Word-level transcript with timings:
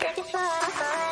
Make 0.00 0.18
it 0.18 0.26
fun. 0.26 1.09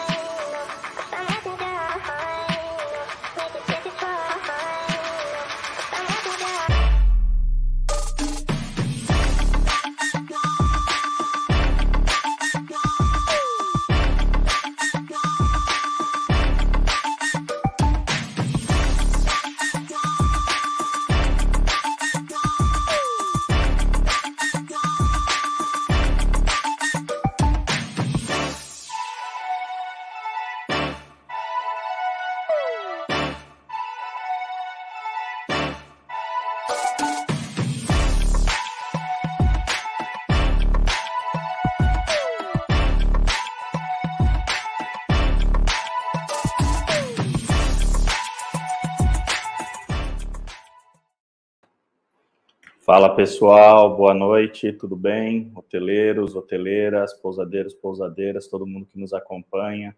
Fala 52.98 53.14
pessoal, 53.14 53.96
boa 53.96 54.12
noite, 54.12 54.72
tudo 54.72 54.96
bem? 54.96 55.52
Hoteleiros, 55.54 56.34
hoteleiras, 56.34 57.14
pousadeiros, 57.14 57.72
pousadeiras, 57.72 58.48
todo 58.48 58.66
mundo 58.66 58.86
que 58.86 58.98
nos 58.98 59.12
acompanha. 59.12 59.96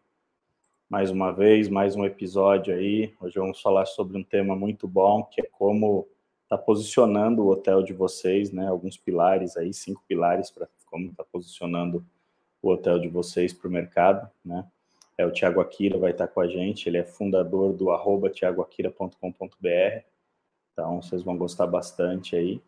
Mais 0.87 1.11
uma 1.11 1.33
vez, 1.33 1.71
mais 1.71 1.97
um 1.97 2.05
episódio 2.05 2.75
aí. 2.75 3.15
Hoje 3.19 3.39
vamos 3.39 3.59
falar 3.63 3.87
sobre 3.87 4.19
um 4.19 4.23
tema 4.23 4.55
muito 4.55 4.87
bom, 4.87 5.23
que 5.23 5.41
é 5.41 5.49
como 5.51 6.09
está 6.43 6.59
posicionando 6.59 7.43
o 7.43 7.49
hotel 7.49 7.83
de 7.83 7.95
vocês, 7.95 8.53
né? 8.53 8.69
Alguns 8.69 8.99
pilares 8.99 9.57
aí, 9.57 9.73
cinco 9.73 10.05
pilares 10.07 10.51
para 10.51 10.69
como 10.85 11.07
está 11.07 11.25
posicionando 11.25 12.05
o 12.61 12.69
hotel 12.69 12.99
de 12.99 13.09
vocês 13.09 13.51
para 13.51 13.67
o 13.67 13.73
mercado, 13.73 14.29
né? 14.45 14.67
É 15.17 15.25
o 15.25 15.33
Tiago 15.33 15.63
Akira 15.63 15.97
vai 15.97 16.11
estar 16.11 16.29
com 16.29 16.43
a 16.43 16.47
gente, 16.47 16.87
ele 16.87 16.99
é 16.99 17.05
fundador 17.05 17.73
do 17.73 17.91
arroba 17.91 18.29
tiagoakira.com.br, 18.29 20.05
então 20.75 21.01
vocês 21.01 21.23
vão 21.23 21.39
gostar 21.39 21.67
bastante 21.67 22.37
aí. 22.37 22.61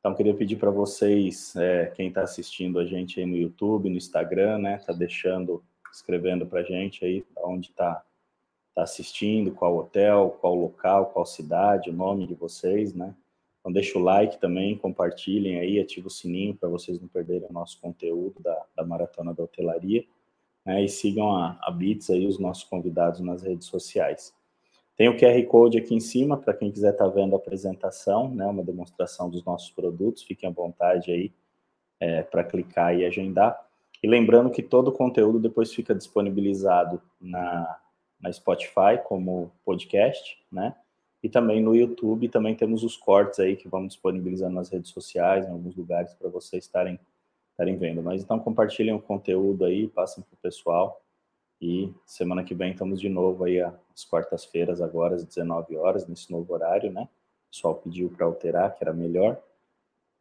Então, 0.00 0.14
queria 0.14 0.34
pedir 0.34 0.56
para 0.56 0.70
vocês, 0.70 1.56
é, 1.56 1.86
quem 1.86 2.08
está 2.08 2.22
assistindo 2.22 2.78
a 2.78 2.84
gente 2.84 3.18
aí 3.18 3.26
no 3.26 3.36
YouTube, 3.36 3.90
no 3.90 3.96
Instagram, 3.96 4.58
né, 4.58 4.78
tá 4.78 4.92
deixando, 4.92 5.62
escrevendo 5.92 6.46
para 6.46 6.60
a 6.60 6.62
gente 6.62 7.04
aí 7.04 7.24
onde 7.38 7.70
está 7.70 8.04
tá 8.74 8.82
assistindo, 8.84 9.50
qual 9.50 9.76
hotel, 9.76 10.38
qual 10.40 10.54
local, 10.54 11.06
qual 11.06 11.26
cidade, 11.26 11.90
o 11.90 11.92
nome 11.92 12.28
de 12.28 12.34
vocês, 12.34 12.94
né. 12.94 13.12
Então, 13.58 13.72
deixa 13.72 13.98
o 13.98 14.02
like 14.02 14.38
também, 14.38 14.78
compartilhem 14.78 15.58
aí, 15.58 15.80
ativa 15.80 16.06
o 16.06 16.10
sininho 16.10 16.54
para 16.54 16.68
vocês 16.68 17.00
não 17.00 17.08
perderem 17.08 17.48
o 17.50 17.52
nosso 17.52 17.80
conteúdo 17.80 18.40
da, 18.40 18.56
da 18.76 18.84
Maratona 18.84 19.34
da 19.34 19.42
Hotelaria, 19.42 20.06
né, 20.64 20.84
e 20.84 20.88
sigam 20.88 21.34
a, 21.34 21.58
a 21.60 21.72
Bits 21.72 22.08
aí, 22.08 22.24
os 22.24 22.38
nossos 22.38 22.62
convidados 22.62 23.18
nas 23.18 23.42
redes 23.42 23.66
sociais. 23.66 24.32
Tem 24.98 25.08
o 25.08 25.16
QR 25.16 25.40
Code 25.46 25.78
aqui 25.78 25.94
em 25.94 26.00
cima 26.00 26.36
para 26.36 26.52
quem 26.52 26.72
quiser 26.72 26.90
estar 26.90 27.04
tá 27.04 27.10
vendo 27.10 27.32
a 27.32 27.38
apresentação, 27.38 28.28
né, 28.34 28.44
uma 28.44 28.64
demonstração 28.64 29.30
dos 29.30 29.44
nossos 29.44 29.70
produtos. 29.70 30.24
Fiquem 30.24 30.48
à 30.48 30.52
vontade 30.52 31.12
aí 31.12 31.32
é, 32.00 32.24
para 32.24 32.42
clicar 32.42 32.98
e 32.98 33.04
agendar. 33.06 33.64
E 34.02 34.08
lembrando 34.08 34.50
que 34.50 34.60
todo 34.60 34.88
o 34.88 34.92
conteúdo 34.92 35.38
depois 35.38 35.72
fica 35.72 35.94
disponibilizado 35.94 37.00
na, 37.20 37.78
na 38.20 38.32
Spotify 38.32 38.98
como 39.04 39.52
podcast, 39.64 40.36
né? 40.50 40.74
E 41.22 41.28
também 41.28 41.62
no 41.62 41.76
YouTube, 41.76 42.28
também 42.28 42.56
temos 42.56 42.82
os 42.82 42.96
cortes 42.96 43.38
aí 43.38 43.54
que 43.54 43.68
vamos 43.68 43.94
disponibilizando 43.94 44.56
nas 44.56 44.68
redes 44.68 44.90
sociais, 44.90 45.46
em 45.46 45.52
alguns 45.52 45.76
lugares 45.76 46.12
para 46.14 46.28
vocês 46.28 46.64
estarem, 46.64 46.98
estarem 47.52 47.76
vendo. 47.76 48.02
Mas 48.02 48.20
então 48.20 48.40
compartilhem 48.40 48.94
o 48.94 49.00
conteúdo 49.00 49.64
aí, 49.64 49.86
passem 49.86 50.24
para 50.24 50.34
o 50.34 50.42
pessoal 50.42 51.00
e 51.60 51.92
semana 52.06 52.44
que 52.44 52.54
vem 52.54 52.72
estamos 52.72 53.00
de 53.00 53.08
novo 53.08 53.44
aí 53.44 53.60
às 53.60 54.04
quartas-feiras, 54.04 54.80
agora 54.80 55.16
às 55.16 55.24
19 55.24 55.76
horas, 55.76 56.06
nesse 56.06 56.30
novo 56.30 56.52
horário, 56.52 56.92
né? 56.92 57.02
O 57.02 57.50
pessoal 57.50 57.74
pediu 57.74 58.10
para 58.10 58.26
alterar, 58.26 58.74
que 58.74 58.84
era 58.84 58.92
melhor. 58.92 59.40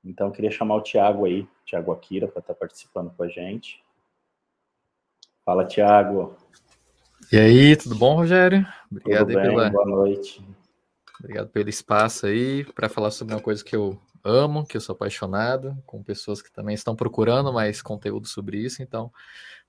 Então, 0.03 0.31
queria 0.31 0.49
chamar 0.49 0.75
o 0.75 0.81
Tiago 0.81 1.25
aí, 1.25 1.47
Tiago 1.65 1.91
Akira, 1.91 2.27
para 2.27 2.39
estar 2.39 2.53
tá 2.53 2.59
participando 2.59 3.11
com 3.15 3.23
a 3.23 3.27
gente. 3.27 3.83
Fala, 5.45 5.65
Tiago. 5.65 6.35
E 7.31 7.37
aí, 7.37 7.75
tudo 7.75 7.95
bom, 7.95 8.15
Rogério? 8.15 8.65
Obrigado 8.89 9.27
tudo 9.27 9.35
bem, 9.35 9.49
pela... 9.49 9.69
boa 9.69 9.85
noite. 9.85 10.41
Obrigado 11.19 11.49
pelo 11.49 11.69
espaço 11.69 12.27
aí 12.27 12.63
para 12.63 12.89
falar 12.89 13.11
sobre 13.11 13.33
uma 13.33 13.41
coisa 13.41 13.63
que 13.63 13.75
eu 13.75 13.99
amo, 14.23 14.65
que 14.65 14.77
eu 14.77 14.81
sou 14.81 14.93
apaixonado, 14.93 15.75
com 15.85 16.03
pessoas 16.03 16.41
que 16.41 16.51
também 16.51 16.75
estão 16.75 16.95
procurando 16.95 17.51
mais 17.51 17.81
conteúdo 17.81 18.27
sobre 18.27 18.57
isso. 18.57 18.83
Então, 18.83 19.11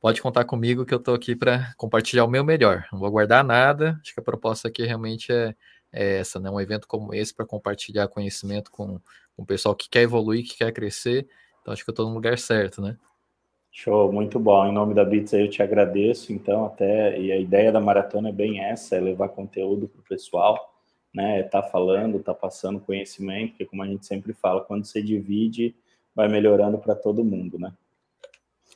pode 0.00 0.20
contar 0.20 0.44
comigo 0.44 0.84
que 0.84 0.92
eu 0.92 0.98
estou 0.98 1.14
aqui 1.14 1.34
para 1.34 1.72
compartilhar 1.76 2.24
o 2.24 2.30
meu 2.30 2.44
melhor. 2.44 2.86
Não 2.92 2.98
vou 2.98 3.10
guardar 3.10 3.44
nada. 3.44 3.98
Acho 4.02 4.14
que 4.14 4.20
a 4.20 4.22
proposta 4.22 4.68
aqui 4.68 4.84
realmente 4.84 5.32
é, 5.32 5.54
é 5.92 6.18
essa, 6.18 6.38
né? 6.38 6.50
Um 6.50 6.60
evento 6.60 6.86
como 6.86 7.14
esse 7.14 7.34
para 7.34 7.46
compartilhar 7.46 8.08
conhecimento 8.08 8.70
com, 8.70 9.00
com 9.36 9.42
o 9.42 9.46
pessoal 9.46 9.74
que 9.74 9.88
quer 9.88 10.02
evoluir, 10.02 10.44
que 10.44 10.58
quer 10.58 10.72
crescer. 10.72 11.28
Então, 11.60 11.72
acho 11.72 11.84
que 11.84 11.90
eu 11.90 11.92
estou 11.92 12.08
no 12.08 12.14
lugar 12.14 12.38
certo, 12.38 12.82
né? 12.82 12.96
Show, 13.70 14.12
muito 14.12 14.40
bom. 14.40 14.66
Em 14.66 14.72
nome 14.72 14.94
da 14.94 15.04
Bits 15.04 15.32
eu 15.32 15.48
te 15.48 15.62
agradeço. 15.62 16.32
Então, 16.32 16.66
até 16.66 17.18
e 17.18 17.30
a 17.30 17.36
ideia 17.36 17.70
da 17.70 17.80
maratona 17.80 18.30
é 18.30 18.32
bem 18.32 18.60
essa, 18.60 18.96
é 18.96 19.00
levar 19.00 19.28
conteúdo 19.28 19.86
para 19.86 20.00
o 20.00 20.04
pessoal, 20.04 20.74
né? 21.18 21.42
Tá 21.42 21.60
falando, 21.60 22.22
tá 22.22 22.32
passando 22.32 22.78
conhecimento, 22.78 23.50
porque 23.50 23.66
como 23.66 23.82
a 23.82 23.86
gente 23.88 24.06
sempre 24.06 24.32
fala, 24.32 24.60
quando 24.60 24.84
você 24.84 25.02
divide, 25.02 25.74
vai 26.14 26.28
melhorando 26.28 26.78
para 26.78 26.94
todo 26.94 27.24
mundo, 27.24 27.58
né? 27.58 27.72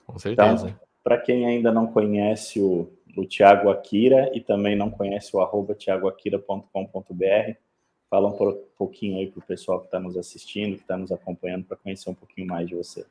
Com 0.04 0.19
certeza. 0.19 0.66
Então, 0.69 0.80
para 1.04 1.19
quem 1.19 1.47
ainda 1.47 1.70
não 1.70 1.86
conhece 1.86 2.60
o, 2.60 2.92
o 3.16 3.25
Tiago 3.25 3.70
Akira 3.70 4.28
e 4.34 4.41
também 4.41 4.75
não 4.75 4.91
conhece 4.91 5.36
o 5.36 5.41
arroba 5.41 5.72
tiagoakira.com.br, 5.72 7.54
fala 8.10 8.28
um 8.28 8.59
pouquinho 8.76 9.19
aí 9.19 9.28
para 9.28 9.38
o 9.38 9.47
pessoal 9.47 9.78
que 9.78 9.86
está 9.86 10.00
nos 10.00 10.16
assistindo, 10.16 10.74
que 10.74 10.82
está 10.82 10.97
nos 10.97 11.12
acompanhando, 11.12 11.64
para 11.64 11.76
conhecer 11.76 12.10
um 12.10 12.14
pouquinho 12.14 12.48
mais 12.48 12.66
de 12.66 12.74
você. 12.74 13.06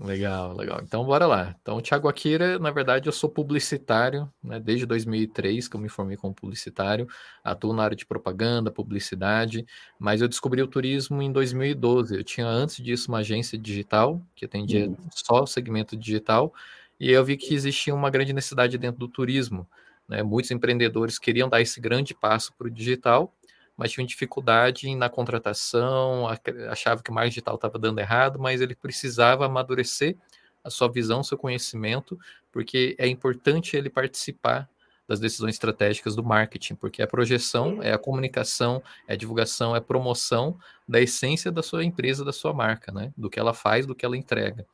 Legal, 0.00 0.56
legal. 0.56 0.80
Então, 0.82 1.04
bora 1.04 1.26
lá. 1.26 1.56
Então, 1.60 1.76
o 1.76 1.82
Thiago 1.82 2.08
Akira, 2.08 2.56
na 2.58 2.70
verdade, 2.70 3.08
eu 3.08 3.12
sou 3.12 3.28
publicitário, 3.28 4.30
né? 4.42 4.60
Desde 4.60 4.86
2003 4.86 5.66
que 5.66 5.74
eu 5.74 5.80
me 5.80 5.88
formei 5.88 6.16
como 6.16 6.32
publicitário, 6.32 7.08
atuo 7.42 7.72
na 7.72 7.82
área 7.82 7.96
de 7.96 8.06
propaganda, 8.06 8.70
publicidade, 8.70 9.66
mas 9.98 10.20
eu 10.20 10.28
descobri 10.28 10.62
o 10.62 10.68
turismo 10.68 11.20
em 11.20 11.32
2012. 11.32 12.14
Eu 12.14 12.22
tinha 12.22 12.46
antes 12.46 12.76
disso 12.76 13.08
uma 13.10 13.18
agência 13.18 13.58
digital 13.58 14.22
que 14.36 14.44
atendia 14.44 14.88
uhum. 14.88 14.96
só 15.10 15.42
o 15.42 15.46
segmento 15.46 15.96
digital, 15.96 16.54
e 17.00 17.10
eu 17.10 17.24
vi 17.24 17.36
que 17.36 17.52
existia 17.52 17.94
uma 17.94 18.10
grande 18.10 18.32
necessidade 18.32 18.78
dentro 18.78 19.00
do 19.00 19.08
turismo. 19.08 19.66
Né? 20.08 20.22
Muitos 20.22 20.52
empreendedores 20.52 21.18
queriam 21.18 21.48
dar 21.48 21.60
esse 21.60 21.80
grande 21.80 22.14
passo 22.14 22.52
para 22.56 22.68
o 22.68 22.70
digital, 22.70 23.34
mas 23.78 23.92
tinham 23.92 24.04
dificuldade 24.04 24.92
na 24.96 25.08
contratação, 25.08 26.26
achava 26.68 27.00
que 27.00 27.10
o 27.10 27.14
marketing 27.14 27.34
digital 27.34 27.54
estava 27.54 27.78
dando 27.78 28.00
errado, 28.00 28.38
mas 28.38 28.60
ele 28.60 28.74
precisava 28.74 29.46
amadurecer 29.46 30.16
a 30.64 30.68
sua 30.68 30.90
visão, 30.90 31.22
seu 31.22 31.38
conhecimento, 31.38 32.18
porque 32.50 32.96
é 32.98 33.06
importante 33.06 33.76
ele 33.76 33.88
participar 33.88 34.68
das 35.06 35.20
decisões 35.20 35.54
estratégicas 35.54 36.14
do 36.14 36.22
marketing, 36.22 36.74
porque 36.74 37.00
a 37.00 37.06
projeção 37.06 37.82
é 37.82 37.92
a 37.92 37.98
comunicação, 37.98 38.82
é 39.06 39.14
a 39.14 39.16
divulgação, 39.16 39.74
é 39.74 39.78
a 39.78 39.80
promoção 39.80 40.58
da 40.86 41.00
essência 41.00 41.50
da 41.50 41.62
sua 41.62 41.82
empresa, 41.82 42.24
da 42.24 42.32
sua 42.32 42.52
marca, 42.52 42.92
né? 42.92 43.10
Do 43.16 43.30
que 43.30 43.40
ela 43.40 43.54
faz, 43.54 43.86
do 43.86 43.94
que 43.94 44.04
ela 44.04 44.18
entrega. 44.18 44.66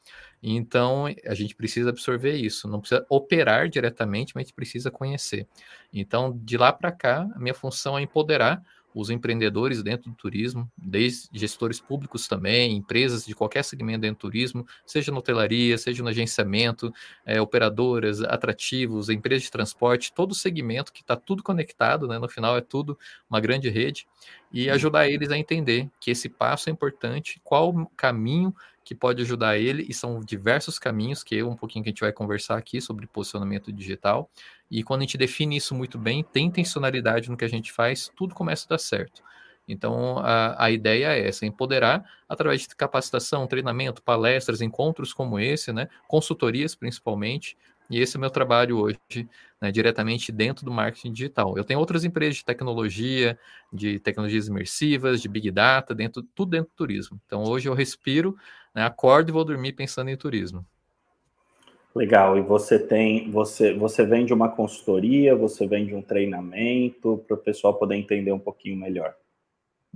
Então, 0.43 1.07
a 1.25 1.35
gente 1.35 1.55
precisa 1.55 1.91
absorver 1.91 2.35
isso, 2.35 2.67
não 2.67 2.81
precisa 2.81 3.07
operar 3.09 3.69
diretamente, 3.69 4.33
mas 4.35 4.43
a 4.43 4.45
gente 4.47 4.55
precisa 4.55 4.91
conhecer. 4.91 5.47
Então, 5.93 6.37
de 6.43 6.57
lá 6.59 6.73
para 6.73 6.91
cá, 6.91 7.29
a 7.35 7.39
minha 7.39 7.55
função 7.55 7.97
é 7.97 8.03
empoderar 8.03 8.61
os 8.95 9.11
empreendedores 9.11 9.83
dentro 9.83 10.09
do 10.09 10.17
turismo, 10.17 10.71
desde 10.79 11.29
gestores 11.33 11.81
públicos 11.81 12.29
também, 12.29 12.77
empresas 12.77 13.27
de 13.27 13.35
qualquer 13.35 13.65
segmento 13.65 14.03
dentro 14.03 14.17
do 14.17 14.21
turismo, 14.21 14.65
seja 14.87 15.11
na 15.11 15.19
hotelaria, 15.19 15.77
seja 15.77 16.03
no 16.03 16.09
agenciamento, 16.09 16.95
é, 17.27 17.41
operadoras, 17.41 18.23
atrativos, 18.23 19.09
empresas 19.09 19.43
de 19.43 19.51
transporte, 19.51 20.13
todo 20.13 20.33
segmento 20.33 20.93
que 20.93 21.01
está 21.01 21.17
tudo 21.17 21.43
conectado, 21.43 22.07
né? 22.07 22.19
no 22.19 22.29
final 22.29 22.57
é 22.57 22.61
tudo 22.61 22.97
uma 23.29 23.41
grande 23.41 23.69
rede, 23.69 24.07
e 24.53 24.69
uhum. 24.69 24.75
ajudar 24.75 25.09
eles 25.09 25.31
a 25.33 25.37
entender 25.37 25.91
que 25.99 26.13
esse 26.13 26.29
passo 26.29 26.71
é 26.71 26.73
importante, 26.73 27.41
qual 27.43 27.71
o 27.71 27.87
caminho 27.97 28.55
que 28.85 28.95
pode 28.95 29.23
ajudar 29.23 29.59
ele, 29.59 29.87
e 29.89 29.95
são 29.95 30.21
diversos 30.21 30.79
caminhos, 30.79 31.25
que 31.25 31.39
é 31.39 31.45
um 31.45 31.57
pouquinho 31.57 31.83
que 31.83 31.89
a 31.89 31.93
gente 31.93 32.03
vai 32.03 32.13
conversar 32.13 32.59
aqui 32.59 32.81
sobre 32.83 33.07
posicionamento 33.07 33.73
digital, 33.73 34.31
e 34.75 34.83
quando 34.83 35.03
a 35.03 35.05
gente 35.05 35.17
define 35.17 35.57
isso 35.57 35.73
muito 35.73 35.97
bem, 35.97 36.25
tem 36.25 36.47
intencionalidade 36.47 37.31
no 37.31 37.37
que 37.37 37.45
a 37.45 37.49
gente 37.49 37.71
faz, 37.71 38.11
tudo 38.17 38.35
começa 38.35 38.67
a 38.67 38.71
dar 38.71 38.79
certo. 38.79 39.23
Então, 39.69 40.19
a, 40.19 40.65
a 40.65 40.71
ideia 40.73 41.17
é 41.17 41.29
essa, 41.29 41.47
empoderar 41.47 42.05
através 42.29 42.63
de 42.63 42.75
capacitação, 42.75 43.47
treinamento, 43.47 44.03
palestras, 44.03 44.61
encontros 44.61 45.15
como 45.15 45.39
esse, 45.39 45.73
né, 45.73 45.89
consultorias 46.09 46.75
principalmente, 46.75 47.57
e 47.89 48.01
esse 48.01 48.17
é 48.17 48.19
o 48.19 48.21
meu 48.21 48.31
trabalho 48.31 48.79
hoje, 48.79 48.99
né, 49.61 49.71
diretamente 49.71 50.33
dentro 50.33 50.65
do 50.65 50.73
marketing 50.73 51.13
digital. 51.13 51.57
Eu 51.57 51.63
tenho 51.63 51.79
outras 51.79 52.03
empresas 52.05 52.39
de 52.39 52.45
tecnologia, 52.45 53.39
de 53.73 54.01
tecnologias 54.01 54.49
imersivas, 54.49 55.23
de 55.23 55.29
big 55.29 55.53
data, 55.53 55.95
dentro, 55.95 56.21
tudo 56.35 56.51
dentro 56.51 56.71
do 56.73 56.77
turismo. 56.77 57.21
Então 57.27 57.45
hoje 57.45 57.69
eu 57.69 57.75
respiro, 57.75 58.37
né, 58.75 58.85
acordo 58.85 59.29
e 59.29 59.33
vou 59.33 59.45
dormir 59.45 59.75
pensando 59.75 60.11
em 60.11 60.17
turismo. 60.17 60.67
Legal. 61.95 62.37
E 62.37 62.43
você 62.43 62.79
tem, 62.79 63.31
você, 63.31 63.73
você 63.73 64.05
vende 64.05 64.33
uma 64.33 64.49
consultoria, 64.49 65.37
você 65.37 65.67
vende 65.67 65.95
um 65.95 66.03
treinamento 66.03 67.23
para 67.27 67.35
o 67.35 67.39
pessoal 67.39 67.75
poder 67.75 67.95
entender 67.95 68.33
um 68.33 68.39
pouquinho 68.39 68.77
melhor. 68.77 69.15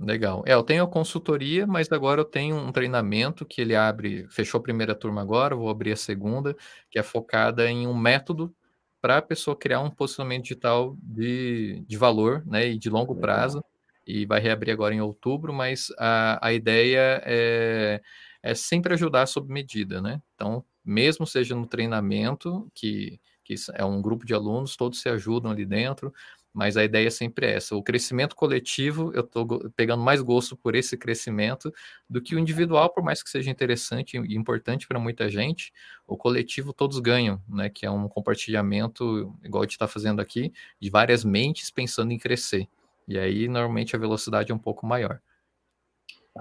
Legal. 0.01 0.43
É, 0.45 0.53
eu 0.53 0.63
tenho 0.63 0.83
a 0.83 0.87
consultoria, 0.87 1.67
mas 1.67 1.91
agora 1.91 2.21
eu 2.21 2.25
tenho 2.25 2.55
um 2.55 2.71
treinamento 2.71 3.45
que 3.45 3.59
ele 3.59 3.75
abre, 3.75 4.25
fechou 4.29 4.59
a 4.59 4.63
primeira 4.63 4.95
turma 4.95 5.21
agora, 5.21 5.55
vou 5.55 5.69
abrir 5.69 5.91
a 5.91 5.97
segunda, 5.97 6.55
que 6.89 6.97
é 6.97 7.03
focada 7.03 7.69
em 7.69 7.85
um 7.85 7.93
método 7.93 8.55
para 9.01 9.17
a 9.17 9.21
pessoa 9.21 9.57
criar 9.57 9.81
um 9.81 9.89
posicionamento 9.89 10.43
digital 10.43 10.95
de, 11.01 11.83
de 11.85 11.97
valor, 11.97 12.45
né, 12.45 12.69
e 12.69 12.77
de 12.77 12.89
longo 12.89 13.13
Legal. 13.13 13.21
prazo, 13.21 13.63
e 14.07 14.25
vai 14.25 14.39
reabrir 14.39 14.71
agora 14.71 14.95
em 14.95 15.01
outubro, 15.01 15.53
mas 15.53 15.87
a, 15.97 16.47
a 16.47 16.53
ideia 16.53 17.21
é, 17.25 18.01
é 18.41 18.55
sempre 18.55 18.93
ajudar 18.93 19.25
sob 19.25 19.51
medida, 19.51 20.01
né? 20.01 20.21
Então, 20.33 20.63
mesmo 20.83 21.25
seja 21.25 21.55
no 21.55 21.65
treinamento, 21.65 22.69
que, 22.73 23.19
que 23.43 23.55
é 23.73 23.83
um 23.85 24.01
grupo 24.01 24.25
de 24.25 24.33
alunos, 24.33 24.75
todos 24.75 25.01
se 25.01 25.09
ajudam 25.09 25.51
ali 25.51 25.65
dentro, 25.65 26.13
mas 26.53 26.75
a 26.77 26.83
ideia 26.83 27.11
sempre 27.11 27.45
é 27.45 27.55
essa. 27.55 27.75
O 27.75 27.83
crescimento 27.83 28.35
coletivo, 28.35 29.11
eu 29.13 29.21
estou 29.21 29.69
pegando 29.75 30.03
mais 30.03 30.21
gosto 30.21 30.57
por 30.57 30.75
esse 30.75 30.97
crescimento 30.97 31.71
do 32.09 32.21
que 32.21 32.35
o 32.35 32.39
individual, 32.39 32.89
por 32.89 33.03
mais 33.03 33.21
que 33.21 33.29
seja 33.29 33.51
interessante 33.51 34.17
e 34.17 34.35
importante 34.35 34.87
para 34.87 34.99
muita 34.99 35.29
gente, 35.29 35.71
o 36.07 36.17
coletivo 36.17 36.73
todos 36.73 36.99
ganham, 36.99 37.41
né? 37.47 37.69
Que 37.69 37.85
é 37.85 37.91
um 37.91 38.07
compartilhamento, 38.07 39.33
igual 39.43 39.61
a 39.61 39.65
gente 39.65 39.73
está 39.73 39.87
fazendo 39.87 40.19
aqui, 40.21 40.51
de 40.79 40.89
várias 40.89 41.23
mentes 41.23 41.69
pensando 41.69 42.11
em 42.11 42.17
crescer. 42.17 42.67
E 43.07 43.17
aí, 43.17 43.47
normalmente, 43.47 43.95
a 43.95 43.99
velocidade 43.99 44.51
é 44.51 44.55
um 44.55 44.59
pouco 44.59 44.85
maior. 44.85 45.21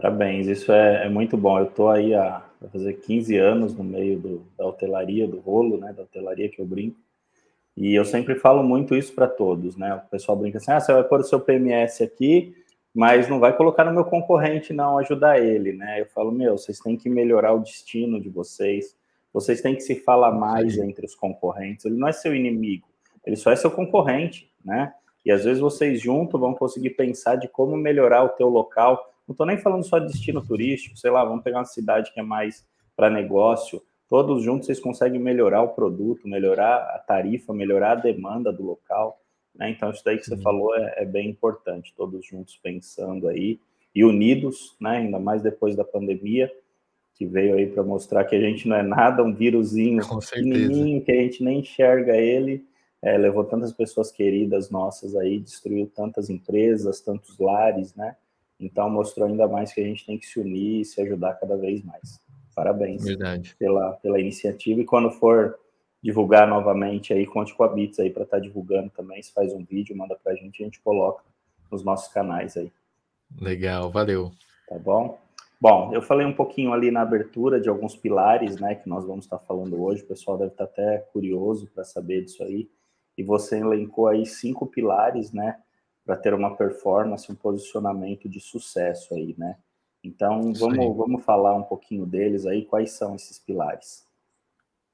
Parabéns, 0.00 0.46
isso 0.46 0.70
é, 0.70 1.06
é 1.06 1.08
muito 1.08 1.36
bom. 1.36 1.58
Eu 1.58 1.64
estou 1.64 1.88
aí 1.88 2.14
há 2.14 2.44
vai 2.60 2.70
fazer 2.70 2.94
15 2.94 3.36
anos 3.36 3.74
no 3.74 3.84
meio 3.84 4.18
do, 4.18 4.46
da 4.56 4.66
hotelaria, 4.66 5.26
do 5.26 5.38
rolo, 5.38 5.78
né? 5.78 5.92
Da 5.92 6.02
hotelaria 6.02 6.48
que 6.48 6.60
eu 6.60 6.66
brinco. 6.66 6.98
E 7.76 7.94
eu 7.94 8.04
sempre 8.04 8.34
falo 8.34 8.62
muito 8.62 8.94
isso 8.94 9.12
para 9.12 9.28
todos, 9.28 9.76
né? 9.76 9.94
O 9.94 10.10
pessoal 10.10 10.36
brinca 10.36 10.58
assim: 10.58 10.72
ah, 10.72 10.80
você 10.80 10.92
vai 10.92 11.04
pôr 11.04 11.20
o 11.20 11.24
seu 11.24 11.40
PMS 11.40 12.02
aqui, 12.02 12.54
mas 12.94 13.28
não 13.28 13.38
vai 13.38 13.56
colocar 13.56 13.84
no 13.84 13.92
meu 13.92 14.04
concorrente, 14.04 14.72
não, 14.72 14.98
ajudar 14.98 15.40
ele, 15.40 15.72
né? 15.72 16.00
Eu 16.00 16.06
falo, 16.06 16.32
meu, 16.32 16.58
vocês 16.58 16.80
têm 16.80 16.96
que 16.96 17.08
melhorar 17.08 17.52
o 17.52 17.60
destino 17.60 18.20
de 18.20 18.28
vocês, 18.28 18.96
vocês 19.32 19.60
têm 19.60 19.74
que 19.74 19.82
se 19.82 19.94
falar 19.94 20.32
mais 20.32 20.74
Sim. 20.74 20.88
entre 20.88 21.06
os 21.06 21.14
concorrentes. 21.14 21.84
Ele 21.84 21.96
não 21.96 22.08
é 22.08 22.12
seu 22.12 22.34
inimigo, 22.34 22.88
ele 23.24 23.36
só 23.36 23.52
é 23.52 23.56
seu 23.56 23.70
concorrente, 23.70 24.50
né? 24.64 24.92
E 25.24 25.30
às 25.30 25.44
vezes 25.44 25.60
vocês 25.60 26.00
juntos 26.00 26.40
vão 26.40 26.54
conseguir 26.54 26.90
pensar 26.90 27.36
de 27.36 27.46
como 27.46 27.76
melhorar 27.76 28.24
o 28.24 28.30
teu 28.30 28.48
local. 28.48 29.12
Não 29.28 29.34
estou 29.34 29.46
nem 29.46 29.58
falando 29.58 29.84
só 29.84 29.98
de 29.98 30.06
destino 30.06 30.44
turístico, 30.44 30.96
sei 30.96 31.10
lá, 31.10 31.24
vamos 31.24 31.44
pegar 31.44 31.58
uma 31.58 31.64
cidade 31.66 32.12
que 32.12 32.18
é 32.18 32.22
mais 32.22 32.66
para 32.96 33.10
negócio 33.10 33.80
todos 34.08 34.42
juntos 34.42 34.66
vocês 34.66 34.80
conseguem 34.80 35.20
melhorar 35.20 35.62
o 35.62 35.68
produto, 35.68 36.26
melhorar 36.26 36.76
a 36.94 36.98
tarifa, 36.98 37.52
melhorar 37.52 37.92
a 37.92 37.96
demanda 37.96 38.52
do 38.52 38.64
local. 38.64 39.20
Né? 39.54 39.70
Então, 39.70 39.90
isso 39.90 40.02
daí 40.04 40.16
que 40.16 40.24
você 40.24 40.36
Sim. 40.36 40.42
falou 40.42 40.74
é, 40.74 40.94
é, 40.96 41.04
bem 41.04 41.28
importante, 41.28 41.94
todos 41.94 42.24
juntos 42.26 42.58
pensando 42.62 43.28
aí 43.28 43.60
e 43.94 44.04
unidos, 44.04 44.76
né? 44.80 44.98
ainda 44.98 45.18
mais 45.18 45.42
depois 45.42 45.76
da 45.76 45.84
pandemia, 45.84 46.50
que 47.14 47.26
veio 47.26 47.56
aí 47.56 47.66
para 47.66 47.82
mostrar 47.82 48.24
que 48.24 48.34
a 48.34 48.40
gente 48.40 48.66
não 48.66 48.76
é 48.76 48.82
nada, 48.82 49.22
um 49.22 49.34
vírusinho 49.34 50.02
pequenininho, 50.20 51.04
que 51.04 51.12
a 51.12 51.16
gente 51.16 51.42
nem 51.42 51.60
enxerga 51.60 52.16
ele, 52.16 52.64
é, 53.02 53.18
levou 53.18 53.44
tantas 53.44 53.72
pessoas 53.72 54.10
queridas 54.10 54.70
nossas 54.70 55.16
aí, 55.16 55.38
destruiu 55.38 55.90
tantas 55.94 56.30
empresas, 56.30 57.00
tantos 57.00 57.38
lares, 57.38 57.94
né? 57.94 58.16
Então, 58.60 58.90
mostrou 58.90 59.28
ainda 59.28 59.46
mais 59.46 59.72
que 59.72 59.80
a 59.80 59.84
gente 59.84 60.04
tem 60.04 60.18
que 60.18 60.26
se 60.26 60.40
unir 60.40 60.80
e 60.80 60.84
se 60.84 61.00
ajudar 61.00 61.34
cada 61.34 61.56
vez 61.56 61.82
mais. 61.84 62.20
Parabéns 62.54 63.04
Verdade. 63.04 63.54
Pela, 63.58 63.92
pela 63.94 64.18
iniciativa. 64.18 64.80
E 64.80 64.84
quando 64.84 65.10
for 65.10 65.58
divulgar 66.02 66.48
novamente 66.48 67.12
aí, 67.12 67.26
conte 67.26 67.54
com 67.54 67.62
a 67.62 67.68
Bits 67.68 67.98
aí 68.00 68.10
para 68.10 68.24
estar 68.24 68.38
tá 68.38 68.42
divulgando 68.42 68.90
também. 68.90 69.22
Se 69.22 69.32
faz 69.32 69.52
um 69.52 69.64
vídeo, 69.64 69.96
manda 69.96 70.16
para 70.16 70.32
a 70.32 70.34
gente, 70.34 70.62
a 70.62 70.64
gente 70.64 70.80
coloca 70.80 71.22
nos 71.70 71.84
nossos 71.84 72.12
canais 72.12 72.56
aí. 72.56 72.72
Legal, 73.40 73.90
valeu. 73.90 74.32
Tá 74.68 74.78
bom? 74.78 75.18
Bom, 75.60 75.92
eu 75.92 76.00
falei 76.00 76.24
um 76.24 76.32
pouquinho 76.32 76.72
ali 76.72 76.90
na 76.90 77.02
abertura 77.02 77.60
de 77.60 77.68
alguns 77.68 77.96
pilares, 77.96 78.60
né, 78.60 78.76
que 78.76 78.88
nós 78.88 79.04
vamos 79.04 79.24
estar 79.24 79.38
falando 79.38 79.82
hoje. 79.82 80.02
O 80.02 80.06
pessoal 80.06 80.38
deve 80.38 80.52
estar 80.52 80.64
até 80.64 80.98
curioso 81.12 81.68
para 81.74 81.82
saber 81.84 82.24
disso 82.24 82.42
aí. 82.44 82.68
E 83.16 83.22
você 83.24 83.58
elencou 83.58 84.06
aí 84.06 84.24
cinco 84.24 84.66
pilares, 84.66 85.32
né, 85.32 85.58
para 86.08 86.16
ter 86.16 86.32
uma 86.32 86.56
performance, 86.56 87.30
um 87.30 87.34
posicionamento 87.34 88.30
de 88.30 88.40
sucesso 88.40 89.12
aí, 89.12 89.34
né? 89.36 89.58
Então, 90.02 90.54
vamos, 90.54 90.96
vamos 90.96 91.22
falar 91.22 91.54
um 91.54 91.64
pouquinho 91.64 92.06
deles 92.06 92.46
aí, 92.46 92.64
quais 92.64 92.92
são 92.92 93.14
esses 93.14 93.38
pilares. 93.38 94.06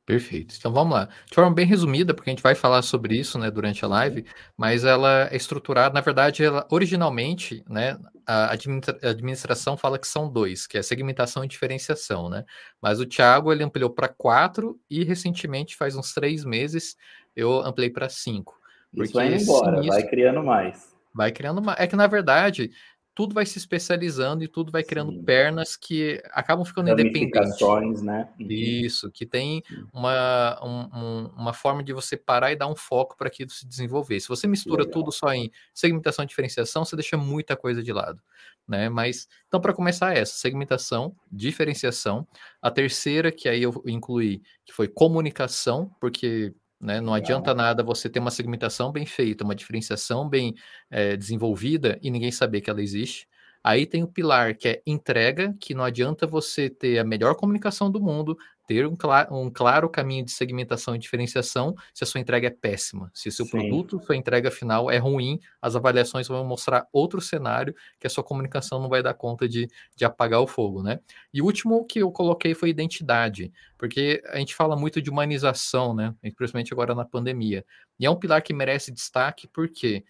Perfeito. 0.05 0.57
Então 0.59 0.73
vamos 0.73 0.93
lá. 0.93 1.09
De 1.27 1.33
forma 1.33 1.55
bem 1.55 1.65
resumida, 1.65 2.13
porque 2.13 2.31
a 2.31 2.33
gente 2.33 2.43
vai 2.43 2.57
falar 2.57 2.83
sobre 2.83 3.17
isso 3.17 3.39
né, 3.39 3.49
durante 3.49 3.85
a 3.85 3.89
live, 3.89 4.27
mas 4.57 4.85
ela 4.85 5.29
é 5.31 5.37
estruturada, 5.37 5.95
na 5.95 6.01
verdade, 6.01 6.43
ela, 6.43 6.67
originalmente, 6.69 7.65
né, 7.71 7.97
a 8.27 8.51
administração 8.51 9.77
fala 9.77 10.01
que 10.01 10.09
são 10.09 10.29
dois, 10.29 10.67
que 10.67 10.77
é 10.77 10.83
segmentação 10.83 11.45
e 11.45 11.49
diferenciação, 11.49 12.29
né? 12.29 12.45
Mas 12.83 12.99
o 12.99 13.07
Thiago 13.07 13.53
ele 13.53 13.63
ampliou 13.63 13.89
para 13.89 14.09
quatro 14.09 14.81
e 14.91 15.05
recentemente, 15.05 15.77
faz 15.77 15.95
uns 15.95 16.13
três 16.13 16.45
meses, 16.45 16.97
eu 17.37 17.61
ampliei 17.61 17.89
para 17.91 18.09
cinco. 18.09 18.59
Isso 18.93 19.13
vai 19.13 19.33
embora, 19.33 19.81
vai 19.81 20.03
criando 20.03 20.43
mais. 20.43 20.94
Vai 21.15 21.31
criando 21.31 21.63
mais. 21.63 21.79
É 21.79 21.87
que, 21.87 21.97
na 21.97 22.07
verdade, 22.07 22.71
tudo 23.15 23.33
vai 23.33 23.47
se 23.47 23.57
especializando 23.57 24.43
e 24.43 24.49
tudo 24.49 24.73
vai 24.73 24.83
criando 24.83 25.13
Sim. 25.13 25.23
pernas 25.23 25.77
que 25.77 26.21
acabam 26.33 26.65
ficando 26.65 26.91
independentes. 26.91 28.03
né? 28.03 28.29
Uhum. 28.41 28.47
Isso, 28.51 29.11
que 29.11 29.25
tem 29.25 29.63
uma, 29.93 30.59
um, 30.65 31.27
uma 31.37 31.53
forma 31.53 31.83
de 31.83 31.93
você 31.93 32.17
parar 32.17 32.51
e 32.51 32.57
dar 32.57 32.67
um 32.67 32.75
foco 32.75 33.17
para 33.17 33.29
aquilo 33.29 33.51
se 33.51 33.67
desenvolver. 33.67 34.19
Se 34.19 34.29
você 34.29 34.49
mistura 34.49 34.85
tudo 34.85 35.13
só 35.13 35.33
em 35.33 35.51
segmentação 35.73 36.25
e 36.25 36.29
diferenciação, 36.29 36.85
você 36.85 36.97
deixa 36.97 37.17
muita 37.17 37.57
coisa 37.57 37.83
de 37.83 37.93
lado. 37.93 38.21
Né? 38.67 38.89
Mas, 38.89 39.29
então, 39.47 39.61
para 39.61 39.73
começar, 39.73 40.17
essa 40.17 40.35
segmentação, 40.35 41.15
diferenciação. 41.31 42.27
A 42.61 42.71
terceira, 42.71 43.31
que 43.31 43.49
aí 43.49 43.63
eu 43.63 43.81
incluí, 43.87 44.43
que 44.65 44.73
foi 44.73 44.89
comunicação, 44.89 45.95
porque 46.01 46.53
né? 46.81 47.01
Não 47.01 47.15
adianta 47.15 47.55
nada 47.55 47.83
você 47.83 48.09
ter 48.09 48.19
uma 48.21 48.31
segmentação 48.31 48.93
bem 48.93 49.07
feita, 49.07 49.45
uma 49.45 49.55
diferenciação 49.55 50.29
bem 50.29 50.55
é, 50.91 51.17
desenvolvida 51.17 51.99
e 52.03 52.11
ninguém 52.11 52.33
saber 52.33 52.61
que 52.61 52.71
ela 52.71 52.83
existe. 52.83 53.27
Aí 53.63 53.87
tem 53.87 54.03
o 54.03 54.09
pilar 54.09 54.55
que 54.57 54.69
é 54.69 54.83
entrega, 54.87 55.55
que 55.59 55.75
não 55.75 55.85
adianta 55.85 56.27
você 56.27 56.69
ter 56.69 56.99
a 56.99 57.05
melhor 57.05 57.35
comunicação 57.35 57.91
do 57.91 57.99
mundo, 58.01 58.37
ter 58.67 58.87
um, 58.87 58.97
cl 58.97 59.29
um 59.31 59.51
claro 59.51 59.89
caminho 59.89 60.25
de 60.25 60.33
segmentação 60.33 60.95
e 60.95 60.99
diferenciação 60.99 61.75
se 61.93 62.03
a 62.03 62.07
sua 62.07 62.21
entrega 62.21 62.49
é 62.49 62.51
péssima. 62.51 63.11
Se 63.15 63.29
o 63.29 63.33
seu 63.33 63.45
Sim. 63.45 63.53
produto, 63.53 64.01
sua 64.05 64.17
entrega 64.17 64.51
final 64.51 64.91
é 64.91 64.99
ruim, 64.99 65.39
as 65.61 65.77
avaliações 65.77 66.27
vão 66.27 66.45
mostrar 66.45 66.87
outro 66.93 67.21
cenário 67.21 67.75
que 68.01 68.07
a 68.07 68.11
sua 68.11 68.25
comunicação 68.25 68.81
não 68.81 68.89
vai 68.89 69.03
dar 69.03 69.15
conta 69.15 69.49
de, 69.49 69.69
de 69.95 70.05
apagar 70.05 70.41
o 70.41 70.47
fogo, 70.47 70.83
né? 70.83 71.01
E 71.33 71.43
o 71.43 71.45
último 71.45 71.85
que 71.85 72.01
eu 72.01 72.11
coloquei 72.11 72.55
foi 72.55 72.71
identidade, 72.71 73.53
porque 73.79 74.23
a 74.29 74.39
gente 74.39 74.55
fala 74.55 74.77
muito 74.77 75.01
de 75.01 75.11
humanização, 75.11 75.95
né? 75.95 76.15
Principalmente 76.37 76.73
agora 76.73 76.95
na 76.95 77.05
pandemia. 77.05 77.65
E 77.99 78.07
é 78.07 78.11
um 78.11 78.17
pilar 78.17 78.43
que 78.43 78.53
merece 78.53 78.91
destaque 78.91 79.47
porque 79.47 79.75
quê? 79.75 80.05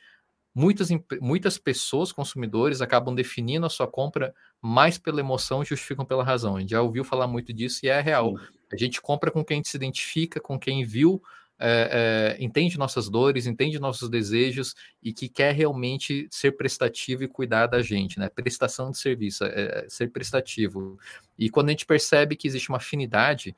Muitas, 0.54 0.88
muitas 1.20 1.58
pessoas, 1.58 2.12
consumidores, 2.12 2.80
acabam 2.80 3.12
definindo 3.14 3.66
a 3.66 3.70
sua 3.70 3.88
compra 3.88 4.32
mais 4.62 4.96
pela 4.96 5.18
emoção 5.18 5.62
e 5.62 5.66
justificam 5.66 6.04
pela 6.04 6.22
razão. 6.22 6.56
A 6.56 6.60
gente 6.60 6.70
já 6.70 6.80
ouviu 6.80 7.02
falar 7.02 7.26
muito 7.26 7.52
disso 7.52 7.80
e 7.82 7.88
é 7.88 8.00
real. 8.00 8.34
A 8.72 8.76
gente 8.76 9.00
compra 9.00 9.30
com 9.30 9.44
quem 9.44 9.64
se 9.64 9.76
identifica, 9.76 10.40
com 10.40 10.58
quem 10.58 10.84
viu, 10.84 11.20
é, 11.58 12.36
é, 12.38 12.44
entende 12.44 12.76
nossas 12.76 13.08
dores, 13.08 13.46
entende 13.46 13.78
nossos 13.78 14.08
desejos 14.08 14.74
e 15.02 15.12
que 15.12 15.28
quer 15.28 15.54
realmente 15.54 16.28
ser 16.30 16.52
prestativo 16.52 17.22
e 17.22 17.28
cuidar 17.28 17.66
da 17.66 17.80
gente, 17.80 18.18
né? 18.18 18.28
Prestação 18.28 18.90
de 18.90 18.98
serviço, 18.98 19.44
é, 19.44 19.86
ser 19.88 20.08
prestativo. 20.10 20.98
E 21.38 21.48
quando 21.48 21.68
a 21.68 21.70
gente 21.70 21.86
percebe 21.86 22.36
que 22.36 22.48
existe 22.48 22.68
uma 22.68 22.78
afinidade 22.78 23.56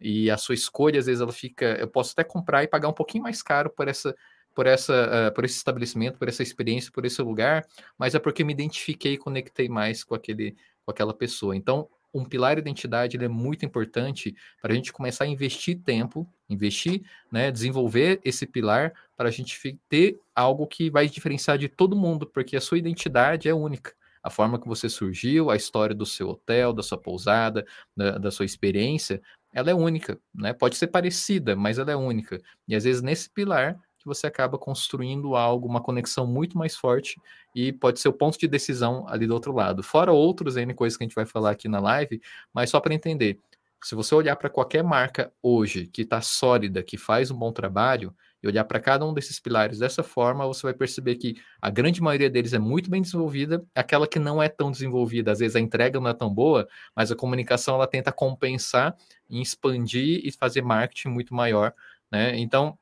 e 0.00 0.30
a 0.30 0.36
sua 0.36 0.54
escolha, 0.54 0.98
às 0.98 1.06
vezes 1.06 1.20
ela 1.20 1.32
fica, 1.32 1.76
eu 1.78 1.88
posso 1.88 2.12
até 2.12 2.24
comprar 2.24 2.62
e 2.64 2.68
pagar 2.68 2.88
um 2.88 2.94
pouquinho 2.94 3.24
mais 3.24 3.42
caro 3.42 3.70
por 3.70 3.88
essa 3.88 4.14
por, 4.56 4.66
essa, 4.66 5.28
uh, 5.28 5.34
por 5.34 5.44
esse 5.44 5.58
estabelecimento, 5.58 6.18
por 6.18 6.28
essa 6.28 6.42
experiência, 6.42 6.90
por 6.90 7.04
esse 7.04 7.20
lugar, 7.20 7.66
mas 7.98 8.14
é 8.14 8.18
porque 8.18 8.42
me 8.42 8.54
identifiquei 8.54 9.12
e 9.12 9.18
conectei 9.18 9.68
mais 9.68 10.02
com, 10.02 10.14
aquele, 10.14 10.56
com 10.82 10.90
aquela 10.90 11.12
pessoa. 11.12 11.54
Então, 11.54 11.86
um 12.12 12.24
pilar 12.24 12.56
identidade 12.56 13.22
é 13.22 13.28
muito 13.28 13.66
importante 13.66 14.34
para 14.62 14.72
a 14.72 14.74
gente 14.74 14.94
começar 14.94 15.24
a 15.24 15.26
investir 15.26 15.78
tempo, 15.82 16.26
investir, 16.48 17.02
né, 17.30 17.50
desenvolver 17.50 18.18
esse 18.24 18.46
pilar 18.46 18.94
para 19.14 19.28
a 19.28 19.30
gente 19.30 19.78
ter 19.90 20.18
algo 20.34 20.66
que 20.66 20.88
vai 20.88 21.06
diferenciar 21.06 21.58
de 21.58 21.68
todo 21.68 21.94
mundo, 21.94 22.26
porque 22.26 22.56
a 22.56 22.60
sua 22.60 22.78
identidade 22.78 23.50
é 23.50 23.54
única. 23.54 23.92
a 24.22 24.30
forma 24.30 24.58
que 24.58 24.66
você 24.66 24.88
surgiu, 24.88 25.50
a 25.50 25.56
história 25.56 25.94
do 25.94 26.04
seu 26.04 26.30
hotel, 26.30 26.72
da 26.72 26.82
sua 26.82 26.98
pousada, 26.98 27.64
da, 27.96 28.18
da 28.18 28.30
sua 28.30 28.44
experiência, 28.44 29.22
ela 29.52 29.70
é 29.70 29.74
única, 29.74 30.18
né? 30.34 30.52
Pode 30.52 30.76
ser 30.76 30.88
parecida, 30.88 31.54
mas 31.54 31.78
ela 31.78 31.92
é 31.92 31.96
única. 31.96 32.40
E 32.66 32.74
às 32.74 32.84
vezes 32.84 33.02
nesse 33.02 33.30
pilar 33.30 33.78
que 34.06 34.08
você 34.08 34.28
acaba 34.28 34.56
construindo 34.56 35.34
algo, 35.34 35.66
uma 35.66 35.80
conexão 35.80 36.26
muito 36.26 36.56
mais 36.56 36.76
forte 36.76 37.20
e 37.54 37.72
pode 37.72 37.98
ser 37.98 38.08
o 38.08 38.12
ponto 38.12 38.38
de 38.38 38.46
decisão 38.46 39.04
ali 39.08 39.26
do 39.26 39.34
outro 39.34 39.52
lado. 39.52 39.82
Fora 39.82 40.12
outros 40.12 40.56
N 40.56 40.72
coisas 40.72 40.96
que 40.96 41.02
a 41.02 41.06
gente 41.06 41.14
vai 41.14 41.26
falar 41.26 41.50
aqui 41.50 41.68
na 41.68 41.80
live, 41.80 42.22
mas 42.54 42.70
só 42.70 42.78
para 42.78 42.94
entender. 42.94 43.40
Se 43.82 43.94
você 43.94 44.14
olhar 44.14 44.36
para 44.36 44.48
qualquer 44.48 44.82
marca 44.82 45.32
hoje 45.42 45.86
que 45.88 46.02
está 46.02 46.20
sólida, 46.20 46.82
que 46.82 46.96
faz 46.96 47.30
um 47.30 47.36
bom 47.36 47.52
trabalho, 47.52 48.14
e 48.42 48.46
olhar 48.46 48.64
para 48.64 48.78
cada 48.78 49.04
um 49.04 49.12
desses 49.12 49.40
pilares 49.40 49.78
dessa 49.78 50.02
forma, 50.02 50.46
você 50.46 50.62
vai 50.62 50.74
perceber 50.74 51.16
que 51.16 51.36
a 51.60 51.70
grande 51.70 52.02
maioria 52.02 52.30
deles 52.30 52.52
é 52.52 52.58
muito 52.58 52.90
bem 52.90 53.02
desenvolvida, 53.02 53.64
aquela 53.74 54.06
que 54.06 54.18
não 54.18 54.42
é 54.42 54.48
tão 54.48 54.70
desenvolvida, 54.70 55.32
às 55.32 55.38
vezes 55.38 55.56
a 55.56 55.60
entrega 55.60 55.98
não 55.98 56.10
é 56.10 56.14
tão 56.14 56.32
boa, 56.32 56.68
mas 56.94 57.10
a 57.10 57.16
comunicação 57.16 57.74
ela 57.76 57.86
tenta 57.86 58.12
compensar 58.12 58.94
expandir 59.28 60.20
e 60.24 60.30
fazer 60.30 60.62
marketing 60.62 61.08
muito 61.08 61.34
maior, 61.34 61.74
né? 62.10 62.38
Então, 62.38 62.78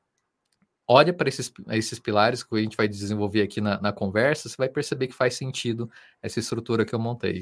olha 0.87 1.13
para 1.13 1.27
esses, 1.27 1.51
esses 1.71 1.99
pilares 1.99 2.43
que 2.43 2.55
a 2.55 2.59
gente 2.59 2.77
vai 2.77 2.87
desenvolver 2.87 3.41
aqui 3.41 3.59
na, 3.59 3.79
na 3.81 3.91
conversa, 3.91 4.49
você 4.49 4.55
vai 4.57 4.69
perceber 4.69 5.07
que 5.07 5.13
faz 5.13 5.35
sentido 5.35 5.89
essa 6.21 6.39
estrutura 6.39 6.85
que 6.85 6.93
eu 6.93 6.99
montei. 6.99 7.41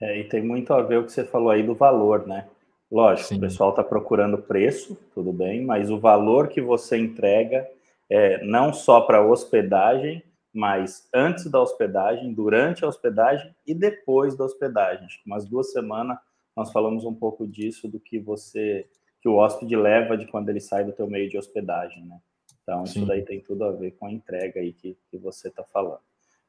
É, 0.00 0.18
e 0.18 0.24
tem 0.24 0.42
muito 0.42 0.72
a 0.72 0.82
ver 0.82 0.98
o 0.98 1.04
que 1.04 1.12
você 1.12 1.24
falou 1.24 1.50
aí 1.50 1.62
do 1.62 1.74
valor, 1.74 2.26
né? 2.26 2.48
Lógico, 2.90 3.28
Sim. 3.28 3.36
o 3.36 3.40
pessoal 3.40 3.70
está 3.70 3.82
procurando 3.82 4.36
preço, 4.36 4.98
tudo 5.14 5.32
bem, 5.32 5.64
mas 5.64 5.90
o 5.90 5.98
valor 5.98 6.48
que 6.48 6.60
você 6.60 6.98
entrega 6.98 7.66
é 8.10 8.44
não 8.44 8.72
só 8.72 9.00
para 9.00 9.24
hospedagem, 9.24 10.22
mas 10.52 11.08
antes 11.14 11.50
da 11.50 11.60
hospedagem, 11.60 12.34
durante 12.34 12.84
a 12.84 12.88
hospedagem 12.88 13.54
e 13.66 13.74
depois 13.74 14.36
da 14.36 14.44
hospedagem. 14.44 15.06
Acho 15.06 15.22
que 15.22 15.30
umas 15.30 15.46
duas 15.46 15.72
semanas 15.72 16.18
nós 16.54 16.70
falamos 16.70 17.04
um 17.04 17.14
pouco 17.14 17.46
disso, 17.46 17.88
do 17.88 17.98
que 17.98 18.18
você, 18.18 18.86
que 19.22 19.28
o 19.28 19.36
hóspede 19.36 19.74
leva 19.74 20.18
de 20.18 20.26
quando 20.26 20.50
ele 20.50 20.60
sai 20.60 20.84
do 20.84 20.92
teu 20.92 21.06
meio 21.06 21.30
de 21.30 21.38
hospedagem, 21.38 22.04
né? 22.04 22.18
Então, 22.62 22.86
Sim. 22.86 23.00
isso 23.00 23.06
daí 23.06 23.22
tem 23.22 23.40
tudo 23.40 23.64
a 23.64 23.72
ver 23.72 23.92
com 23.92 24.06
a 24.06 24.12
entrega 24.12 24.60
aí 24.60 24.72
que, 24.72 24.96
que 25.10 25.18
você 25.18 25.48
está 25.48 25.64
falando. 25.64 26.00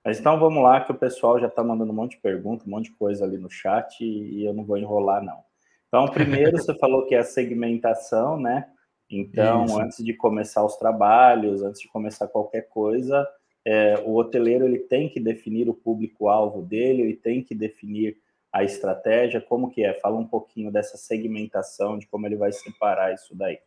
Mas 0.03 0.19
então 0.19 0.37
vamos 0.37 0.61
lá, 0.61 0.81
que 0.81 0.91
o 0.91 0.97
pessoal 0.97 1.39
já 1.39 1.47
está 1.47 1.63
mandando 1.63 1.91
um 1.91 1.95
monte 1.95 2.17
de 2.17 2.21
pergunta, 2.21 2.65
um 2.65 2.69
monte 2.69 2.85
de 2.85 2.97
coisa 2.97 3.23
ali 3.23 3.37
no 3.37 3.49
chat 3.49 4.03
e, 4.03 4.39
e 4.39 4.45
eu 4.45 4.53
não 4.53 4.65
vou 4.65 4.77
enrolar, 4.77 5.23
não. 5.23 5.39
Então, 5.87 6.07
primeiro 6.07 6.57
você 6.57 6.73
falou 6.79 7.05
que 7.05 7.15
é 7.15 7.19
a 7.19 7.23
segmentação, 7.23 8.39
né? 8.39 8.67
Então, 9.09 9.65
Isso. 9.65 9.79
antes 9.79 10.03
de 10.03 10.13
começar 10.13 10.65
os 10.65 10.75
trabalhos, 10.75 11.61
antes 11.61 11.79
de 11.79 11.87
começar 11.87 12.27
qualquer 12.27 12.67
coisa, 12.67 13.27
é, 13.65 13.97
o 14.05 14.15
hoteleiro 14.15 14.65
ele 14.65 14.79
tem 14.79 15.07
que 15.07 15.19
definir 15.19 15.69
o 15.69 15.73
público-alvo 15.73 16.61
dele, 16.61 17.03
ele 17.03 17.15
tem 17.15 17.43
que 17.43 17.55
definir 17.55 18.17
a 18.51 18.63
estratégia, 18.63 19.39
como 19.39 19.71
que 19.71 19.83
é? 19.83 19.93
Fala 19.93 20.17
um 20.17 20.27
pouquinho 20.27 20.71
dessa 20.71 20.97
segmentação, 20.97 21.97
de 21.97 22.07
como 22.07 22.25
ele 22.27 22.35
vai 22.35 22.51
separar 22.51 23.13
isso 23.13 23.35
daí. 23.35 23.59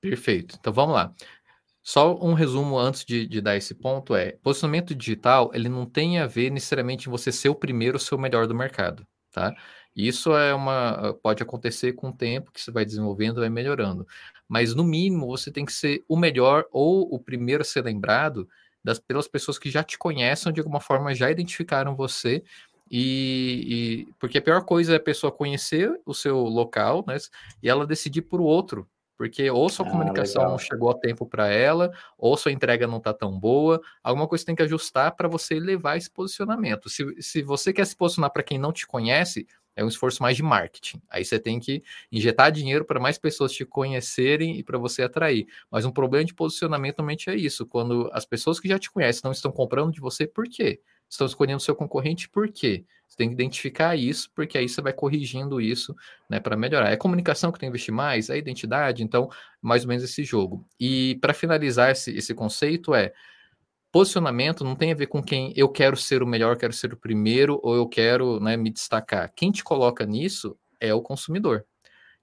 Perfeito. 0.00 0.56
Então 0.58 0.72
vamos 0.72 0.94
lá. 0.94 1.14
Só 1.90 2.16
um 2.24 2.34
resumo 2.34 2.78
antes 2.78 3.04
de, 3.04 3.26
de, 3.26 3.40
dar 3.40 3.56
esse 3.56 3.74
ponto 3.74 4.14
é, 4.14 4.38
posicionamento 4.44 4.94
digital, 4.94 5.50
ele 5.52 5.68
não 5.68 5.84
tem 5.84 6.20
a 6.20 6.26
ver 6.28 6.48
necessariamente 6.48 7.08
em 7.08 7.10
você 7.10 7.32
ser 7.32 7.48
o 7.48 7.54
primeiro 7.54 7.96
ou 7.96 7.98
ser 7.98 8.14
o 8.14 8.18
melhor 8.18 8.46
do 8.46 8.54
mercado, 8.54 9.04
tá? 9.32 9.52
Isso 9.96 10.32
é 10.36 10.54
uma 10.54 11.18
pode 11.20 11.42
acontecer 11.42 11.94
com 11.94 12.10
o 12.10 12.12
tempo 12.12 12.52
que 12.52 12.60
você 12.60 12.70
vai 12.70 12.84
desenvolvendo, 12.84 13.40
vai 13.40 13.50
melhorando. 13.50 14.06
Mas 14.48 14.72
no 14.72 14.84
mínimo 14.84 15.26
você 15.26 15.50
tem 15.50 15.64
que 15.64 15.72
ser 15.72 16.04
o 16.08 16.16
melhor 16.16 16.64
ou 16.70 17.12
o 17.12 17.18
primeiro 17.18 17.62
a 17.62 17.64
ser 17.64 17.82
lembrado 17.82 18.48
das, 18.84 19.00
pelas 19.00 19.26
pessoas 19.26 19.58
que 19.58 19.68
já 19.68 19.82
te 19.82 19.98
conhecem, 19.98 20.52
de 20.52 20.60
alguma 20.60 20.78
forma 20.78 21.12
já 21.12 21.28
identificaram 21.28 21.96
você 21.96 22.44
e, 22.88 24.06
e, 24.06 24.12
porque 24.20 24.38
a 24.38 24.42
pior 24.42 24.64
coisa 24.64 24.92
é 24.92 24.96
a 24.96 25.00
pessoa 25.00 25.32
conhecer 25.32 25.92
o 26.06 26.14
seu 26.14 26.38
local, 26.38 27.04
né? 27.04 27.16
E 27.60 27.68
ela 27.68 27.84
decidir 27.84 28.22
por 28.22 28.40
outro, 28.40 28.88
porque 29.20 29.50
ou 29.50 29.68
sua 29.68 29.86
ah, 29.86 29.90
comunicação 29.90 30.40
legal. 30.40 30.52
não 30.52 30.58
chegou 30.58 30.88
a 30.88 30.94
tempo 30.94 31.26
para 31.26 31.46
ela, 31.46 31.92
ou 32.16 32.38
sua 32.38 32.52
entrega 32.52 32.86
não 32.86 32.96
está 32.96 33.12
tão 33.12 33.38
boa, 33.38 33.78
alguma 34.02 34.26
coisa 34.26 34.46
tem 34.46 34.54
que 34.54 34.62
ajustar 34.62 35.14
para 35.14 35.28
você 35.28 35.60
levar 35.60 35.98
esse 35.98 36.10
posicionamento. 36.10 36.88
Se, 36.88 37.04
se 37.20 37.42
você 37.42 37.70
quer 37.70 37.84
se 37.84 37.94
posicionar 37.94 38.30
para 38.30 38.42
quem 38.42 38.58
não 38.58 38.72
te 38.72 38.86
conhece, 38.86 39.46
é 39.76 39.84
um 39.84 39.88
esforço 39.88 40.22
mais 40.22 40.38
de 40.38 40.42
marketing. 40.42 41.02
Aí 41.10 41.22
você 41.22 41.38
tem 41.38 41.60
que 41.60 41.82
injetar 42.10 42.50
dinheiro 42.50 42.82
para 42.82 42.98
mais 42.98 43.18
pessoas 43.18 43.52
te 43.52 43.62
conhecerem 43.66 44.58
e 44.58 44.64
para 44.64 44.78
você 44.78 45.02
atrair. 45.02 45.46
Mas 45.70 45.84
um 45.84 45.92
problema 45.92 46.24
de 46.24 46.32
posicionamento 46.32 46.96
realmente 46.96 47.28
é 47.28 47.36
isso. 47.36 47.66
Quando 47.66 48.08
as 48.14 48.24
pessoas 48.24 48.58
que 48.58 48.68
já 48.68 48.78
te 48.78 48.90
conhecem 48.90 49.20
não 49.22 49.32
estão 49.32 49.52
comprando 49.52 49.92
de 49.92 50.00
você, 50.00 50.26
por 50.26 50.48
quê? 50.48 50.80
Estão 51.10 51.26
escolhendo 51.26 51.60
seu 51.60 51.74
concorrente, 51.74 52.28
por 52.28 52.48
quê? 52.48 52.84
Você 53.06 53.16
tem 53.16 53.28
que 53.28 53.34
identificar 53.34 53.96
isso, 53.96 54.30
porque 54.32 54.56
aí 54.56 54.68
você 54.68 54.80
vai 54.80 54.92
corrigindo 54.92 55.60
isso 55.60 55.96
né, 56.28 56.38
para 56.38 56.56
melhorar. 56.56 56.92
É 56.92 56.96
comunicação 56.96 57.50
que 57.50 57.58
tem 57.58 57.66
que 57.66 57.70
investir 57.70 57.92
mais, 57.92 58.30
é 58.30 58.38
identidade, 58.38 59.02
então, 59.02 59.28
mais 59.60 59.82
ou 59.82 59.88
menos 59.88 60.04
esse 60.04 60.22
jogo. 60.22 60.64
E 60.78 61.18
para 61.20 61.34
finalizar 61.34 61.90
esse, 61.90 62.16
esse 62.16 62.32
conceito 62.32 62.94
é 62.94 63.12
posicionamento 63.90 64.62
não 64.62 64.76
tem 64.76 64.92
a 64.92 64.94
ver 64.94 65.08
com 65.08 65.20
quem 65.20 65.52
eu 65.56 65.68
quero 65.68 65.96
ser 65.96 66.22
o 66.22 66.26
melhor, 66.26 66.56
quero 66.56 66.72
ser 66.72 66.92
o 66.92 66.96
primeiro 66.96 67.58
ou 67.64 67.74
eu 67.74 67.88
quero 67.88 68.38
né, 68.38 68.56
me 68.56 68.70
destacar. 68.70 69.32
Quem 69.34 69.50
te 69.50 69.64
coloca 69.64 70.06
nisso 70.06 70.56
é 70.78 70.94
o 70.94 71.02
consumidor. 71.02 71.66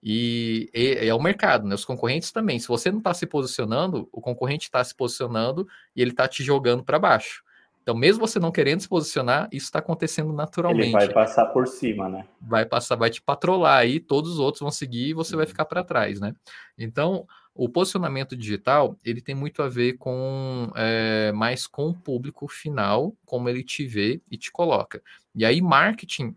E, 0.01 0.69
e 0.73 1.07
é 1.07 1.13
o 1.13 1.21
mercado, 1.21 1.67
né? 1.67 1.75
Os 1.75 1.83
concorrentes 1.83 2.31
também. 2.31 2.59
Se 2.59 2.67
você 2.67 2.89
não 2.89 2.99
está 2.99 3.13
se 3.13 3.25
posicionando, 3.25 4.07
o 4.11 4.21
concorrente 4.21 4.65
está 4.65 4.81
se 4.83 4.95
posicionando 4.95 5.67
e 5.95 6.01
ele 6.01 6.11
está 6.11 6.27
te 6.27 6.43
jogando 6.43 6.83
para 6.83 6.99
baixo. 6.99 7.43
Então, 7.87 7.95
mesmo 7.95 8.27
você 8.27 8.37
não 8.37 8.51
querendo 8.51 8.81
se 8.81 8.89
posicionar, 8.89 9.47
isso 9.49 9.67
está 9.67 9.79
acontecendo 9.79 10.33
naturalmente. 10.33 10.87
Ele 10.87 11.05
vai 11.05 11.13
passar 11.13 11.45
por 11.45 11.65
cima, 11.69 12.09
né? 12.09 12.27
Vai 12.41 12.65
passar, 12.65 12.97
vai 12.97 13.09
te 13.09 13.21
patrolar 13.21 13.77
aí, 13.77 14.01
todos 14.01 14.33
os 14.33 14.39
outros 14.39 14.59
vão 14.59 14.69
seguir 14.69 15.07
e 15.07 15.13
você 15.13 15.37
vai 15.37 15.45
uhum. 15.45 15.49
ficar 15.49 15.63
para 15.63 15.85
trás, 15.85 16.19
né? 16.19 16.35
Então, 16.77 17.25
o 17.55 17.69
posicionamento 17.69 18.35
digital 18.35 18.97
ele 19.05 19.21
tem 19.21 19.33
muito 19.33 19.63
a 19.63 19.69
ver 19.69 19.93
com 19.93 20.69
é, 20.75 21.31
mais 21.31 21.65
com 21.65 21.87
o 21.87 21.93
público 21.93 22.45
final, 22.49 23.15
como 23.25 23.47
ele 23.47 23.63
te 23.63 23.87
vê 23.87 24.21
e 24.29 24.35
te 24.35 24.51
coloca. 24.51 25.01
E 25.33 25.45
aí, 25.45 25.61
marketing 25.61 26.35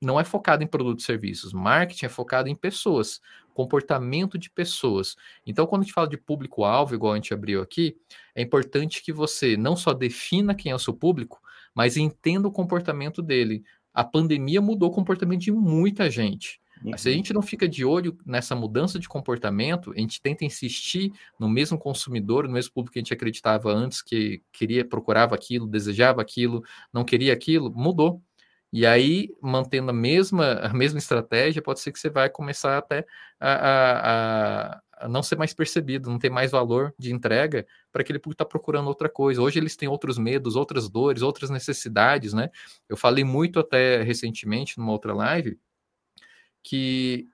não 0.00 0.18
é 0.18 0.24
focado 0.24 0.64
em 0.64 0.66
produtos 0.66 1.04
e 1.04 1.06
serviços, 1.06 1.52
marketing 1.52 2.06
é 2.06 2.08
focado 2.08 2.48
em 2.48 2.54
pessoas, 2.54 3.20
comportamento 3.56 4.36
de 4.36 4.50
pessoas. 4.50 5.16
Então, 5.46 5.66
quando 5.66 5.80
a 5.80 5.84
gente 5.84 5.94
fala 5.94 6.06
de 6.06 6.18
público-alvo, 6.18 6.94
igual 6.94 7.14
a 7.14 7.16
gente 7.16 7.32
abriu 7.32 7.62
aqui, 7.62 7.96
é 8.34 8.42
importante 8.42 9.02
que 9.02 9.10
você 9.10 9.56
não 9.56 9.74
só 9.74 9.94
defina 9.94 10.54
quem 10.54 10.70
é 10.70 10.74
o 10.74 10.78
seu 10.78 10.92
público, 10.92 11.40
mas 11.74 11.96
entenda 11.96 12.46
o 12.46 12.52
comportamento 12.52 13.22
dele. 13.22 13.64
A 13.94 14.04
pandemia 14.04 14.60
mudou 14.60 14.90
o 14.90 14.92
comportamento 14.92 15.40
de 15.40 15.50
muita 15.50 16.10
gente. 16.10 16.60
Uhum. 16.84 16.98
Se 16.98 17.08
a 17.08 17.12
gente 17.12 17.32
não 17.32 17.40
fica 17.40 17.66
de 17.66 17.82
olho 17.82 18.18
nessa 18.26 18.54
mudança 18.54 18.98
de 18.98 19.08
comportamento, 19.08 19.90
a 19.96 19.98
gente 19.98 20.20
tenta 20.20 20.44
insistir 20.44 21.10
no 21.40 21.48
mesmo 21.48 21.78
consumidor, 21.78 22.46
no 22.46 22.52
mesmo 22.52 22.74
público 22.74 22.92
que 22.92 22.98
a 22.98 23.02
gente 23.02 23.14
acreditava 23.14 23.72
antes, 23.72 24.02
que 24.02 24.42
queria, 24.52 24.84
procurava 24.84 25.34
aquilo, 25.34 25.66
desejava 25.66 26.20
aquilo, 26.20 26.62
não 26.92 27.04
queria 27.04 27.32
aquilo, 27.32 27.72
mudou. 27.74 28.20
E 28.72 28.84
aí, 28.84 29.28
mantendo 29.40 29.90
a 29.90 29.94
mesma, 29.94 30.54
a 30.54 30.72
mesma 30.72 30.98
estratégia, 30.98 31.62
pode 31.62 31.80
ser 31.80 31.92
que 31.92 31.98
você 31.98 32.10
vai 32.10 32.28
começar 32.28 32.78
até 32.78 33.06
a, 33.40 34.72
a, 34.72 34.80
a 34.98 35.08
não 35.08 35.22
ser 35.22 35.36
mais 35.36 35.54
percebido, 35.54 36.10
não 36.10 36.18
ter 36.18 36.30
mais 36.30 36.50
valor 36.50 36.94
de 36.98 37.12
entrega 37.12 37.66
para 37.92 38.02
aquele 38.02 38.18
público 38.18 38.42
está 38.42 38.44
procurando 38.44 38.88
outra 38.88 39.08
coisa. 39.08 39.40
Hoje 39.40 39.58
eles 39.58 39.76
têm 39.76 39.88
outros 39.88 40.18
medos, 40.18 40.56
outras 40.56 40.88
dores, 40.88 41.22
outras 41.22 41.48
necessidades, 41.48 42.32
né? 42.32 42.50
Eu 42.88 42.96
falei 42.96 43.24
muito 43.24 43.60
até 43.60 44.02
recentemente 44.02 44.78
numa 44.78 44.92
outra 44.92 45.14
live 45.14 45.58
que 46.62 47.26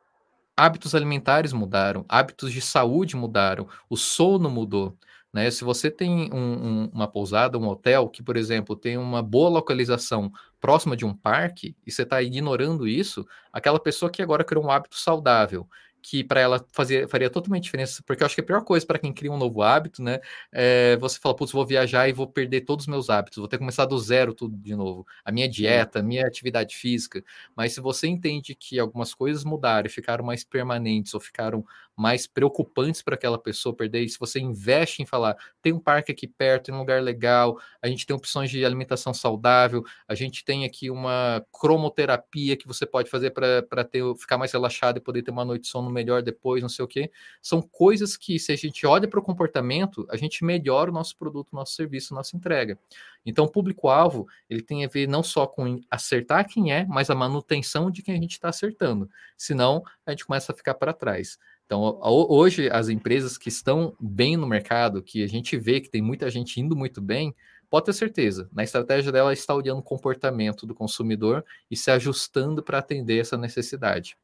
hábitos 0.56 0.94
alimentares 0.94 1.52
mudaram, 1.52 2.04
hábitos 2.08 2.52
de 2.52 2.60
saúde 2.60 3.16
mudaram, 3.16 3.66
o 3.88 3.96
sono 3.96 4.50
mudou. 4.50 4.96
Né? 5.32 5.50
Se 5.50 5.64
você 5.64 5.90
tem 5.90 6.30
um, 6.32 6.36
um, 6.36 6.90
uma 6.92 7.08
pousada, 7.08 7.58
um 7.58 7.66
hotel 7.66 8.08
que, 8.08 8.22
por 8.22 8.36
exemplo, 8.36 8.76
tem 8.76 8.98
uma 8.98 9.22
boa 9.22 9.48
localização 9.48 10.30
próxima 10.62 10.96
de 10.96 11.04
um 11.04 11.12
parque 11.12 11.76
e 11.84 11.90
você 11.90 12.04
está 12.04 12.22
ignorando 12.22 12.86
isso, 12.86 13.26
aquela 13.52 13.80
pessoa 13.80 14.10
que 14.10 14.22
agora 14.22 14.44
criou 14.44 14.64
um 14.64 14.70
hábito 14.70 14.96
saudável 14.96 15.68
que 16.02 16.24
para 16.24 16.40
ela 16.40 16.66
fazia, 16.72 17.06
faria 17.08 17.30
totalmente 17.30 17.64
diferença, 17.64 18.02
porque 18.04 18.22
eu 18.22 18.26
acho 18.26 18.34
que 18.34 18.40
a 18.40 18.44
pior 18.44 18.64
coisa 18.64 18.84
para 18.84 18.98
quem 18.98 19.12
cria 19.12 19.30
um 19.30 19.36
novo 19.38 19.62
hábito, 19.62 20.02
né, 20.02 20.20
é 20.52 20.96
você 20.96 21.18
fala, 21.18 21.34
putz, 21.36 21.52
vou 21.52 21.64
viajar 21.64 22.08
e 22.08 22.12
vou 22.12 22.26
perder 22.26 22.62
todos 22.62 22.84
os 22.84 22.88
meus 22.88 23.08
hábitos, 23.08 23.38
vou 23.38 23.48
ter 23.48 23.56
que 23.56 23.60
começar 23.60 23.86
do 23.86 23.98
zero 23.98 24.34
tudo 24.34 24.56
de 24.56 24.74
novo, 24.74 25.06
a 25.24 25.30
minha 25.30 25.48
dieta, 25.48 26.00
a 26.00 26.02
minha 26.02 26.26
atividade 26.26 26.76
física, 26.76 27.22
mas 27.56 27.72
se 27.72 27.80
você 27.80 28.06
entende 28.08 28.54
que 28.54 28.78
algumas 28.78 29.14
coisas 29.14 29.44
mudaram 29.44 29.86
e 29.86 29.90
ficaram 29.90 30.24
mais 30.24 30.44
permanentes 30.44 31.14
ou 31.14 31.20
ficaram 31.20 31.64
mais 31.94 32.26
preocupantes 32.26 33.02
para 33.02 33.14
aquela 33.14 33.38
pessoa 33.38 33.74
perder, 33.74 34.02
e 34.02 34.08
se 34.08 34.18
você 34.18 34.40
investe 34.40 35.02
em 35.02 35.06
falar, 35.06 35.36
tem 35.60 35.72
um 35.72 35.78
parque 35.78 36.10
aqui 36.10 36.26
perto, 36.26 36.64
tem 36.66 36.74
um 36.74 36.78
lugar 36.78 37.02
legal, 37.02 37.58
a 37.82 37.86
gente 37.86 38.06
tem 38.06 38.16
opções 38.16 38.50
de 38.50 38.64
alimentação 38.64 39.12
saudável, 39.12 39.84
a 40.08 40.14
gente 40.14 40.44
tem 40.44 40.64
aqui 40.64 40.90
uma 40.90 41.44
cromoterapia 41.52 42.56
que 42.56 42.66
você 42.66 42.86
pode 42.86 43.10
fazer 43.10 43.30
para 43.30 43.62
ficar 44.18 44.38
mais 44.38 44.50
relaxado 44.52 44.96
e 44.96 45.00
poder 45.00 45.22
ter 45.22 45.30
uma 45.30 45.44
noite 45.44 45.62
de 45.62 45.68
sono 45.68 45.90
melhor 45.92 46.22
depois, 46.22 46.62
não 46.62 46.68
sei 46.68 46.84
o 46.84 46.88
quê. 46.88 47.10
São 47.40 47.60
coisas 47.60 48.16
que, 48.16 48.38
se 48.38 48.50
a 48.52 48.56
gente 48.56 48.86
olha 48.86 49.06
para 49.06 49.20
o 49.20 49.22
comportamento, 49.22 50.06
a 50.10 50.16
gente 50.16 50.44
melhora 50.44 50.90
o 50.90 50.94
nosso 50.94 51.16
produto, 51.16 51.52
nosso 51.52 51.74
serviço, 51.74 52.14
nossa 52.14 52.36
entrega. 52.36 52.78
Então, 53.24 53.44
o 53.44 53.48
público-alvo, 53.48 54.26
ele 54.48 54.62
tem 54.62 54.84
a 54.84 54.88
ver 54.88 55.06
não 55.06 55.22
só 55.22 55.46
com 55.46 55.80
acertar 55.90 56.48
quem 56.48 56.72
é, 56.72 56.84
mas 56.86 57.10
a 57.10 57.14
manutenção 57.14 57.90
de 57.90 58.02
quem 58.02 58.16
a 58.16 58.20
gente 58.20 58.32
está 58.32 58.48
acertando. 58.48 59.08
Senão, 59.36 59.84
a 60.04 60.10
gente 60.10 60.26
começa 60.26 60.52
a 60.52 60.56
ficar 60.56 60.74
para 60.74 60.92
trás. 60.92 61.38
Então, 61.66 61.98
hoje, 62.02 62.68
as 62.70 62.88
empresas 62.88 63.38
que 63.38 63.48
estão 63.48 63.96
bem 63.98 64.36
no 64.36 64.46
mercado, 64.46 65.02
que 65.02 65.22
a 65.22 65.26
gente 65.26 65.56
vê 65.56 65.80
que 65.80 65.88
tem 65.88 66.02
muita 66.02 66.28
gente 66.30 66.60
indo 66.60 66.76
muito 66.76 67.00
bem, 67.00 67.34
pode 67.72 67.86
ter 67.86 67.94
certeza, 67.94 68.50
na 68.52 68.62
estratégia 68.62 69.10
dela 69.10 69.32
está 69.32 69.54
olhando 69.54 69.78
o 69.78 69.82
comportamento 69.82 70.66
do 70.66 70.74
consumidor 70.74 71.42
e 71.70 71.74
se 71.74 71.90
ajustando 71.90 72.62
para 72.62 72.76
atender 72.76 73.18
essa 73.18 73.38
necessidade. 73.38 74.14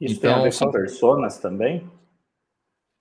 Isso 0.00 0.16
então, 0.16 0.32
tem 0.32 0.40
a 0.40 0.42
ver 0.42 0.52
são... 0.52 0.72
personas 0.72 1.38
também? 1.38 1.88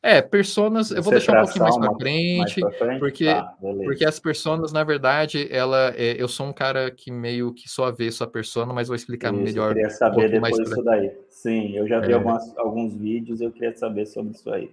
É, 0.04 0.22
personas, 0.22 0.92
eu 0.92 1.02
vou 1.02 1.12
deixar 1.12 1.42
um 1.42 1.44
pouquinho 1.44 1.64
mais 1.64 1.78
para 1.78 1.96
frente, 1.96 2.62
frente, 2.78 3.00
porque, 3.00 3.26
tá, 3.26 3.58
porque 3.60 4.06
as 4.06 4.20
personas, 4.20 4.72
na 4.72 4.84
verdade, 4.84 5.48
ela, 5.52 5.92
é, 5.98 6.22
eu 6.22 6.28
sou 6.28 6.46
um 6.46 6.54
cara 6.54 6.92
que 6.92 7.10
meio 7.10 7.52
que 7.52 7.68
só 7.68 7.92
vê 7.92 8.12
sua 8.12 8.28
persona, 8.28 8.72
mas 8.72 8.88
vou 8.88 8.96
explicar 8.96 9.34
isso, 9.34 9.42
melhor. 9.42 9.70
Eu 9.70 9.74
queria 9.74 9.90
saber 9.90 10.28
um 10.28 10.30
depois 10.30 10.56
disso 10.56 10.84
pra... 10.84 10.84
daí. 10.84 11.12
Sim, 11.32 11.76
eu 11.76 11.88
já 11.88 12.00
vi 12.00 12.12
é. 12.12 12.14
algumas, 12.14 12.56
alguns 12.60 12.94
vídeos, 12.94 13.42
eu 13.42 13.52
queria 13.52 13.76
saber 13.76 14.06
sobre 14.06 14.34
isso 14.34 14.48
aí. 14.52 14.70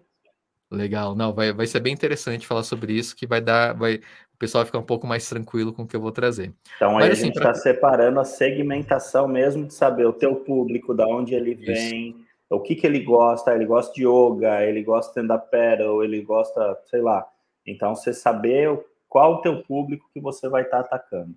Legal, 0.71 1.15
não, 1.15 1.35
vai, 1.35 1.53
vai 1.53 1.67
ser 1.67 1.81
bem 1.81 1.93
interessante 1.93 2.47
falar 2.47 2.63
sobre 2.63 2.95
isso, 2.95 3.15
que 3.15 3.27
vai 3.27 3.43
dar, 3.43 3.75
vai, 3.75 4.01
pessoal 4.43 4.67
ficar 4.67 4.79
um 4.79 4.85
pouco 4.85 5.07
mais 5.07 5.29
tranquilo 5.29 5.73
com 5.73 5.83
o 5.83 5.87
que 5.87 5.97
eu 5.97 6.01
vou 6.01 6.13
trazer. 6.13 6.53
Então 6.77 6.99
aí 6.99 7.05
Mas, 7.05 7.09
a 7.09 7.13
assim, 7.13 7.25
gente 7.27 7.37
está 7.37 7.53
pra... 7.53 7.55
separando 7.55 8.21
a 8.21 8.25
segmentação 8.25 9.27
mesmo 9.27 9.67
de 9.67 9.75
saber 9.75 10.05
o 10.07 10.13
teu 10.13 10.37
público, 10.37 10.93
da 10.93 11.07
onde 11.07 11.35
ele 11.35 11.55
vem, 11.55 12.11
isso 12.11 12.33
o 12.55 12.61
que, 12.61 12.75
que 12.75 12.87
ele 12.87 13.01
gosta, 13.01 13.55
ele 13.55 13.65
gosta 13.65 13.95
de 13.95 14.07
yoga, 14.07 14.63
ele 14.63 14.83
gosta 14.83 15.13
de 15.13 15.21
stand-up 15.21 15.51
paddle, 15.51 16.05
ele 16.05 16.21
gosta, 16.23 16.79
sei 16.85 17.01
lá. 17.01 17.27
Então, 17.67 17.95
você 17.95 18.13
saber 18.13 18.79
qual 19.09 19.35
o 19.35 19.41
teu 19.41 19.63
público 19.63 20.09
que 20.13 20.21
você 20.21 20.49
vai 20.49 20.63
estar 20.63 20.83
tá 20.83 20.97
atacando. 20.97 21.35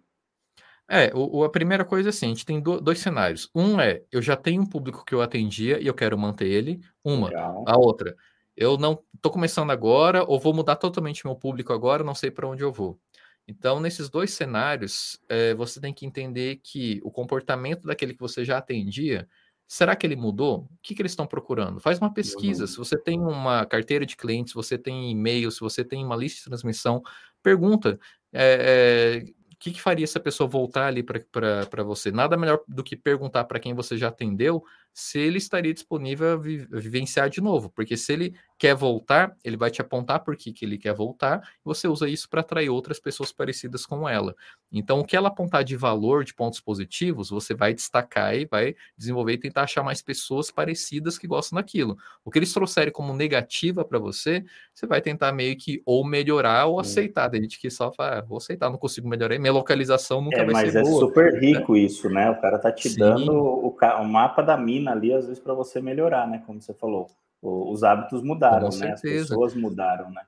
É, 0.87 1.11
o, 1.15 1.43
a 1.43 1.49
primeira 1.49 1.83
coisa 1.83 2.09
é 2.09 2.11
assim, 2.11 2.27
a 2.27 2.29
gente 2.29 2.45
tem 2.45 2.59
do, 2.59 2.79
dois 2.79 2.99
cenários. 2.99 3.49
Um 3.55 3.79
é, 3.79 4.03
eu 4.11 4.21
já 4.21 4.35
tenho 4.35 4.61
um 4.61 4.65
público 4.65 5.03
que 5.03 5.15
eu 5.15 5.21
atendia 5.21 5.79
e 5.79 5.87
eu 5.87 5.93
quero 5.93 6.17
manter 6.17 6.47
ele. 6.47 6.79
Uma. 7.03 7.29
Legal. 7.29 7.63
A 7.67 7.77
outra, 7.77 8.15
eu 8.55 8.77
não 8.77 9.03
estou 9.15 9.31
começando 9.31 9.71
agora 9.71 10.23
ou 10.23 10.39
vou 10.39 10.53
mudar 10.53 10.75
totalmente 10.75 11.25
meu 11.25 11.35
público 11.35 11.73
agora, 11.73 12.03
não 12.03 12.15
sei 12.15 12.31
para 12.31 12.47
onde 12.47 12.63
eu 12.63 12.71
vou. 12.71 12.99
Então, 13.47 13.79
nesses 13.79 14.09
dois 14.09 14.31
cenários, 14.31 15.19
é, 15.29 15.53
você 15.53 15.79
tem 15.79 15.93
que 15.93 16.05
entender 16.05 16.59
que 16.63 16.99
o 17.03 17.11
comportamento 17.11 17.83
daquele 17.83 18.13
que 18.13 18.19
você 18.19 18.43
já 18.43 18.57
atendia 18.57 19.27
Será 19.67 19.95
que 19.95 20.05
ele 20.05 20.15
mudou? 20.15 20.59
O 20.59 20.69
que, 20.81 20.93
que 20.93 21.01
eles 21.01 21.11
estão 21.11 21.25
procurando? 21.25 21.79
Faz 21.79 21.97
uma 21.97 22.13
pesquisa. 22.13 22.67
Se 22.67 22.77
você 22.77 22.97
tem 22.97 23.19
uma 23.19 23.65
carteira 23.65 24.05
de 24.05 24.15
clientes, 24.15 24.51
se 24.51 24.55
você 24.55 24.77
tem 24.77 25.09
e-mail, 25.09 25.49
se 25.49 25.59
você 25.59 25.83
tem 25.83 26.05
uma 26.05 26.15
lista 26.15 26.37
de 26.37 26.45
transmissão, 26.45 27.01
pergunta. 27.41 27.99
É, 28.31 29.23
é, 29.25 29.31
o 29.53 29.57
que, 29.57 29.71
que, 29.71 29.81
faria 29.81 30.03
essa 30.03 30.19
pessoa 30.19 30.47
voltar 30.47 30.87
ali 30.87 31.01
para 31.01 31.83
você? 31.83 32.11
Nada 32.11 32.37
melhor 32.37 32.61
do 32.67 32.83
que 32.83 32.95
perguntar 32.95 33.45
para 33.45 33.59
quem 33.59 33.73
você 33.73 33.97
já 33.97 34.09
atendeu 34.09 34.63
se 34.97 35.19
ele 35.19 35.37
estaria 35.37 35.73
disponível 35.73 36.31
a, 36.31 36.37
vi 36.37 36.65
vivenciar 36.71 37.29
de 37.29 37.41
novo. 37.41 37.69
Porque 37.69 37.97
se 37.97 38.13
ele 38.13 38.33
quer 38.57 38.73
voltar, 38.73 39.35
ele 39.43 39.57
vai 39.57 39.69
te 39.69 39.81
apontar 39.81 40.23
por 40.23 40.37
que, 40.37 40.53
que 40.53 40.63
ele 40.63 40.77
quer 40.77 40.93
voltar, 40.93 41.41
e 41.59 41.65
você 41.65 41.85
usa 41.89 42.07
isso 42.07 42.29
para 42.29 42.39
atrair 42.39 42.69
outras 42.69 42.97
pessoas 42.97 43.29
parecidas 43.29 43.85
com 43.85 44.07
ela. 44.07 44.33
Então, 44.71 45.01
o 45.01 45.03
que 45.05 45.17
ela 45.17 45.27
apontar 45.27 45.65
de 45.65 45.75
valor, 45.75 46.23
de 46.23 46.33
pontos 46.33 46.61
positivos, 46.61 47.29
você 47.29 47.53
vai 47.53 47.73
destacar 47.73 48.33
e 48.33 48.45
vai 48.45 48.73
desenvolver 48.97 49.33
e 49.33 49.37
tentar 49.37 49.63
achar 49.63 49.83
mais 49.83 50.01
pessoas 50.01 50.49
parecidas 50.49 51.17
que 51.17 51.27
gostam 51.27 51.57
daquilo. 51.57 51.97
O 52.23 52.31
que 52.31 52.39
eles 52.39 52.53
trouxerem 52.53 52.93
como 52.93 53.13
negativa 53.13 53.83
para 53.83 53.99
você, 53.99 54.45
você 54.73 54.87
vai 54.87 55.01
tentar 55.01 55.33
meio 55.33 55.57
que 55.57 55.81
ou 55.85 56.05
melhorar 56.05 56.67
ou 56.67 56.79
aceitar. 56.79 57.29
Tem 57.29 57.41
gente 57.41 57.59
que 57.59 57.69
só 57.69 57.91
fala, 57.91 58.19
ah, 58.19 58.21
vou 58.21 58.37
aceitar, 58.37 58.69
não 58.69 58.77
consigo 58.77 59.09
melhorar, 59.09 59.37
minha 59.37 59.51
localização 59.51 60.21
nunca 60.21 60.37
é, 60.37 60.45
vai 60.45 60.71
ser 60.71 60.81
boa. 60.81 60.83
Mas 60.85 60.95
é 60.95 60.99
super 60.99 61.41
rico 61.41 61.73
né? 61.73 61.79
isso, 61.79 62.09
né? 62.09 62.31
O 62.31 62.39
cara 62.39 62.57
tá 62.57 62.71
te 62.71 62.89
Sim. 62.89 62.99
dando 62.99 63.33
o, 63.33 63.75
o 63.77 64.05
mapa 64.05 64.41
da 64.41 64.55
mina 64.55 64.84
ali, 64.91 65.13
às 65.13 65.25
vezes, 65.25 65.41
para 65.41 65.53
você 65.53 65.81
melhorar, 65.81 66.27
né? 66.27 66.43
Como 66.45 66.61
você 66.61 66.73
falou 66.73 67.09
os 67.45 67.83
hábitos 67.83 68.23
mudaram, 68.23 68.69
né? 68.69 68.93
As 68.93 69.01
pessoas 69.01 69.53
mudaram, 69.53 70.09
né? 70.09 70.21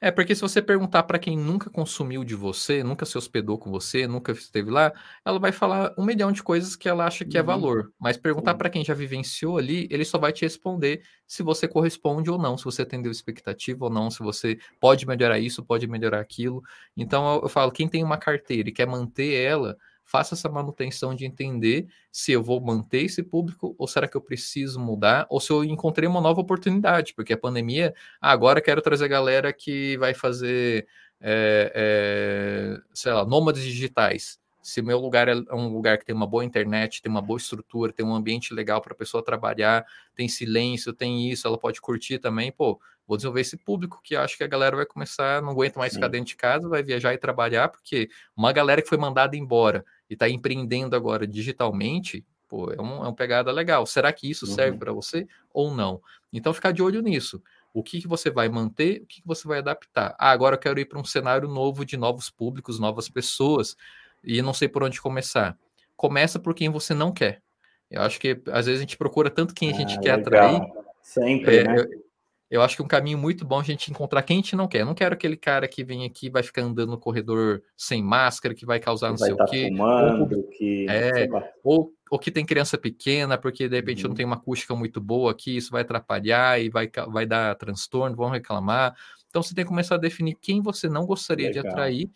É, 0.00 0.12
porque 0.12 0.32
se 0.32 0.40
você 0.40 0.62
perguntar 0.62 1.02
para 1.02 1.18
quem 1.18 1.36
nunca 1.36 1.68
consumiu 1.68 2.22
de 2.22 2.36
você, 2.36 2.84
nunca 2.84 3.04
se 3.04 3.18
hospedou 3.18 3.58
com 3.58 3.68
você, 3.68 4.06
nunca 4.06 4.30
esteve 4.30 4.70
lá, 4.70 4.92
ela 5.24 5.40
vai 5.40 5.50
falar 5.50 5.92
um 5.98 6.04
milhão 6.04 6.30
de 6.30 6.40
coisas 6.40 6.76
que 6.76 6.88
ela 6.88 7.04
acha 7.04 7.24
que 7.24 7.36
é 7.36 7.40
uhum. 7.40 7.44
é 7.44 7.46
valor. 7.46 7.92
Mas 7.98 8.16
perguntar 8.16 8.54
para 8.54 8.70
quem 8.70 8.84
já 8.84 8.94
vivenciou 8.94 9.58
ali, 9.58 9.88
ele 9.90 10.04
só 10.04 10.16
vai 10.16 10.32
te 10.32 10.42
responder 10.42 11.02
se 11.26 11.42
você 11.42 11.66
corresponde 11.66 12.30
ou 12.30 12.38
não, 12.38 12.56
se 12.56 12.64
você 12.64 12.82
atendeu 12.82 13.10
expectativa 13.10 13.86
ou 13.86 13.90
não, 13.90 14.08
se 14.08 14.20
você 14.20 14.56
pode 14.80 15.04
melhorar 15.04 15.40
isso, 15.40 15.64
pode 15.64 15.88
melhorar 15.88 16.20
aquilo. 16.20 16.62
Então 16.96 17.34
eu, 17.34 17.42
eu 17.42 17.48
falo, 17.48 17.72
quem 17.72 17.88
tem 17.88 18.04
uma 18.04 18.18
carteira 18.18 18.68
e 18.68 18.72
quer 18.72 18.86
manter 18.86 19.34
ela, 19.34 19.76
faça 20.08 20.34
essa 20.34 20.48
manutenção 20.48 21.14
de 21.14 21.26
entender 21.26 21.86
se 22.10 22.32
eu 22.32 22.42
vou 22.42 22.58
manter 22.62 23.02
esse 23.02 23.22
público 23.22 23.76
ou 23.78 23.86
será 23.86 24.08
que 24.08 24.16
eu 24.16 24.22
preciso 24.22 24.80
mudar 24.80 25.26
ou 25.28 25.38
se 25.38 25.50
eu 25.50 25.62
encontrei 25.62 26.08
uma 26.08 26.20
nova 26.20 26.40
oportunidade, 26.40 27.12
porque 27.12 27.34
a 27.34 27.38
pandemia, 27.38 27.94
ah, 28.18 28.32
agora 28.32 28.62
quero 28.62 28.80
trazer 28.80 29.06
galera 29.06 29.52
que 29.52 29.98
vai 29.98 30.14
fazer, 30.14 30.88
é, 31.20 31.72
é, 31.74 32.80
sei 32.94 33.12
lá, 33.12 33.22
nômades 33.26 33.62
digitais. 33.62 34.40
Se 34.62 34.80
meu 34.80 34.98
lugar 34.98 35.28
é 35.28 35.34
um 35.52 35.68
lugar 35.68 35.98
que 35.98 36.06
tem 36.06 36.14
uma 36.14 36.26
boa 36.26 36.44
internet, 36.44 37.02
tem 37.02 37.10
uma 37.10 37.22
boa 37.22 37.36
estrutura, 37.36 37.92
tem 37.92 38.04
um 38.04 38.14
ambiente 38.14 38.54
legal 38.54 38.80
para 38.80 38.94
a 38.94 38.96
pessoa 38.96 39.22
trabalhar, 39.22 39.84
tem 40.14 40.26
silêncio, 40.26 40.94
tem 40.94 41.30
isso, 41.30 41.46
ela 41.46 41.58
pode 41.58 41.82
curtir 41.82 42.18
também, 42.18 42.50
pô, 42.50 42.80
vou 43.06 43.16
desenvolver 43.16 43.42
esse 43.42 43.58
público 43.58 44.00
que 44.02 44.16
acho 44.16 44.38
que 44.38 44.44
a 44.44 44.46
galera 44.46 44.76
vai 44.76 44.86
começar, 44.86 45.42
não 45.42 45.50
aguenta 45.50 45.78
mais 45.78 45.92
Sim. 45.92 45.98
ficar 45.98 46.08
dentro 46.08 46.28
de 46.28 46.36
casa, 46.36 46.68
vai 46.68 46.82
viajar 46.82 47.12
e 47.12 47.18
trabalhar, 47.18 47.68
porque 47.68 48.08
uma 48.34 48.52
galera 48.52 48.80
que 48.80 48.88
foi 48.88 48.98
mandada 48.98 49.36
embora 49.36 49.84
e 50.08 50.14
está 50.14 50.28
empreendendo 50.28 50.96
agora 50.96 51.26
digitalmente, 51.26 52.24
pô, 52.48 52.72
é, 52.72 52.80
um, 52.80 52.96
é 52.96 53.08
uma 53.08 53.14
pegada 53.14 53.52
legal. 53.52 53.84
Será 53.86 54.12
que 54.12 54.28
isso 54.30 54.46
uhum. 54.46 54.54
serve 54.54 54.78
para 54.78 54.92
você 54.92 55.26
ou 55.52 55.74
não? 55.74 56.00
Então, 56.32 56.54
ficar 56.54 56.72
de 56.72 56.82
olho 56.82 57.02
nisso. 57.02 57.42
O 57.72 57.82
que, 57.82 58.00
que 58.00 58.08
você 58.08 58.30
vai 58.30 58.48
manter, 58.48 59.02
o 59.02 59.06
que, 59.06 59.20
que 59.20 59.26
você 59.26 59.46
vai 59.46 59.58
adaptar? 59.58 60.16
Ah, 60.18 60.30
agora 60.30 60.56
eu 60.56 60.60
quero 60.60 60.80
ir 60.80 60.86
para 60.86 60.98
um 60.98 61.04
cenário 61.04 61.48
novo 61.48 61.84
de 61.84 61.96
novos 61.96 62.30
públicos, 62.30 62.78
novas 62.78 63.08
pessoas, 63.08 63.76
e 64.24 64.40
não 64.42 64.54
sei 64.54 64.68
por 64.68 64.82
onde 64.82 65.00
começar. 65.00 65.56
Começa 65.96 66.38
por 66.38 66.54
quem 66.54 66.70
você 66.70 66.94
não 66.94 67.12
quer. 67.12 67.42
Eu 67.90 68.02
acho 68.02 68.18
que 68.18 68.40
às 68.48 68.66
vezes 68.66 68.80
a 68.80 68.82
gente 68.82 68.96
procura 68.96 69.30
tanto 69.30 69.54
quem 69.54 69.70
a 69.70 69.74
gente 69.74 69.96
ah, 69.96 70.00
quer 70.00 70.16
legal. 70.16 70.56
atrair. 70.56 70.72
Sempre, 71.02 71.56
é, 71.58 71.64
né? 71.64 71.80
Eu, 71.80 72.07
eu 72.50 72.62
acho 72.62 72.76
que 72.76 72.82
um 72.82 72.88
caminho 72.88 73.18
muito 73.18 73.44
bom 73.44 73.60
a 73.60 73.62
gente 73.62 73.90
encontrar 73.90 74.22
quem 74.22 74.38
a 74.38 74.40
gente 74.40 74.56
não 74.56 74.66
quer. 74.66 74.80
Eu 74.80 74.86
não 74.86 74.94
quero 74.94 75.14
aquele 75.14 75.36
cara 75.36 75.68
que 75.68 75.84
vem 75.84 76.06
aqui 76.06 76.30
vai 76.30 76.42
ficar 76.42 76.62
andando 76.62 76.90
no 76.90 76.98
corredor 76.98 77.62
sem 77.76 78.02
máscara, 78.02 78.54
que 78.54 78.64
vai 78.64 78.80
causar 78.80 79.10
não 79.10 79.16
vai 79.16 79.28
sei 79.28 79.36
tá 79.36 79.44
o 79.44 79.46
quê. 79.46 79.68
Fumando, 79.68 80.36
ou, 80.36 80.42
que, 80.44 80.86
é, 80.88 81.28
ou, 81.62 81.92
ou 82.10 82.18
que 82.18 82.30
tem 82.30 82.46
criança 82.46 82.78
pequena, 82.78 83.36
porque 83.36 83.68
de 83.68 83.76
repente 83.76 84.04
uhum. 84.04 84.08
não 84.08 84.16
tem 84.16 84.24
uma 84.24 84.36
acústica 84.36 84.74
muito 84.74 84.98
boa 84.98 85.30
aqui, 85.30 85.58
isso 85.58 85.70
vai 85.70 85.82
atrapalhar 85.82 86.58
e 86.58 86.70
vai, 86.70 86.90
vai 87.08 87.26
dar 87.26 87.54
transtorno, 87.56 88.16
vão 88.16 88.30
reclamar. 88.30 88.96
Então 89.28 89.42
você 89.42 89.54
tem 89.54 89.64
que 89.64 89.68
começar 89.68 89.96
a 89.96 89.98
definir 89.98 90.34
quem 90.40 90.62
você 90.62 90.88
não 90.88 91.04
gostaria 91.04 91.48
Legal. 91.48 91.62
de 91.62 91.68
atrair 91.68 92.10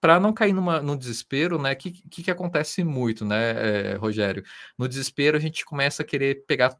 para 0.00 0.20
não 0.20 0.34
cair 0.34 0.52
numa, 0.52 0.80
no 0.80 0.96
desespero, 0.96 1.60
né? 1.60 1.74
Que, 1.74 1.90
que, 1.90 2.22
que, 2.22 2.30
acontece 2.30 2.84
muito, 2.84 3.24
né, 3.24 3.92
é, 3.92 3.94
Rogério? 3.96 4.44
No 4.78 4.86
desespero, 4.86 5.36
a 5.36 5.40
gente 5.40 5.64
começa 5.64 6.02
a 6.02 6.06
querer 6.06 6.44
pegar 6.46 6.76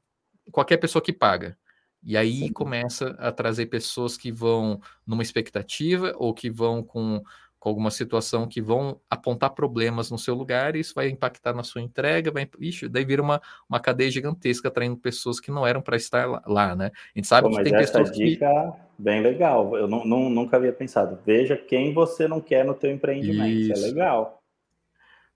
qualquer 0.52 0.76
pessoa 0.76 1.02
que 1.02 1.12
paga. 1.12 1.56
E 2.02 2.16
aí 2.16 2.40
Sim. 2.40 2.52
começa 2.52 3.10
a 3.18 3.32
trazer 3.32 3.66
pessoas 3.66 4.16
que 4.16 4.30
vão 4.30 4.80
numa 5.06 5.22
expectativa 5.22 6.12
ou 6.16 6.32
que 6.32 6.48
vão 6.48 6.82
com, 6.82 7.22
com 7.58 7.68
alguma 7.68 7.90
situação 7.90 8.46
que 8.46 8.62
vão 8.62 9.00
apontar 9.10 9.50
problemas 9.50 10.10
no 10.10 10.18
seu 10.18 10.34
lugar 10.34 10.76
e 10.76 10.80
isso 10.80 10.94
vai 10.94 11.08
impactar 11.08 11.52
na 11.52 11.62
sua 11.62 11.82
entrega, 11.82 12.30
vai, 12.30 12.48
ixi, 12.60 12.88
daí 12.88 13.04
vira 13.04 13.20
uma, 13.20 13.42
uma 13.68 13.80
cadeia 13.80 14.10
gigantesca 14.10 14.68
atraindo 14.68 14.96
pessoas 14.96 15.40
que 15.40 15.50
não 15.50 15.66
eram 15.66 15.82
para 15.82 15.96
estar 15.96 16.42
lá, 16.46 16.76
né? 16.76 16.90
A 17.14 17.18
gente 17.18 17.26
sabe 17.26 17.48
Pô, 17.48 17.56
que 17.56 17.64
tem 17.64 17.74
essa 17.74 17.98
pessoas 17.98 18.16
dica 18.16 18.46
que... 18.46 19.02
bem 19.02 19.20
legal, 19.20 19.76
eu 19.76 19.88
não, 19.88 20.04
não, 20.04 20.30
nunca 20.30 20.56
havia 20.56 20.72
pensado. 20.72 21.18
Veja 21.26 21.56
quem 21.56 21.92
você 21.92 22.28
não 22.28 22.40
quer 22.40 22.64
no 22.64 22.74
teu 22.74 22.90
empreendimento, 22.92 23.72
isso 23.72 23.72
é 23.72 23.88
legal. 23.88 24.37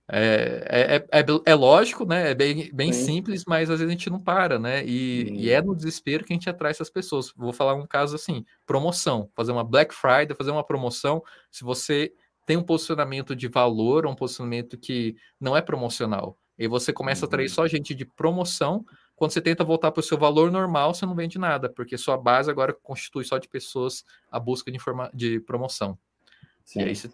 É, 0.09 1.05
é, 1.11 1.19
é, 1.19 1.25
é, 1.45 1.55
lógico, 1.55 2.05
né? 2.05 2.31
É 2.31 2.35
bem, 2.35 2.69
bem 2.73 2.91
simples, 2.91 3.45
mas 3.47 3.69
às 3.69 3.79
vezes 3.79 3.87
a 3.87 3.97
gente 3.97 4.09
não 4.09 4.19
para, 4.19 4.59
né? 4.59 4.85
E, 4.85 5.29
e, 5.31 5.49
é 5.49 5.61
no 5.61 5.75
desespero 5.75 6.25
que 6.25 6.33
a 6.33 6.35
gente 6.35 6.49
atrai 6.49 6.71
essas 6.71 6.89
pessoas. 6.89 7.31
Vou 7.35 7.53
falar 7.53 7.75
um 7.75 7.87
caso 7.87 8.15
assim: 8.15 8.45
promoção, 8.65 9.29
fazer 9.33 9.51
uma 9.53 9.63
Black 9.63 9.93
Friday, 9.93 10.35
fazer 10.35 10.51
uma 10.51 10.63
promoção. 10.63 11.23
Se 11.49 11.63
você 11.63 12.13
tem 12.45 12.57
um 12.57 12.63
posicionamento 12.63 13.35
de 13.35 13.47
valor, 13.47 14.05
um 14.05 14.15
posicionamento 14.15 14.77
que 14.77 15.15
não 15.39 15.55
é 15.55 15.61
promocional, 15.61 16.37
e 16.57 16.67
você 16.67 16.91
começa 16.91 17.25
a 17.25 17.27
atrair 17.27 17.49
só 17.49 17.65
gente 17.67 17.95
de 17.95 18.05
promoção. 18.05 18.85
Quando 19.15 19.31
você 19.31 19.41
tenta 19.41 19.63
voltar 19.63 19.91
para 19.91 20.01
o 20.01 20.03
seu 20.03 20.17
valor 20.17 20.51
normal, 20.51 20.93
você 20.93 21.05
não 21.05 21.15
vende 21.15 21.39
nada, 21.39 21.69
porque 21.69 21.97
sua 21.97 22.17
base 22.17 22.51
agora 22.51 22.73
constitui 22.73 23.23
só 23.23 23.37
de 23.37 23.47
pessoas 23.47 24.03
a 24.29 24.39
busca 24.39 24.69
de, 24.69 24.75
informa 24.75 25.09
de 25.13 25.39
promoção. 25.39 25.97
Sim. 26.65 26.81
E 26.81 26.83
aí 26.83 26.95
você 26.95 27.09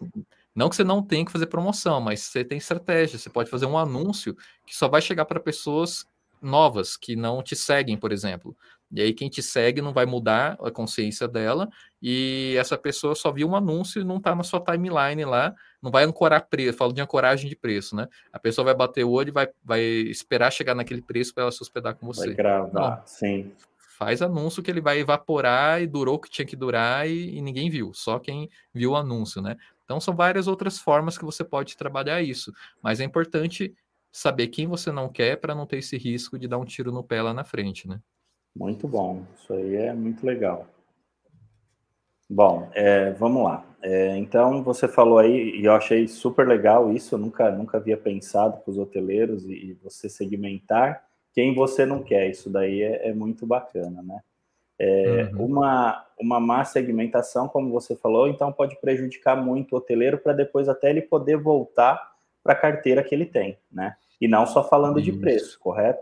não 0.54 0.68
que 0.68 0.76
você 0.76 0.84
não 0.84 1.02
tenha 1.02 1.24
que 1.24 1.32
fazer 1.32 1.46
promoção, 1.46 2.00
mas 2.00 2.20
você 2.20 2.44
tem 2.44 2.58
estratégia. 2.58 3.18
Você 3.18 3.30
pode 3.30 3.48
fazer 3.48 3.66
um 3.66 3.78
anúncio 3.78 4.36
que 4.66 4.76
só 4.76 4.88
vai 4.88 5.00
chegar 5.00 5.24
para 5.24 5.38
pessoas 5.38 6.04
novas 6.42 6.96
que 6.96 7.14
não 7.14 7.42
te 7.42 7.54
seguem, 7.54 7.96
por 7.96 8.12
exemplo. 8.12 8.56
E 8.92 9.00
aí 9.00 9.12
quem 9.14 9.28
te 9.28 9.42
segue 9.42 9.80
não 9.80 9.92
vai 9.92 10.04
mudar 10.04 10.58
a 10.60 10.70
consciência 10.70 11.28
dela 11.28 11.68
e 12.02 12.56
essa 12.58 12.76
pessoa 12.76 13.14
só 13.14 13.30
viu 13.30 13.48
um 13.48 13.54
anúncio 13.54 14.00
e 14.00 14.04
não 14.04 14.16
está 14.16 14.34
na 14.34 14.42
sua 14.42 14.60
timeline 14.60 15.24
lá, 15.24 15.54
não 15.80 15.92
vai 15.92 16.02
ancorar 16.02 16.48
preço, 16.48 16.76
falo 16.76 16.92
de 16.92 17.00
ancoragem 17.00 17.48
de 17.48 17.54
preço, 17.54 17.94
né? 17.94 18.08
A 18.32 18.38
pessoa 18.38 18.64
vai 18.64 18.74
bater 18.74 19.04
o 19.04 19.10
olho 19.10 19.28
e 19.28 19.32
vai, 19.32 19.48
vai 19.64 19.80
esperar 19.80 20.50
chegar 20.50 20.74
naquele 20.74 21.02
preço 21.02 21.32
para 21.32 21.44
ela 21.44 21.52
se 21.52 21.62
hospedar 21.62 21.94
com 21.94 22.06
você. 22.06 22.26
Vai 22.26 22.34
gravar, 22.34 22.96
não. 22.96 23.06
sim. 23.06 23.52
Faz 23.96 24.22
anúncio 24.22 24.62
que 24.62 24.70
ele 24.70 24.80
vai 24.80 24.98
evaporar 24.98 25.80
e 25.82 25.86
durou 25.86 26.14
o 26.16 26.18
que 26.18 26.30
tinha 26.30 26.46
que 26.46 26.56
durar 26.56 27.08
e, 27.08 27.36
e 27.36 27.42
ninguém 27.42 27.70
viu, 27.70 27.92
só 27.94 28.18
quem 28.18 28.50
viu 28.74 28.92
o 28.92 28.96
anúncio, 28.96 29.40
né? 29.40 29.56
Então 29.90 29.98
são 29.98 30.14
várias 30.14 30.46
outras 30.46 30.78
formas 30.78 31.18
que 31.18 31.24
você 31.24 31.42
pode 31.42 31.76
trabalhar 31.76 32.22
isso, 32.22 32.52
mas 32.80 33.00
é 33.00 33.04
importante 33.04 33.74
saber 34.12 34.46
quem 34.46 34.68
você 34.68 34.92
não 34.92 35.08
quer 35.08 35.34
para 35.34 35.52
não 35.52 35.66
ter 35.66 35.78
esse 35.78 35.98
risco 35.98 36.38
de 36.38 36.46
dar 36.46 36.58
um 36.58 36.64
tiro 36.64 36.92
no 36.92 37.02
pé 37.02 37.20
lá 37.20 37.34
na 37.34 37.42
frente, 37.42 37.88
né? 37.88 38.00
Muito 38.54 38.86
bom, 38.86 39.24
isso 39.34 39.52
aí 39.52 39.74
é 39.74 39.92
muito 39.92 40.24
legal. 40.24 40.68
Bom, 42.28 42.70
é, 42.72 43.10
vamos 43.14 43.42
lá. 43.42 43.66
É, 43.82 44.16
então, 44.16 44.62
você 44.62 44.86
falou 44.86 45.18
aí, 45.18 45.58
e 45.58 45.64
eu 45.64 45.72
achei 45.72 46.06
super 46.06 46.46
legal 46.46 46.92
isso, 46.92 47.16
eu 47.16 47.18
nunca, 47.18 47.50
nunca 47.50 47.78
havia 47.78 47.96
pensado 47.96 48.58
para 48.58 48.70
os 48.70 48.78
hoteleiros 48.78 49.44
e, 49.44 49.54
e, 49.54 49.78
você 49.82 50.08
segmentar 50.08 51.04
quem 51.34 51.52
você 51.52 51.84
não 51.84 52.00
quer, 52.00 52.30
isso 52.30 52.48
daí 52.48 52.80
é, 52.80 53.08
é 53.08 53.12
muito 53.12 53.44
bacana, 53.44 54.00
né? 54.02 54.20
É, 54.82 55.30
uhum. 55.34 55.44
uma, 55.44 56.06
uma 56.18 56.40
má 56.40 56.64
segmentação, 56.64 57.46
como 57.46 57.70
você 57.70 57.94
falou, 57.94 58.28
então 58.28 58.50
pode 58.50 58.80
prejudicar 58.80 59.36
muito 59.36 59.74
o 59.74 59.76
hoteleiro 59.76 60.16
para 60.16 60.32
depois 60.32 60.70
até 60.70 60.88
ele 60.88 61.02
poder 61.02 61.36
voltar 61.36 62.00
para 62.42 62.54
a 62.54 62.56
carteira 62.56 63.04
que 63.04 63.14
ele 63.14 63.26
tem, 63.26 63.58
né? 63.70 63.94
E 64.18 64.26
não 64.26 64.46
só 64.46 64.66
falando 64.66 64.98
isso. 64.98 65.12
de 65.12 65.18
preço, 65.18 65.58
correto? 65.60 66.00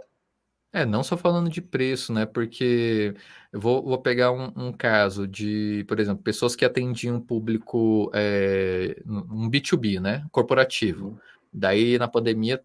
É, 0.73 0.87
não 0.87 1.03
só 1.03 1.17
falando 1.17 1.51
de 1.51 1.61
preço, 1.61 2.13
né? 2.13 2.25
Porque 2.25 3.15
eu 3.53 3.59
vou, 3.59 3.83
vou 3.83 3.99
pegar 3.99 4.31
um, 4.31 4.53
um 4.55 4.73
caso 4.73 5.27
de, 5.27 5.85
por 5.89 5.99
exemplo, 5.99 6.23
pessoas 6.23 6.55
que 6.55 6.65
atendiam 6.65 7.21
público, 7.21 8.13
é, 8.15 8.97
um 9.07 9.51
B2B, 9.51 9.99
né? 9.99 10.25
Corporativo. 10.31 11.09
Uhum. 11.09 11.19
Daí, 11.53 11.99
na 11.99 12.07
pandemia, 12.07 12.63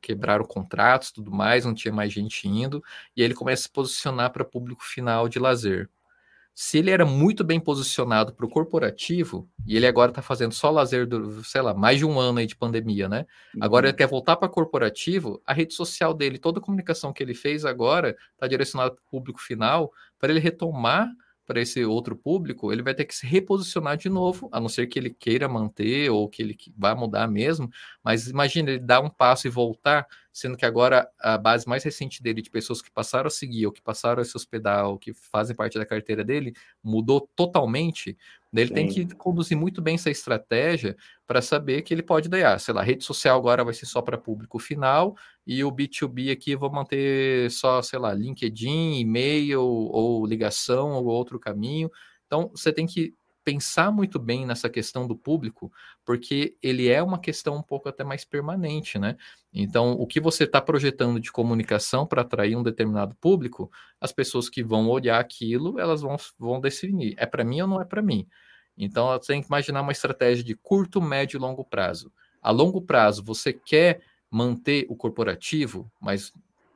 quebraram 0.00 0.44
contratos 0.44 1.10
tudo 1.10 1.30
mais, 1.30 1.64
não 1.64 1.74
tinha 1.74 1.92
mais 1.92 2.12
gente 2.12 2.48
indo, 2.48 2.82
e 3.16 3.22
aí 3.22 3.26
ele 3.26 3.34
começa 3.34 3.60
a 3.60 3.64
se 3.64 3.70
posicionar 3.70 4.30
para 4.30 4.44
público 4.44 4.84
final 4.84 5.28
de 5.28 5.38
lazer. 5.38 5.88
Se 6.54 6.76
ele 6.76 6.90
era 6.90 7.06
muito 7.06 7.42
bem 7.42 7.58
posicionado 7.58 8.34
para 8.34 8.44
o 8.44 8.48
corporativo, 8.48 9.48
e 9.66 9.74
ele 9.74 9.86
agora 9.86 10.10
está 10.10 10.20
fazendo 10.20 10.52
só 10.52 10.70
lazer, 10.70 11.06
do, 11.06 11.42
sei 11.42 11.62
lá, 11.62 11.72
mais 11.72 11.98
de 11.98 12.04
um 12.04 12.20
ano 12.20 12.40
aí 12.40 12.46
de 12.46 12.54
pandemia, 12.54 13.08
né? 13.08 13.24
Uhum. 13.54 13.64
Agora 13.64 13.88
ele 13.88 13.96
quer 13.96 14.06
voltar 14.06 14.36
para 14.36 14.50
corporativo, 14.50 15.40
a 15.46 15.54
rede 15.54 15.72
social 15.72 16.12
dele, 16.12 16.38
toda 16.38 16.58
a 16.58 16.62
comunicação 16.62 17.10
que 17.10 17.22
ele 17.22 17.34
fez 17.34 17.64
agora 17.64 18.14
está 18.34 18.46
direcionada 18.46 18.90
para 18.90 19.00
o 19.00 19.10
público 19.10 19.40
final, 19.40 19.90
para 20.18 20.30
ele 20.30 20.40
retomar 20.40 21.08
para 21.46 21.60
esse 21.60 21.84
outro 21.84 22.16
público, 22.16 22.72
ele 22.72 22.82
vai 22.82 22.94
ter 22.94 23.04
que 23.04 23.14
se 23.14 23.26
reposicionar 23.26 23.96
de 23.96 24.08
novo, 24.08 24.48
a 24.52 24.60
não 24.60 24.68
ser 24.68 24.86
que 24.86 24.98
ele 24.98 25.10
queira 25.10 25.48
manter 25.48 26.10
ou 26.10 26.28
que 26.28 26.42
ele 26.42 26.56
vá 26.76 26.94
mudar 26.94 27.26
mesmo. 27.28 27.70
Mas 28.02 28.28
imagine 28.28 28.72
ele 28.72 28.78
dar 28.78 29.00
um 29.00 29.10
passo 29.10 29.46
e 29.46 29.50
voltar, 29.50 30.06
sendo 30.32 30.56
que 30.56 30.64
agora 30.64 31.08
a 31.20 31.36
base 31.36 31.68
mais 31.68 31.84
recente 31.84 32.22
dele, 32.22 32.42
de 32.42 32.50
pessoas 32.50 32.80
que 32.80 32.90
passaram 32.90 33.26
a 33.26 33.30
seguir 33.30 33.66
ou 33.66 33.72
que 33.72 33.82
passaram 33.82 34.22
a 34.22 34.24
se 34.24 34.36
hospedar 34.36 34.86
ou 34.86 34.98
que 34.98 35.12
fazem 35.12 35.54
parte 35.56 35.78
da 35.78 35.86
carteira 35.86 36.24
dele, 36.24 36.54
mudou 36.82 37.28
totalmente. 37.36 38.16
Ele 38.54 38.68
Sim. 38.68 38.74
tem 38.74 38.86
que 38.86 39.06
conduzir 39.14 39.56
muito 39.56 39.80
bem 39.80 39.94
essa 39.94 40.10
estratégia 40.10 40.96
para 41.26 41.40
saber 41.40 41.82
que 41.82 41.94
ele 41.94 42.02
pode 42.02 42.28
dar, 42.28 42.58
sei 42.60 42.74
lá, 42.74 42.82
rede 42.82 43.02
social 43.04 43.38
agora 43.38 43.64
vai 43.64 43.72
ser 43.72 43.86
só 43.86 44.02
para 44.02 44.18
público 44.18 44.58
final 44.58 45.16
e 45.46 45.64
o 45.64 45.70
B2B 45.72 46.30
aqui 46.30 46.54
vou 46.54 46.70
manter 46.70 47.50
só, 47.50 47.80
sei 47.80 47.98
lá, 47.98 48.12
LinkedIn, 48.12 48.98
e-mail 49.00 49.62
ou 49.62 50.26
ligação 50.26 50.92
ou 50.92 51.06
outro 51.06 51.40
caminho. 51.40 51.90
Então, 52.26 52.50
você 52.54 52.72
tem 52.72 52.86
que 52.86 53.14
pensar 53.44 53.90
muito 53.90 54.18
bem 54.20 54.46
nessa 54.46 54.70
questão 54.70 55.06
do 55.06 55.16
público, 55.16 55.72
porque 56.04 56.56
ele 56.62 56.88
é 56.88 57.02
uma 57.02 57.18
questão 57.18 57.56
um 57.56 57.62
pouco 57.62 57.88
até 57.88 58.04
mais 58.04 58.24
permanente, 58.24 58.98
né? 58.98 59.16
Então, 59.52 59.92
o 59.92 60.06
que 60.06 60.20
você 60.20 60.44
está 60.44 60.60
projetando 60.60 61.18
de 61.18 61.32
comunicação 61.32 62.06
para 62.06 62.22
atrair 62.22 62.56
um 62.56 62.62
determinado 62.62 63.14
público, 63.16 63.70
as 64.00 64.12
pessoas 64.12 64.48
que 64.48 64.62
vão 64.62 64.88
olhar 64.88 65.18
aquilo, 65.20 65.78
elas 65.80 66.02
vão, 66.02 66.16
vão 66.38 66.60
definir, 66.60 67.14
é 67.18 67.26
para 67.26 67.44
mim 67.44 67.60
ou 67.62 67.66
não 67.68 67.80
é 67.80 67.84
para 67.84 68.00
mim? 68.02 68.28
Então, 68.76 69.08
você 69.08 69.32
tem 69.32 69.40
que 69.40 69.48
imaginar 69.48 69.82
uma 69.82 69.92
estratégia 69.92 70.44
de 70.44 70.54
curto, 70.54 71.00
médio 71.00 71.36
e 71.36 71.40
longo 71.40 71.64
prazo. 71.64 72.12
A 72.40 72.50
longo 72.50 72.80
prazo, 72.80 73.22
você 73.22 73.52
quer 73.52 74.00
manter 74.30 74.86
o 74.88 74.96
corporativo, 74.96 75.90
mas 76.00 76.32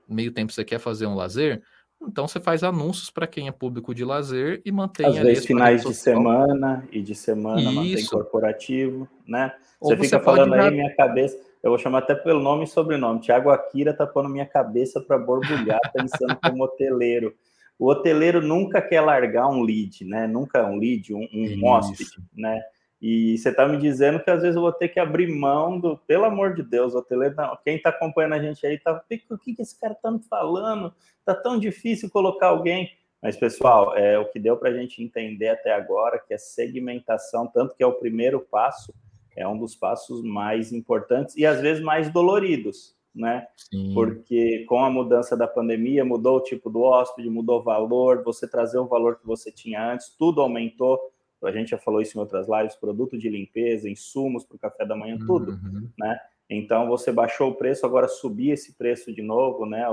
meio 0.08 0.30
tempo 0.30 0.52
você 0.52 0.64
quer 0.64 0.78
fazer 0.78 1.06
um 1.06 1.14
lazer, 1.14 1.62
então 2.00 2.28
você 2.28 2.38
faz 2.38 2.62
anúncios 2.62 3.10
para 3.10 3.26
quem 3.26 3.48
é 3.48 3.52
público 3.52 3.94
de 3.94 4.04
lazer 4.04 4.60
e 4.64 4.70
mantém 4.70 5.06
Às 5.06 5.16
vezes 5.16 5.46
finais 5.46 5.82
de 5.82 5.94
semana 5.94 6.86
e 6.92 7.00
de 7.00 7.14
semana 7.14 7.70
Isso. 7.70 7.74
mantém 7.74 8.06
corporativo, 8.06 9.08
né? 9.26 9.54
Você, 9.80 9.96
você 9.96 10.04
fica 10.04 10.20
falando 10.20 10.54
aí, 10.54 10.70
minha 10.70 10.94
cabeça, 10.94 11.38
eu 11.62 11.70
vou 11.70 11.78
chamar 11.78 11.98
até 11.98 12.14
pelo 12.14 12.40
nome 12.40 12.64
e 12.64 12.66
sobrenome. 12.66 13.20
Tiago 13.20 13.50
Akira 13.50 13.92
tá 13.92 14.06
pondo 14.06 14.28
minha 14.28 14.46
cabeça 14.46 15.00
para 15.00 15.18
borbulhar, 15.18 15.80
pensando 15.92 16.36
como 16.36 16.64
hoteleiro. 16.64 17.34
O 17.78 17.90
hoteleiro 17.90 18.40
nunca 18.40 18.80
quer 18.80 19.00
largar 19.00 19.48
um 19.48 19.62
lead, 19.62 20.04
né? 20.04 20.26
Nunca 20.26 20.66
um 20.66 20.76
lead, 20.76 21.14
um, 21.14 21.28
um 21.32 21.64
hóspede, 21.66 22.16
né? 22.34 22.60
E 23.00 23.36
você 23.36 23.50
está 23.50 23.68
me 23.68 23.76
dizendo 23.76 24.18
que 24.20 24.30
às 24.30 24.40
vezes 24.40 24.56
eu 24.56 24.62
vou 24.62 24.72
ter 24.72 24.88
que 24.88 24.98
abrir 24.98 25.28
mão 25.28 25.78
do, 25.78 25.98
pelo 25.98 26.24
amor 26.24 26.54
de 26.54 26.62
Deus, 26.62 26.94
hoteleiro, 26.94 27.34
não, 27.36 27.56
quem 27.62 27.76
está 27.76 27.90
acompanhando 27.90 28.32
a 28.32 28.42
gente 28.42 28.66
aí 28.66 28.78
tá, 28.78 28.92
o 29.30 29.38
que, 29.38 29.54
que 29.54 29.62
esse 29.62 29.78
cara 29.78 29.92
está 29.92 30.10
me 30.10 30.22
falando? 30.28 30.94
Tá 31.24 31.34
tão 31.34 31.58
difícil 31.58 32.10
colocar 32.10 32.48
alguém. 32.48 32.90
Mas, 33.22 33.36
pessoal, 33.36 33.96
é 33.96 34.18
o 34.18 34.26
que 34.26 34.38
deu 34.38 34.56
para 34.56 34.70
a 34.70 34.72
gente 34.72 35.02
entender 35.02 35.48
até 35.48 35.72
agora, 35.72 36.18
que 36.18 36.32
a 36.32 36.38
segmentação, 36.38 37.46
tanto 37.46 37.74
que 37.74 37.82
é 37.82 37.86
o 37.86 37.94
primeiro 37.94 38.40
passo, 38.40 38.94
é 39.36 39.46
um 39.46 39.58
dos 39.58 39.74
passos 39.74 40.22
mais 40.22 40.72
importantes 40.72 41.36
e 41.36 41.44
às 41.44 41.60
vezes 41.60 41.82
mais 41.82 42.10
doloridos, 42.10 42.95
né? 43.16 43.46
Sim. 43.56 43.94
Porque 43.94 44.64
com 44.68 44.78
a 44.78 44.90
mudança 44.90 45.36
da 45.36 45.48
pandemia, 45.48 46.04
mudou 46.04 46.36
o 46.36 46.42
tipo 46.42 46.70
do 46.70 46.82
hóspede, 46.82 47.30
mudou 47.30 47.60
o 47.60 47.64
valor, 47.64 48.22
você 48.22 48.46
trazer 48.46 48.78
o 48.78 48.86
valor 48.86 49.18
que 49.18 49.26
você 49.26 49.50
tinha 49.50 49.92
antes, 49.92 50.14
tudo 50.16 50.40
aumentou 50.40 51.00
a 51.44 51.52
gente 51.52 51.70
já 51.70 51.78
falou 51.78 52.00
isso 52.00 52.16
em 52.16 52.20
outras 52.20 52.48
lives, 52.48 52.76
produto 52.76 53.18
de 53.18 53.28
limpeza, 53.28 53.88
insumos 53.88 54.44
para 54.44 54.56
o 54.56 54.58
café 54.58 54.86
da 54.86 54.96
manhã, 54.96 55.18
tudo, 55.26 55.52
uhum. 55.52 55.88
né? 55.98 56.18
Então 56.48 56.88
você 56.88 57.12
baixou 57.12 57.50
o 57.50 57.54
preço, 57.54 57.84
agora 57.84 58.08
subir 58.08 58.50
esse 58.50 58.74
preço 58.74 59.12
de 59.12 59.22
novo, 59.22 59.66
né? 59.66 59.84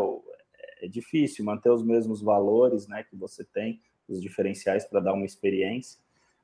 É 0.81 0.87
difícil 0.87 1.43
manter 1.43 1.69
os 1.69 1.83
mesmos 1.83 2.21
valores, 2.21 2.87
né? 2.87 3.03
Que 3.03 3.15
você 3.15 3.43
tem, 3.43 3.81
os 4.07 4.21
diferenciais 4.21 4.85
para 4.85 4.99
dar 4.99 5.13
uma 5.13 5.25
experiência, 5.25 5.99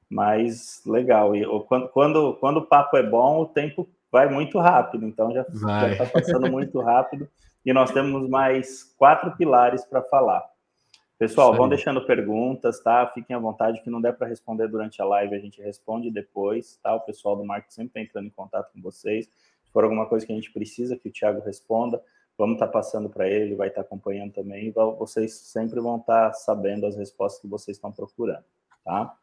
mas 0.09 0.81
legal. 0.85 1.35
E 1.35 1.45
quando, 1.67 1.89
quando, 1.89 2.33
quando 2.35 2.57
o 2.57 2.65
papo 2.65 2.97
é 2.97 3.03
bom, 3.03 3.41
o 3.41 3.45
tempo 3.45 3.87
vai 4.11 4.29
muito 4.29 4.59
rápido, 4.59 5.05
então 5.05 5.31
já 5.31 5.41
está 5.41 6.05
passando 6.05 6.51
muito 6.51 6.79
rápido. 6.81 7.27
E 7.65 7.73
nós 7.73 7.91
temos 7.91 8.27
mais 8.29 8.83
quatro 8.97 9.35
pilares 9.35 9.83
para 9.85 10.01
falar. 10.01 10.43
Pessoal, 11.17 11.53
vão 11.53 11.67
deixando 11.67 12.05
perguntas, 12.05 12.79
tá? 12.81 13.05
Fiquem 13.13 13.35
à 13.35 13.39
vontade, 13.39 13.81
que 13.81 13.89
não 13.89 13.99
der 13.99 14.13
para 14.13 14.27
responder 14.27 14.69
durante 14.69 15.01
a 15.01 15.05
live, 15.05 15.35
a 15.35 15.39
gente 15.39 15.61
responde 15.61 16.09
depois, 16.09 16.79
tá? 16.81 16.95
O 16.95 17.01
pessoal 17.01 17.35
do 17.35 17.43
marketing 17.43 17.73
sempre 17.73 17.87
está 17.89 18.01
entrando 18.01 18.27
em 18.27 18.31
contato 18.31 18.71
com 18.71 18.81
vocês. 18.81 19.25
Se 19.25 19.71
for 19.73 19.83
alguma 19.83 20.05
coisa 20.05 20.25
que 20.25 20.31
a 20.31 20.35
gente 20.35 20.51
precisa 20.51 20.95
que 20.95 21.09
o 21.09 21.11
Thiago 21.11 21.41
responda, 21.41 22.01
vamos 22.37 22.53
estar 22.53 22.67
tá 22.67 22.71
passando 22.71 23.09
para 23.09 23.27
ele, 23.27 23.53
vai 23.53 23.67
estar 23.67 23.81
tá 23.81 23.85
acompanhando 23.85 24.31
também, 24.31 24.71
vocês 24.97 25.33
sempre 25.33 25.81
vão 25.81 25.97
estar 25.97 26.27
tá 26.27 26.33
sabendo 26.33 26.85
as 26.85 26.95
respostas 26.95 27.41
que 27.41 27.47
vocês 27.47 27.75
estão 27.75 27.91
procurando, 27.91 28.45
tá? 28.85 29.13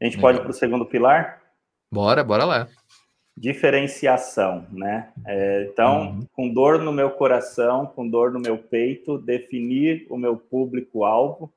A 0.00 0.04
gente 0.04 0.20
pode 0.20 0.38
ir 0.38 0.40
para 0.40 0.50
o 0.50 0.54
segundo 0.54 0.84
pilar? 0.84 1.40
Bora, 1.92 2.24
bora 2.24 2.44
lá 2.44 2.68
diferenciação, 3.36 4.66
né? 4.70 5.10
É, 5.26 5.68
então, 5.70 6.10
uhum. 6.10 6.26
com 6.32 6.48
dor 6.52 6.78
no 6.80 6.92
meu 6.92 7.10
coração, 7.10 7.86
com 7.86 8.08
dor 8.08 8.32
no 8.32 8.40
meu 8.40 8.58
peito, 8.58 9.18
definir 9.18 10.06
o 10.10 10.16
meu 10.16 10.36
público-alvo, 10.36 11.52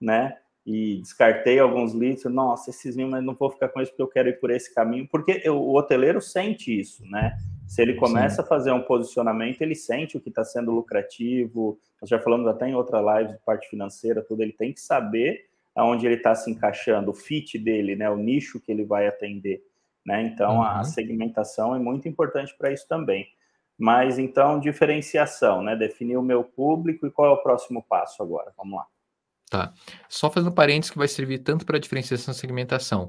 né? 0.00 0.36
E 0.66 0.96
descartei 1.02 1.58
alguns 1.58 1.92
leads, 1.92 2.24
nossa, 2.24 2.70
esses 2.70 2.96
mas 2.96 3.22
não 3.22 3.34
vou 3.34 3.50
ficar 3.50 3.68
com 3.68 3.80
isso 3.80 3.90
porque 3.92 4.02
eu 4.02 4.08
quero 4.08 4.28
ir 4.30 4.40
por 4.40 4.50
esse 4.50 4.74
caminho, 4.74 5.06
porque 5.10 5.42
eu, 5.44 5.56
o 5.60 5.74
hoteleiro 5.74 6.22
sente 6.22 6.78
isso, 6.78 7.04
né? 7.06 7.36
Se 7.66 7.82
ele 7.82 7.94
começa 7.94 8.36
Sim. 8.36 8.42
a 8.42 8.44
fazer 8.44 8.72
um 8.72 8.82
posicionamento, 8.82 9.60
ele 9.62 9.74
sente 9.74 10.16
o 10.16 10.20
que 10.20 10.28
está 10.28 10.44
sendo 10.44 10.70
lucrativo. 10.70 11.78
Nós 12.00 12.08
já 12.08 12.18
falamos 12.18 12.46
até 12.46 12.68
em 12.68 12.74
outra 12.74 13.00
live 13.00 13.32
de 13.32 13.38
parte 13.38 13.68
financeira, 13.68 14.22
tudo. 14.22 14.42
Ele 14.42 14.52
tem 14.52 14.72
que 14.72 14.80
saber 14.80 15.46
aonde 15.74 16.06
ele 16.06 16.14
está 16.14 16.34
se 16.34 16.50
encaixando, 16.50 17.10
o 17.10 17.14
fit 17.14 17.58
dele, 17.58 17.96
né? 17.96 18.08
O 18.08 18.16
nicho 18.16 18.60
que 18.60 18.70
ele 18.70 18.84
vai 18.84 19.06
atender. 19.06 19.62
Né? 20.04 20.22
Então, 20.22 20.56
uhum. 20.56 20.62
a 20.62 20.84
segmentação 20.84 21.74
é 21.74 21.78
muito 21.78 22.08
importante 22.08 22.54
para 22.56 22.72
isso 22.72 22.86
também. 22.86 23.26
Mas, 23.76 24.18
então, 24.18 24.60
diferenciação, 24.60 25.62
né? 25.62 25.74
Definir 25.74 26.16
o 26.16 26.22
meu 26.22 26.44
público 26.44 27.06
e 27.06 27.10
qual 27.10 27.28
é 27.28 27.32
o 27.32 27.42
próximo 27.42 27.82
passo 27.82 28.22
agora? 28.22 28.52
Vamos 28.56 28.76
lá. 28.76 28.86
Tá. 29.54 29.72
Só 30.08 30.28
fazendo 30.28 30.52
parênteses 30.52 30.90
que 30.90 30.98
vai 30.98 31.06
servir 31.06 31.38
tanto 31.38 31.64
para 31.64 31.78
diferenciação 31.78 32.34
e 32.34 32.36
segmentação. 32.36 33.08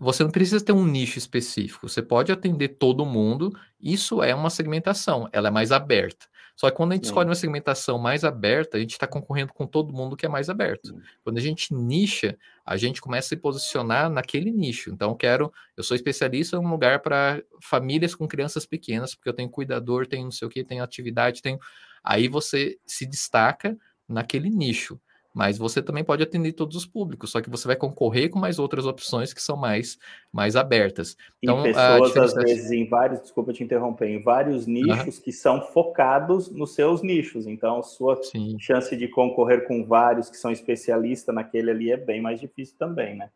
Você 0.00 0.24
não 0.24 0.30
precisa 0.32 0.60
ter 0.60 0.72
um 0.72 0.84
nicho 0.84 1.18
específico. 1.18 1.88
Você 1.88 2.02
pode 2.02 2.32
atender 2.32 2.70
todo 2.70 3.06
mundo. 3.06 3.56
Isso 3.80 4.20
é 4.20 4.34
uma 4.34 4.50
segmentação. 4.50 5.28
Ela 5.32 5.48
é 5.48 5.50
mais 5.52 5.70
aberta. 5.70 6.26
Só 6.56 6.68
que 6.68 6.76
quando 6.76 6.90
a 6.90 6.94
gente 6.96 7.04
Sim. 7.04 7.10
escolhe 7.10 7.28
uma 7.28 7.34
segmentação 7.36 7.96
mais 7.96 8.24
aberta, 8.24 8.76
a 8.76 8.80
gente 8.80 8.90
está 8.90 9.06
concorrendo 9.06 9.52
com 9.52 9.68
todo 9.68 9.92
mundo 9.92 10.16
que 10.16 10.26
é 10.26 10.28
mais 10.28 10.50
aberto. 10.50 10.88
Sim. 10.88 11.00
Quando 11.22 11.38
a 11.38 11.40
gente 11.40 11.72
nicha, 11.72 12.36
a 12.66 12.76
gente 12.76 13.00
começa 13.00 13.26
a 13.26 13.30
se 13.30 13.36
posicionar 13.36 14.10
naquele 14.10 14.50
nicho. 14.50 14.90
Então, 14.90 15.10
eu 15.10 15.16
quero, 15.16 15.52
eu 15.76 15.84
sou 15.84 15.94
especialista 15.94 16.56
em 16.56 16.58
um 16.58 16.68
lugar 16.68 17.02
para 17.02 17.40
famílias 17.62 18.16
com 18.16 18.26
crianças 18.26 18.66
pequenas, 18.66 19.14
porque 19.14 19.28
eu 19.28 19.34
tenho 19.34 19.48
cuidador, 19.48 20.08
tenho 20.08 20.24
não 20.24 20.32
sei 20.32 20.48
o 20.48 20.50
que, 20.50 20.64
tenho 20.64 20.82
atividade, 20.82 21.40
tenho. 21.40 21.60
Aí 22.02 22.26
você 22.26 22.76
se 22.84 23.06
destaca 23.06 23.78
naquele 24.08 24.50
nicho 24.50 24.98
mas 25.34 25.58
você 25.58 25.82
também 25.82 26.04
pode 26.04 26.22
atender 26.22 26.52
todos 26.52 26.76
os 26.76 26.86
públicos, 26.86 27.32
só 27.32 27.40
que 27.40 27.50
você 27.50 27.66
vai 27.66 27.74
concorrer 27.74 28.30
com 28.30 28.38
mais 28.38 28.60
outras 28.60 28.86
opções 28.86 29.34
que 29.34 29.42
são 29.42 29.56
mais, 29.56 29.98
mais 30.32 30.54
abertas. 30.54 31.16
Então, 31.42 31.60
e 31.60 31.72
pessoas, 31.72 32.16
às 32.16 32.34
vezes, 32.34 32.70
em 32.70 32.88
vários, 32.88 33.20
desculpa 33.20 33.52
te 33.52 33.64
interromper, 33.64 34.08
em 34.08 34.22
vários 34.22 34.66
nichos 34.68 35.16
uhum. 35.16 35.22
que 35.22 35.32
são 35.32 35.60
focados 35.60 36.48
nos 36.52 36.74
seus 36.74 37.02
nichos. 37.02 37.48
Então, 37.48 37.80
a 37.80 37.82
sua 37.82 38.22
Sim. 38.22 38.56
chance 38.60 38.96
de 38.96 39.08
concorrer 39.08 39.66
com 39.66 39.84
vários 39.84 40.30
que 40.30 40.36
são 40.36 40.52
especialistas 40.52 41.34
naquele 41.34 41.72
ali 41.72 41.90
é 41.90 41.96
bem 41.96 42.22
mais 42.22 42.38
difícil 42.38 42.76
também, 42.78 43.16
né? 43.16 43.28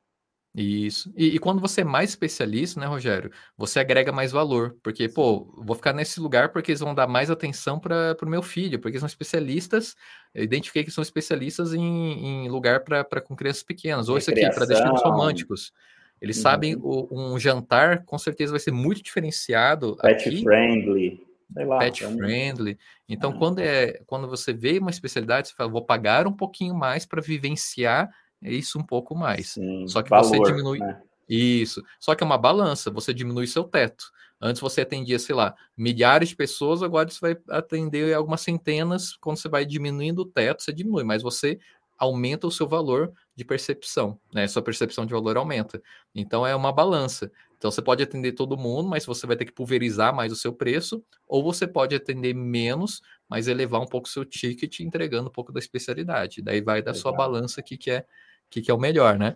Isso. 0.61 1.13
E, 1.17 1.37
e, 1.37 1.39
quando 1.39 1.61
você 1.61 1.83
é 1.83 1.85
mais 1.85 2.11
especialista, 2.11 2.81
né, 2.81 2.87
Rogério, 2.87 3.31
você 3.57 3.79
agrega 3.79 4.11
mais 4.11 4.33
valor. 4.33 4.77
Porque, 4.83 5.09
pô, 5.09 5.55
vou 5.57 5.77
ficar 5.77 5.93
nesse 5.93 6.19
lugar 6.19 6.49
porque 6.49 6.73
eles 6.73 6.81
vão 6.81 6.97
dar 6.97 7.07
mais 7.07 7.31
atenção 7.31 7.79
para 7.79 8.17
o 8.21 8.29
meu 8.29 8.43
filho, 8.43 8.81
porque 8.81 8.99
são 8.99 9.07
especialistas. 9.07 9.95
Eu 10.35 10.43
identifiquei 10.43 10.83
que 10.83 10.91
são 10.91 11.01
especialistas 11.01 11.73
em, 11.73 12.45
em 12.45 12.49
lugar 12.49 12.81
para 12.81 13.21
com 13.21 13.37
crianças 13.37 13.63
pequenas. 13.63 14.09
Ou 14.09 14.19
isso 14.19 14.33
aqui, 14.33 14.51
para 14.51 14.67
destinos 14.67 15.01
românticos. 15.01 15.73
Eles 16.21 16.39
uhum. 16.39 16.43
sabem 16.43 16.77
o, 16.77 17.07
um 17.13 17.39
jantar, 17.39 18.05
com 18.05 18.19
certeza, 18.19 18.51
vai 18.51 18.59
ser 18.59 18.73
muito 18.73 19.01
diferenciado. 19.01 19.97
Pet 19.99 20.29
aqui. 20.29 20.43
friendly. 20.43 21.25
Sei 21.55 21.65
lá, 21.65 21.79
pet 21.79 22.05
friendly. 22.05 22.77
Então, 23.09 23.31
uhum. 23.31 23.39
quando, 23.39 23.61
é, 23.61 24.01
quando 24.07 24.27
você 24.27 24.53
vê 24.53 24.79
uma 24.79 24.91
especialidade, 24.91 25.49
você 25.49 25.55
fala, 25.55 25.71
vou 25.71 25.85
pagar 25.85 26.27
um 26.27 26.33
pouquinho 26.33 26.75
mais 26.75 27.07
para 27.07 27.23
vivenciar 27.23 28.11
isso 28.43 28.79
um 28.79 28.83
pouco 28.83 29.15
mais. 29.15 29.51
Sim, 29.51 29.87
Só 29.89 30.03
que 30.03 30.11
valor, 30.11 30.29
você 30.29 30.41
diminui. 30.41 30.79
Né? 30.79 31.03
Isso. 31.29 31.83
Só 32.01 32.15
que 32.15 32.23
é 32.23 32.27
uma 32.27 32.39
balança, 32.39 32.91
você 32.91 33.13
diminui 33.13 33.47
seu 33.47 33.65
teto. 33.65 34.11
Antes 34.41 34.61
você 34.61 34.83
atendia, 34.83 35.19
sei 35.19 35.35
lá, 35.35 35.55
milhares 35.77 36.29
de 36.29 36.37
pessoas, 36.37 36.83
agora 36.83 37.11
você 37.11 37.19
vai 37.21 37.37
atender 37.51 38.15
algumas 38.15 38.41
centenas. 38.41 39.17
Quando 39.17 39.37
você 39.37 39.49
vai 39.49 39.67
diminuindo 39.67 40.23
o 40.23 40.27
teto, 40.27 40.63
você 40.63 40.73
diminui, 40.73 41.03
mas 41.03 41.23
você 41.23 41.59
aumenta 41.99 42.47
o 42.47 42.51
seu 42.51 42.69
valor 42.69 43.13
de 43.35 43.45
percepção, 43.45 44.21
né? 44.33 44.47
Sua 44.47 44.63
percepção 44.63 45.05
de 45.05 45.13
valor 45.13 45.37
aumenta. 45.37 45.83
Então 46.15 46.47
é 46.47 46.55
uma 46.55 46.73
balança. 46.73 47.31
Então 47.57 47.73
você 47.73 47.83
pode 47.83 48.01
atender 48.01 48.33
todo 48.33 48.57
mundo, 48.57 48.89
mas 48.89 49.05
você 49.05 49.27
vai 49.27 49.37
ter 49.37 49.45
que 49.45 49.53
pulverizar 49.53 50.15
mais 50.15 50.31
o 50.31 50.37
seu 50.37 50.53
preço, 50.53 51.03
ou 51.27 51.43
você 51.43 51.67
pode 51.67 51.97
atender 51.97 52.33
menos, 52.33 53.03
mas 53.29 53.49
elevar 53.49 53.81
um 53.81 53.87
pouco 53.87 54.07
o 54.07 54.11
seu 54.11 54.25
ticket, 54.25 54.79
entregando 54.79 55.29
um 55.29 55.33
pouco 55.33 55.53
da 55.53 55.59
especialidade. 55.59 56.41
Daí 56.41 56.61
vai 56.61 56.81
da 56.81 56.93
Legal. 56.93 57.03
sua 57.03 57.13
balança 57.13 57.61
aqui 57.61 57.77
que 57.77 57.91
é 57.91 58.07
que, 58.51 58.63
que 58.63 58.71
é 58.71 58.75
o 58.75 58.79
melhor, 58.79 59.19
né? 59.19 59.35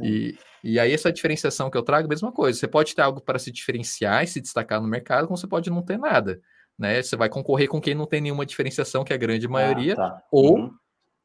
E, 0.00 0.38
e 0.62 0.78
aí 0.78 0.92
essa 0.92 1.12
diferenciação 1.12 1.70
que 1.70 1.76
eu 1.76 1.82
trago, 1.82 2.08
mesma 2.08 2.32
coisa. 2.32 2.58
Você 2.58 2.68
pode 2.68 2.94
ter 2.94 3.02
algo 3.02 3.20
para 3.20 3.38
se 3.38 3.50
diferenciar 3.50 4.22
e 4.24 4.26
se 4.26 4.40
destacar 4.40 4.80
no 4.80 4.88
mercado, 4.88 5.26
como 5.26 5.36
você 5.36 5.46
pode 5.46 5.70
não 5.70 5.82
ter 5.82 5.98
nada. 5.98 6.40
Né? 6.78 7.02
Você 7.02 7.16
vai 7.16 7.28
concorrer 7.28 7.68
com 7.68 7.80
quem 7.80 7.94
não 7.94 8.06
tem 8.06 8.20
nenhuma 8.20 8.46
diferenciação, 8.46 9.04
que 9.04 9.12
é 9.12 9.16
a 9.16 9.18
grande 9.18 9.46
ah, 9.46 9.50
maioria, 9.50 9.94
ah, 9.94 9.96
tá. 9.96 10.22
ou 10.30 10.58
uhum. 10.58 10.74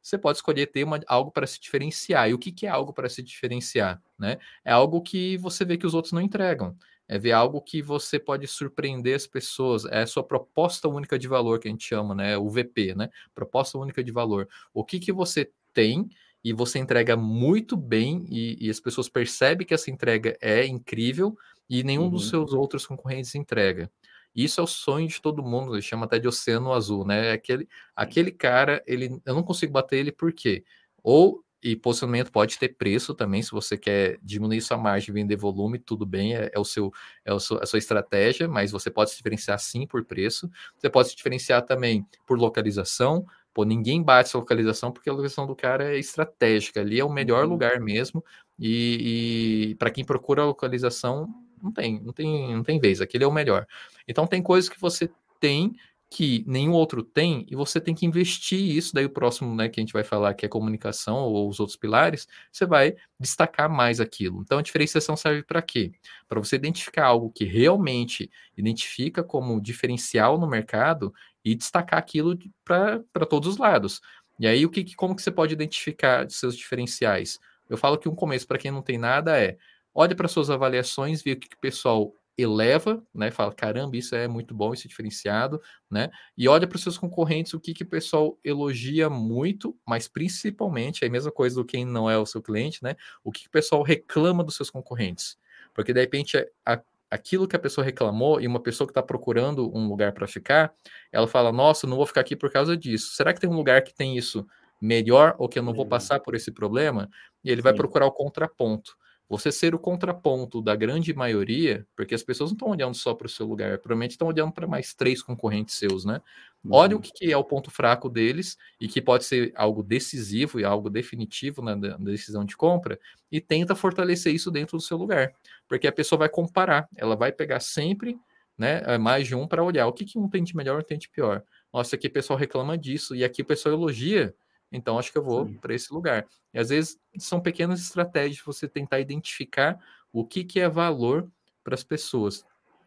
você 0.01 0.17
pode 0.17 0.39
escolher 0.39 0.67
ter 0.67 0.83
uma, 0.83 0.99
algo 1.07 1.31
para 1.31 1.45
se 1.45 1.59
diferenciar. 1.59 2.29
E 2.29 2.33
o 2.33 2.39
que, 2.39 2.51
que 2.51 2.65
é 2.65 2.69
algo 2.69 2.91
para 2.91 3.07
se 3.07 3.21
diferenciar? 3.21 4.01
Né? 4.17 4.37
É 4.65 4.71
algo 4.71 5.01
que 5.01 5.37
você 5.37 5.63
vê 5.63 5.77
que 5.77 5.85
os 5.85 5.93
outros 5.93 6.11
não 6.11 6.21
entregam. 6.21 6.75
É 7.07 7.19
ver 7.19 7.33
algo 7.33 7.61
que 7.61 7.81
você 7.81 8.17
pode 8.17 8.47
surpreender 8.47 9.15
as 9.15 9.27
pessoas. 9.27 9.85
É 9.85 10.01
a 10.01 10.07
sua 10.07 10.23
proposta 10.23 10.87
única 10.87 11.19
de 11.19 11.27
valor, 11.27 11.59
que 11.59 11.67
a 11.67 11.71
gente 11.71 11.85
chama, 11.85 12.15
né? 12.15 12.37
O 12.37 12.49
VP, 12.49 12.95
né? 12.95 13.09
Proposta 13.35 13.77
única 13.77 14.01
de 14.01 14.09
valor. 14.09 14.47
O 14.73 14.85
que, 14.85 14.99
que 14.99 15.11
você 15.11 15.51
tem 15.73 16.09
e 16.43 16.51
você 16.51 16.77
entrega 16.79 17.15
muito 17.15 17.77
bem 17.77 18.25
e, 18.29 18.67
e, 18.67 18.69
as 18.69 18.79
pessoas 18.79 19.07
percebem 19.07 19.65
que 19.65 19.73
essa 19.73 19.89
entrega 19.89 20.37
é 20.41 20.65
incrível 20.65 21.37
e 21.69 21.83
nenhum 21.83 22.03
uhum. 22.03 22.09
dos 22.09 22.29
seus 22.29 22.53
outros 22.53 22.85
concorrentes 22.85 23.33
entrega. 23.35 23.89
Isso 24.35 24.59
é 24.59 24.63
o 24.63 24.67
sonho 24.67 25.07
de 25.07 25.21
todo 25.21 25.43
mundo, 25.43 25.75
ele 25.75 25.81
chama 25.81 26.05
até 26.05 26.19
de 26.19 26.27
oceano 26.27 26.73
azul, 26.73 27.05
né? 27.05 27.31
Aquele, 27.31 27.67
aquele 27.95 28.31
cara, 28.31 28.83
ele, 28.85 29.21
eu 29.25 29.35
não 29.35 29.43
consigo 29.43 29.71
bater 29.71 29.97
ele 29.97 30.11
por 30.11 30.33
quê? 30.33 30.63
Ou 31.03 31.43
e 31.63 31.77
posicionamento 31.77 32.29
pode 32.29 32.59
ter 32.59 32.75
preço 32.75 33.13
também, 33.13 33.41
se 33.41 33.51
você 33.51 33.77
quer 33.77 34.19
diminuir 34.21 34.59
sua 34.59 34.77
margem 34.77 35.13
vender 35.13 35.37
volume, 35.37 35.79
tudo 35.79 36.05
bem, 36.05 36.35
é, 36.35 36.51
é 36.53 36.59
o 36.59 36.65
seu, 36.65 36.91
é 37.23 37.33
o 37.33 37.39
seu, 37.39 37.57
a 37.61 37.65
sua 37.65 37.79
estratégia, 37.79 38.49
mas 38.49 38.69
você 38.69 38.91
pode 38.91 39.11
se 39.11 39.17
diferenciar 39.17 39.57
sim 39.59 39.87
por 39.87 40.03
preço. 40.03 40.49
Você 40.77 40.89
pode 40.89 41.09
se 41.09 41.15
diferenciar 41.15 41.61
também 41.61 42.05
por 42.27 42.37
localização, 42.37 43.25
Pô, 43.53 43.63
ninguém 43.63 44.01
bate 44.01 44.29
essa 44.29 44.37
localização 44.37 44.91
porque 44.91 45.09
a 45.09 45.13
localização 45.13 45.45
do 45.45 45.55
cara 45.55 45.95
é 45.95 45.99
estratégica. 45.99 46.81
Ali 46.81 46.99
é 46.99 47.05
o 47.05 47.11
melhor 47.11 47.43
uhum. 47.43 47.51
lugar 47.51 47.79
mesmo. 47.79 48.23
E, 48.59 49.69
e 49.71 49.75
para 49.75 49.91
quem 49.91 50.03
procura 50.03 50.41
a 50.41 50.45
localização, 50.45 51.27
não 51.61 51.71
tem, 51.71 52.01
não 52.01 52.13
tem, 52.13 52.55
não 52.55 52.63
tem 52.63 52.79
vez. 52.79 52.99
Aquele 52.99 53.23
é 53.23 53.27
o 53.27 53.31
melhor. 53.31 53.67
Então 54.07 54.25
tem 54.25 54.41
coisas 54.41 54.69
que 54.69 54.79
você 54.79 55.09
tem 55.39 55.75
que 56.13 56.43
nenhum 56.45 56.73
outro 56.73 57.01
tem 57.01 57.43
e 57.49 57.55
você 57.55 57.81
tem 57.81 57.95
que 57.95 58.05
investir 58.05 58.59
isso. 58.59 58.93
Daí 58.93 59.05
o 59.05 59.09
próximo, 59.09 59.55
né, 59.55 59.67
que 59.67 59.79
a 59.79 59.81
gente 59.81 59.93
vai 59.93 60.03
falar 60.03 60.35
que 60.35 60.45
é 60.45 60.49
comunicação 60.49 61.17
ou 61.17 61.49
os 61.49 61.59
outros 61.59 61.75
pilares, 61.75 62.27
você 62.51 62.67
vai 62.67 62.95
destacar 63.19 63.67
mais 63.67 63.99
aquilo. 63.99 64.41
Então 64.41 64.59
a 64.59 64.61
diferenciação 64.61 65.17
serve 65.17 65.41
para 65.41 65.59
quê? 65.59 65.91
Para 66.27 66.39
você 66.39 66.55
identificar 66.55 67.05
algo 67.05 67.31
que 67.31 67.45
realmente 67.45 68.29
identifica 68.55 69.23
como 69.23 69.59
diferencial 69.59 70.37
no 70.37 70.47
mercado 70.47 71.11
e 71.43 71.55
destacar 71.55 71.99
aquilo 71.99 72.37
para 72.63 73.25
todos 73.29 73.49
os 73.49 73.57
lados. 73.57 74.01
E 74.39 74.47
aí, 74.47 74.65
o 74.65 74.69
que, 74.69 74.95
como 74.95 75.15
que 75.15 75.21
você 75.21 75.31
pode 75.31 75.53
identificar 75.53 76.29
seus 76.29 76.57
diferenciais? 76.57 77.39
Eu 77.69 77.77
falo 77.77 77.97
que 77.97 78.09
um 78.09 78.15
começo 78.15 78.47
para 78.47 78.57
quem 78.57 78.71
não 78.71 78.81
tem 78.81 78.97
nada 78.97 79.39
é 79.39 79.57
olhe 79.93 80.15
para 80.15 80.27
suas 80.27 80.49
avaliações, 80.49 81.21
ver 81.21 81.33
o 81.33 81.39
que, 81.39 81.49
que 81.49 81.55
o 81.55 81.59
pessoal 81.59 82.13
eleva, 82.37 83.01
né? 83.13 83.29
Fala, 83.29 83.53
caramba, 83.53 83.95
isso 83.95 84.15
é 84.15 84.27
muito 84.27 84.55
bom, 84.55 84.73
isso 84.73 84.87
é 84.87 84.89
diferenciado, 84.89 85.61
né? 85.89 86.09
E 86.35 86.47
olha 86.47 86.67
para 86.67 86.75
os 86.75 86.81
seus 86.81 86.97
concorrentes, 86.97 87.53
o 87.53 87.59
que, 87.59 87.73
que 87.73 87.83
o 87.83 87.87
pessoal 87.87 88.39
elogia 88.43 89.09
muito, 89.09 89.77
mas 89.87 90.07
principalmente, 90.07 91.03
é 91.03 91.07
a 91.07 91.11
mesma 91.11 91.31
coisa 91.31 91.55
do 91.55 91.65
quem 91.65 91.85
não 91.85 92.09
é 92.09 92.17
o 92.17 92.25
seu 92.25 92.41
cliente, 92.41 92.83
né? 92.83 92.95
O 93.23 93.31
que, 93.31 93.41
que 93.41 93.47
o 93.47 93.51
pessoal 93.51 93.83
reclama 93.83 94.43
dos 94.43 94.55
seus 94.55 94.69
concorrentes. 94.69 95.37
Porque 95.75 95.93
de 95.93 95.99
repente 95.99 96.37
a, 96.65 96.81
aquilo 97.13 97.47
que 97.47 97.55
a 97.55 97.59
pessoa 97.59 97.85
reclamou 97.85 98.41
e 98.41 98.47
uma 98.47 98.59
pessoa 98.59 98.87
que 98.87 98.91
está 98.91 99.03
procurando 99.03 99.71
um 99.75 99.87
lugar 99.87 100.13
para 100.13 100.27
ficar, 100.27 100.73
ela 101.11 101.27
fala: 101.27 101.51
Nossa, 101.51 101.85
não 101.85 101.97
vou 101.97 102.05
ficar 102.05 102.21
aqui 102.21 102.35
por 102.35 102.51
causa 102.51 102.75
disso. 102.75 103.15
Será 103.15 103.33
que 103.33 103.39
tem 103.39 103.49
um 103.49 103.55
lugar 103.55 103.83
que 103.83 103.93
tem 103.93 104.17
isso 104.17 104.45
melhor 104.81 105.35
ou 105.37 105.47
que 105.47 105.59
eu 105.59 105.63
não 105.63 105.73
vou 105.73 105.83
uhum. 105.83 105.89
passar 105.89 106.19
por 106.19 106.33
esse 106.33 106.51
problema? 106.51 107.07
E 107.43 107.51
ele 107.51 107.61
vai 107.61 107.73
procurar 107.73 108.07
o 108.07 108.11
contraponto. 108.11 108.95
Você 109.33 109.51
ser 109.51 109.73
o 109.73 109.79
contraponto 109.79 110.61
da 110.61 110.75
grande 110.75 111.11
maioria, 111.11 111.87
porque 111.95 112.13
as 112.13 112.21
pessoas 112.21 112.51
não 112.51 112.55
estão 112.55 112.69
olhando 112.69 112.93
só 112.93 113.15
para 113.15 113.25
o 113.25 113.29
seu 113.29 113.47
lugar, 113.47 113.79
provavelmente 113.79 114.11
estão 114.11 114.27
olhando 114.27 114.51
para 114.51 114.67
mais 114.67 114.93
três 114.93 115.23
concorrentes 115.23 115.73
seus, 115.73 116.05
né? 116.05 116.21
Uhum. 116.63 116.71
Olha 116.71 116.95
o 116.95 116.99
que 116.99 117.31
é 117.31 117.35
o 117.35 117.43
ponto 117.43 117.71
fraco 117.71 118.09
deles 118.09 118.59
e 118.79 118.87
que 118.87 119.01
pode 119.01 119.25
ser 119.25 119.51
algo 119.55 119.81
decisivo 119.81 120.59
e 120.59 120.63
algo 120.63 120.87
definitivo 120.87 121.63
na, 121.63 121.75
na 121.75 121.97
decisão 121.97 122.45
de 122.45 122.55
compra 122.55 122.99
e 123.31 123.41
tenta 123.41 123.73
fortalecer 123.73 124.31
isso 124.31 124.51
dentro 124.51 124.77
do 124.77 124.83
seu 124.83 124.97
lugar, 124.97 125.33
porque 125.67 125.87
a 125.87 125.91
pessoa 125.91 126.19
vai 126.19 126.29
comparar, 126.29 126.87
ela 126.95 127.15
vai 127.15 127.31
pegar 127.31 127.59
sempre 127.59 128.19
né, 128.55 128.83
é, 128.85 128.99
mais 128.99 129.25
de 129.25 129.33
um 129.33 129.47
para 129.47 129.63
olhar 129.63 129.87
o 129.87 129.93
que, 129.93 130.05
que 130.05 130.19
um 130.19 130.29
tem 130.29 130.43
de 130.43 130.55
melhor 130.55 130.77
e 130.77 130.83
um 130.83 130.85
tem 130.85 130.99
de 130.99 131.09
pior. 131.09 131.41
Nossa, 131.73 131.95
aqui 131.95 132.05
o 132.05 132.11
pessoal 132.11 132.37
reclama 132.37 132.77
disso 132.77 133.15
e 133.15 133.23
aqui 133.23 133.41
o 133.41 133.45
pessoal 133.45 133.73
elogia 133.73 134.31
então, 134.73 134.97
acho 134.97 135.11
que 135.11 135.17
eu 135.17 135.23
vou 135.23 135.47
para 135.61 135.73
esse 135.73 135.93
lugar. 135.93 136.25
E 136.51 136.59
às 136.59 136.69
vezes 136.69 136.99
são 137.19 137.39
pequenas 137.39 137.79
estratégias 137.79 138.43
você 138.43 138.67
tentar 138.67 138.99
identificar 138.99 139.79
o 140.11 140.25
que, 140.25 140.43
que 140.43 140.59
é 140.59 140.67
valor 140.67 141.31
para 141.63 141.75
as 141.75 141.83
pessoas. 141.83 142.43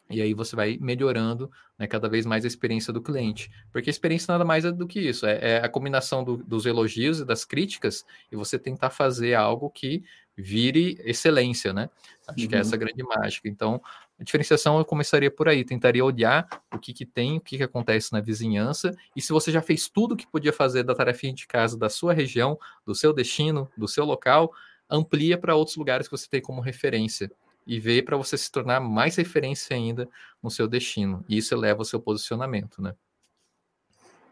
E 0.08 0.22
aí 0.22 0.34
você 0.34 0.54
vai 0.54 0.78
melhorando 0.80 1.50
né, 1.78 1.86
cada 1.86 2.08
vez 2.08 2.24
mais 2.24 2.44
a 2.44 2.48
experiência 2.48 2.92
do 2.92 3.02
cliente. 3.02 3.50
Porque 3.72 3.90
a 3.90 3.92
experiência 3.92 4.32
nada 4.32 4.44
mais 4.44 4.64
é 4.64 4.70
do 4.70 4.86
que 4.86 5.00
isso. 5.00 5.26
É, 5.26 5.38
é 5.42 5.56
a 5.58 5.68
combinação 5.68 6.22
do, 6.22 6.36
dos 6.36 6.64
elogios 6.64 7.20
e 7.20 7.24
das 7.24 7.44
críticas 7.44 8.04
e 8.30 8.36
você 8.36 8.58
tentar 8.58 8.90
fazer 8.90 9.34
algo 9.34 9.68
que 9.68 10.04
vire 10.36 10.98
excelência, 11.04 11.72
né? 11.72 11.88
Acho 12.28 12.42
uhum. 12.42 12.48
que 12.48 12.54
é 12.54 12.58
essa 12.58 12.74
uhum. 12.74 12.80
grande 12.80 13.02
mágica. 13.02 13.48
Então, 13.48 13.80
a 14.18 14.22
diferenciação 14.22 14.78
eu 14.78 14.84
começaria 14.84 15.30
por 15.30 15.48
aí, 15.48 15.64
tentaria 15.64 16.04
olhar 16.04 16.46
o 16.72 16.78
que, 16.78 16.92
que 16.92 17.06
tem, 17.06 17.38
o 17.38 17.40
que, 17.40 17.56
que 17.56 17.62
acontece 17.62 18.12
na 18.12 18.20
vizinhança, 18.20 18.94
e 19.14 19.20
se 19.20 19.32
você 19.32 19.50
já 19.50 19.62
fez 19.62 19.88
tudo 19.88 20.16
que 20.16 20.26
podia 20.26 20.52
fazer 20.52 20.82
da 20.82 20.94
tarefinha 20.94 21.32
de 21.32 21.46
casa 21.46 21.78
da 21.78 21.88
sua 21.88 22.12
região, 22.12 22.58
do 22.84 22.94
seu 22.94 23.12
destino, 23.12 23.70
do 23.76 23.88
seu 23.88 24.04
local, 24.04 24.52
amplia 24.90 25.38
para 25.38 25.54
outros 25.54 25.76
lugares 25.76 26.06
que 26.06 26.16
você 26.16 26.28
tem 26.28 26.40
como 26.40 26.60
referência 26.60 27.30
e 27.66 27.80
vê 27.80 28.02
para 28.02 28.16
você 28.16 28.38
se 28.38 28.50
tornar 28.50 28.80
mais 28.80 29.16
referência 29.16 29.76
ainda 29.76 30.08
no 30.42 30.50
seu 30.50 30.68
destino. 30.68 31.24
E 31.28 31.36
isso 31.36 31.54
eleva 31.54 31.82
o 31.82 31.84
seu 31.84 32.00
posicionamento, 32.00 32.80
né? 32.80 32.94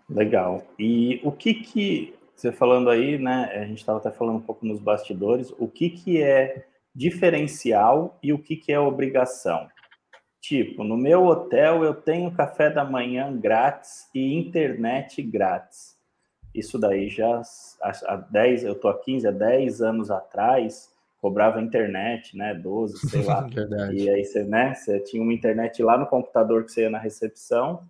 Legal. 0.08 0.64
E 0.78 1.20
o 1.24 1.32
que 1.32 1.54
que 1.54 2.14
você 2.34 2.52
falando 2.52 2.90
aí, 2.90 3.18
né? 3.18 3.50
A 3.54 3.64
gente 3.64 3.78
estava 3.78 3.98
até 3.98 4.10
falando 4.10 4.36
um 4.36 4.42
pouco 4.42 4.66
nos 4.66 4.80
bastidores, 4.80 5.52
o 5.58 5.68
que, 5.68 5.90
que 5.90 6.22
é 6.22 6.66
diferencial 6.94 8.18
e 8.22 8.32
o 8.32 8.38
que, 8.38 8.56
que 8.56 8.72
é 8.72 8.78
obrigação. 8.78 9.68
Tipo, 10.40 10.84
no 10.84 10.96
meu 10.96 11.24
hotel 11.24 11.82
eu 11.82 11.94
tenho 11.94 12.30
café 12.30 12.68
da 12.68 12.84
manhã 12.84 13.34
grátis 13.34 14.08
e 14.14 14.34
internet 14.34 15.22
grátis. 15.22 15.94
Isso 16.54 16.78
daí 16.78 17.08
já 17.08 17.40
há 17.80 18.16
10, 18.16 18.64
eu 18.64 18.74
tô 18.74 18.88
há 18.88 19.00
15, 19.00 19.26
há 19.26 19.30
10 19.30 19.80
anos 19.80 20.10
atrás, 20.10 20.93
cobrava 21.24 21.58
internet, 21.58 22.36
né? 22.36 22.52
12, 22.52 23.08
sei 23.08 23.22
lá. 23.22 23.40
Verdade. 23.48 23.96
E 23.96 24.10
aí 24.10 24.22
você, 24.22 24.44
né? 24.44 24.74
Você 24.74 25.00
tinha 25.00 25.22
uma 25.22 25.32
internet 25.32 25.82
lá 25.82 25.96
no 25.96 26.06
computador 26.06 26.66
que 26.66 26.70
você 26.70 26.82
ia 26.82 26.90
na 26.90 26.98
recepção, 26.98 27.82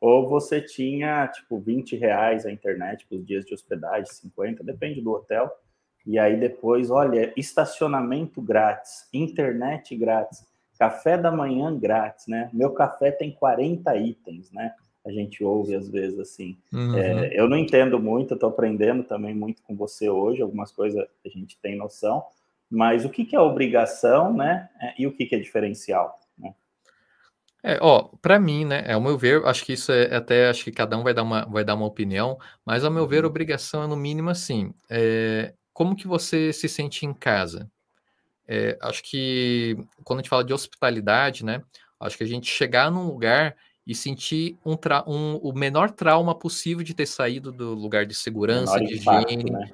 ou 0.00 0.26
você 0.26 0.58
tinha, 0.58 1.28
tipo, 1.28 1.58
20 1.58 1.96
reais 1.96 2.46
a 2.46 2.50
internet 2.50 3.06
para 3.06 3.18
os 3.18 3.26
dias 3.26 3.44
de 3.44 3.52
hospedagem, 3.52 4.06
50, 4.06 4.64
depende 4.64 5.02
do 5.02 5.12
hotel. 5.12 5.54
E 6.06 6.18
aí 6.18 6.40
depois, 6.40 6.90
olha, 6.90 7.30
estacionamento 7.36 8.40
grátis, 8.40 9.06
internet 9.12 9.94
grátis 9.94 10.46
café 10.78 11.18
da 11.18 11.30
manhã 11.30 11.76
grátis, 11.76 12.26
né? 12.26 12.48
Meu 12.54 12.70
café 12.70 13.10
tem 13.10 13.32
40 13.32 13.96
itens, 13.96 14.50
né? 14.52 14.72
A 15.04 15.10
gente 15.10 15.42
ouve 15.42 15.74
às 15.74 15.90
vezes 15.90 16.18
assim. 16.20 16.56
Uhum. 16.72 16.96
É, 16.96 17.38
eu 17.38 17.48
não 17.48 17.56
entendo 17.56 17.98
muito, 17.98 18.34
estou 18.34 18.48
aprendendo 18.48 19.02
também 19.02 19.34
muito 19.34 19.60
com 19.62 19.74
você 19.74 20.08
hoje, 20.08 20.40
algumas 20.40 20.70
coisas 20.70 21.04
a 21.26 21.28
gente 21.28 21.58
tem 21.60 21.76
noção, 21.76 22.24
mas 22.70 23.04
o 23.04 23.08
que, 23.08 23.24
que 23.24 23.34
é 23.34 23.40
obrigação, 23.40 24.32
né? 24.32 24.68
É, 24.80 24.94
e 24.98 25.06
o 25.06 25.12
que, 25.12 25.26
que 25.26 25.34
é 25.34 25.38
diferencial? 25.38 26.18
Né? 26.36 26.54
É, 27.62 27.78
ó, 27.80 28.10
para 28.20 28.38
mim, 28.38 28.64
né, 28.64 28.92
ao 28.92 29.00
meu 29.00 29.16
ver, 29.16 29.44
acho 29.46 29.64
que 29.64 29.72
isso 29.72 29.90
é 29.92 30.14
até, 30.14 30.48
acho 30.48 30.64
que 30.64 30.72
cada 30.72 30.96
um 30.96 31.02
vai 31.02 31.14
dar 31.14 31.22
uma, 31.22 31.44
vai 31.46 31.64
dar 31.64 31.74
uma 31.74 31.86
opinião, 31.86 32.38
mas 32.64 32.84
ao 32.84 32.90
meu 32.90 33.06
ver, 33.06 33.24
uhum. 33.24 33.30
obrigação 33.30 33.82
é 33.82 33.86
no 33.86 33.96
mínimo 33.96 34.30
assim, 34.30 34.72
é, 34.90 35.54
como 35.72 35.96
que 35.96 36.06
você 36.06 36.52
se 36.52 36.68
sente 36.68 37.06
em 37.06 37.14
casa? 37.14 37.70
É, 38.46 38.78
acho 38.80 39.02
que 39.02 39.76
quando 40.02 40.20
a 40.20 40.22
gente 40.22 40.30
fala 40.30 40.42
de 40.42 40.54
hospitalidade, 40.54 41.44
né? 41.44 41.62
Acho 42.00 42.16
que 42.16 42.24
a 42.24 42.26
gente 42.26 42.50
chegar 42.50 42.90
num 42.90 43.06
lugar 43.06 43.54
e 43.86 43.94
sentir 43.94 44.56
um, 44.64 44.76
um 45.06 45.36
o 45.36 45.52
menor 45.52 45.90
trauma 45.90 46.34
possível 46.34 46.82
de 46.82 46.94
ter 46.94 47.06
saído 47.06 47.52
do 47.52 47.74
lugar 47.74 48.06
de 48.06 48.14
segurança, 48.14 48.78
de 48.78 48.94
higiene. 48.94 49.50
Né? 49.50 49.70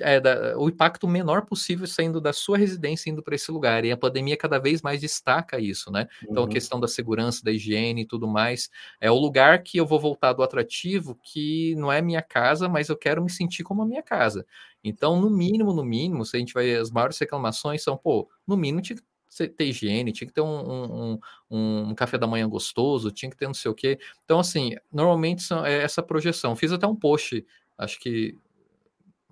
É, 0.00 0.18
da, 0.18 0.58
o 0.58 0.68
impacto 0.68 1.06
menor 1.06 1.44
possível 1.44 1.86
saindo 1.86 2.20
da 2.20 2.32
sua 2.32 2.56
residência 2.56 3.10
indo 3.10 3.22
para 3.22 3.34
esse 3.34 3.50
lugar. 3.50 3.84
E 3.84 3.92
a 3.92 3.96
pandemia 3.96 4.36
cada 4.36 4.58
vez 4.58 4.80
mais 4.80 5.00
destaca 5.00 5.60
isso, 5.60 5.90
né? 5.90 6.08
Então, 6.22 6.44
uhum. 6.44 6.48
a 6.48 6.52
questão 6.52 6.80
da 6.80 6.88
segurança, 6.88 7.44
da 7.44 7.52
higiene 7.52 8.02
e 8.02 8.06
tudo 8.06 8.26
mais. 8.26 8.70
É 9.00 9.10
o 9.10 9.18
lugar 9.18 9.62
que 9.62 9.78
eu 9.78 9.86
vou 9.86 10.00
voltar 10.00 10.32
do 10.32 10.42
atrativo, 10.42 11.18
que 11.22 11.74
não 11.76 11.92
é 11.92 12.00
minha 12.00 12.22
casa, 12.22 12.68
mas 12.68 12.88
eu 12.88 12.96
quero 12.96 13.22
me 13.22 13.30
sentir 13.30 13.62
como 13.62 13.82
a 13.82 13.86
minha 13.86 14.02
casa. 14.02 14.46
Então, 14.82 15.20
no 15.20 15.30
mínimo, 15.30 15.72
no 15.72 15.84
mínimo, 15.84 16.24
se 16.24 16.36
a 16.36 16.40
gente 16.40 16.54
vai. 16.54 16.74
As 16.74 16.90
maiores 16.90 17.18
reclamações 17.18 17.82
são, 17.82 17.96
pô, 17.96 18.28
no 18.46 18.56
mínimo 18.56 18.80
tinha 18.80 18.96
que 18.96 19.48
ter 19.48 19.64
higiene, 19.64 20.12
tinha 20.12 20.28
que 20.28 20.34
ter 20.34 20.40
um, 20.40 20.46
um, 20.46 21.18
um, 21.50 21.88
um, 21.88 21.94
café 21.94 22.16
da 22.16 22.26
manhã 22.26 22.48
gostoso, 22.48 23.10
tinha 23.10 23.30
que 23.30 23.36
ter 23.36 23.46
não 23.46 23.54
sei 23.54 23.70
o 23.70 23.74
quê. 23.74 23.98
Então, 24.24 24.38
assim, 24.38 24.76
normalmente 24.92 25.42
são, 25.42 25.64
é 25.64 25.82
essa 25.82 26.02
projeção. 26.02 26.56
Fiz 26.56 26.72
até 26.72 26.86
um 26.86 26.96
post, 26.96 27.44
acho 27.76 27.98
que 27.98 28.38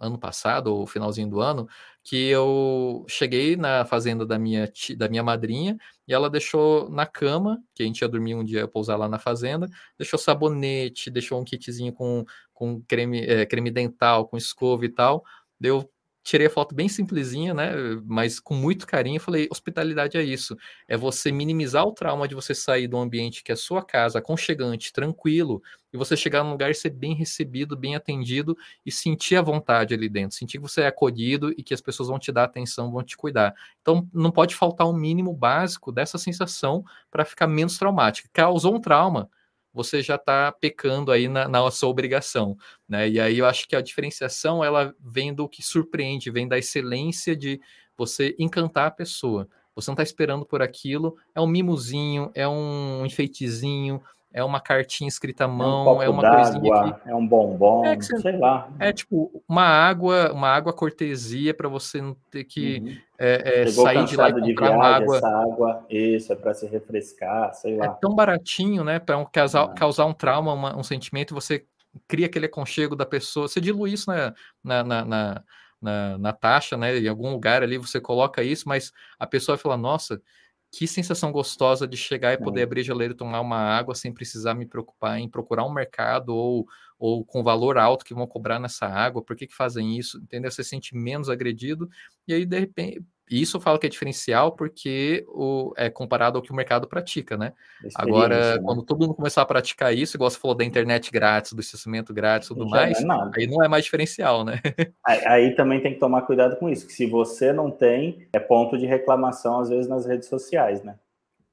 ano 0.03 0.19
passado, 0.19 0.75
ou 0.75 0.87
finalzinho 0.87 1.31
do 1.31 1.41
ano, 1.41 1.69
que 2.03 2.29
eu 2.29 3.05
cheguei 3.09 3.57
na 3.57 3.85
fazenda 3.85 4.27
da 4.27 4.39
minha, 4.39 4.71
da 4.97 5.09
minha 5.09 5.23
madrinha 5.23 5.79
e 6.07 6.13
ela 6.13 6.29
deixou 6.29 6.91
na 6.91 7.07
cama, 7.07 7.63
que 7.75 7.83
a 7.83 7.87
gente 7.87 8.01
ia 8.03 8.09
dormir 8.09 8.35
um 8.35 8.45
dia 8.45 8.67
pousar 8.67 8.97
lá 8.97 9.09
na 9.09 9.19
fazenda, 9.19 9.69
deixou 9.97 10.19
sabonete, 10.19 11.11
deixou 11.11 11.41
um 11.41 11.45
kitzinho 11.45 11.93
com, 11.93 12.25
com 12.53 12.83
creme, 12.83 13.21
é, 13.21 13.47
creme 13.47 13.71
dental, 13.71 14.27
com 14.27 14.37
escova 14.37 14.85
e 14.85 14.89
tal. 14.89 15.25
Deu 15.59 15.89
tirei 16.23 16.47
a 16.47 16.51
foto 16.51 16.75
bem 16.75 16.89
simplesinha, 16.89 17.53
né? 17.53 17.73
Mas 18.05 18.39
com 18.39 18.55
muito 18.55 18.87
carinho, 18.87 19.21
falei: 19.21 19.49
hospitalidade 19.51 20.17
é 20.17 20.23
isso. 20.23 20.57
É 20.89 20.97
você 20.97 21.33
minimizar 21.33 21.85
o 21.85 21.93
trauma 21.93 22.29
de 22.29 22.35
você 22.35 22.55
sair 22.55 22.93
um 22.95 23.01
ambiente 23.01 23.43
que 23.43 23.53
é 23.53 23.57
sua 23.57 23.85
casa, 23.85 24.19
aconchegante, 24.19 24.93
tranquilo, 24.93 25.63
e 25.93 25.97
você 25.97 26.17
chegar 26.17 26.45
num 26.45 26.53
lugar 26.53 26.71
e 26.71 26.75
ser 26.75 26.91
bem 26.91 27.15
recebido, 27.15 27.77
bem 27.77 27.95
atendido 27.97 28.57
e 28.85 28.93
sentir 28.93 29.37
a 29.37 29.43
vontade 29.43 29.95
ali 29.95 30.09
dentro, 30.09 30.37
sentir 30.37 30.59
que 30.59 30.63
você 30.63 30.83
é 30.83 30.87
acolhido 30.87 31.53
e 31.57 31.63
que 31.63 31.75
as 31.75 31.81
pessoas 31.81 32.09
vão 32.09 32.19
te 32.19 32.33
dar 32.33 32.45
atenção, 32.45 32.91
vão 32.91 33.03
te 33.03 33.17
cuidar. 33.17 33.55
Então, 33.81 34.09
não 34.13 34.31
pode 34.31 34.55
faltar 34.55 34.89
um 34.89 34.93
mínimo 34.93 35.33
básico 35.35 35.93
dessa 35.93 36.19
sensação 36.19 36.85
para 37.11 37.25
ficar 37.25 37.47
menos 37.47 37.79
traumática. 37.79 38.29
Causou 38.33 38.75
um 38.75 38.81
trauma 38.81 39.29
você 39.73 40.03
já 40.03 40.17
está 40.17 40.53
pecando 40.53 41.11
aí 41.11 41.29
na, 41.29 41.49
na, 41.49 41.71
sua 41.71 41.89
obrigação, 41.89 42.57
né? 42.89 43.09
E 43.09 43.21
aí 43.21 43.39
eu 43.39 43.47
acho 43.47 43.67
que 43.67 43.75
a 43.75 43.81
diferenciação 43.81 44.63
ela 44.63 44.95
vem 45.01 45.33
do 45.33 45.49
que 45.49 45.63
surpreende, 45.63 46.31
vem 46.31 46.47
da 46.47 46.59
excelência 46.59 47.35
de 47.35 47.61
você 47.97 48.35
encantar 48.39 48.89
a 48.89 48.91
pessoa. 48.91 49.49
Você 49.75 49.91
não 49.91 49.95
está 49.95 50.03
esperando 50.03 50.45
por 50.45 50.61
aquilo, 50.61 51.17
é 51.35 51.41
um 51.41 51.47
mimozinho, 51.47 52.31
é 52.35 52.47
um 52.47 53.07
enfeitezinho, 53.07 54.03
é 54.33 54.43
uma 54.43 54.61
cartinha 54.61 55.09
escrita 55.09 55.45
à 55.45 55.49
mão, 55.49 55.87
é, 55.87 55.99
um 55.99 56.03
é 56.03 56.09
uma 56.09 56.37
coisinha 56.37 56.95
que... 56.95 57.11
é 57.11 57.15
um 57.15 57.27
bombom, 57.27 57.85
é 57.85 57.97
você... 57.97 58.19
sei 58.19 58.39
lá. 58.39 58.69
É 58.79 58.93
tipo 58.93 59.43
uma 59.49 59.65
água, 59.65 60.33
uma 60.33 60.49
água 60.49 60.73
cortesia 60.73 61.53
para 61.53 61.69
você 61.69 62.01
não 62.01 62.17
ter 62.31 62.45
que 62.45 62.79
uhum. 62.81 62.97
é, 63.19 63.63
é, 63.63 63.67
sair 63.67 64.05
de 64.07 64.17
lá 64.17 64.31
e 64.31 64.33
comprar 64.33 64.47
de 64.47 64.55
viagem, 64.55 64.81
água. 64.81 65.17
Essa 65.17 65.29
água, 65.29 65.87
isso 65.91 66.33
é 66.33 66.37
para 66.37 66.55
se 66.55 66.67
refrescar, 66.67 67.53
sei 67.55 67.77
lá. 67.77 67.87
É 67.87 67.89
tão 68.01 68.15
baratinho, 68.15 68.83
né, 68.83 68.99
para 68.99 69.19
um, 69.19 69.25
causar, 69.25 69.69
uhum. 69.69 69.75
causar 69.75 70.07
um 70.07 70.15
trauma, 70.15 70.53
uma, 70.55 70.77
um 70.77 70.83
sentimento, 70.83 71.35
você 71.35 71.65
cria 72.09 72.27
aquele 72.27 72.47
aconchego 72.47 72.97
da 72.97 73.05
pessoa, 73.05 73.49
você 73.49 73.61
dilui 73.61 73.93
isso 73.93 74.11
na, 74.11 74.35
na, 74.65 74.83
na, 74.83 75.05
na 75.05 75.43
na, 75.83 76.17
na, 76.17 76.33
taxa, 76.33 76.77
né? 76.77 76.97
Em 76.97 77.09
algum 77.09 77.33
lugar 77.33 77.61
ali 77.61 77.77
você 77.77 78.01
coloca 78.01 78.41
isso, 78.41 78.69
mas 78.69 78.93
a 79.19 79.27
pessoa 79.27 79.59
fala, 79.59 79.77
nossa, 79.77 80.23
que 80.73 80.89
sensação 80.89 81.31
gostosa 81.31 81.87
de 81.87 81.99
chegar 81.99 82.33
e 82.33 82.39
poder 82.39 82.63
abrir 82.63 82.81
a 82.81 82.85
geleira 82.85 83.13
e 83.13 83.17
tomar 83.17 83.43
uma 83.43 83.59
água 83.59 83.95
sem 83.95 84.13
precisar 84.13 84.55
me 84.55 84.67
preocupar 84.67 85.19
em 85.19 85.29
procurar 85.29 85.67
um 85.67 85.73
mercado 85.73 86.31
ou, 86.35 86.67
ou 86.99 87.23
com 87.25 87.43
valor 87.43 87.77
alto 87.77 88.07
que 88.07 88.15
vão 88.15 88.27
cobrar 88.27 88.59
nessa 88.59 88.87
água, 88.87 89.23
por 89.23 89.37
que, 89.37 89.47
que 89.47 89.55
fazem 89.55 89.99
isso? 89.99 90.19
Entendeu? 90.19 90.51
Você 90.51 90.65
se 90.65 90.71
sente 90.71 90.97
menos 90.97 91.29
agredido, 91.29 91.91
e 92.27 92.33
aí, 92.33 92.47
de 92.47 92.59
repente, 92.59 93.05
isso 93.31 93.57
eu 93.57 93.61
falo 93.61 93.79
que 93.79 93.87
é 93.87 93.91
diferencial 93.91 94.53
porque 94.53 95.25
o, 95.29 95.73
é 95.77 95.89
comparado 95.89 96.37
ao 96.37 96.43
que 96.43 96.53
o 96.53 96.55
mercado 96.55 96.87
pratica, 96.87 97.37
né? 97.37 97.53
Agora, 97.95 98.57
né? 98.57 98.63
quando 98.63 98.83
todo 98.83 99.01
mundo 99.01 99.15
começar 99.15 99.43
a 99.43 99.47
praticar 99.47 99.95
isso, 99.95 100.17
igual 100.17 100.31
você 100.31 100.39
falou 100.39 100.57
da 100.57 100.65
internet 100.65 101.11
grátis, 101.11 101.53
do 101.53 101.61
estacionamento 101.61 102.13
grátis 102.13 102.49
e 102.49 102.55
tudo 102.55 102.69
mais, 102.69 103.03
não 103.03 103.25
é 103.27 103.31
aí 103.37 103.47
não 103.47 103.65
é 103.65 103.69
mais 103.69 103.85
diferencial, 103.85 104.45
né? 104.45 104.61
Aí, 105.05 105.27
aí, 105.27 105.55
também 105.57 105.81
tem 105.81 105.95
que 105.95 105.99
tomar 105.99 106.23
cuidado 106.23 106.57
com 106.57 106.69
isso, 106.69 106.87
que 106.87 106.93
se 106.93 107.07
você 107.07 107.53
não 107.53 107.71
tem, 107.71 108.29
é 108.33 108.39
ponto 108.39 108.79
de 108.79 108.87
reclamação, 108.87 109.61
às 109.61 109.69
vezes, 109.69 109.89
nas 109.89 110.07
redes 110.07 110.29
sociais, 110.29 110.83
né? 110.83 110.97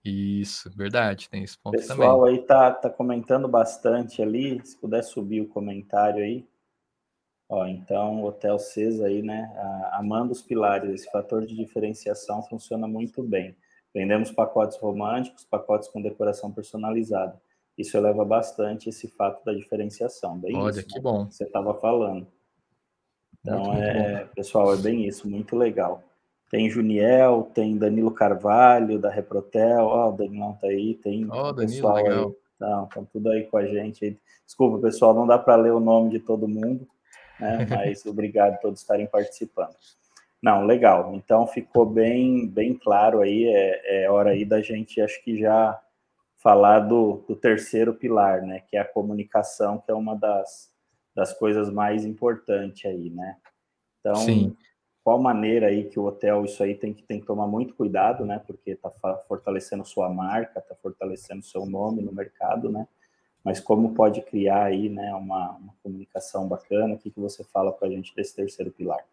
Isso, 0.04 0.70
verdade, 0.76 1.30
tem 1.30 1.44
esse 1.44 1.58
ponto 1.58 1.74
também. 1.74 1.86
O 1.86 1.98
pessoal 1.98 2.26
aí 2.26 2.40
tá, 2.40 2.72
tá 2.72 2.90
comentando 2.90 3.48
bastante 3.48 4.22
ali, 4.22 4.62
se 4.64 4.78
puder 4.78 5.04
subir 5.04 5.42
o 5.42 5.48
comentário 5.48 6.24
aí. 6.24 6.46
Ó, 7.50 7.66
então, 7.66 8.22
o 8.22 8.28
Hotel 8.28 8.60
Cesa 8.60 9.08
aí, 9.08 9.24
né, 9.24 9.52
amando 9.94 10.32
os 10.32 10.42
pilares, 10.42 10.92
esse 10.92 11.12
fator 11.12 11.44
de 11.44 11.56
diferenciação 11.56 12.44
funciona 12.44 12.88
muito 12.88 13.24
bem. 13.24 13.56
Vendemos 13.94 14.32
pacotes 14.32 14.78
românticos, 14.78 15.46
pacotes 15.46 15.90
com 15.90 16.00
decoração 16.00 16.52
personalizada. 16.52 17.42
Isso 17.76 17.98
eleva 17.98 18.24
bastante 18.24 18.90
esse 18.90 19.08
fato 19.08 19.44
da 19.44 19.52
diferenciação. 19.52 20.38
Bem 20.38 20.56
Olha, 20.56 20.72
isso, 20.72 20.86
que 20.86 20.96
né? 20.96 21.02
bom. 21.02 21.26
Você 21.26 21.46
estava 21.46 21.74
falando. 21.74 22.28
Então, 23.42 23.64
muito, 23.64 23.82
é, 23.82 24.16
muito 24.18 24.36
pessoal, 24.36 24.74
é 24.74 24.78
bem 24.78 25.08
isso, 25.08 25.28
muito 25.28 25.56
legal. 25.56 26.04
Tem 26.52 26.70
Juniel, 26.70 27.50
tem 27.54 27.78
Danilo 27.78 28.12
Carvalho, 28.12 29.00
da 29.00 29.10
Reprotel, 29.10 29.86
ó, 29.86 30.10
o 30.10 30.12
Danilão 30.12 30.54
tá 30.54 30.68
aí, 30.68 30.96
tem 30.96 31.26
oh, 31.26 31.54
Danilo, 31.54 31.56
pessoal 31.56 31.96
legal. 31.96 32.28
aí. 32.28 32.84
Estão 32.84 33.06
tudo 33.06 33.30
aí 33.30 33.46
com 33.46 33.58
a 33.58 33.66
gente. 33.66 34.20
Desculpa, 34.46 34.80
pessoal, 34.80 35.14
não 35.14 35.26
dá 35.26 35.38
para 35.38 35.56
ler 35.56 35.72
o 35.72 35.80
nome 35.80 36.10
de 36.10 36.20
todo 36.20 36.48
mundo, 36.48 36.88
né? 37.40 37.66
Mas 37.70 38.06
obrigado 38.06 38.54
a 38.54 38.58
todos 38.58 38.82
estarem 38.82 39.08
participando. 39.08 39.76
Não, 40.42 40.66
legal. 40.66 41.14
Então 41.16 41.46
ficou 41.48 41.86
bem, 41.86 42.48
bem 42.48 42.74
claro 42.74 43.22
aí. 43.22 43.46
É, 43.46 44.04
é 44.04 44.10
hora 44.10 44.32
aí 44.32 44.46
da 44.46 44.62
gente, 44.62 45.02
acho 45.02 45.22
que 45.24 45.38
já 45.38 45.80
falar 46.38 46.80
do, 46.80 47.24
do 47.28 47.36
terceiro 47.36 47.94
pilar, 47.94 48.42
né? 48.42 48.62
Que 48.68 48.78
é 48.78 48.80
a 48.80 48.86
comunicação, 48.86 49.78
que 49.80 49.92
é 49.92 49.94
uma 49.94 50.16
das, 50.16 50.72
das 51.14 51.34
coisas 51.34 51.70
mais 51.70 52.06
importantes 52.06 52.86
aí, 52.86 53.10
né? 53.10 53.38
Então, 54.00 54.16
Sim. 54.16 54.56
qual 55.04 55.20
maneira 55.20 55.68
aí 55.68 55.90
que 55.90 56.00
o 56.00 56.06
hotel, 56.06 56.46
isso 56.46 56.64
aí 56.64 56.74
tem 56.74 56.94
que, 56.94 57.04
tem 57.04 57.20
que 57.20 57.26
tomar 57.26 57.46
muito 57.46 57.76
cuidado, 57.76 58.26
né? 58.26 58.42
Porque 58.48 58.72
está 58.72 58.90
fortalecendo 59.28 59.84
sua 59.84 60.08
marca, 60.08 60.60
está 60.60 60.76
fortalecendo 60.76 61.44
seu 61.44 61.66
nome 61.66 62.02
no 62.02 62.14
mercado, 62.14 62.72
né? 62.72 62.88
Mas 63.44 63.60
como 63.60 63.94
pode 63.94 64.22
criar 64.22 64.66
aí 64.66 64.90
né, 64.90 65.14
uma, 65.14 65.52
uma 65.52 65.74
comunicação 65.82 66.48
bacana? 66.48 66.96
O 66.96 66.98
que, 66.98 67.10
que 67.10 67.20
você 67.20 67.44
fala 67.44 67.72
para 67.72 67.88
a 67.88 67.92
gente 67.92 68.14
desse 68.16 68.36
terceiro 68.36 68.72
pilar? 68.72 69.04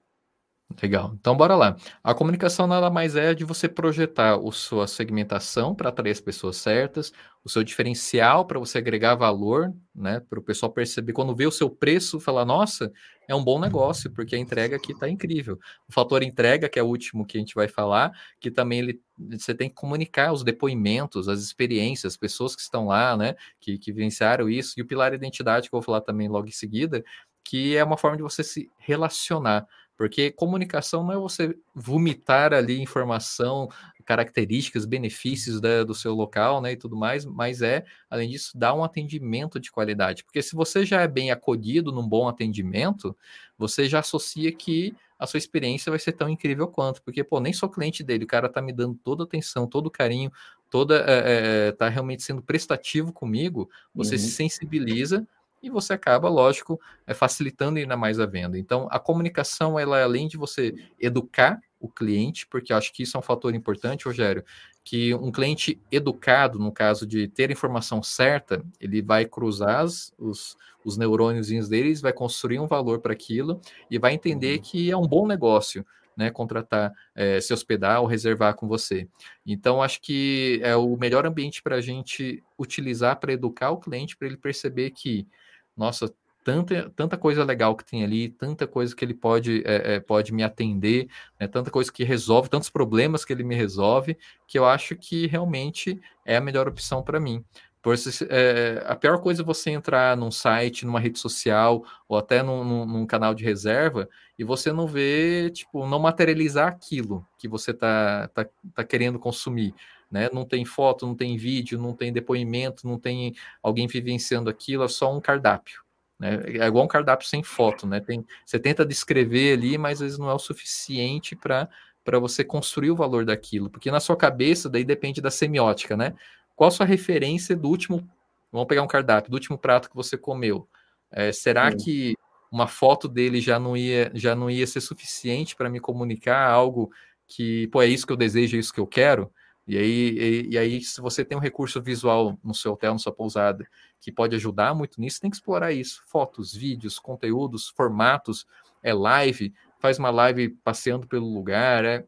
Legal. 0.83 1.13
Então, 1.19 1.37
bora 1.37 1.55
lá. 1.55 1.77
A 2.03 2.13
comunicação 2.13 2.67
nada 2.67 2.91
mais 2.91 3.15
é 3.15 3.33
de 3.33 3.45
você 3.45 3.69
projetar 3.69 4.35
a 4.37 4.53
sua 4.53 4.87
segmentação 4.89 5.75
para 5.75 5.89
atrair 5.91 6.11
as 6.11 6.21
pessoas 6.21 6.57
certas, 6.57 7.13
o 7.45 7.49
seu 7.49 7.63
diferencial 7.63 8.45
para 8.45 8.59
você 8.59 8.79
agregar 8.79 9.15
valor, 9.15 9.73
né? 9.95 10.21
Para 10.29 10.41
o 10.41 10.43
pessoal 10.43 10.71
perceber, 10.73 11.13
quando 11.13 11.35
vê 11.37 11.47
o 11.47 11.53
seu 11.53 11.71
preço, 11.71 12.19
falar, 12.19 12.45
nossa, 12.45 12.93
é 13.29 13.35
um 13.35 13.45
bom 13.45 13.61
negócio, 13.61 14.11
porque 14.13 14.35
a 14.35 14.39
entrega 14.39 14.77
aqui 14.77 14.91
está 14.93 15.09
incrível. 15.09 15.57
O 15.89 15.93
fator 15.93 16.23
entrega, 16.23 16.69
que 16.69 16.79
é 16.81 16.83
o 16.83 16.87
último 16.87 17.25
que 17.25 17.39
a 17.39 17.41
gente 17.41 17.55
vai 17.55 17.69
falar, 17.69 18.11
que 18.41 18.51
também 18.51 18.81
ele, 18.81 19.01
você 19.39 19.55
tem 19.55 19.69
que 19.69 19.75
comunicar 19.77 20.33
os 20.33 20.43
depoimentos, 20.43 21.29
as 21.29 21.41
experiências, 21.41 22.15
as 22.15 22.17
pessoas 22.19 22.57
que 22.57 22.63
estão 22.63 22.87
lá, 22.89 23.17
né, 23.17 23.35
que, 23.61 23.79
que 23.79 23.93
vivenciaram 23.93 24.49
isso, 24.51 24.75
e 24.77 24.83
o 24.83 24.87
pilar 24.87 25.15
identidade, 25.15 25.71
que 25.71 25.75
eu 25.75 25.79
vou 25.81 25.85
falar 25.87 26.01
também 26.01 26.29
logo 26.29 26.49
em 26.49 26.51
seguida, 26.51 27.03
que 27.45 27.77
é 27.77 27.85
uma 27.85 27.97
forma 27.97 28.17
de 28.17 28.23
você 28.25 28.43
se 28.43 28.69
relacionar. 28.79 29.65
Porque 29.97 30.31
comunicação 30.31 31.03
não 31.03 31.13
é 31.13 31.17
você 31.17 31.57
vomitar 31.75 32.53
ali 32.53 32.81
informação, 32.81 33.69
características, 34.05 34.87
benefícios 34.87 35.61
da, 35.61 35.83
do 35.83 35.95
seu 35.95 36.15
local, 36.15 36.61
né, 36.61 36.73
e 36.73 36.77
tudo 36.77 36.97
mais, 36.97 37.25
mas 37.25 37.61
é, 37.61 37.85
além 38.09 38.31
disso, 38.31 38.57
dar 38.57 38.73
um 38.75 38.85
atendimento 38.85 39.59
de 39.59 39.71
qualidade. 39.71 40.23
Porque 40.25 40.41
se 40.41 40.55
você 40.55 40.87
já 40.87 41.01
é 41.01 41.09
bem 41.09 41.31
acolhido 41.31 41.91
num 41.91 42.07
bom 42.07 42.29
atendimento, 42.29 43.17
você 43.59 43.89
já 43.89 43.99
associa 43.99 44.53
que 44.53 44.95
a 45.19 45.27
sua 45.27 45.39
experiência 45.39 45.91
vai 45.91 45.99
ser 45.99 46.13
tão 46.13 46.29
incrível 46.29 46.69
quanto, 46.69 47.03
porque, 47.03 47.25
pô, 47.25 47.41
nem 47.41 47.53
sou 47.53 47.69
cliente 47.69 48.05
dele, 48.05 48.25
o 48.25 48.29
cara 48.29 48.49
tá 48.49 48.61
me 48.61 48.73
dando 48.73 48.95
toda 49.03 49.25
a 49.25 49.27
atenção, 49.27 49.67
todo 49.67 49.87
o 49.87 49.91
carinho, 49.91 50.31
toda, 50.71 51.05
é, 51.09 51.69
é, 51.69 51.73
tá 51.73 51.89
realmente 51.89 52.23
sendo 52.23 52.43
prestativo 52.43 53.13
comigo, 53.13 53.69
você 53.95 54.15
uhum. 54.15 54.21
se 54.21 54.31
sensibiliza 54.31 55.27
e 55.67 55.71
você 55.71 55.93
acaba, 55.93 56.29
lógico, 56.29 56.81
é, 57.07 57.15
facilitando 57.15 57.79
ainda 57.79 57.97
mais 57.97 58.19
a 58.19 58.27
venda. 58.27 58.59
Então, 58.59 58.89
a 58.91 58.99
comunicação, 58.99 59.79
ela 59.79 60.03
além 60.03 60.29
de 60.29 60.37
você 60.37 60.75
educar 60.99 61.61
o 61.81 61.89
cliente, 61.89 62.47
porque 62.47 62.73
acho 62.73 62.93
que 62.93 63.03
isso 63.03 63.17
é 63.17 63.21
um 63.21 63.23
fator 63.23 63.55
importante, 63.55 64.07
Rogério, 64.07 64.45
que 64.83 65.13
um 65.15 65.33
cliente 65.33 65.81
educado, 65.91 66.59
no 66.59 66.73
caso 66.73 67.07
de 67.07 67.29
ter 67.29 67.51
a 67.51 67.53
informação 67.53 68.03
certa, 68.03 68.65
ele 68.81 69.03
vai 69.03 69.25
cruzar 69.25 69.85
os, 69.85 70.57
os 70.85 70.97
neurônios 70.97 71.49
deles, 71.69 72.01
vai 72.01 72.13
construir 72.13 72.61
um 72.61 72.67
valor 72.67 73.01
para 73.01 73.13
aquilo 73.13 73.61
e 73.91 73.99
vai 73.99 74.15
entender 74.15 74.57
uhum. 74.57 74.63
que 74.63 74.91
é 74.91 74.97
um 74.97 75.07
bom 75.07 75.27
negócio. 75.27 75.85
Né, 76.19 76.31
contratar, 76.31 76.95
é, 77.15 77.39
se 77.43 77.53
hospedar 77.53 78.01
ou 78.01 78.07
reservar 78.07 78.55
com 78.55 78.67
você. 78.67 79.07
Então, 79.45 79.83
acho 79.83 80.01
que 80.01 80.59
é 80.63 80.75
o 80.75 80.97
melhor 80.97 81.27
ambiente 81.27 81.63
para 81.63 81.77
a 81.77 81.81
gente 81.83 82.43
utilizar 82.59 83.21
para 83.21 83.35
educar 83.35 83.71
o 83.71 83.77
cliente, 83.77 84.17
para 84.17 84.27
ele 84.27 84.39
perceber 84.39 84.93
que 84.93 85.29
nossa, 85.77 86.13
tanta, 86.47 86.91
tanta 86.95 87.19
coisa 87.19 87.43
legal 87.43 87.75
que 87.75 87.85
tem 87.85 88.05
ali, 88.05 88.29
tanta 88.29 88.69
coisa 88.69 88.95
que 88.95 89.05
ele 89.05 89.15
pode, 89.15 89.65
é, 89.67 89.97
é, 89.97 90.01
pode 90.01 90.33
me 90.33 90.45
atender, 90.45 91.09
né, 91.41 91.49
tanta 91.49 91.73
coisa 91.73 91.93
que 91.93 92.05
resolve, 92.05 92.49
tantos 92.49 92.71
problemas 92.71 93.25
que 93.25 93.33
ele 93.33 93.43
me 93.43 93.57
resolve, 93.57 94.17
que 94.47 94.57
eu 94.57 94.65
acho 94.65 94.95
que 94.95 95.27
realmente 95.27 96.01
é 96.25 96.37
a 96.37 96.41
melhor 96.41 96.69
opção 96.69 97.03
para 97.03 97.19
mim. 97.19 97.45
Por 97.83 97.95
é, 98.31 98.83
a 98.87 98.97
pior 98.97 99.21
coisa 99.21 99.43
é 99.43 99.45
você 99.45 99.71
entrar 99.71 100.17
num 100.17 100.31
site, 100.31 100.85
numa 100.85 100.99
rede 100.99 101.19
social, 101.21 101.85
ou 102.09 102.17
até 102.17 102.43
num, 102.43 102.65
num, 102.65 102.87
num, 102.87 103.07
canal 103.07 103.33
de 103.33 103.45
reserva, 103.45 104.09
e 104.37 104.43
você 104.43 104.73
não 104.73 104.89
vê, 104.89 105.51
tipo, 105.51 105.87
não 105.87 106.01
materializar 106.01 106.67
aquilo 106.67 107.25
que 107.39 107.47
você 107.47 107.73
tá, 107.73 108.29
tá, 108.35 108.47
tá 108.75 108.85
querendo 108.85 109.21
consumir 109.21 109.73
né? 110.11 110.29
Não 110.33 110.45
tem 110.45 110.65
foto, 110.65 111.07
não 111.07 111.15
tem 111.15 111.37
vídeo, 111.37 111.79
não 111.79 111.95
tem 111.95 112.13
depoimento, 112.13 112.87
não 112.87 112.99
tem 112.99 113.35
alguém 113.63 113.87
vivenciando 113.87 114.49
aquilo, 114.49 114.85
é 114.85 114.89
só 114.89 115.15
um 115.15 115.21
cardápio. 115.21 115.83
Né? 116.19 116.43
É 116.61 116.67
igual 116.67 116.85
um 116.85 116.89
cardápio 116.89 117.29
sem 117.29 117.43
foto, 117.43 117.87
né? 117.87 118.01
Tem, 118.01 118.25
você 118.45 118.59
tenta 118.59 118.85
descrever 118.87 119.59
ali, 119.59 119.77
mas 119.77 119.95
às 119.95 120.01
vezes 120.01 120.19
não 120.19 120.31
é 120.31 120.35
o 120.35 120.39
suficiente 120.39 121.37
para 121.37 121.69
para 122.05 122.21
você 122.21 122.45
construir 122.45 122.93
o 122.93 122.95
valor 122.95 123.25
daquilo, 123.25 123.69
porque 123.69 123.91
na 123.91 123.99
sua 123.99 124.17
cabeça 124.17 124.71
daí 124.71 124.85
depende 124.85 125.21
da 125.21 125.29
semiótica, 125.29 125.97
né? 125.97 126.15
Qual 126.55 126.69
a 126.69 126.71
sua 126.71 126.87
referência 126.87 127.57
do 127.57 127.69
último, 127.69 128.09
vamos 128.53 128.69
pegar 128.69 128.85
um 128.85 128.87
cardápio, 128.87 129.29
do 129.29 129.35
último 129.35 129.59
prato 129.59 129.91
que 129.91 129.97
você 129.97 130.17
comeu? 130.17 130.69
É, 131.11 131.33
será 131.33 131.69
Sim. 131.73 131.77
que 131.79 132.15
uma 132.49 132.69
foto 132.69 133.09
dele 133.09 133.41
já 133.41 133.59
não 133.59 133.77
ia 133.77 134.13
já 134.15 134.37
não 134.37 134.49
ia 134.49 134.69
ser 134.69 134.81
suficiente 134.81 135.57
para 135.57 135.69
me 135.69 135.81
comunicar 135.81 136.49
algo 136.49 136.93
que, 137.27 137.67
pô, 137.69 137.83
é 137.83 137.89
isso 137.89 138.07
que 138.07 138.13
eu 138.13 138.17
desejo, 138.17 138.57
é 138.57 138.61
isso 138.61 138.73
que 138.73 138.79
eu 138.79 138.87
quero? 138.87 139.33
E 139.67 139.77
aí, 139.77 140.19
e, 140.19 140.49
e, 140.53 140.59
aí, 140.59 140.81
se 140.81 141.01
você 141.01 141.25
tem 141.25 141.37
um 141.37 141.41
recurso 141.41 141.83
visual 141.83 142.39
no 142.43 142.55
seu 142.55 142.73
hotel, 142.73 142.93
na 142.93 142.99
sua 142.99 143.13
pousada, 143.13 143.67
que 144.01 144.13
pode 144.13 144.37
ajudar 144.37 144.75
muito 144.75 145.01
nisso, 145.01 145.21
tem 145.21 145.29
que 145.29 145.37
explorar 145.37 145.73
isso. 145.73 146.03
Fotos, 146.07 146.55
vídeos, 146.55 147.01
conteúdos, 147.01 147.69
formatos, 147.71 148.47
é 148.83 148.95
live, 148.95 149.53
faz 149.81 149.99
uma 149.99 150.11
live 150.11 150.51
passeando 150.63 151.07
pelo 151.09 151.27
lugar, 151.27 151.85
é, 151.85 152.05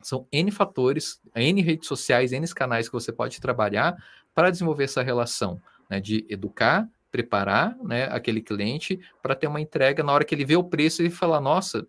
são 0.00 0.26
N 0.32 0.50
fatores, 0.50 1.20
N 1.34 1.60
redes 1.60 1.88
sociais, 1.88 2.32
N 2.32 2.46
canais 2.48 2.88
que 2.88 2.92
você 2.94 3.12
pode 3.12 3.40
trabalhar 3.40 3.96
para 4.34 4.50
desenvolver 4.50 4.84
essa 4.84 5.02
relação, 5.02 5.60
né, 5.88 6.00
de 6.00 6.26
educar, 6.28 6.88
preparar 7.10 7.76
né, 7.82 8.04
aquele 8.04 8.40
cliente 8.40 8.98
para 9.22 9.34
ter 9.34 9.46
uma 9.46 9.60
entrega 9.60 10.02
na 10.02 10.12
hora 10.12 10.24
que 10.24 10.34
ele 10.34 10.44
vê 10.44 10.56
o 10.56 10.64
preço 10.64 11.02
e 11.02 11.10
falar, 11.10 11.40
nossa, 11.40 11.86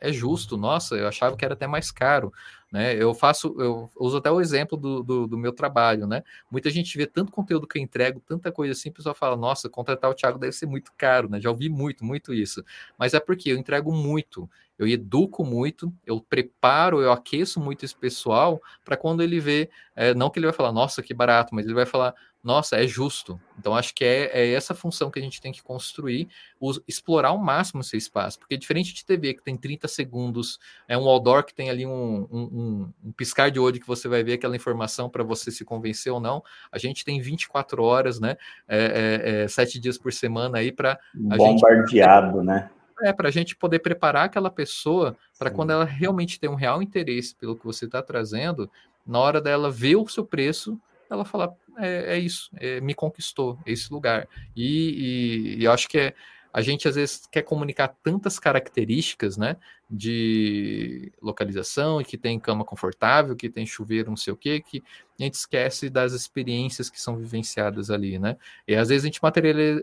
é 0.00 0.12
justo, 0.12 0.56
nossa, 0.56 0.96
eu 0.96 1.06
achava 1.06 1.36
que 1.36 1.44
era 1.44 1.54
até 1.54 1.66
mais 1.66 1.90
caro, 1.92 2.32
né? 2.72 2.94
Eu 2.94 3.12
faço, 3.12 3.54
eu 3.58 3.90
uso 3.96 4.16
até 4.16 4.30
o 4.30 4.40
exemplo 4.40 4.78
do, 4.78 5.02
do, 5.02 5.26
do, 5.26 5.36
meu 5.36 5.52
trabalho, 5.52 6.06
né? 6.06 6.22
Muita 6.50 6.70
gente 6.70 6.96
vê 6.96 7.06
tanto 7.06 7.30
conteúdo 7.30 7.66
que 7.66 7.78
eu 7.78 7.82
entrego, 7.82 8.18
tanta 8.26 8.50
coisa 8.50 8.72
assim, 8.72 8.88
o 8.88 8.92
pessoal 8.94 9.14
fala, 9.14 9.36
nossa, 9.36 9.68
contratar 9.68 10.10
o 10.10 10.14
Thiago 10.14 10.38
deve 10.38 10.52
ser 10.52 10.64
muito 10.64 10.90
caro, 10.96 11.28
né? 11.28 11.38
Já 11.38 11.50
ouvi 11.50 11.68
muito, 11.68 12.02
muito 12.02 12.32
isso. 12.32 12.64
Mas 12.98 13.12
é 13.12 13.20
porque 13.20 13.52
eu 13.52 13.58
entrego 13.58 13.92
muito, 13.92 14.48
eu 14.78 14.88
educo 14.88 15.44
muito, 15.44 15.92
eu 16.06 16.18
preparo, 16.18 17.02
eu 17.02 17.12
aqueço 17.12 17.60
muito 17.60 17.84
esse 17.84 17.94
pessoal 17.94 18.60
para 18.82 18.96
quando 18.96 19.22
ele 19.22 19.38
vê, 19.38 19.68
é, 19.94 20.14
não 20.14 20.30
que 20.30 20.38
ele 20.38 20.46
vai 20.46 20.54
falar, 20.54 20.72
nossa, 20.72 21.02
que 21.02 21.12
barato, 21.12 21.54
mas 21.54 21.66
ele 21.66 21.74
vai 21.74 21.84
falar, 21.84 22.14
nossa, 22.42 22.76
é 22.76 22.86
justo. 22.86 23.40
Então, 23.56 23.76
acho 23.76 23.94
que 23.94 24.04
é, 24.04 24.30
é, 24.32 24.52
essa 24.52 24.74
função 24.74 25.10
que 25.10 25.18
a 25.20 25.22
gente 25.22 25.40
tem 25.40 25.52
que 25.52 25.62
construir, 25.62 26.28
os, 26.58 26.80
explorar 26.88 27.28
ao 27.28 27.38
máximo 27.38 27.82
esse 27.82 27.96
espaço, 27.96 28.38
porque 28.38 28.56
diferente 28.56 28.92
de 28.92 29.04
TV, 29.04 29.34
que 29.34 29.44
tem 29.44 29.56
30 29.56 29.86
segundos, 29.86 30.58
é 30.88 30.98
um 30.98 31.08
outdoor 31.08 31.44
que 31.44 31.54
tem 31.54 31.70
ali 31.70 31.86
um, 31.86 32.26
um, 32.30 32.48
um, 32.62 32.92
um 33.04 33.12
piscar 33.12 33.50
de 33.50 33.58
olho 33.58 33.80
que 33.80 33.86
você 33.86 34.08
vai 34.08 34.22
ver 34.22 34.34
aquela 34.34 34.56
informação 34.56 35.10
para 35.10 35.24
você 35.24 35.50
se 35.50 35.64
convencer 35.64 36.12
ou 36.12 36.20
não, 36.20 36.42
a 36.70 36.78
gente 36.78 37.04
tem 37.04 37.20
24 37.20 37.82
horas, 37.82 38.20
né, 38.20 38.36
é, 38.68 38.78
é, 38.78 39.42
é, 39.42 39.48
sete 39.48 39.78
dias 39.78 39.98
por 39.98 40.12
semana 40.12 40.58
aí 40.58 40.70
para... 40.70 40.98
Bombardeado, 41.14 42.38
gente, 42.38 42.46
né? 42.46 42.70
É, 43.02 43.12
para 43.12 43.28
a 43.28 43.32
gente 43.32 43.56
poder 43.56 43.80
preparar 43.80 44.26
aquela 44.26 44.50
pessoa 44.50 45.16
para 45.38 45.50
quando 45.50 45.70
ela 45.70 45.84
realmente 45.84 46.38
tem 46.38 46.48
um 46.48 46.54
real 46.54 46.80
interesse 46.80 47.34
pelo 47.34 47.56
que 47.56 47.64
você 47.64 47.86
está 47.86 48.00
trazendo, 48.00 48.70
na 49.04 49.18
hora 49.18 49.40
dela 49.40 49.70
ver 49.70 49.96
o 49.96 50.06
seu 50.06 50.24
preço, 50.24 50.78
ela 51.10 51.24
falar, 51.24 51.50
é, 51.78 52.14
é 52.14 52.18
isso, 52.18 52.50
é, 52.56 52.80
me 52.80 52.94
conquistou 52.94 53.58
esse 53.66 53.92
lugar. 53.92 54.28
E, 54.56 54.66
e, 54.66 55.58
e, 55.58 55.64
eu 55.64 55.72
acho 55.72 55.88
que 55.88 55.98
é, 55.98 56.14
a 56.52 56.60
gente 56.60 56.86
às 56.86 56.96
vezes 56.96 57.26
quer 57.30 57.42
comunicar 57.42 57.88
tantas 58.02 58.38
características, 58.38 59.36
né, 59.36 59.56
de 59.90 61.10
localização, 61.20 62.02
que 62.02 62.18
tem 62.18 62.38
cama 62.38 62.64
confortável, 62.64 63.34
que 63.34 63.48
tem 63.48 63.64
chuveiro, 63.64 64.10
não 64.10 64.16
sei 64.16 64.32
o 64.32 64.36
quê, 64.36 64.60
que 64.60 64.82
a 65.18 65.22
gente 65.22 65.34
esquece 65.34 65.88
das 65.88 66.12
experiências 66.12 66.90
que 66.90 67.00
são 67.00 67.16
vivenciadas 67.16 67.90
ali, 67.90 68.18
né? 68.18 68.36
E 68.66 68.74
às 68.74 68.88
vezes 68.88 69.04
a 69.04 69.06
gente 69.06 69.20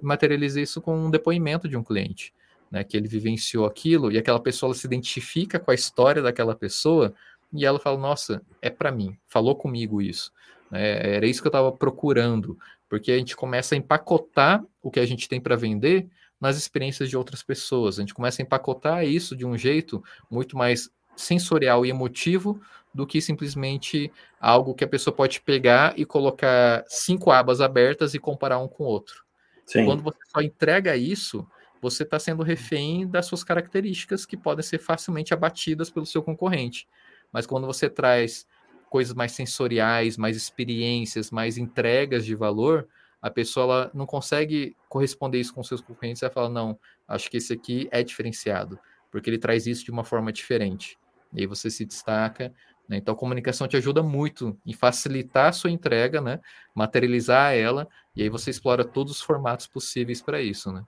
materializa, 0.01 0.61
isso 0.61 0.82
com 0.82 0.95
um 0.95 1.11
depoimento 1.11 1.67
de 1.67 1.78
um 1.78 1.84
cliente. 1.84 2.34
Né, 2.72 2.84
que 2.84 2.95
ele 2.95 3.07
vivenciou 3.07 3.65
aquilo 3.65 4.11
e 4.11 4.17
aquela 4.20 4.39
pessoa 4.39 4.76
se 4.76 4.86
identifica 4.86 5.57
com 5.57 5.72
a 5.72 5.74
história 5.74 6.22
daquela 6.22 6.53
pessoa 6.53 7.15
e 7.51 7.65
ela 7.65 7.80
fala: 7.80 7.97
Nossa, 7.97 8.43
é 8.61 8.70
para 8.70 8.91
mim, 8.91 9.17
falou 9.28 9.55
comigo 9.55 9.99
isso. 9.99 10.32
Né? 10.70 11.15
Era 11.15 11.26
isso 11.26 11.41
que 11.41 11.47
eu 11.47 11.49
estava 11.49 11.72
procurando, 11.72 12.59
porque 12.88 13.11
a 13.11 13.17
gente 13.17 13.36
começa 13.36 13.74
a 13.74 13.78
empacotar 13.78 14.63
o 14.84 14.91
que 14.91 14.99
a 14.99 15.05
gente 15.07 15.28
tem 15.28 15.41
para 15.41 15.55
vender 15.55 16.07
nas 16.40 16.58
experiências 16.58 17.10
de 17.10 17.18
outras 17.18 17.44
pessoas. 17.44 17.98
A 17.98 18.02
gente 18.02 18.14
começa 18.14 18.42
a 18.42 18.44
empacotar 18.44 19.06
isso 19.06 19.36
de 19.36 19.46
um 19.46 19.58
jeito 19.58 20.04
muito 20.30 20.58
mais 20.58 20.90
sensorial 21.16 21.86
e 21.86 21.90
emotivo 21.90 22.62
do 22.94 23.06
que 23.06 23.22
simplesmente 23.22 24.12
algo 24.40 24.74
que 24.74 24.84
a 24.84 24.88
pessoa 24.88 25.14
pode 25.14 25.42
pegar 25.42 25.94
e 25.98 26.06
colocar 26.06 26.84
cinco 26.88 27.32
abas 27.32 27.62
abertas 27.62 28.14
e 28.14 28.20
comparar 28.20 28.60
um 28.60 28.68
com 28.68 28.84
o 28.84 28.88
outro. 28.88 29.24
Sim. 29.66 29.86
Quando 29.86 30.02
você 30.02 30.20
só 30.34 30.42
entrega 30.42 30.96
isso, 30.96 31.46
você 31.82 32.04
está 32.04 32.18
sendo 32.18 32.42
refém 32.42 33.08
das 33.08 33.26
suas 33.26 33.44
características 33.44 34.26
que 34.26 34.36
podem 34.36 34.64
ser 34.64 34.80
facilmente 34.80 35.34
abatidas 35.34 35.90
pelo 35.90 36.06
seu 36.06 36.24
concorrente. 36.24 36.88
Mas 37.32 37.46
quando 37.46 37.68
você 37.68 37.90
traz 37.90 38.48
coisas 38.90 39.14
mais 39.14 39.34
sensoriais, 39.34 40.18
mais 40.18 40.36
experiências, 40.36 41.30
mais 41.30 41.58
entregas 41.58 42.26
de 42.26 42.34
valor, 42.34 42.88
a 43.22 43.30
pessoa 43.30 43.91
não 43.93 44.05
consegue 44.05 44.76
corresponder 44.88 45.39
isso 45.39 45.53
com 45.53 45.63
seus 45.63 45.82
concorrentes. 45.82 46.24
Ela 46.24 46.32
fala, 46.32 46.49
não, 46.49 46.80
acho 47.07 47.30
que 47.30 47.38
esse 47.38 47.53
aqui 47.53 47.88
é 47.91 48.03
diferenciado, 48.03 48.80
porque 49.11 49.30
ele 49.30 49.38
traz 49.38 49.67
isso 49.67 49.84
de 49.84 49.91
uma 49.91 50.03
forma 50.03 50.32
diferente. 50.32 50.97
E 51.34 51.41
aí 51.41 51.47
você 51.47 51.70
se 51.70 51.86
destaca. 51.86 52.53
Né? 52.88 52.97
Então, 52.97 53.13
a 53.13 53.17
comunicação 53.17 53.67
te 53.67 53.78
ajuda 53.78 54.01
muito 54.01 54.57
em 54.65 54.74
facilitar 54.74 55.49
a 55.49 55.51
sua 55.51 55.70
entrega, 55.70 56.22
né? 56.22 56.39
materializar 56.74 57.53
ela, 57.53 57.88
e 58.15 58.24
aí 58.24 58.30
você 58.30 58.49
explora 58.49 58.84
todos 58.84 59.13
os 59.13 59.22
formatos 59.22 59.67
possíveis 59.67 60.22
para 60.22 60.41
isso. 60.41 60.72
Né? 60.72 60.84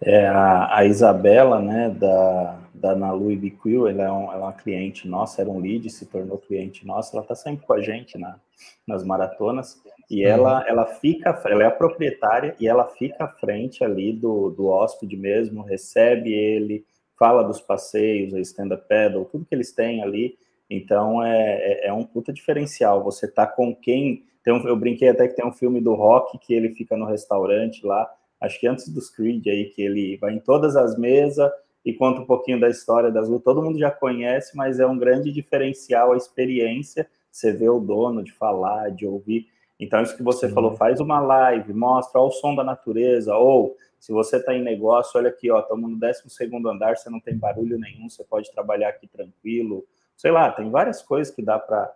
É, 0.00 0.26
a, 0.28 0.76
a, 0.76 0.84
Isabela, 0.84 1.60
né, 1.60 1.90
da, 1.90 2.58
da 2.72 2.94
Nalu 2.94 3.32
Ibiquil, 3.32 3.88
ela 3.88 4.02
é, 4.04 4.10
um, 4.10 4.32
ela 4.32 4.34
é 4.34 4.44
uma 4.44 4.52
cliente 4.52 5.08
nossa, 5.08 5.42
era 5.42 5.50
um 5.50 5.58
lead, 5.58 5.90
se 5.90 6.06
tornou 6.06 6.38
cliente 6.38 6.86
nossa, 6.86 7.16
ela 7.16 7.22
está 7.22 7.34
sempre 7.34 7.66
com 7.66 7.72
a 7.72 7.82
gente 7.82 8.16
na, 8.16 8.38
nas 8.86 9.04
maratonas, 9.04 9.82
e 10.08 10.24
uhum. 10.24 10.30
ela, 10.30 10.64
ela 10.68 10.86
fica, 10.86 11.40
ela 11.46 11.64
é 11.64 11.66
a 11.66 11.70
proprietária, 11.70 12.54
e 12.60 12.68
ela 12.68 12.86
fica 12.86 13.24
à 13.24 13.28
frente 13.28 13.82
ali 13.82 14.12
do, 14.12 14.50
do 14.50 14.68
hóspede 14.68 15.16
mesmo, 15.16 15.62
recebe 15.62 16.32
ele, 16.32 16.84
fala 17.18 17.42
dos 17.42 17.60
passeios, 17.60 18.32
a 18.34 18.40
stand-up 18.40 18.86
paddle, 18.88 19.24
tudo 19.24 19.44
que 19.44 19.54
eles 19.54 19.72
têm 19.72 20.00
ali, 20.00 20.38
então 20.70 21.24
é, 21.24 21.86
é, 21.86 21.86
é 21.88 21.92
um 21.92 22.04
puta 22.04 22.32
diferencial, 22.32 23.02
você 23.02 23.26
tá 23.26 23.48
com 23.48 23.74
quem, 23.74 24.22
tem 24.44 24.54
um, 24.54 24.68
eu 24.68 24.76
brinquei 24.76 25.08
até 25.08 25.26
que 25.26 25.34
tem 25.34 25.44
um 25.44 25.52
filme 25.52 25.80
do 25.80 25.94
Rock, 25.94 26.38
que 26.38 26.54
ele 26.54 26.72
fica 26.76 26.96
no 26.96 27.04
restaurante 27.04 27.84
lá, 27.84 28.08
acho 28.40 28.58
que 28.60 28.66
antes 28.66 28.88
dos 28.88 29.10
Creed 29.10 29.46
aí, 29.46 29.66
que 29.66 29.82
ele 29.82 30.16
vai 30.16 30.34
em 30.34 30.40
todas 30.40 30.76
as 30.76 30.98
mesas, 30.98 31.50
e 31.84 31.92
conta 31.92 32.20
um 32.20 32.26
pouquinho 32.26 32.60
da 32.60 32.68
história 32.68 33.10
das 33.10 33.28
lutas. 33.28 33.44
Todo 33.44 33.62
mundo 33.62 33.78
já 33.78 33.90
conhece, 33.90 34.56
mas 34.56 34.78
é 34.78 34.86
um 34.86 34.98
grande 34.98 35.32
diferencial 35.32 36.12
a 36.12 36.16
experiência. 36.16 37.08
Você 37.30 37.52
vê 37.52 37.68
o 37.68 37.80
dono 37.80 38.22
de 38.22 38.32
falar, 38.32 38.90
de 38.90 39.06
ouvir. 39.06 39.48
Então, 39.80 40.02
isso 40.02 40.16
que 40.16 40.22
você 40.22 40.48
Sim. 40.48 40.54
falou, 40.54 40.76
faz 40.76 41.00
uma 41.00 41.20
live, 41.20 41.72
mostra 41.72 42.20
o 42.20 42.30
som 42.30 42.54
da 42.54 42.64
natureza, 42.64 43.34
ou 43.36 43.76
se 43.98 44.12
você 44.12 44.36
está 44.36 44.54
em 44.54 44.62
negócio, 44.62 45.18
olha 45.18 45.30
aqui, 45.30 45.50
ó, 45.50 45.60
estamos 45.60 45.90
no 45.90 45.96
12 45.96 46.22
andar, 46.66 46.96
você 46.96 47.08
não 47.08 47.20
tem 47.20 47.36
barulho 47.36 47.78
nenhum, 47.78 48.08
você 48.08 48.24
pode 48.24 48.50
trabalhar 48.52 48.90
aqui 48.90 49.06
tranquilo. 49.06 49.84
Sei 50.16 50.30
lá, 50.30 50.50
tem 50.50 50.70
várias 50.70 51.00
coisas 51.00 51.34
que 51.34 51.42
dá 51.42 51.58
para 51.58 51.92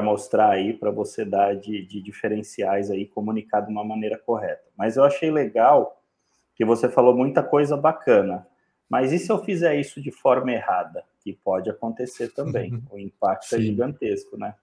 mostrar 0.00 0.50
aí, 0.50 0.74
para 0.74 0.90
você 0.90 1.24
dar 1.24 1.56
de, 1.56 1.84
de 1.84 2.00
diferenciais 2.00 2.90
aí, 2.90 3.06
comunicar 3.06 3.62
de 3.62 3.72
uma 3.72 3.82
maneira 3.82 4.16
correta. 4.16 4.62
Mas 4.76 4.96
eu 4.96 5.02
achei 5.02 5.30
legal 5.30 6.00
que 6.54 6.64
você 6.64 6.88
falou 6.88 7.16
muita 7.16 7.42
coisa 7.42 7.76
bacana. 7.76 8.46
Mas 8.88 9.12
e 9.12 9.18
se 9.18 9.32
eu 9.32 9.42
fizer 9.42 9.74
isso 9.76 10.00
de 10.00 10.10
forma 10.10 10.52
errada? 10.52 11.02
Que 11.20 11.32
pode 11.32 11.70
acontecer 11.70 12.28
também. 12.34 12.74
Uhum. 12.74 12.82
O 12.92 12.98
impacto 12.98 13.46
é 13.46 13.48
Sim. 13.48 13.56
é 13.56 13.60
gigantesco, 13.62 14.36
né? 14.36 14.54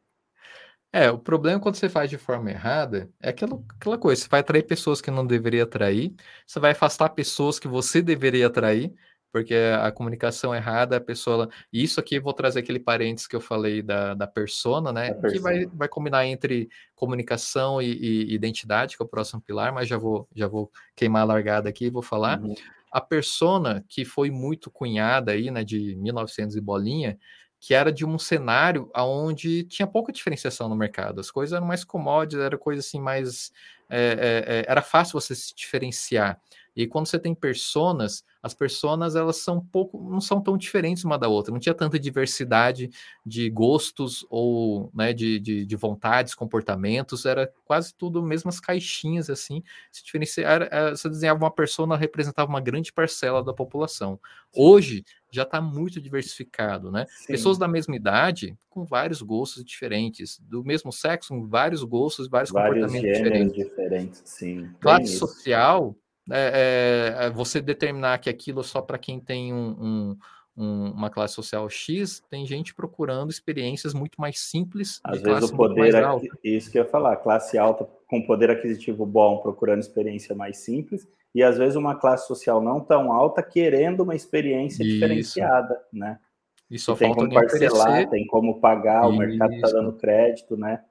É, 0.91 1.11
o 1.11 1.17
problema 1.19 1.59
quando 1.59 1.75
você 1.75 1.89
faz 1.89 2.09
de 2.09 2.17
forma 2.17 2.49
errada 2.49 3.09
é 3.21 3.29
aquela, 3.29 3.61
aquela 3.75 3.97
coisa, 3.97 4.21
você 4.21 4.29
vai 4.29 4.39
atrair 4.39 4.63
pessoas 4.63 5.01
que 5.01 5.11
não 5.11 5.27
deveria 5.27 5.63
atrair, 5.63 6.15
você 6.45 6.59
vai 6.59 6.71
afastar 6.71 7.09
pessoas 7.09 7.59
que 7.59 7.67
você 7.67 8.01
deveria 8.01 8.47
atrair, 8.47 8.95
porque 9.31 9.55
a 9.81 9.91
comunicação 9.91 10.53
errada, 10.53 10.97
a 10.97 11.01
pessoa. 11.01 11.49
E 11.71 11.83
isso 11.83 11.99
aqui 11.99 12.19
vou 12.19 12.33
trazer 12.33 12.59
aquele 12.59 12.79
parênteses 12.79 13.27
que 13.27 13.35
eu 13.35 13.41
falei 13.41 13.81
da, 13.81 14.13
da 14.13 14.27
persona, 14.27 14.91
né? 14.91 15.13
Persona. 15.13 15.33
Que 15.33 15.39
vai, 15.39 15.65
vai 15.65 15.87
combinar 15.87 16.25
entre 16.25 16.69
comunicação 16.95 17.81
e, 17.81 17.91
e, 17.91 18.33
identidade, 18.33 18.97
que 18.97 19.03
é 19.03 19.05
o 19.05 19.09
próximo 19.09 19.41
pilar, 19.41 19.73
mas 19.73 19.87
já 19.87 19.97
vou, 19.97 20.27
já 20.35 20.47
vou 20.47 20.71
queimar 20.95 21.23
a 21.23 21.25
largada 21.25 21.69
aqui 21.69 21.85
e 21.85 21.89
vou 21.89 22.01
falar. 22.01 22.41
Uhum 22.41 22.55
a 22.91 23.01
persona 23.01 23.83
que 23.87 24.05
foi 24.05 24.31
muito 24.31 24.71
cunhada 24.71 25.31
aí, 25.31 25.51
né, 25.51 25.63
de 25.63 25.95
1900 25.95 26.55
e 26.55 26.61
bolinha, 26.61 27.19
que 27.59 27.73
era 27.73 27.91
de 27.91 28.05
um 28.05 28.17
cenário 28.17 28.89
onde 28.95 29.63
tinha 29.65 29.87
pouca 29.87 30.11
diferenciação 30.11 30.69
no 30.69 30.75
mercado. 30.75 31.19
As 31.19 31.31
coisas 31.31 31.55
eram 31.55 31.65
mais 31.65 31.83
commodities, 31.83 32.39
era 32.39 32.57
coisa 32.57 32.79
assim 32.79 32.99
mais... 32.99 33.51
É, 33.89 34.63
é, 34.65 34.71
era 34.71 34.81
fácil 34.81 35.19
você 35.19 35.33
se 35.33 35.55
diferenciar. 35.55 36.39
E 36.77 36.85
quando 36.85 37.07
você 37.07 37.17
tem 37.17 37.33
personas, 37.33 38.23
as 38.41 38.53
personas 38.53 39.15
elas 39.15 39.37
são 39.37 39.59
pouco, 39.59 40.07
não 40.11 40.21
são 40.21 40.39
tão 40.39 40.55
diferentes 40.55 41.03
uma 41.03 41.17
da 41.17 41.27
outra. 41.27 41.51
Não 41.51 41.59
tinha 41.59 41.73
tanta 41.73 41.97
diversidade 41.97 42.91
de 43.25 43.49
gostos 43.49 44.23
ou 44.29 44.91
né, 44.93 45.11
de, 45.11 45.39
de, 45.39 45.65
de 45.65 45.75
vontades, 45.75 46.35
comportamentos. 46.35 47.25
Era 47.25 47.51
quase 47.65 47.95
tudo 47.95 48.21
mesmas 48.21 48.59
caixinhas 48.59 49.27
assim. 49.27 49.63
Se 49.91 50.05
diferenciar, 50.05 50.69
você 50.91 51.09
desenhava 51.09 51.43
uma 51.43 51.49
persona 51.49 51.97
representava 51.97 52.47
uma 52.47 52.61
grande 52.61 52.93
parcela 52.93 53.43
da 53.43 53.55
população. 53.55 54.19
Hoje 54.55 55.03
já 55.31 55.41
está 55.41 55.59
muito 55.59 55.99
diversificado, 55.99 56.91
né? 56.91 57.07
Sim. 57.09 57.33
Pessoas 57.33 57.57
da 57.57 57.67
mesma 57.67 57.95
idade 57.95 58.55
com 58.69 58.85
vários 58.85 59.23
gostos 59.23 59.65
diferentes, 59.65 60.39
do 60.43 60.63
mesmo 60.63 60.91
sexo 60.91 61.29
com 61.29 61.47
vários 61.47 61.83
gostos, 61.83 62.27
vários, 62.27 62.51
vários 62.51 62.85
comportamentos 62.85 63.17
diferentes. 63.17 63.65
diferentes. 63.65 64.21
Sim. 64.23 64.69
Classe 64.79 65.17
social 65.17 65.95
é, 66.29 67.15
é, 67.19 67.29
você 67.29 67.61
determinar 67.61 68.17
que 68.19 68.29
aquilo 68.29 68.61
é 68.61 68.63
só 68.63 68.81
para 68.81 68.97
quem 68.97 69.19
tem 69.19 69.53
um, 69.53 69.69
um, 69.79 70.17
um, 70.57 70.91
uma 70.91 71.09
classe 71.09 71.33
social 71.33 71.69
X, 71.69 72.21
tem 72.29 72.45
gente 72.45 72.73
procurando 72.73 73.29
experiências 73.29 73.93
muito 73.93 74.19
mais 74.19 74.39
simples. 74.39 74.99
Às 75.03 75.21
vezes 75.21 75.49
o 75.49 75.55
poder, 75.55 75.93
isso 76.43 76.71
que 76.71 76.79
eu 76.79 76.83
ia 76.83 76.89
falar, 76.89 77.15
classe 77.17 77.57
alta 77.57 77.87
com 78.07 78.21
poder 78.21 78.49
aquisitivo 78.49 79.05
bom, 79.05 79.37
procurando 79.37 79.79
experiência 79.79 80.35
mais 80.35 80.57
simples, 80.57 81.07
e 81.33 81.43
às 81.43 81.57
vezes 81.57 81.75
uma 81.75 81.95
classe 81.95 82.27
social 82.27 82.61
não 82.61 82.79
tão 82.79 83.11
alta 83.11 83.43
querendo 83.43 84.01
uma 84.01 84.15
experiência 84.15 84.83
isso. 84.83 84.93
diferenciada, 84.93 85.79
né? 85.93 86.19
E 86.69 86.77
só 86.77 86.95
tem 86.95 87.13
como 87.13 87.33
parcelar, 87.33 87.71
oferecer. 87.71 88.09
tem 88.09 88.27
como 88.27 88.59
pagar, 88.59 89.07
o 89.07 89.15
mercado 89.15 89.53
está 89.53 89.69
dando 89.69 89.93
crédito, 89.93 90.57
né? 90.57 90.81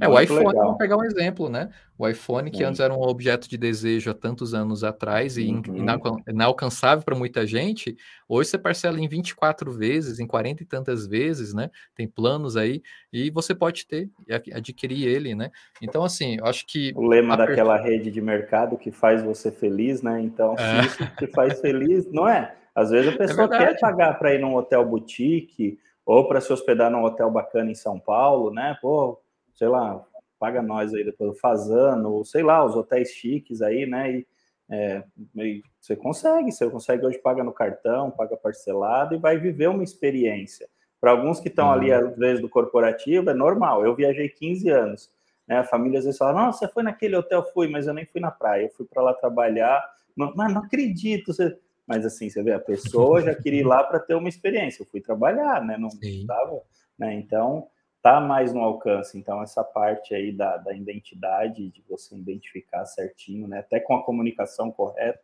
É, 0.00 0.08
o 0.08 0.20
iPhone, 0.20 0.46
legal. 0.46 0.64
vamos 0.64 0.78
pegar 0.78 0.96
um 0.96 1.04
exemplo, 1.04 1.48
né? 1.48 1.70
O 1.96 2.08
iPhone, 2.08 2.50
que 2.50 2.58
Sim. 2.58 2.64
antes 2.64 2.80
era 2.80 2.92
um 2.92 3.00
objeto 3.00 3.48
de 3.48 3.56
desejo 3.56 4.10
há 4.10 4.14
tantos 4.14 4.52
anos 4.52 4.82
atrás 4.82 5.36
e 5.36 5.46
uhum. 5.46 6.20
inalcançável 6.28 7.04
para 7.04 7.14
muita 7.14 7.46
gente, 7.46 7.96
hoje 8.28 8.50
você 8.50 8.58
parcela 8.58 8.98
em 8.98 9.06
24 9.06 9.70
vezes, 9.70 10.18
em 10.18 10.26
40 10.26 10.62
e 10.62 10.66
tantas 10.66 11.06
vezes, 11.06 11.54
né? 11.54 11.70
Tem 11.94 12.08
planos 12.08 12.56
aí, 12.56 12.82
e 13.12 13.30
você 13.30 13.54
pode 13.54 13.86
ter, 13.86 14.10
adquirir 14.52 15.06
ele, 15.06 15.34
né? 15.34 15.50
Então, 15.80 16.02
assim, 16.02 16.38
eu 16.38 16.46
acho 16.46 16.66
que. 16.66 16.92
O 16.96 17.06
lema 17.06 17.36
daquela 17.36 17.78
per... 17.78 17.90
rede 17.90 18.10
de 18.10 18.20
mercado 18.20 18.76
que 18.76 18.90
faz 18.90 19.22
você 19.22 19.52
feliz, 19.52 20.02
né? 20.02 20.20
Então, 20.20 20.56
se 20.56 20.62
é. 20.62 20.80
isso 20.80 21.16
te 21.16 21.26
faz 21.28 21.60
feliz, 21.60 22.10
não 22.10 22.28
é? 22.28 22.54
Às 22.74 22.90
vezes 22.90 23.12
a 23.12 23.14
é 23.14 23.16
pessoa 23.16 23.46
é 23.54 23.58
quer 23.58 23.78
pagar 23.78 24.18
para 24.18 24.34
ir 24.34 24.40
num 24.40 24.56
hotel 24.56 24.84
boutique 24.84 25.78
ou 26.04 26.26
para 26.26 26.40
se 26.40 26.52
hospedar 26.52 26.90
num 26.90 27.04
hotel 27.04 27.30
bacana 27.30 27.70
em 27.70 27.74
São 27.74 27.98
Paulo, 27.98 28.50
né? 28.50 28.76
Pô, 28.82 29.18
sei 29.54 29.68
lá, 29.68 30.04
paga 30.38 30.60
nós 30.62 30.92
aí 30.92 31.04
depois, 31.04 31.38
Fazano, 31.40 32.12
ou 32.12 32.24
sei 32.24 32.42
lá, 32.42 32.64
os 32.64 32.76
hotéis 32.76 33.10
chiques 33.10 33.62
aí, 33.62 33.86
né? 33.86 34.12
E, 34.12 34.26
é, 34.70 35.04
e 35.36 35.62
você 35.80 35.94
consegue, 35.94 36.50
você 36.50 36.68
consegue 36.68 37.06
hoje 37.06 37.18
paga 37.18 37.44
no 37.44 37.52
cartão, 37.52 38.10
paga 38.10 38.36
parcelado 38.36 39.14
e 39.14 39.18
vai 39.18 39.38
viver 39.38 39.68
uma 39.68 39.84
experiência. 39.84 40.68
Para 41.00 41.10
alguns 41.10 41.38
que 41.38 41.48
estão 41.48 41.66
uhum. 41.66 41.72
ali, 41.72 41.92
às 41.92 42.16
vezes, 42.16 42.40
do 42.40 42.48
corporativo, 42.48 43.28
é 43.28 43.34
normal. 43.34 43.84
Eu 43.84 43.94
viajei 43.94 44.28
15 44.28 44.70
anos. 44.70 45.10
Né? 45.46 45.58
A 45.58 45.64
família 45.64 45.98
às 45.98 46.06
vezes 46.06 46.18
fala: 46.18 46.44
Não, 46.44 46.52
você 46.52 46.66
foi 46.66 46.82
naquele 46.82 47.14
hotel? 47.14 47.44
Fui, 47.52 47.68
mas 47.68 47.86
eu 47.86 47.92
nem 47.92 48.06
fui 48.06 48.22
na 48.22 48.30
praia. 48.30 48.64
Eu 48.64 48.70
fui 48.70 48.86
para 48.86 49.02
lá 49.02 49.12
trabalhar. 49.12 49.84
Mas 50.16 50.34
não, 50.34 50.48
não 50.48 50.62
acredito. 50.62 51.34
Você... 51.34 51.58
Mas 51.86 52.06
assim, 52.06 52.30
você 52.30 52.42
vê, 52.42 52.52
a 52.52 52.58
pessoa 52.58 53.20
já 53.20 53.34
queria 53.34 53.60
ir 53.60 53.66
lá 53.66 53.84
para 53.84 54.00
ter 54.00 54.14
uma 54.14 54.30
experiência. 54.30 54.82
Eu 54.82 54.86
fui 54.86 55.02
trabalhar, 55.02 55.62
né? 55.62 55.76
Não 55.76 55.88
estava. 55.88 56.62
Né? 56.98 57.14
Então, 57.16 57.68
está 58.04 58.20
mais 58.20 58.52
no 58.52 58.60
alcance. 58.60 59.16
Então, 59.16 59.42
essa 59.42 59.64
parte 59.64 60.14
aí 60.14 60.30
da, 60.30 60.58
da 60.58 60.74
identidade, 60.74 61.70
de 61.70 61.82
você 61.88 62.14
identificar 62.14 62.84
certinho, 62.84 63.48
né, 63.48 63.60
até 63.60 63.80
com 63.80 63.96
a 63.96 64.04
comunicação 64.04 64.70
correta, 64.70 65.22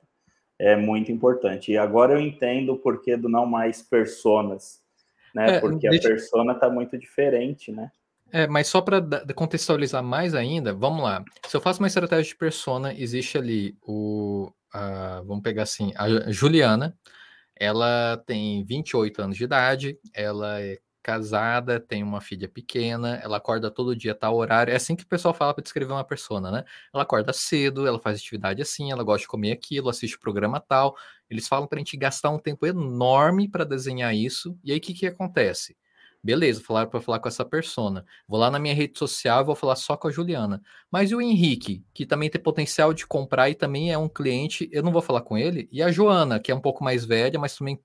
é 0.58 0.74
muito 0.76 1.12
importante. 1.12 1.72
E 1.72 1.76
agora 1.76 2.14
eu 2.14 2.20
entendo 2.20 2.72
o 2.72 2.78
porquê 2.78 3.18
do 3.18 3.28
não 3.28 3.44
mais 3.44 3.82
personas, 3.82 4.82
né? 5.34 5.56
É, 5.56 5.60
porque 5.60 5.88
deixa... 5.88 6.08
a 6.08 6.10
persona 6.10 6.52
está 6.52 6.70
muito 6.70 6.98
diferente, 6.98 7.70
né? 7.70 7.90
É, 8.32 8.46
mas 8.46 8.68
só 8.68 8.80
para 8.80 9.02
contextualizar 9.34 10.02
mais 10.02 10.34
ainda, 10.34 10.72
vamos 10.72 11.02
lá. 11.02 11.24
Se 11.46 11.56
eu 11.56 11.60
faço 11.60 11.80
uma 11.80 11.88
estratégia 11.88 12.32
de 12.32 12.36
persona, 12.36 12.94
existe 12.94 13.36
ali 13.36 13.76
o. 13.82 14.52
A, 14.72 15.22
vamos 15.26 15.42
pegar 15.42 15.64
assim, 15.64 15.92
a 15.96 16.30
Juliana, 16.30 16.96
ela 17.56 18.22
tem 18.26 18.62
28 18.64 19.22
anos 19.22 19.36
de 19.36 19.44
idade, 19.44 19.98
ela 20.14 20.60
é 20.60 20.78
casada, 21.02 21.80
tem 21.80 22.02
uma 22.02 22.20
filha 22.20 22.48
pequena, 22.48 23.16
ela 23.22 23.38
acorda 23.38 23.70
todo 23.70 23.96
dia, 23.96 24.14
tá 24.14 24.30
horário. 24.30 24.72
É 24.72 24.76
assim 24.76 24.94
que 24.96 25.04
o 25.04 25.06
pessoal 25.06 25.34
fala 25.34 25.54
para 25.54 25.62
descrever 25.62 25.92
uma 25.92 26.04
persona, 26.04 26.50
né? 26.50 26.64
Ela 26.92 27.02
acorda 27.02 27.32
cedo, 27.32 27.86
ela 27.86 27.98
faz 27.98 28.18
atividade 28.18 28.62
assim, 28.62 28.92
ela 28.92 29.02
gosta 29.02 29.22
de 29.22 29.28
comer 29.28 29.52
aquilo, 29.52 29.88
assiste 29.88 30.18
programa 30.18 30.60
tal. 30.60 30.96
Eles 31.28 31.48
falam 31.48 31.66
para 31.66 31.76
a 31.78 31.80
gente 31.80 31.96
gastar 31.96 32.30
um 32.30 32.38
tempo 32.38 32.66
enorme 32.66 33.48
para 33.48 33.64
desenhar 33.64 34.14
isso. 34.14 34.58
E 34.64 34.72
aí 34.72 34.78
o 34.78 34.80
que, 34.80 34.94
que 34.94 35.06
acontece? 35.06 35.76
Beleza, 36.22 36.60
falaram 36.62 36.90
para 36.90 37.00
falar 37.00 37.18
com 37.18 37.28
essa 37.28 37.46
persona. 37.46 38.04
Vou 38.28 38.38
lá 38.38 38.50
na 38.50 38.58
minha 38.58 38.74
rede 38.74 38.98
social, 38.98 39.42
vou 39.42 39.54
falar 39.54 39.74
só 39.76 39.96
com 39.96 40.06
a 40.06 40.10
Juliana. 40.10 40.60
Mas 40.90 41.10
e 41.10 41.14
o 41.14 41.20
Henrique, 41.20 41.82
que 41.94 42.04
também 42.04 42.28
tem 42.28 42.40
potencial 42.40 42.92
de 42.92 43.06
comprar 43.06 43.48
e 43.48 43.54
também 43.54 43.90
é 43.90 43.96
um 43.96 44.08
cliente, 44.08 44.68
eu 44.70 44.82
não 44.82 44.92
vou 44.92 45.00
falar 45.00 45.22
com 45.22 45.38
ele. 45.38 45.66
E 45.72 45.82
a 45.82 45.90
Joana, 45.90 46.38
que 46.38 46.52
é 46.52 46.54
um 46.54 46.60
pouco 46.60 46.84
mais 46.84 47.06
velha, 47.06 47.38
mas 47.38 47.56
também 47.56 47.80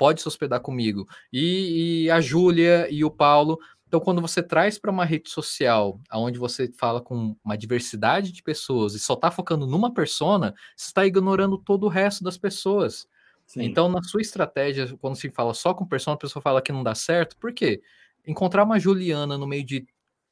pode 0.00 0.22
se 0.22 0.28
hospedar 0.28 0.60
comigo. 0.60 1.06
E, 1.30 2.04
e 2.04 2.10
a 2.10 2.22
Júlia 2.22 2.88
e 2.90 3.04
o 3.04 3.10
Paulo. 3.10 3.58
Então, 3.86 4.00
quando 4.00 4.22
você 4.22 4.42
traz 4.42 4.78
para 4.78 4.90
uma 4.90 5.04
rede 5.04 5.28
social, 5.28 6.00
onde 6.10 6.38
você 6.38 6.72
fala 6.72 7.02
com 7.02 7.36
uma 7.44 7.54
diversidade 7.54 8.32
de 8.32 8.42
pessoas 8.42 8.94
e 8.94 8.98
só 8.98 9.12
está 9.12 9.30
focando 9.30 9.66
numa 9.66 9.92
persona, 9.92 10.54
você 10.74 10.86
está 10.86 11.04
ignorando 11.04 11.58
todo 11.58 11.84
o 11.84 11.88
resto 11.90 12.24
das 12.24 12.38
pessoas. 12.38 13.06
Sim. 13.44 13.62
Então, 13.62 13.90
na 13.90 14.02
sua 14.02 14.22
estratégia, 14.22 14.96
quando 15.02 15.16
se 15.16 15.28
fala 15.28 15.52
só 15.52 15.74
com 15.74 15.84
persona, 15.84 16.14
a 16.14 16.18
pessoa 16.18 16.42
fala 16.42 16.62
que 16.62 16.72
não 16.72 16.82
dá 16.82 16.94
certo. 16.94 17.36
Por 17.36 17.52
quê? 17.52 17.82
Encontrar 18.26 18.64
uma 18.64 18.78
Juliana 18.78 19.36
no 19.36 19.46
meio 19.46 19.66
de 19.66 19.86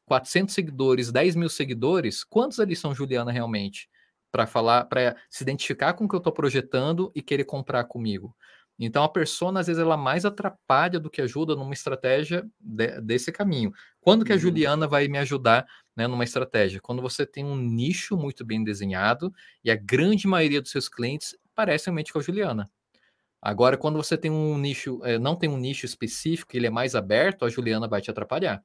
400 0.06 0.54
seguidores, 0.54 1.12
10 1.12 1.36
mil 1.36 1.50
seguidores, 1.50 2.24
quantos 2.24 2.58
ali 2.58 2.74
são 2.74 2.94
Juliana 2.94 3.30
realmente? 3.30 3.90
Para 4.32 4.46
falar, 4.46 4.84
para 4.84 5.14
se 5.28 5.42
identificar 5.42 5.92
com 5.92 6.06
o 6.06 6.08
que 6.08 6.14
eu 6.14 6.18
estou 6.18 6.32
projetando 6.32 7.12
e 7.14 7.20
querer 7.20 7.44
comprar 7.44 7.84
comigo. 7.84 8.34
Então 8.78 9.02
a 9.02 9.08
persona, 9.08 9.60
às 9.60 9.66
vezes, 9.66 9.82
ela 9.82 9.96
mais 9.96 10.24
atrapalha 10.24 11.00
do 11.00 11.10
que 11.10 11.20
ajuda 11.20 11.56
numa 11.56 11.74
estratégia 11.74 12.48
de, 12.60 13.00
desse 13.00 13.32
caminho. 13.32 13.72
Quando 14.00 14.24
que 14.24 14.32
a 14.32 14.36
uhum. 14.36 14.40
Juliana 14.40 14.86
vai 14.86 15.08
me 15.08 15.18
ajudar 15.18 15.66
né, 15.96 16.06
numa 16.06 16.22
estratégia? 16.22 16.80
Quando 16.80 17.02
você 17.02 17.26
tem 17.26 17.44
um 17.44 17.56
nicho 17.56 18.16
muito 18.16 18.44
bem 18.44 18.62
desenhado 18.62 19.32
e 19.64 19.70
a 19.70 19.76
grande 19.76 20.28
maioria 20.28 20.62
dos 20.62 20.70
seus 20.70 20.88
clientes 20.88 21.36
parece 21.54 21.86
realmente 21.86 22.12
com 22.12 22.20
a 22.20 22.22
Juliana. 22.22 22.70
Agora, 23.42 23.76
quando 23.76 23.96
você 23.96 24.16
tem 24.16 24.30
um 24.30 24.56
nicho, 24.58 25.00
é, 25.04 25.18
não 25.18 25.34
tem 25.34 25.48
um 25.48 25.56
nicho 25.56 25.86
específico, 25.86 26.56
ele 26.56 26.66
é 26.66 26.70
mais 26.70 26.94
aberto, 26.94 27.44
a 27.44 27.48
Juliana 27.48 27.88
vai 27.88 28.00
te 28.00 28.10
atrapalhar. 28.10 28.62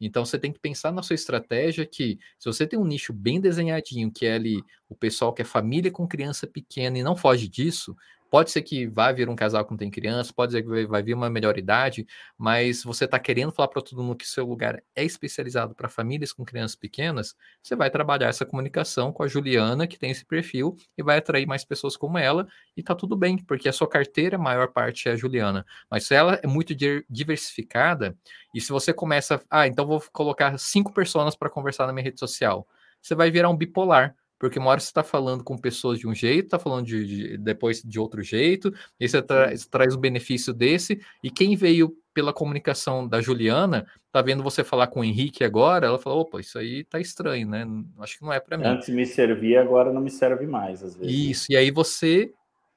Então 0.00 0.24
você 0.24 0.38
tem 0.38 0.50
que 0.50 0.58
pensar 0.58 0.90
na 0.92 1.02
sua 1.02 1.14
estratégia 1.14 1.84
que 1.84 2.18
se 2.38 2.46
você 2.46 2.66
tem 2.66 2.78
um 2.78 2.84
nicho 2.84 3.12
bem 3.12 3.38
desenhadinho, 3.38 4.10
que 4.10 4.24
é 4.24 4.34
ali 4.34 4.62
o 4.88 4.94
pessoal 4.94 5.32
que 5.32 5.42
é 5.42 5.44
família 5.44 5.90
com 5.90 6.08
criança 6.08 6.46
pequena 6.46 6.98
e 6.98 7.02
não 7.02 7.14
foge 7.14 7.46
disso, 7.46 7.94
Pode 8.30 8.50
ser 8.52 8.62
que 8.62 8.86
vá 8.86 9.10
vir 9.10 9.28
um 9.28 9.34
casal 9.34 9.64
que 9.64 9.72
não 9.72 9.76
tem 9.78 9.90
criança, 9.90 10.32
pode 10.32 10.52
ser 10.52 10.62
que 10.62 10.86
vai 10.86 11.02
vir 11.02 11.14
uma 11.14 11.28
melhor 11.28 11.58
idade, 11.58 12.06
mas 12.38 12.84
você 12.84 13.04
está 13.04 13.18
querendo 13.18 13.50
falar 13.50 13.68
para 13.68 13.82
todo 13.82 14.02
mundo 14.02 14.16
que 14.16 14.26
seu 14.26 14.46
lugar 14.46 14.80
é 14.94 15.04
especializado 15.04 15.74
para 15.74 15.88
famílias 15.88 16.32
com 16.32 16.44
crianças 16.44 16.76
pequenas, 16.76 17.34
você 17.62 17.74
vai 17.74 17.90
trabalhar 17.90 18.28
essa 18.28 18.46
comunicação 18.46 19.12
com 19.12 19.24
a 19.24 19.26
Juliana, 19.28 19.86
que 19.86 19.98
tem 19.98 20.10
esse 20.12 20.24
perfil, 20.24 20.76
e 20.96 21.02
vai 21.02 21.18
atrair 21.18 21.46
mais 21.46 21.64
pessoas 21.64 21.96
como 21.96 22.16
ela, 22.18 22.46
e 22.76 22.82
tá 22.82 22.94
tudo 22.94 23.16
bem, 23.16 23.36
porque 23.36 23.68
a 23.68 23.72
sua 23.72 23.88
carteira, 23.88 24.36
a 24.36 24.38
maior 24.38 24.68
parte 24.68 25.08
é 25.08 25.12
a 25.12 25.16
Juliana. 25.16 25.66
Mas 25.90 26.04
se 26.06 26.14
ela 26.14 26.38
é 26.42 26.46
muito 26.46 26.74
diversificada, 27.10 28.16
e 28.54 28.60
se 28.60 28.70
você 28.70 28.92
começa, 28.92 29.42
ah, 29.50 29.66
então 29.66 29.86
vou 29.86 30.02
colocar 30.12 30.56
cinco 30.58 30.92
pessoas 30.92 31.34
para 31.34 31.50
conversar 31.50 31.86
na 31.86 31.92
minha 31.92 32.04
rede 32.04 32.20
social, 32.20 32.66
você 33.02 33.14
vai 33.14 33.30
virar 33.30 33.48
um 33.48 33.56
bipolar 33.56 34.14
porque 34.40 34.58
uma 34.58 34.70
hora 34.70 34.80
você 34.80 34.86
está 34.86 35.02
falando 35.02 35.44
com 35.44 35.56
pessoas 35.58 35.98
de 35.98 36.08
um 36.08 36.14
jeito, 36.14 36.46
está 36.46 36.58
falando 36.58 36.86
de, 36.86 37.06
de, 37.06 37.36
depois 37.36 37.82
de 37.82 38.00
outro 38.00 38.22
jeito, 38.22 38.72
e 38.98 39.06
você 39.06 39.20
tra 39.20 39.52
traz 39.70 39.94
o 39.94 39.98
benefício 39.98 40.54
desse, 40.54 40.98
e 41.22 41.30
quem 41.30 41.54
veio 41.54 41.94
pela 42.14 42.32
comunicação 42.32 43.06
da 43.06 43.20
Juliana, 43.20 43.86
tá 44.10 44.22
vendo 44.22 44.42
você 44.42 44.64
falar 44.64 44.86
com 44.86 45.00
o 45.00 45.04
Henrique 45.04 45.44
agora, 45.44 45.86
ela 45.86 45.98
fala, 45.98 46.16
opa, 46.16 46.40
isso 46.40 46.58
aí 46.58 46.84
tá 46.84 46.98
estranho, 46.98 47.46
né? 47.46 47.66
Acho 47.98 48.18
que 48.18 48.24
não 48.24 48.32
é 48.32 48.40
para 48.40 48.56
mim. 48.56 48.64
Antes 48.64 48.88
me 48.88 49.04
servia, 49.04 49.60
agora 49.60 49.92
não 49.92 50.00
me 50.00 50.10
serve 50.10 50.46
mais, 50.46 50.82
às 50.82 50.96
vezes. 50.96 51.14
Isso, 51.14 51.46
e 51.50 51.56
aí 51.56 51.70
você 51.70 52.32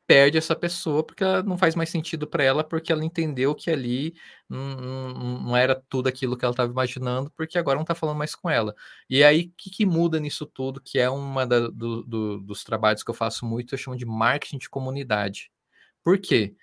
perde 0.06 0.38
essa 0.38 0.56
pessoa 0.56 1.04
porque 1.04 1.24
não 1.44 1.58
faz 1.58 1.76
mais 1.76 1.90
sentido 1.90 2.28
para 2.28 2.44
ela, 2.44 2.64
porque 2.64 2.92
ela 2.92 3.06
entendeu 3.06 3.56
que 3.56 3.70
ali 3.72 4.14
não, 4.50 4.76
não, 4.76 5.42
não 5.42 5.58
era 5.58 5.76
tudo 5.90 6.08
aquilo 6.08 6.38
que 6.38 6.44
ela 6.46 6.54
estava 6.54 6.72
imaginando, 6.72 7.32
porque 7.32 7.58
agora 7.58 7.76
não 7.76 7.84
está 7.84 7.96
falando 7.96 8.18
mais 8.18 8.36
com 8.36 8.50
ela. 8.50 8.76
E 9.10 9.24
aí, 9.24 9.48
o 9.48 9.54
que, 9.58 9.70
que, 9.70 9.86
muda 9.86 10.20
nisso 10.20 10.46
tudo, 10.46 10.82
que 10.82 11.00
é 11.00 11.10
uma 11.10 11.46
da, 11.48 11.68
do, 11.70 12.04
do, 12.04 12.40
dos 12.42 12.64
trabalhos 12.64 13.04
que 13.04 13.10
eu 13.10 13.16
faço 13.16 13.46
muito, 13.46 13.74
eu 13.74 13.78
chamo 13.78 13.98
de 13.98 14.06
marketing 14.06 14.58
de 14.58 14.70
comunidade. 14.70 15.52
Por 16.04 16.20
quê? 16.20 16.56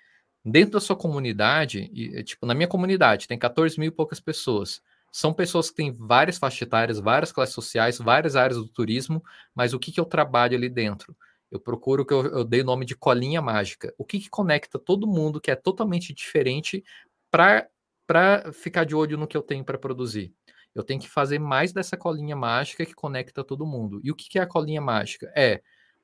Dentro 0.45 0.73
da 0.73 0.81
sua 0.81 0.95
comunidade, 0.95 1.89
e, 1.93 2.23
tipo, 2.23 2.45
na 2.45 2.53
minha 2.53 2.67
comunidade, 2.67 3.27
tem 3.27 3.37
14 3.37 3.79
mil 3.79 3.89
e 3.89 3.91
poucas 3.91 4.19
pessoas. 4.19 4.81
São 5.11 5.33
pessoas 5.33 5.69
que 5.69 5.75
têm 5.75 5.91
várias 5.91 6.37
faixas 6.37 6.61
etárias, 6.63 6.99
várias 6.99 7.31
classes 7.31 7.53
sociais, 7.55 7.97
várias 7.99 8.35
áreas 8.35 8.57
do 8.57 8.67
turismo, 8.67 9.23
mas 9.53 9.73
o 9.73 9.79
que, 9.79 9.91
que 9.91 9.99
eu 9.99 10.05
trabalho 10.05 10.55
ali 10.55 10.69
dentro? 10.69 11.15
Eu 11.51 11.59
procuro 11.59 12.05
que 12.05 12.13
eu, 12.13 12.25
eu 12.27 12.45
dei 12.45 12.61
o 12.61 12.65
nome 12.65 12.85
de 12.85 12.95
colinha 12.95 13.41
mágica. 13.41 13.93
O 13.97 14.05
que, 14.05 14.19
que 14.19 14.29
conecta 14.29 14.79
todo 14.79 15.05
mundo 15.05 15.41
que 15.41 15.51
é 15.51 15.55
totalmente 15.55 16.13
diferente 16.13 16.83
para 17.29 17.67
ficar 18.53 18.85
de 18.85 18.95
olho 18.95 19.17
no 19.17 19.27
que 19.27 19.35
eu 19.35 19.41
tenho 19.41 19.65
para 19.65 19.77
produzir? 19.77 20.33
Eu 20.73 20.83
tenho 20.83 21.01
que 21.01 21.09
fazer 21.09 21.37
mais 21.37 21.73
dessa 21.73 21.97
colinha 21.97 22.35
mágica 22.35 22.85
que 22.85 22.93
conecta 22.93 23.43
todo 23.43 23.65
mundo. 23.65 23.99
E 24.03 24.09
o 24.09 24.15
que, 24.15 24.29
que 24.29 24.39
é 24.39 24.41
a 24.41 24.47
colinha 24.47 24.79
mágica? 24.79 25.31
É 25.35 25.61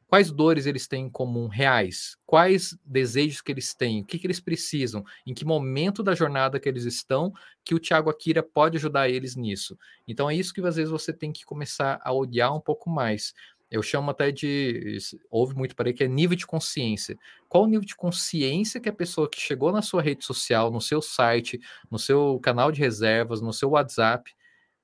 quais 0.08 0.32
dores 0.32 0.66
eles 0.66 0.88
têm 0.88 1.06
em 1.06 1.10
comum 1.10 1.48
reais, 1.48 2.18
quais 2.26 2.78
desejos 2.86 3.42
que 3.42 3.52
eles 3.52 3.74
têm, 3.74 4.02
o 4.02 4.06
que, 4.06 4.18
que 4.18 4.26
eles 4.26 4.40
precisam, 4.40 5.04
em 5.26 5.34
que 5.34 5.46
momento 5.46 6.02
da 6.02 6.16
jornada 6.16 6.60
que 6.60 6.68
eles 6.68 6.86
estão, 6.86 7.34
que 7.64 7.76
o 7.76 7.80
Tiago 7.80 8.10
Akira 8.10 8.42
pode 8.42 8.78
ajudar 8.78 9.10
eles 9.10 9.36
nisso. 9.36 9.78
Então 10.08 10.30
é 10.30 10.36
isso 10.36 10.54
que 10.54 10.62
às 10.62 10.78
vezes 10.78 10.90
você 10.90 11.12
tem 11.12 11.32
que 11.32 11.46
começar 11.46 12.00
a 12.02 12.14
olhar 12.14 12.52
um 12.54 12.62
pouco 12.62 12.90
mais 12.90 13.34
eu 13.70 13.82
chamo 13.84 14.12
até 14.12 14.32
de. 14.32 14.98
Houve 15.30 15.56
muito 15.56 15.76
para 15.76 15.90
aí 15.90 15.94
que 15.94 16.04
é 16.04 16.08
nível 16.08 16.38
de 16.38 16.48
consciência. 16.48 17.18
Qual 17.50 17.64
o 17.64 17.68
nível 17.68 17.86
de 17.86 17.96
consciência 17.96 18.80
que 18.80 18.90
a 18.90 18.94
pessoa 18.94 19.30
que 19.30 19.40
chegou 19.40 19.72
na 19.72 19.82
sua 19.82 20.02
rede 20.02 20.24
social, 20.24 20.72
no 20.72 20.80
seu 20.80 21.02
site, 21.02 21.60
no 21.92 22.00
seu 22.00 22.40
canal 22.40 22.72
de 22.72 22.80
reservas, 22.80 23.42
no 23.42 23.52
seu 23.52 23.72
WhatsApp, 23.72 24.34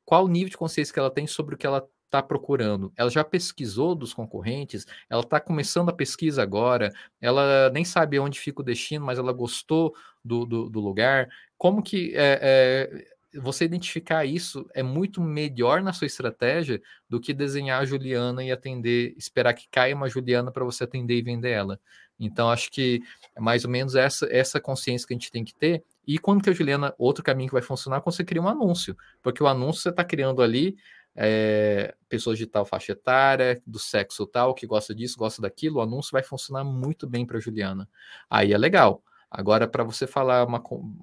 qual 0.05 0.25
o 0.25 0.27
nível 0.27 0.49
de 0.49 0.57
consciência 0.57 0.93
que 0.93 0.99
ela 0.99 1.11
tem 1.11 1.25
sobre 1.25 1.55
o 1.55 1.57
que 1.57 1.65
ela 1.65 1.88
está 2.05 2.21
procurando? 2.21 2.91
Ela 2.95 3.09
já 3.09 3.23
pesquisou 3.23 3.95
dos 3.95 4.13
concorrentes? 4.13 4.86
Ela 5.09 5.21
está 5.21 5.39
começando 5.39 5.89
a 5.89 5.93
pesquisa 5.93 6.43
agora? 6.43 6.91
Ela 7.21 7.69
nem 7.71 7.86
sabe 7.86 8.19
onde 8.19 8.39
fica 8.39 8.61
o 8.61 8.65
destino, 8.65 9.05
mas 9.05 9.17
ela 9.17 9.31
gostou 9.31 9.95
do, 10.23 10.45
do, 10.45 10.69
do 10.69 10.79
lugar? 10.79 11.29
Como 11.57 11.81
que 11.81 12.13
é, 12.15 13.12
você 13.36 13.65
identificar 13.65 14.25
isso 14.25 14.69
é 14.73 14.84
muito 14.84 15.21
melhor 15.21 15.81
na 15.81 15.93
sua 15.93 16.07
estratégia 16.07 16.81
do 17.09 17.19
que 17.19 17.34
desenhar 17.34 17.81
a 17.81 17.86
Juliana 17.86 18.43
e 18.43 18.51
atender, 18.51 19.13
esperar 19.17 19.53
que 19.53 19.67
caia 19.69 19.95
uma 19.95 20.09
Juliana 20.09 20.51
para 20.51 20.63
você 20.63 20.84
atender 20.84 21.17
e 21.17 21.21
vender 21.21 21.51
ela. 21.51 21.79
Então, 22.19 22.49
acho 22.49 22.71
que 22.71 23.01
é 23.36 23.41
mais 23.41 23.65
ou 23.65 23.71
menos 23.71 23.95
essa, 23.95 24.27
essa 24.31 24.59
consciência 24.59 25.07
que 25.07 25.13
a 25.13 25.17
gente 25.17 25.31
tem 25.31 25.43
que 25.43 25.53
ter. 25.53 25.84
E 26.05 26.19
quando 26.19 26.43
que 26.43 26.49
a 26.49 26.53
Juliana, 26.53 26.93
outro 26.97 27.23
caminho 27.23 27.49
que 27.49 27.53
vai 27.53 27.61
funcionar, 27.61 28.01
quando 28.01 28.15
você 28.15 28.23
cria 28.23 28.41
um 28.41 28.47
anúncio. 28.47 28.95
Porque 29.21 29.41
o 29.41 29.47
anúncio 29.47 29.81
você 29.81 29.89
está 29.89 30.03
criando 30.03 30.41
ali 30.41 30.75
é, 31.15 31.93
pessoas 32.09 32.38
de 32.38 32.45
tal 32.45 32.65
faixa 32.65 32.93
etária, 32.93 33.61
do 33.65 33.79
sexo 33.79 34.25
tal, 34.25 34.53
que 34.53 34.65
gosta 34.65 34.93
disso, 34.93 35.17
gosta 35.17 35.41
daquilo, 35.41 35.77
o 35.77 35.81
anúncio 35.81 36.11
vai 36.11 36.23
funcionar 36.23 36.63
muito 36.63 37.07
bem 37.07 37.25
para 37.25 37.39
Juliana. 37.39 37.88
Aí 38.29 38.53
é 38.53 38.57
legal. 38.57 39.03
Agora, 39.36 39.67
para 39.67 39.84
você 39.84 40.05
falar 40.05 40.45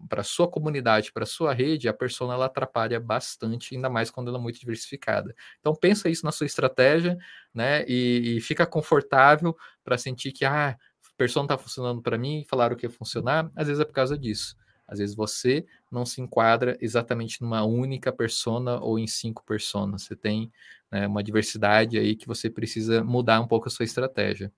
para 0.09 0.23
sua 0.23 0.47
comunidade, 0.49 1.13
para 1.13 1.27
sua 1.27 1.53
rede, 1.53 1.89
a 1.89 1.93
persona 1.93 2.33
ela 2.35 2.47
atrapalha 2.47 3.01
bastante, 3.01 3.75
ainda 3.75 3.91
mais 3.91 4.09
quando 4.09 4.29
ela 4.29 4.39
é 4.39 4.41
muito 4.41 4.61
diversificada. 4.61 5.35
Então 5.59 5.75
pensa 5.75 6.09
isso 6.09 6.25
na 6.25 6.31
sua 6.31 6.47
estratégia, 6.47 7.19
né? 7.53 7.85
E, 7.89 8.37
e 8.37 8.41
fica 8.41 8.65
confortável 8.65 9.57
para 9.83 9.99
sentir 9.99 10.31
que 10.31 10.45
ah, 10.45 10.71
a 10.71 10.77
persona 11.17 11.47
está 11.47 11.59
funcionando 11.59 12.01
para 12.01 12.17
mim, 12.17 12.45
falaram 12.49 12.77
que 12.77 12.87
ia 12.87 12.91
funcionar. 12.91 13.51
Às 13.57 13.67
vezes 13.67 13.81
é 13.81 13.85
por 13.85 13.95
causa 13.95 14.17
disso. 14.17 14.57
Às 14.87 15.01
vezes 15.01 15.17
você 15.17 15.67
não 15.91 16.07
se 16.07 16.21
enquadra 16.21 16.79
exatamente 16.81 17.43
numa 17.43 17.65
única 17.65 18.13
persona 18.13 18.79
ou 18.79 18.97
em 18.97 19.09
cinco 19.09 19.45
personas. 19.45 20.03
Você 20.05 20.15
tem 20.15 20.53
né, 20.91 21.05
uma 21.09 21.23
diversidade 21.23 21.99
aí 21.99 22.15
que 22.15 22.29
você 22.29 22.49
precisa 22.49 23.03
mudar 23.03 23.41
um 23.41 23.49
pouco 23.49 23.67
a 23.67 23.71
sua 23.71 23.85
estratégia 23.85 24.53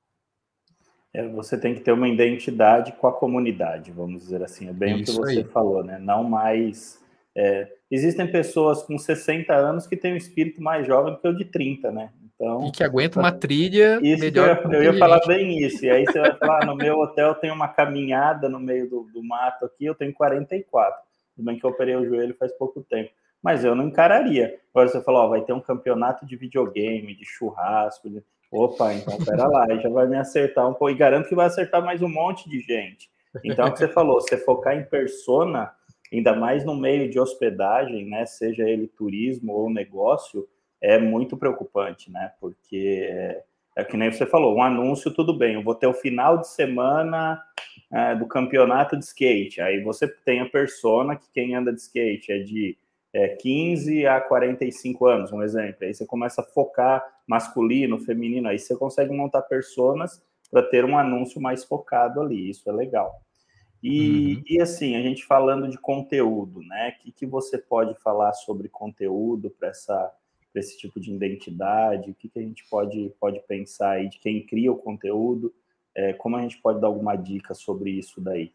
você 1.34 1.58
tem 1.58 1.74
que 1.74 1.80
ter 1.80 1.92
uma 1.92 2.08
identidade 2.08 2.92
com 2.92 3.06
a 3.06 3.12
comunidade, 3.12 3.92
vamos 3.92 4.22
dizer 4.22 4.42
assim. 4.42 4.68
É 4.68 4.72
bem 4.72 5.00
Isso 5.00 5.12
o 5.12 5.24
que 5.24 5.32
você 5.32 5.38
aí. 5.40 5.44
falou, 5.44 5.84
né? 5.84 5.98
Não 5.98 6.24
mais. 6.24 7.00
É, 7.36 7.68
existem 7.90 8.30
pessoas 8.30 8.82
com 8.82 8.98
60 8.98 9.54
anos 9.54 9.86
que 9.86 9.96
têm 9.96 10.14
um 10.14 10.16
espírito 10.16 10.62
mais 10.62 10.86
jovem 10.86 11.14
do 11.14 11.20
que 11.20 11.28
o 11.28 11.36
de 11.36 11.44
30, 11.44 11.90
né? 11.90 12.10
Então, 12.34 12.66
e 12.66 12.72
que 12.72 12.82
aguenta 12.82 13.20
uma 13.20 13.30
trilha 13.30 14.00
isso 14.02 14.20
melhor. 14.20 14.62
Eu, 14.64 14.72
eu 14.72 14.82
ia 14.84 14.98
falar 14.98 15.20
bem 15.26 15.58
isso. 15.58 15.84
E 15.84 15.90
aí 15.90 16.04
você 16.04 16.18
vai 16.18 16.34
falar: 16.36 16.62
ah, 16.62 16.66
no 16.66 16.74
meu 16.74 16.98
hotel 16.98 17.34
tem 17.34 17.50
uma 17.50 17.68
caminhada 17.68 18.48
no 18.48 18.58
meio 18.58 18.88
do, 18.88 19.04
do 19.12 19.22
mato 19.22 19.64
aqui, 19.66 19.84
eu 19.84 19.94
tenho 19.94 20.12
44. 20.12 20.98
Tudo 21.36 21.44
bem 21.44 21.58
que 21.58 21.64
eu 21.64 21.70
operei 21.70 21.94
o 21.94 22.06
joelho 22.06 22.34
faz 22.38 22.52
pouco 22.52 22.82
tempo. 22.82 23.10
Mas 23.42 23.64
eu 23.64 23.74
não 23.74 23.88
encararia. 23.88 24.58
Agora 24.74 24.88
você 24.88 25.02
falou: 25.02 25.22
ó, 25.22 25.28
vai 25.28 25.42
ter 25.42 25.52
um 25.52 25.60
campeonato 25.60 26.26
de 26.26 26.36
videogame, 26.36 27.14
de 27.14 27.24
churrasco. 27.24 28.10
De... 28.10 28.22
Opa, 28.52 28.92
então 28.92 29.16
pera 29.16 29.46
lá, 29.46 29.66
já 29.80 29.88
vai 29.88 30.06
me 30.06 30.16
acertar 30.16 30.68
um 30.68 30.74
pouco, 30.74 30.90
e 30.90 30.94
garanto 30.94 31.26
que 31.26 31.34
vai 31.34 31.46
acertar 31.46 31.82
mais 31.82 32.02
um 32.02 32.08
monte 32.08 32.50
de 32.50 32.60
gente. 32.60 33.10
Então, 33.42 33.66
o 33.66 33.72
que 33.72 33.78
você 33.78 33.88
falou, 33.88 34.20
você 34.20 34.36
focar 34.36 34.76
em 34.76 34.84
persona, 34.84 35.72
ainda 36.12 36.36
mais 36.36 36.62
no 36.62 36.76
meio 36.76 37.08
de 37.08 37.18
hospedagem, 37.18 38.04
né, 38.04 38.26
seja 38.26 38.68
ele 38.68 38.86
turismo 38.86 39.54
ou 39.54 39.70
negócio, 39.70 40.46
é 40.82 40.98
muito 40.98 41.34
preocupante, 41.34 42.12
né, 42.12 42.32
porque 42.38 43.08
é, 43.10 43.42
é 43.76 43.84
que 43.84 43.96
nem 43.96 44.12
você 44.12 44.26
falou, 44.26 44.54
um 44.54 44.62
anúncio, 44.62 45.10
tudo 45.10 45.32
bem, 45.32 45.54
eu 45.54 45.62
vou 45.62 45.74
ter 45.74 45.86
o 45.86 45.94
final 45.94 46.36
de 46.36 46.48
semana 46.48 47.42
é, 47.90 48.14
do 48.14 48.26
campeonato 48.26 48.98
de 48.98 49.04
skate, 49.06 49.62
aí 49.62 49.82
você 49.82 50.06
tem 50.06 50.40
a 50.40 50.46
persona 50.46 51.16
que 51.16 51.30
quem 51.32 51.54
anda 51.54 51.72
de 51.72 51.80
skate 51.80 52.30
é 52.30 52.38
de 52.40 52.76
é, 53.14 53.28
15 53.28 54.06
a 54.06 54.20
45 54.20 55.06
anos, 55.06 55.32
um 55.32 55.42
exemplo. 55.42 55.76
Aí 55.82 55.92
você 55.92 56.06
começa 56.06 56.40
a 56.40 56.44
focar 56.44 57.04
masculino, 57.26 57.98
feminino, 57.98 58.48
aí 58.48 58.58
você 58.58 58.76
consegue 58.76 59.12
montar 59.12 59.42
personas 59.42 60.22
para 60.50 60.62
ter 60.62 60.84
um 60.84 60.98
anúncio 60.98 61.40
mais 61.40 61.64
focado 61.64 62.20
ali. 62.20 62.50
Isso 62.50 62.68
é 62.68 62.72
legal. 62.72 63.20
E, 63.82 64.36
uhum. 64.36 64.42
e 64.46 64.60
assim, 64.60 64.96
a 64.96 65.02
gente 65.02 65.24
falando 65.24 65.68
de 65.68 65.78
conteúdo, 65.78 66.60
né? 66.60 66.90
O 66.90 67.02
que, 67.02 67.12
que 67.12 67.26
você 67.26 67.58
pode 67.58 67.94
falar 68.00 68.32
sobre 68.32 68.68
conteúdo 68.68 69.50
para 69.50 69.68
essa 69.68 70.12
esse 70.54 70.76
tipo 70.76 71.00
de 71.00 71.10
identidade? 71.10 72.10
O 72.10 72.14
que, 72.14 72.28
que 72.28 72.38
a 72.38 72.42
gente 72.42 72.64
pode, 72.68 73.10
pode 73.18 73.40
pensar 73.48 73.92
aí 73.92 74.08
de 74.08 74.18
quem 74.18 74.44
cria 74.44 74.70
o 74.70 74.76
conteúdo? 74.76 75.52
É, 75.94 76.12
como 76.12 76.36
a 76.36 76.42
gente 76.42 76.58
pode 76.58 76.80
dar 76.80 76.88
alguma 76.88 77.16
dica 77.16 77.54
sobre 77.54 77.90
isso 77.90 78.20
daí? 78.20 78.52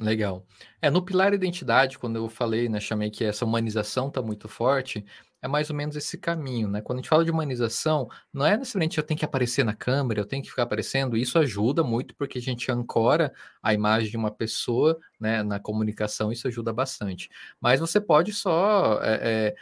Legal. 0.00 0.46
É, 0.80 0.90
no 0.90 1.04
pilar 1.04 1.34
identidade, 1.34 1.98
quando 1.98 2.16
eu 2.16 2.28
falei, 2.28 2.68
né, 2.68 2.78
chamei 2.78 3.10
que 3.10 3.24
essa 3.24 3.44
humanização 3.44 4.08
está 4.08 4.22
muito 4.22 4.48
forte, 4.48 5.04
é 5.40 5.48
mais 5.48 5.70
ou 5.70 5.76
menos 5.76 5.96
esse 5.96 6.18
caminho, 6.18 6.68
né? 6.68 6.80
Quando 6.80 6.98
a 6.98 7.02
gente 7.02 7.08
fala 7.08 7.24
de 7.24 7.30
humanização, 7.30 8.08
não 8.32 8.44
é 8.44 8.56
necessariamente 8.56 8.98
eu 8.98 9.04
tenho 9.04 9.18
que 9.18 9.24
aparecer 9.24 9.64
na 9.64 9.74
câmera, 9.74 10.20
eu 10.20 10.26
tenho 10.26 10.42
que 10.42 10.50
ficar 10.50 10.64
aparecendo, 10.64 11.16
isso 11.16 11.38
ajuda 11.38 11.84
muito 11.84 12.14
porque 12.16 12.38
a 12.38 12.42
gente 12.42 12.70
ancora 12.72 13.32
a 13.62 13.72
imagem 13.72 14.10
de 14.10 14.16
uma 14.16 14.30
pessoa, 14.30 14.98
né, 15.18 15.42
na 15.42 15.60
comunicação, 15.60 16.32
isso 16.32 16.48
ajuda 16.48 16.72
bastante. 16.72 17.28
Mas 17.60 17.80
você 17.80 18.00
pode 18.00 18.32
só 18.32 19.00
é, 19.02 19.54
é, 19.54 19.56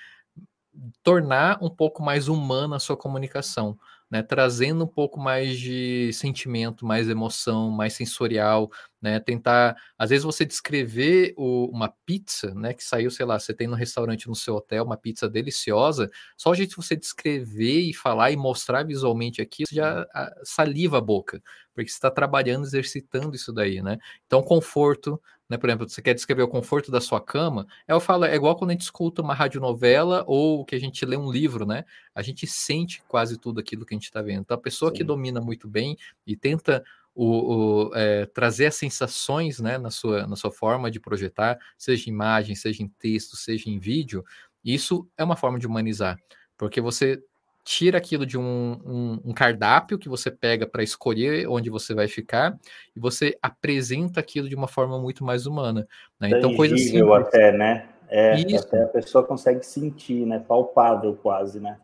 tornar 1.02 1.58
um 1.62 1.70
pouco 1.70 2.02
mais 2.02 2.28
humana 2.28 2.76
a 2.76 2.80
sua 2.80 2.96
comunicação 2.96 3.78
né, 4.10 4.22
trazendo 4.22 4.84
um 4.84 4.86
pouco 4.86 5.18
mais 5.18 5.58
de 5.58 6.12
sentimento, 6.12 6.86
mais 6.86 7.08
emoção, 7.08 7.70
mais 7.70 7.94
sensorial, 7.94 8.70
né, 9.07 9.20
tentar, 9.20 9.76
às 9.96 10.11
vezes 10.11 10.24
você 10.24 10.44
descrever 10.44 11.32
o, 11.36 11.66
uma 11.66 11.88
pizza, 12.04 12.52
né, 12.52 12.74
que 12.74 12.82
saiu, 12.82 13.09
sei 13.09 13.24
lá, 13.24 13.38
você 13.38 13.54
tem 13.54 13.68
no 13.68 13.76
restaurante 13.76 14.26
no 14.26 14.34
seu 14.34 14.57
hotel 14.57 14.82
uma 14.82 14.96
pizza 14.96 15.28
deliciosa, 15.28 16.11
só 16.36 16.50
o 16.50 16.54
jeito 16.57 16.70
de 16.70 16.76
você 16.76 16.96
descrever 16.96 17.82
e 17.82 17.94
falar 17.94 18.32
e 18.32 18.36
mostrar 18.36 18.84
visualmente 18.84 19.40
aqui, 19.40 19.62
já 19.70 20.04
saliva 20.42 20.98
a 20.98 21.00
boca, 21.00 21.40
porque 21.72 21.88
você 21.88 21.94
está 21.94 22.11
trabalhando, 22.11 22.64
exercitando 22.64 23.36
isso 23.36 23.52
daí, 23.52 23.80
né? 23.80 23.96
Então, 24.26 24.42
conforto, 24.42 25.22
né? 25.48 25.57
Por 25.57 25.68
exemplo, 25.68 25.88
você 25.88 26.02
quer 26.02 26.14
descrever 26.14 26.42
o 26.42 26.48
conforto 26.48 26.90
da 26.90 27.00
sua 27.00 27.20
cama, 27.20 27.64
é, 27.86 27.92
eu 27.92 28.00
falo, 28.00 28.24
é 28.24 28.34
igual 28.34 28.57
quando 28.57 28.70
a 28.70 28.72
gente 28.72 28.82
escuta 28.82 29.22
uma 29.22 29.34
radionovela 29.34 30.24
ou 30.26 30.64
que 30.64 30.74
a 30.74 30.80
gente 30.80 31.07
lê 31.07 31.16
um 31.16 31.30
livro, 31.30 31.64
né? 31.64 31.84
A 32.12 32.22
gente 32.22 32.44
sente 32.44 33.04
quase 33.07 33.38
tudo 33.38 33.61
aquilo 33.61 33.86
que 33.86 33.94
a 33.94 33.96
gente 33.96 34.07
está 34.07 34.20
vendo. 34.20 34.40
Então, 34.40 34.57
a 34.57 34.61
pessoa 34.61 34.90
Sim. 34.90 34.96
que 34.96 35.04
domina 35.04 35.40
muito 35.40 35.68
bem 35.68 35.96
e 36.26 36.34
tenta 36.34 36.82
o, 37.16 37.86
o 37.88 37.94
é, 37.94 38.26
trazer 38.26 38.66
as 38.66 38.74
sensações 38.74 39.58
né, 39.58 39.78
na, 39.78 39.90
sua, 39.90 40.26
na 40.26 40.36
sua 40.36 40.52
forma 40.52 40.90
de 40.90 41.00
projetar, 41.00 41.58
seja 41.78 42.10
em 42.10 42.12
imagem, 42.12 42.54
seja 42.54 42.82
em 42.82 42.88
texto, 42.88 43.36
seja 43.36 43.70
em 43.70 43.78
vídeo, 43.78 44.22
isso 44.62 45.08
é 45.16 45.24
uma 45.24 45.36
forma 45.36 45.58
de 45.58 45.66
humanizar, 45.66 46.18
porque 46.58 46.80
você 46.80 47.22
tira 47.64 47.98
aquilo 47.98 48.24
de 48.24 48.38
um, 48.38 48.80
um, 48.84 49.20
um 49.24 49.32
cardápio 49.32 49.98
que 49.98 50.08
você 50.08 50.30
pega 50.30 50.66
para 50.68 50.84
escolher 50.84 51.48
onde 51.48 51.68
você 51.68 51.94
vai 51.94 52.06
ficar 52.06 52.56
e 52.94 53.00
você 53.00 53.36
apresenta 53.42 54.20
aquilo 54.20 54.48
de 54.48 54.54
uma 54.54 54.68
forma 54.68 55.00
muito 55.00 55.24
mais 55.24 55.46
humana. 55.46 55.84
Né? 56.20 56.30
Então, 56.30 56.54
coisa 56.54 56.78
simples. 56.78 57.10
até, 57.10 57.50
né? 57.50 57.88
É, 58.08 58.34
até 58.56 58.84
a 58.84 58.86
pessoa 58.86 59.24
consegue 59.24 59.66
sentir, 59.66 60.24
né? 60.24 60.38
Palpável 60.38 61.18
quase, 61.20 61.58
né? 61.58 61.76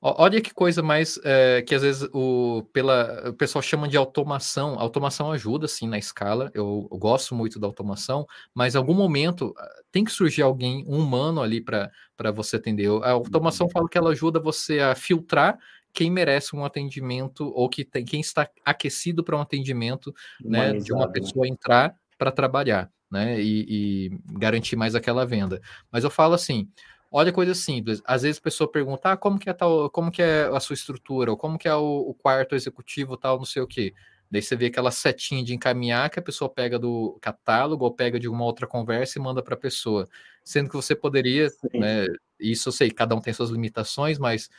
Olha 0.00 0.40
que 0.40 0.54
coisa 0.54 0.80
mais 0.80 1.18
é, 1.24 1.60
que 1.62 1.74
às 1.74 1.82
vezes 1.82 2.08
o, 2.12 2.62
pela, 2.72 3.30
o 3.30 3.32
pessoal 3.32 3.60
chama 3.60 3.88
de 3.88 3.96
automação. 3.96 4.78
A 4.78 4.82
automação 4.82 5.32
ajuda 5.32 5.66
sim 5.66 5.88
na 5.88 5.98
escala. 5.98 6.52
Eu, 6.54 6.88
eu, 6.90 6.98
gosto 6.98 7.34
muito 7.34 7.58
da 7.58 7.66
automação, 7.66 8.24
mas 8.54 8.74
em 8.74 8.78
algum 8.78 8.94
momento 8.94 9.52
ah, 9.58 9.68
tem 9.90 10.04
que 10.04 10.12
surgir 10.12 10.42
alguém, 10.42 10.84
um 10.86 11.00
humano 11.00 11.42
ali 11.42 11.60
para 11.60 11.90
você 12.32 12.56
atender. 12.56 12.88
A 13.02 13.10
automação 13.10 13.66
uhum. 13.66 13.72
fala 13.72 13.88
que 13.88 13.98
ela 13.98 14.10
ajuda 14.10 14.38
você 14.38 14.78
a 14.78 14.94
filtrar 14.94 15.58
quem 15.92 16.12
merece 16.12 16.54
um 16.54 16.64
atendimento 16.64 17.50
ou 17.52 17.68
que 17.68 17.84
tem, 17.84 18.04
quem 18.04 18.20
está 18.20 18.48
aquecido 18.64 19.24
para 19.24 19.36
um 19.36 19.40
atendimento 19.40 20.14
né, 20.40 20.74
de 20.74 20.92
uma 20.92 21.06
né? 21.06 21.12
pessoa 21.12 21.48
entrar 21.48 21.92
para 22.16 22.30
trabalhar 22.30 22.88
né, 23.10 23.40
e, 23.40 23.66
e 24.06 24.18
garantir 24.38 24.76
mais 24.76 24.94
aquela 24.94 25.26
venda. 25.26 25.60
Mas 25.90 26.04
eu 26.04 26.10
falo 26.10 26.34
assim 26.34 26.68
Olha 27.10 27.32
coisa 27.32 27.54
simples. 27.54 28.02
Às 28.04 28.22
vezes 28.22 28.38
a 28.38 28.42
pessoa 28.42 28.70
pergunta, 28.70 29.12
ah, 29.12 29.16
como 29.16 29.38
que 29.38 29.48
é 29.48 29.52
tal, 29.54 29.88
como 29.90 30.10
que 30.10 30.20
é 30.22 30.44
a 30.44 30.60
sua 30.60 30.74
estrutura, 30.74 31.30
ou 31.30 31.36
como 31.36 31.58
que 31.58 31.66
é 31.66 31.74
o, 31.74 32.00
o 32.10 32.14
quarto 32.14 32.54
executivo, 32.54 33.16
tal, 33.16 33.38
não 33.38 33.44
sei 33.46 33.62
o 33.62 33.66
quê. 33.66 33.94
Daí 34.30 34.42
você 34.42 34.54
vê 34.54 34.66
aquela 34.66 34.90
setinha 34.90 35.42
de 35.42 35.54
encaminhar 35.54 36.10
que 36.10 36.18
a 36.18 36.22
pessoa 36.22 36.50
pega 36.50 36.78
do 36.78 37.18
catálogo 37.20 37.84
ou 37.84 37.94
pega 37.94 38.20
de 38.20 38.28
uma 38.28 38.44
outra 38.44 38.66
conversa 38.66 39.18
e 39.18 39.22
manda 39.22 39.42
para 39.42 39.54
a 39.54 39.58
pessoa. 39.58 40.06
Sendo 40.44 40.68
que 40.68 40.76
você 40.76 40.94
poderia, 40.94 41.48
né, 41.72 42.06
isso 42.38 42.68
eu 42.68 42.72
sei, 42.72 42.90
cada 42.90 43.14
um 43.14 43.20
tem 43.22 43.32
suas 43.32 43.48
limitações, 43.48 44.18
mas 44.18 44.50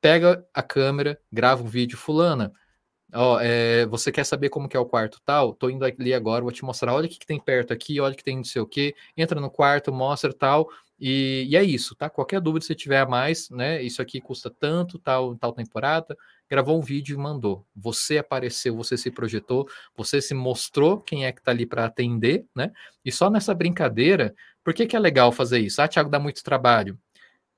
pega 0.00 0.46
a 0.54 0.62
câmera, 0.62 1.18
grava 1.32 1.64
um 1.64 1.66
vídeo, 1.66 1.98
fulana, 1.98 2.52
ó, 3.12 3.40
é, 3.40 3.86
você 3.86 4.12
quer 4.12 4.24
saber 4.24 4.48
como 4.50 4.68
que 4.68 4.76
é 4.76 4.80
o 4.80 4.86
quarto 4.86 5.20
tal? 5.24 5.54
Tô 5.54 5.68
indo 5.68 5.84
ali 5.84 6.14
agora, 6.14 6.42
vou 6.42 6.52
te 6.52 6.64
mostrar, 6.64 6.94
olha 6.94 7.06
o 7.06 7.08
que, 7.08 7.18
que 7.18 7.26
tem 7.26 7.40
perto 7.40 7.72
aqui, 7.72 8.00
olha 8.00 8.14
o 8.14 8.16
que 8.16 8.24
tem 8.24 8.36
não 8.36 8.44
sei 8.44 8.62
o 8.62 8.66
que, 8.66 8.94
entra 9.16 9.40
no 9.40 9.50
quarto, 9.50 9.92
mostra 9.92 10.32
tal, 10.32 10.68
e, 11.04 11.48
e, 11.50 11.56
é 11.56 11.64
isso, 11.64 11.96
tá? 11.96 12.08
Qualquer 12.08 12.40
dúvida 12.40 12.64
se 12.64 12.76
tiver 12.76 13.00
a 13.00 13.06
mais, 13.06 13.50
né? 13.50 13.82
Isso 13.82 14.00
aqui 14.00 14.20
custa 14.20 14.48
tanto, 14.48 15.00
tal, 15.00 15.34
tal 15.34 15.52
temporada. 15.52 16.16
Gravou 16.48 16.78
um 16.78 16.80
vídeo 16.80 17.18
e 17.18 17.20
mandou. 17.20 17.66
Você 17.74 18.18
apareceu, 18.18 18.76
você 18.76 18.96
se 18.96 19.10
projetou, 19.10 19.68
você 19.96 20.22
se 20.22 20.32
mostrou 20.32 21.00
quem 21.00 21.26
é 21.26 21.32
que 21.32 21.42
tá 21.42 21.50
ali 21.50 21.66
para 21.66 21.86
atender, 21.86 22.46
né? 22.54 22.70
E 23.04 23.10
só 23.10 23.28
nessa 23.28 23.52
brincadeira, 23.52 24.32
por 24.62 24.72
que, 24.72 24.86
que 24.86 24.94
é 24.94 25.00
legal 25.00 25.32
fazer 25.32 25.58
isso? 25.58 25.82
Ah, 25.82 25.88
Thiago, 25.88 26.08
dá 26.08 26.20
muito 26.20 26.40
trabalho. 26.44 26.96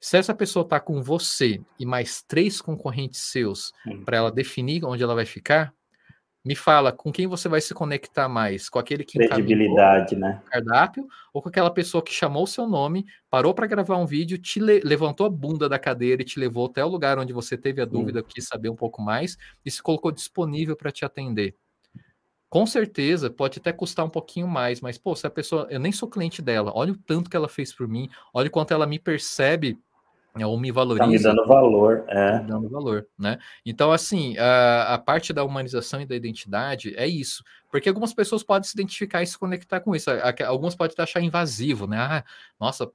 Se 0.00 0.16
essa 0.16 0.34
pessoa 0.34 0.66
tá 0.66 0.80
com 0.80 1.02
você 1.02 1.60
e 1.78 1.84
mais 1.84 2.22
três 2.22 2.62
concorrentes 2.62 3.20
seus 3.20 3.72
para 4.06 4.16
ela 4.16 4.32
definir 4.32 4.86
onde 4.86 5.02
ela 5.02 5.14
vai 5.14 5.26
ficar, 5.26 5.74
me 6.44 6.54
fala 6.54 6.92
com 6.92 7.10
quem 7.10 7.26
você 7.26 7.48
vai 7.48 7.60
se 7.60 7.72
conectar 7.72 8.28
mais, 8.28 8.68
com 8.68 8.78
aquele 8.78 9.02
que 9.02 9.18
credibilidade, 9.18 10.14
né? 10.14 10.42
Cardápio 10.44 11.06
ou 11.32 11.40
com 11.40 11.48
aquela 11.48 11.70
pessoa 11.70 12.04
que 12.04 12.12
chamou 12.12 12.44
o 12.44 12.46
seu 12.46 12.68
nome, 12.68 13.06
parou 13.30 13.54
para 13.54 13.66
gravar 13.66 13.96
um 13.96 14.04
vídeo, 14.04 14.36
te 14.36 14.60
le 14.60 14.80
levantou 14.80 15.26
a 15.26 15.30
bunda 15.30 15.68
da 15.68 15.78
cadeira 15.78 16.20
e 16.20 16.24
te 16.24 16.38
levou 16.38 16.66
até 16.66 16.84
o 16.84 16.88
lugar 16.88 17.18
onde 17.18 17.32
você 17.32 17.56
teve 17.56 17.80
a 17.80 17.86
dúvida, 17.86 18.20
Sim. 18.20 18.26
quis 18.28 18.46
saber 18.46 18.68
um 18.68 18.76
pouco 18.76 19.00
mais 19.00 19.38
e 19.64 19.70
se 19.70 19.82
colocou 19.82 20.12
disponível 20.12 20.76
para 20.76 20.92
te 20.92 21.04
atender. 21.04 21.56
Com 22.50 22.66
certeza 22.66 23.30
pode 23.30 23.58
até 23.58 23.72
custar 23.72 24.04
um 24.04 24.10
pouquinho 24.10 24.46
mais, 24.46 24.80
mas 24.80 24.98
pô, 24.98 25.16
se 25.16 25.26
a 25.26 25.30
pessoa, 25.30 25.66
eu 25.70 25.80
nem 25.80 25.90
sou 25.90 26.08
cliente 26.08 26.42
dela, 26.42 26.70
olha 26.74 26.92
o 26.92 26.96
tanto 26.96 27.30
que 27.30 27.36
ela 27.36 27.48
fez 27.48 27.72
por 27.72 27.88
mim, 27.88 28.08
olha 28.32 28.48
o 28.48 28.50
quanto 28.50 28.72
ela 28.72 28.86
me 28.86 28.98
percebe 28.98 29.78
ou 30.42 30.58
me 30.58 30.72
valoriza. 30.72 31.04
Tá 31.04 31.10
me 31.10 31.18
dando 31.18 31.46
valor, 31.46 32.04
é. 32.08 32.38
Me 32.38 32.46
dando 32.46 32.68
valor, 32.68 33.06
né? 33.16 33.38
Então, 33.64 33.92
assim, 33.92 34.36
a, 34.36 34.94
a, 34.94 34.98
parte 34.98 35.32
da 35.32 35.44
humanização 35.44 36.00
e 36.00 36.06
da 36.06 36.16
identidade 36.16 36.92
é 36.96 37.06
isso. 37.06 37.44
Porque 37.70 37.88
algumas 37.88 38.12
pessoas 38.12 38.42
podem 38.42 38.68
se 38.68 38.74
identificar 38.74 39.22
e 39.22 39.26
se 39.26 39.38
conectar 39.38 39.80
com 39.80 39.94
isso. 39.94 40.10
Algumas 40.46 40.74
podem 40.74 40.96
achar 40.98 41.20
invasivo, 41.20 41.86
né? 41.86 41.98
Ah, 41.98 42.24
nossa, 42.58 42.90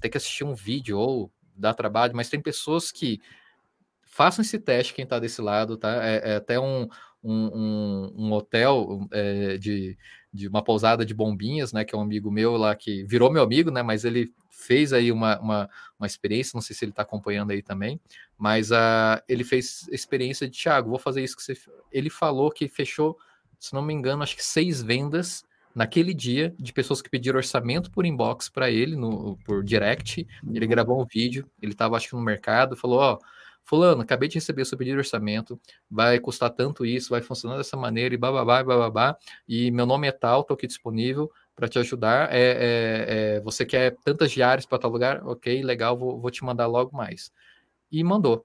tem 0.00 0.10
que 0.10 0.16
assistir 0.16 0.42
um 0.42 0.54
vídeo 0.54 0.98
ou 0.98 1.30
dar 1.56 1.74
trabalho, 1.74 2.16
mas 2.16 2.28
tem 2.28 2.40
pessoas 2.40 2.90
que 2.90 3.20
façam 4.02 4.42
esse 4.42 4.58
teste, 4.58 4.94
quem 4.94 5.04
está 5.04 5.18
desse 5.18 5.40
lado, 5.40 5.76
tá? 5.76 6.04
É, 6.04 6.32
é 6.32 6.36
até 6.36 6.58
um, 6.58 6.88
um, 7.22 8.12
um, 8.16 8.32
hotel 8.32 9.06
é, 9.12 9.58
de, 9.58 9.96
de 10.34 10.48
uma 10.48 10.64
pousada 10.64 11.06
de 11.06 11.14
bombinhas, 11.14 11.72
né? 11.72 11.84
Que 11.84 11.94
é 11.94 11.98
um 11.98 12.02
amigo 12.02 12.28
meu 12.28 12.56
lá 12.56 12.74
que 12.74 13.04
virou 13.04 13.30
meu 13.30 13.44
amigo, 13.44 13.70
né? 13.70 13.84
Mas 13.84 14.04
ele 14.04 14.34
fez 14.50 14.92
aí 14.92 15.12
uma, 15.12 15.38
uma, 15.38 15.70
uma 15.96 16.06
experiência, 16.06 16.56
não 16.56 16.60
sei 16.60 16.74
se 16.74 16.84
ele 16.84 16.90
está 16.90 17.02
acompanhando 17.02 17.52
aí 17.52 17.62
também, 17.62 18.00
mas 18.36 18.72
uh, 18.72 19.22
ele 19.28 19.44
fez 19.44 19.86
experiência 19.92 20.48
de 20.48 20.60
Thiago, 20.60 20.90
vou 20.90 20.98
fazer 20.98 21.22
isso 21.22 21.36
que 21.36 21.42
você. 21.42 21.56
Ele 21.92 22.10
falou 22.10 22.50
que 22.50 22.66
fechou, 22.66 23.16
se 23.60 23.72
não 23.72 23.80
me 23.80 23.94
engano, 23.94 24.24
acho 24.24 24.34
que 24.34 24.44
seis 24.44 24.82
vendas 24.82 25.44
naquele 25.72 26.12
dia 26.12 26.52
de 26.58 26.72
pessoas 26.72 27.00
que 27.00 27.08
pediram 27.08 27.36
orçamento 27.36 27.90
por 27.92 28.04
inbox 28.04 28.48
para 28.48 28.68
ele, 28.68 28.96
no, 28.96 29.36
por 29.44 29.62
direct. 29.62 30.26
Ele 30.52 30.66
gravou 30.66 31.00
um 31.00 31.06
vídeo, 31.06 31.48
ele 31.62 31.72
estava 31.72 31.96
acho 31.96 32.08
que 32.08 32.16
no 32.16 32.22
mercado, 32.22 32.76
falou: 32.76 32.98
Ó. 32.98 33.14
Oh, 33.14 33.34
Fulano, 33.64 34.02
acabei 34.02 34.28
de 34.28 34.34
receber 34.34 34.62
o 34.62 34.66
seu 34.66 34.76
pedido 34.76 34.94
de 34.94 34.98
orçamento, 34.98 35.58
vai 35.90 36.20
custar 36.20 36.50
tanto 36.50 36.84
isso, 36.84 37.10
vai 37.10 37.22
funcionar 37.22 37.56
dessa 37.56 37.76
maneira 37.76 38.14
e 38.14 38.18
bababá, 38.18 38.62
bababá, 38.62 39.16
e 39.48 39.70
meu 39.70 39.86
nome 39.86 40.06
é 40.06 40.12
tal, 40.12 40.42
estou 40.42 40.54
aqui 40.54 40.66
disponível 40.66 41.30
para 41.56 41.68
te 41.68 41.78
ajudar. 41.78 42.32
É, 42.32 42.38
é, 42.38 43.36
é, 43.36 43.40
você 43.40 43.64
quer 43.64 43.96
tantas 44.04 44.32
diárias 44.32 44.66
para 44.66 44.78
tal 44.78 44.90
lugar? 44.90 45.26
Ok, 45.26 45.62
legal, 45.62 45.96
vou, 45.96 46.20
vou 46.20 46.30
te 46.30 46.44
mandar 46.44 46.66
logo 46.66 46.96
mais. 46.96 47.32
E 47.90 48.02
mandou. 48.04 48.44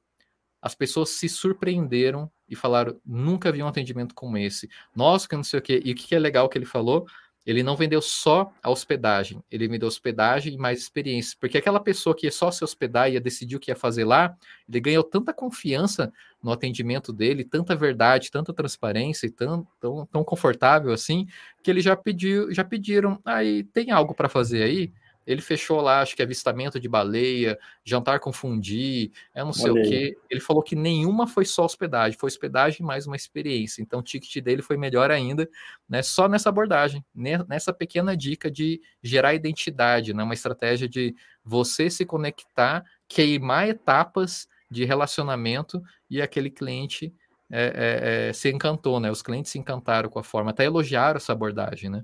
As 0.62 0.76
pessoas 0.76 1.10
se 1.10 1.28
surpreenderam 1.30 2.30
e 2.48 2.56
falaram: 2.56 3.00
nunca 3.06 3.52
vi 3.52 3.64
um 3.64 3.68
atendimento 3.68 4.14
como 4.14 4.38
esse. 4.38 4.70
Nossa, 4.96 5.28
que 5.28 5.36
não 5.36 5.44
sei 5.44 5.60
o 5.60 5.62
quê. 5.62 5.82
E 5.84 5.92
o 5.92 5.96
que 5.96 6.14
é 6.14 6.20
legal 6.20 6.50
que 6.50 6.58
ele 6.58 6.66
falou? 6.66 7.06
Ele 7.50 7.64
não 7.64 7.76
vendeu 7.76 8.00
só 8.00 8.54
a 8.62 8.70
hospedagem, 8.70 9.43
ele 9.52 9.68
me 9.68 9.80
deu 9.80 9.88
hospedagem 9.88 10.54
e 10.54 10.58
mais 10.58 10.78
experiência. 10.78 11.36
Porque 11.39 11.58
aquela 11.58 11.80
pessoa 11.80 12.16
que 12.16 12.30
só 12.30 12.52
se 12.52 12.64
hospedar 12.64 13.10
e 13.10 13.14
ia 13.14 13.20
decidir 13.20 13.56
o 13.56 13.60
que 13.60 13.72
ia 13.72 13.76
fazer 13.76 14.06
lá, 14.06 14.38
ele 14.70 14.80
ganhou 14.80 15.04
tanta 15.04 15.34
confiança 15.34 16.14
no 16.43 16.52
atendimento 16.52 17.12
dele, 17.12 17.43
tanta 17.43 17.76
verdade, 17.76 18.30
tanta 18.30 18.54
transparência 18.54 19.26
e 19.26 19.32
tão, 19.32 19.68
tão, 19.82 20.06
tão 20.06 20.24
confortável 20.24 20.91
assim, 20.93 21.26
que 21.64 21.72
ele 21.72 21.82
já 21.82 21.95
pediu, 21.95 22.54
já 22.54 22.64
pediram, 22.64 23.20
aí 23.26 23.64
tem 23.64 23.89
algo 23.89 24.14
para 24.14 24.30
fazer 24.30 24.62
aí? 24.62 24.93
Ele 25.30 25.42
fechou 25.42 25.80
lá, 25.80 26.02
acho 26.02 26.16
que 26.16 26.24
avistamento 26.24 26.80
de 26.80 26.90
baleia, 26.90 27.58
jantar 27.84 28.20
com 28.20 28.34
fundi, 28.34 29.12
é 29.32 29.44
não 29.44 29.54
sei 29.54 29.70
o 29.70 29.76
quê. 29.76 30.18
Ele 30.28 30.40
falou 30.42 30.64
que 30.64 30.76
nenhuma 30.76 31.28
foi 31.28 31.46
só 31.46 31.66
hospedagem, 31.66 32.18
foi 32.18 32.28
hospedagem 32.28 32.84
mais 32.84 33.06
uma 33.06 33.16
experiência. 33.16 33.84
Então 33.84 34.00
o 34.00 34.04
ticket 34.04 34.44
dele 34.44 34.64
foi 34.64 34.76
melhor 34.76 35.12
ainda, 35.12 35.48
né? 35.88 36.02
Só 36.02 36.28
nessa 36.28 36.50
abordagem, 36.50 37.06
nessa 37.14 37.72
pequena 37.72 38.18
dica 38.18 38.50
de 38.50 38.82
gerar 39.04 39.36
identidade, 39.36 40.16
né? 40.16 40.24
Uma 40.24 40.34
estratégia 40.34 40.90
de 40.90 41.16
você 41.46 41.92
se 41.92 42.08
conectar, 42.08 42.84
queimar 43.08 43.70
etapas 43.70 44.48
de 44.72 44.84
relacionamento 44.84 45.80
e 46.10 46.24
aquele 46.24 46.50
cliente 46.50 47.14
é, 47.52 47.62
é, 47.62 48.30
é, 48.30 48.34
se 48.34 48.50
encantou, 48.50 49.00
né? 49.00 49.12
Os 49.12 49.22
clientes 49.22 49.52
se 49.52 49.60
encantaram 49.60 50.10
com 50.10 50.18
a 50.18 50.24
forma, 50.24 50.50
até 50.50 50.66
elogiaram 50.66 51.18
essa 51.18 51.34
abordagem, 51.34 51.90
né? 51.90 52.04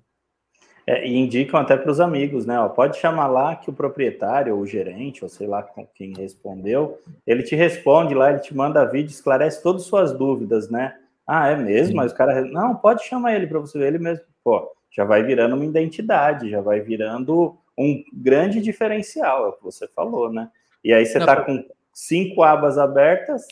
É, 0.88 1.07
e 1.07 1.17
indicam 1.17 1.59
até 1.59 1.75
para 1.75 1.91
os 1.91 1.99
amigos, 1.99 2.45
né? 2.45 2.59
Ó, 2.59 2.69
pode 2.69 2.97
chamar 2.97 3.27
lá 3.27 3.55
que 3.55 3.71
o 3.71 3.73
proprietário, 3.73 4.55
ou 4.55 4.61
o 4.61 4.67
gerente, 4.67 5.23
ou 5.23 5.29
sei 5.29 5.47
lá 5.47 5.67
quem 5.95 6.13
respondeu, 6.13 7.01
ele 7.25 7.41
te 7.41 7.55
responde 7.55 8.13
lá, 8.13 8.29
ele 8.29 8.39
te 8.39 8.55
manda 8.55 8.86
vídeo, 8.86 9.09
esclarece 9.09 9.63
todas 9.63 9.81
as 9.81 9.88
suas 9.88 10.13
dúvidas, 10.13 10.69
né? 10.69 10.95
Ah, 11.25 11.47
é 11.47 11.55
mesmo? 11.55 11.88
Sim. 11.88 11.95
Mas 11.95 12.11
o 12.11 12.15
cara. 12.15 12.41
Não, 12.45 12.75
pode 12.75 13.03
chamar 13.03 13.33
ele 13.36 13.47
para 13.47 13.59
você 13.59 13.79
ver 13.79 13.88
ele 13.88 13.97
mesmo. 13.97 14.23
Pô, 14.43 14.71
já 14.91 15.03
vai 15.03 15.23
virando 15.23 15.55
uma 15.55 15.65
identidade, 15.65 16.51
já 16.51 16.61
vai 16.61 16.81
virando 16.81 17.57
um 17.77 18.03
grande 18.13 18.61
diferencial, 18.61 19.45
é 19.45 19.49
o 19.49 19.53
que 19.53 19.63
você 19.63 19.88
falou, 19.88 20.31
né? 20.31 20.49
E 20.83 20.93
aí 20.93 21.05
você 21.05 21.17
está 21.17 21.41
com 21.41 21.65
cinco 21.91 22.43
abas 22.43 22.77
abertas, 22.77 23.47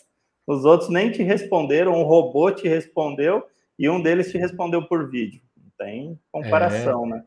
os 0.45 0.65
outros 0.65 0.89
nem 0.89 1.09
te 1.11 1.23
responderam, 1.23 1.99
um 1.99 2.03
robô 2.03 2.51
te 2.51 2.67
respondeu 2.67 3.43
e 3.77 3.89
um 3.89 4.01
deles 4.01 4.31
te 4.31 4.37
respondeu 4.37 4.83
por 4.87 5.09
vídeo. 5.09 5.41
Tem 5.77 6.19
comparação, 6.31 7.05
é... 7.05 7.09
né? 7.09 7.23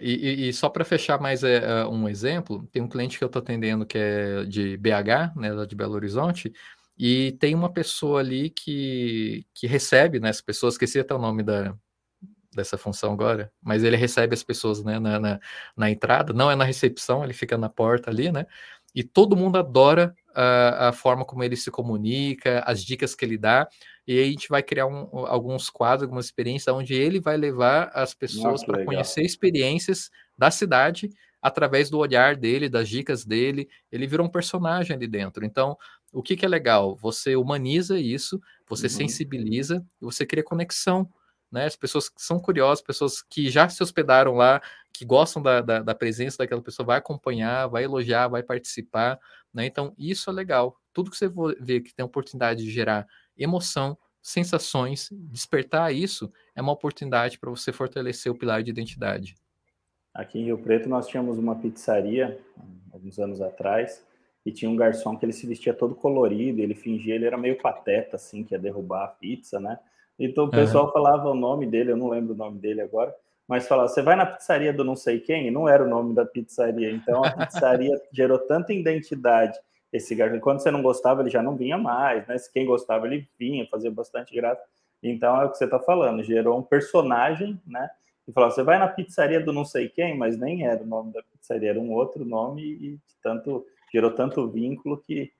E, 0.00 0.48
e, 0.48 0.52
só 0.54 0.70
para 0.70 0.86
fechar 0.86 1.20
mais 1.20 1.44
é, 1.44 1.84
um 1.84 2.08
exemplo, 2.08 2.66
tem 2.72 2.80
um 2.80 2.88
cliente 2.88 3.18
que 3.18 3.24
eu 3.24 3.26
estou 3.26 3.42
atendendo 3.42 3.84
que 3.84 3.98
é 3.98 4.44
de 4.44 4.76
BH, 4.78 5.36
né, 5.36 5.66
de 5.66 5.76
Belo 5.76 5.92
Horizonte, 5.92 6.50
e 6.96 7.32
tem 7.32 7.54
uma 7.54 7.70
pessoa 7.70 8.20
ali 8.20 8.48
que, 8.48 9.46
que 9.54 9.66
recebe, 9.66 10.18
né, 10.18 10.30
as 10.30 10.40
pessoas, 10.40 10.74
esqueci 10.74 10.98
até 10.98 11.14
o 11.14 11.18
nome 11.18 11.42
da, 11.42 11.76
dessa 12.54 12.78
função 12.78 13.12
agora, 13.12 13.52
mas 13.62 13.82
ele 13.82 13.96
recebe 13.96 14.34
as 14.34 14.42
pessoas 14.42 14.82
né, 14.82 14.98
na, 14.98 15.18
na, 15.18 15.40
na, 15.76 15.90
entrada, 15.90 16.32
não 16.32 16.50
é 16.50 16.56
na 16.56 16.64
recepção, 16.64 17.24
ele 17.24 17.32
fica 17.32 17.58
na 17.58 17.68
porta 17.68 18.10
ali, 18.10 18.30
né? 18.30 18.46
E 18.94 19.02
todo 19.02 19.36
mundo 19.36 19.58
adora 19.58 20.14
a, 20.34 20.88
a 20.88 20.92
forma 20.92 21.24
como 21.24 21.42
ele 21.42 21.56
se 21.56 21.70
comunica, 21.70 22.62
as 22.66 22.84
dicas 22.84 23.14
que 23.14 23.24
ele 23.24 23.38
dá, 23.38 23.66
e 24.06 24.18
aí 24.18 24.28
a 24.28 24.30
gente 24.30 24.48
vai 24.48 24.62
criar 24.62 24.86
um, 24.86 25.26
alguns 25.26 25.70
quadros, 25.70 26.02
algumas 26.02 26.26
experiências, 26.26 26.74
onde 26.74 26.94
ele 26.94 27.20
vai 27.20 27.36
levar 27.36 27.90
as 27.94 28.14
pessoas 28.14 28.64
para 28.64 28.84
conhecer 28.84 29.22
experiências 29.22 30.10
da 30.36 30.50
cidade 30.50 31.10
através 31.40 31.90
do 31.90 31.98
olhar 31.98 32.36
dele, 32.36 32.68
das 32.68 32.88
dicas 32.88 33.24
dele, 33.24 33.68
ele 33.90 34.06
virou 34.06 34.26
um 34.26 34.30
personagem 34.30 34.94
ali 34.94 35.08
dentro. 35.08 35.44
Então, 35.44 35.76
o 36.12 36.22
que, 36.22 36.36
que 36.36 36.44
é 36.44 36.48
legal? 36.48 36.96
Você 36.96 37.34
humaniza 37.34 37.98
isso, 37.98 38.40
você 38.68 38.86
uhum. 38.86 38.92
sensibiliza 38.92 39.84
e 40.00 40.04
você 40.04 40.24
cria 40.24 40.44
conexão 40.44 41.08
né? 41.52 41.66
As 41.66 41.76
pessoas 41.76 42.08
que 42.08 42.22
são 42.22 42.40
curiosas, 42.40 42.82
pessoas 42.82 43.20
que 43.22 43.50
já 43.50 43.68
se 43.68 43.82
hospedaram 43.82 44.34
lá, 44.34 44.62
que 44.90 45.04
gostam 45.04 45.42
da, 45.42 45.60
da, 45.60 45.82
da, 45.82 45.94
presença 45.94 46.38
daquela 46.38 46.62
pessoa, 46.62 46.86
vai 46.86 46.98
acompanhar, 46.98 47.66
vai 47.66 47.84
elogiar, 47.84 48.28
vai 48.28 48.42
participar, 48.42 49.18
né? 49.52 49.66
Então, 49.66 49.94
isso 49.98 50.30
é 50.30 50.32
legal. 50.32 50.74
Tudo 50.94 51.10
que 51.10 51.16
você 51.16 51.30
vê 51.60 51.80
que 51.80 51.94
tem 51.94 52.04
oportunidade 52.04 52.64
de 52.64 52.70
gerar 52.70 53.06
emoção, 53.36 53.96
sensações, 54.20 55.08
despertar 55.12 55.92
isso, 55.92 56.32
é 56.54 56.62
uma 56.62 56.72
oportunidade 56.72 57.38
para 57.38 57.50
você 57.50 57.72
fortalecer 57.72 58.30
o 58.30 58.34
pilar 58.34 58.62
de 58.62 58.70
identidade. 58.70 59.34
Aqui 60.14 60.38
em 60.38 60.44
Rio 60.44 60.58
Preto 60.58 60.88
nós 60.88 61.08
tínhamos 61.08 61.38
uma 61.38 61.56
pizzaria, 61.56 62.38
alguns 62.92 63.18
anos 63.18 63.40
atrás, 63.40 64.04
e 64.44 64.52
tinha 64.52 64.70
um 64.70 64.76
garçom 64.76 65.16
que 65.16 65.24
ele 65.24 65.32
se 65.32 65.46
vestia 65.46 65.72
todo 65.72 65.94
colorido, 65.94 66.60
ele 66.60 66.74
fingia, 66.74 67.14
ele 67.14 67.26
era 67.26 67.38
meio 67.38 67.56
pateta, 67.58 68.16
assim, 68.16 68.44
que 68.44 68.54
ia 68.54 68.58
derrubar 68.58 69.04
a 69.04 69.08
pizza, 69.08 69.58
né? 69.58 69.78
Então 70.18 70.44
o 70.44 70.50
pessoal 70.50 70.86
uhum. 70.86 70.92
falava 70.92 71.30
o 71.30 71.34
nome 71.34 71.66
dele, 71.66 71.92
eu 71.92 71.96
não 71.96 72.08
lembro 72.08 72.34
o 72.34 72.36
nome 72.36 72.58
dele 72.58 72.80
agora, 72.80 73.14
mas 73.48 73.66
falava, 73.66 73.88
você 73.88 74.02
vai 74.02 74.16
na 74.16 74.26
pizzaria 74.26 74.72
do 74.72 74.84
não 74.84 74.94
sei 74.94 75.20
quem? 75.20 75.46
E 75.46 75.50
não 75.50 75.68
era 75.68 75.84
o 75.84 75.88
nome 75.88 76.14
da 76.14 76.24
pizzaria. 76.24 76.90
Então 76.90 77.24
a 77.24 77.46
pizzaria 77.46 78.00
gerou 78.12 78.38
tanta 78.38 78.72
identidade. 78.72 79.58
Esse 79.92 80.14
garçom, 80.14 80.40
quando 80.40 80.60
você 80.60 80.70
não 80.70 80.82
gostava, 80.82 81.20
ele 81.22 81.30
já 81.30 81.42
não 81.42 81.56
vinha 81.56 81.76
mais, 81.76 82.26
né? 82.26 82.38
Se 82.38 82.50
quem 82.50 82.64
gostava, 82.64 83.06
ele 83.06 83.28
vinha, 83.38 83.66
fazia 83.70 83.90
bastante 83.90 84.34
graça. 84.34 84.62
Então 85.02 85.40
é 85.40 85.44
o 85.44 85.50
que 85.50 85.58
você 85.58 85.64
está 85.64 85.78
falando, 85.78 86.22
gerou 86.22 86.58
um 86.58 86.62
personagem, 86.62 87.60
né? 87.66 87.90
E 88.26 88.32
falou, 88.32 88.50
você 88.50 88.62
vai 88.62 88.78
na 88.78 88.88
pizzaria 88.88 89.40
do 89.40 89.52
não 89.52 89.64
sei 89.64 89.88
quem, 89.88 90.16
mas 90.16 90.38
nem 90.38 90.64
era 90.64 90.82
o 90.82 90.86
nome 90.86 91.12
da 91.12 91.22
pizzaria, 91.22 91.70
era 91.70 91.80
um 91.80 91.92
outro 91.92 92.24
nome 92.24 92.62
e 92.62 92.98
tanto 93.22 93.66
gerou 93.92 94.12
tanto 94.12 94.48
vínculo 94.48 94.96
que 94.98 95.32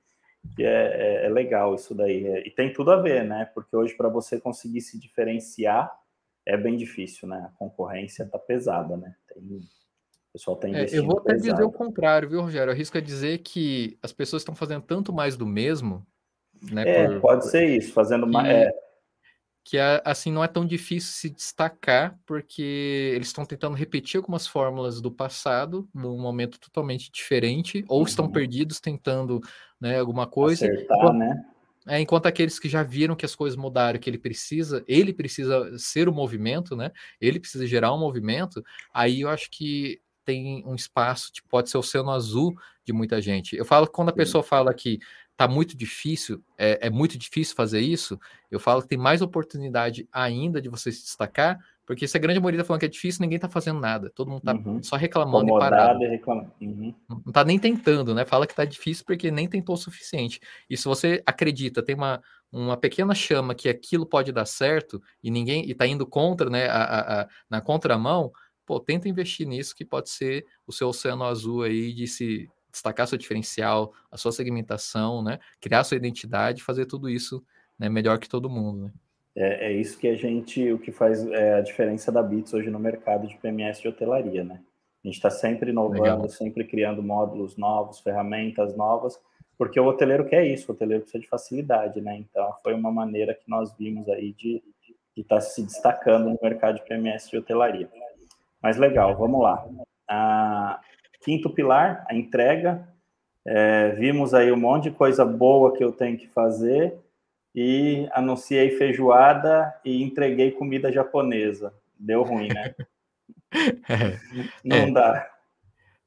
que 0.57 0.65
é, 0.65 1.23
é, 1.23 1.27
é 1.27 1.29
legal 1.29 1.75
isso 1.75 1.95
daí. 1.95 2.27
É, 2.27 2.47
e 2.47 2.51
tem 2.51 2.73
tudo 2.73 2.91
a 2.91 2.97
ver, 2.97 3.25
né? 3.25 3.45
Porque 3.55 3.75
hoje, 3.77 3.95
para 3.95 4.09
você 4.09 4.41
conseguir 4.41 4.81
se 4.81 4.99
diferenciar, 4.99 5.93
é 6.45 6.57
bem 6.57 6.77
difícil, 6.77 7.29
né? 7.29 7.49
A 7.49 7.59
concorrência 7.59 8.27
tá 8.27 8.39
pesada, 8.39 8.97
né? 8.97 9.15
Tem, 9.29 9.61
o 10.33 10.39
pessoal 10.39 10.57
tá 10.57 10.67
investindo. 10.67 10.95
É, 10.95 10.99
eu 10.99 11.07
vou 11.07 11.19
até 11.19 11.35
pesado. 11.35 11.53
dizer 11.53 11.65
o 11.65 11.71
contrário, 11.71 12.29
viu, 12.29 12.41
Rogério? 12.41 12.73
Arrisco 12.73 12.97
a 12.97 13.03
dizer 13.03 13.39
que 13.39 13.99
as 14.03 14.13
pessoas 14.13 14.41
estão 14.41 14.55
fazendo 14.55 14.83
tanto 14.83 15.13
mais 15.13 15.37
do 15.37 15.47
mesmo. 15.47 16.07
Né, 16.71 16.89
é, 16.89 17.09
por, 17.09 17.21
pode 17.21 17.51
ser 17.51 17.77
isso, 17.77 17.93
fazendo 17.93 18.27
mais. 18.27 18.49
É, 18.49 18.71
que 19.65 19.79
assim 19.79 20.33
não 20.33 20.43
é 20.43 20.49
tão 20.49 20.67
difícil 20.67 21.13
se 21.13 21.31
destacar 21.31 22.19
porque 22.27 23.13
eles 23.15 23.29
estão 23.29 23.45
tentando 23.45 23.77
repetir 23.77 24.19
algumas 24.19 24.47
fórmulas 24.47 25.01
do 25.01 25.11
passado 25.11 25.89
num 25.95 26.19
momento 26.19 26.59
totalmente 26.59 27.13
diferente 27.13 27.85
ou 27.87 28.01
uhum. 28.01 28.07
estão 28.07 28.29
perdidos 28.29 28.81
tentando 28.81 29.41
né, 29.81 30.01
alguma 30.01 30.27
coisa 30.27 30.67
Acertar, 30.67 30.99
enquanto, 30.99 31.17
né? 31.17 31.45
É, 31.87 32.01
enquanto 32.01 32.27
aqueles 32.27 32.59
que 32.59 32.69
já 32.69 32.83
viram 32.83 33.15
que 33.15 33.25
as 33.25 33.37
coisas 33.37 33.57
mudaram 33.57 34.01
que 34.01 34.11
ele 34.11 34.19
precisa 34.19 34.85
ele 34.89 35.13
precisa 35.13 35.79
ser 35.79 36.09
o 36.09 36.13
movimento 36.13 36.75
né 36.75 36.91
ele 37.21 37.39
precisa 37.39 37.65
gerar 37.65 37.95
um 37.95 37.99
movimento 37.99 38.65
aí 38.93 39.21
eu 39.21 39.29
acho 39.29 39.49
que 39.49 40.01
tem 40.25 40.65
um 40.67 40.75
espaço 40.75 41.33
tipo, 41.33 41.49
pode 41.49 41.71
ser 41.71 41.77
o 41.77 41.81
oceano 41.81 42.11
azul 42.11 42.55
de 42.85 42.93
muita 42.93 43.21
gente 43.21 43.57
eu 43.57 43.65
falo 43.65 43.87
quando 43.87 44.09
a 44.11 44.15
pessoa 44.15 44.43
fala 44.43 44.73
que 44.75 44.99
tá 45.37 45.49
muito 45.49 45.77
difícil, 45.77 46.43
é, 46.57 46.87
é, 46.87 46.91
muito 46.91 47.19
difícil 47.19 47.57
fazer 47.57 47.81
isso, 47.81 48.19
eu 48.51 48.61
falo 48.61 48.83
que 48.83 48.89
tem 48.89 48.99
mais 48.99 49.23
oportunidade 49.23 50.07
ainda 50.13 50.61
de 50.61 50.69
você 50.69 50.93
se 50.93 51.03
destacar, 51.03 51.59
porque 51.85 52.07
se 52.07 52.17
a 52.17 52.21
grande 52.21 52.39
maioria 52.39 52.61
tá 52.61 52.65
falando 52.65 52.81
que 52.81 52.87
é 52.87 52.89
difícil, 52.89 53.23
ninguém 53.23 53.41
tá 53.41 53.49
fazendo 53.49 53.81
nada. 53.81 54.09
Todo 54.09 54.31
mundo 54.31 54.43
tá 54.43 54.55
uhum. 54.55 54.81
só 54.83 54.95
reclamando 54.95 55.47
Comodado 55.47 55.75
e 55.75 55.79
parado. 55.79 56.05
E 56.05 56.09
reclamando. 56.09 56.53
Uhum. 56.61 56.95
Não 57.09 57.33
tá 57.33 57.45
nem 57.45 57.59
tentando, 57.59 58.15
né? 58.15 58.25
Fala 58.25 58.47
que 58.47 58.55
tá 58.55 58.65
difícil 58.65 59.05
porque 59.05 59.31
nem 59.33 59.49
tentou 59.49 59.75
o 59.75 59.79
suficiente. 59.79 60.41
E 60.71 60.77
se 60.77 60.85
você 60.85 61.23
acredita, 61.27 61.83
tem 61.83 61.97
uma, 61.97 62.23
uma 62.53 62.77
pequena 62.77 63.15
chama 63.15 63.55
que 63.55 63.69
aquilo 63.69 64.07
pode 64.07 64.31
dar 64.31 64.47
certo 64.47 65.03
e 65.23 65.31
ninguém 65.31 65.69
e 65.69 65.75
tá 65.75 65.85
indo 65.85 66.07
contra, 66.07 66.49
né, 66.49 66.69
a, 66.69 66.83
a, 66.83 67.23
a, 67.23 67.29
na 67.51 67.61
contramão, 67.61 68.33
pô, 68.73 68.81
tenta 68.81 69.07
investir 69.07 69.47
nisso 69.47 69.77
que 69.77 69.85
pode 69.85 70.09
ser 70.09 70.47
o 70.67 70.73
seu 70.73 70.89
oceano 70.89 71.25
azul 71.25 71.63
aí 71.63 71.93
de 71.93 72.07
se 72.07 72.49
destacar 72.71 73.07
seu 73.07 73.19
diferencial, 73.19 73.93
a 74.11 74.17
sua 74.17 74.33
segmentação, 74.33 75.23
né? 75.23 75.39
Criar 75.61 75.85
sua 75.85 75.99
identidade, 75.99 76.63
fazer 76.63 76.87
tudo 76.87 77.11
isso 77.11 77.45
né, 77.79 77.91
melhor 77.91 78.19
que 78.19 78.31
todo 78.31 78.49
mundo. 78.49 78.87
Né? 78.87 78.93
É, 79.37 79.67
é, 79.67 79.73
isso 79.73 79.99
que 79.99 80.09
a 80.09 80.17
gente, 80.17 80.73
o 80.73 80.79
que 80.79 80.91
faz 80.91 81.27
é, 81.27 81.57
a 81.57 81.61
diferença 81.61 82.11
da 82.11 82.23
Bits 82.23 82.55
hoje 82.55 82.71
no 82.71 82.79
mercado 82.79 83.29
de 83.29 83.37
PMS 83.37 83.83
de 83.83 83.89
hotelaria, 83.89 84.43
né? 84.43 84.59
A 85.05 85.09
gente 85.09 85.17
está 85.17 85.29
sempre 85.29 85.71
inovando, 85.71 86.01
Legal. 86.01 86.29
sempre 86.31 86.65
criando 86.65 87.03
módulos 87.03 87.59
novos, 87.59 88.01
ferramentas 88.01 88.75
novas, 88.75 89.21
porque 89.59 89.79
o 89.79 89.85
hoteleiro 89.85 90.25
quer 90.25 90.47
isso, 90.47 90.73
o 90.73 90.75
hoteleiro 90.75 91.03
precisa 91.03 91.21
de 91.21 91.29
facilidade, 91.29 92.01
né? 92.01 92.17
Então, 92.17 92.55
foi 92.63 92.73
uma 92.73 92.91
maneira 92.91 93.35
que 93.35 93.51
nós 93.51 93.77
vimos 93.77 94.09
aí 94.09 94.33
de 94.33 94.63
estar 95.15 95.35
tá 95.35 95.41
se 95.43 95.63
destacando 95.63 96.31
no 96.31 96.39
mercado 96.43 96.77
de 96.77 96.85
PMS 96.87 97.29
de 97.29 97.37
hotelaria. 97.37 97.91
Mas 98.63 98.77
legal, 98.77 99.17
vamos 99.17 99.43
lá. 99.43 99.65
Ah, 100.09 100.81
Quinto 101.23 101.51
pilar, 101.51 102.05
a 102.09 102.15
entrega. 102.15 102.89
É, 103.45 103.91
vimos 103.91 104.35
aí 104.35 104.53
um 104.53 104.57
monte 104.57 104.85
de 104.85 104.91
coisa 104.93 105.25
boa 105.25 105.77
que 105.77 105.83
eu 105.83 105.93
tenho 105.93 106.17
que 106.17 106.29
fazer 106.29 106.97
e 107.55 108.09
anunciei 108.13 108.71
feijoada 108.77 109.75
e 109.85 110.03
entreguei 110.03 110.51
comida 110.53 110.93
japonesa. 110.93 111.73
Deu 111.99 112.23
ruim, 112.23 112.49
né? 112.49 112.75
É, 113.55 114.19
Não 114.65 114.77
é, 114.77 114.91
dá. 114.91 115.31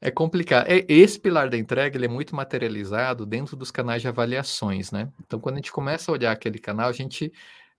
É 0.02 0.10
complicado. 0.10 0.66
É, 0.68 0.84
esse 0.88 1.20
pilar 1.20 1.48
da 1.48 1.56
entrega 1.56 1.96
ele 1.96 2.06
é 2.06 2.10
muito 2.10 2.36
materializado 2.36 3.24
dentro 3.24 3.56
dos 3.56 3.70
canais 3.70 4.02
de 4.02 4.08
avaliações, 4.08 4.92
né? 4.92 5.10
Então, 5.24 5.40
quando 5.40 5.54
a 5.54 5.58
gente 5.60 5.72
começa 5.72 6.10
a 6.10 6.14
olhar 6.14 6.32
aquele 6.32 6.58
canal, 6.58 6.90
a 6.90 6.92
gente 6.92 7.32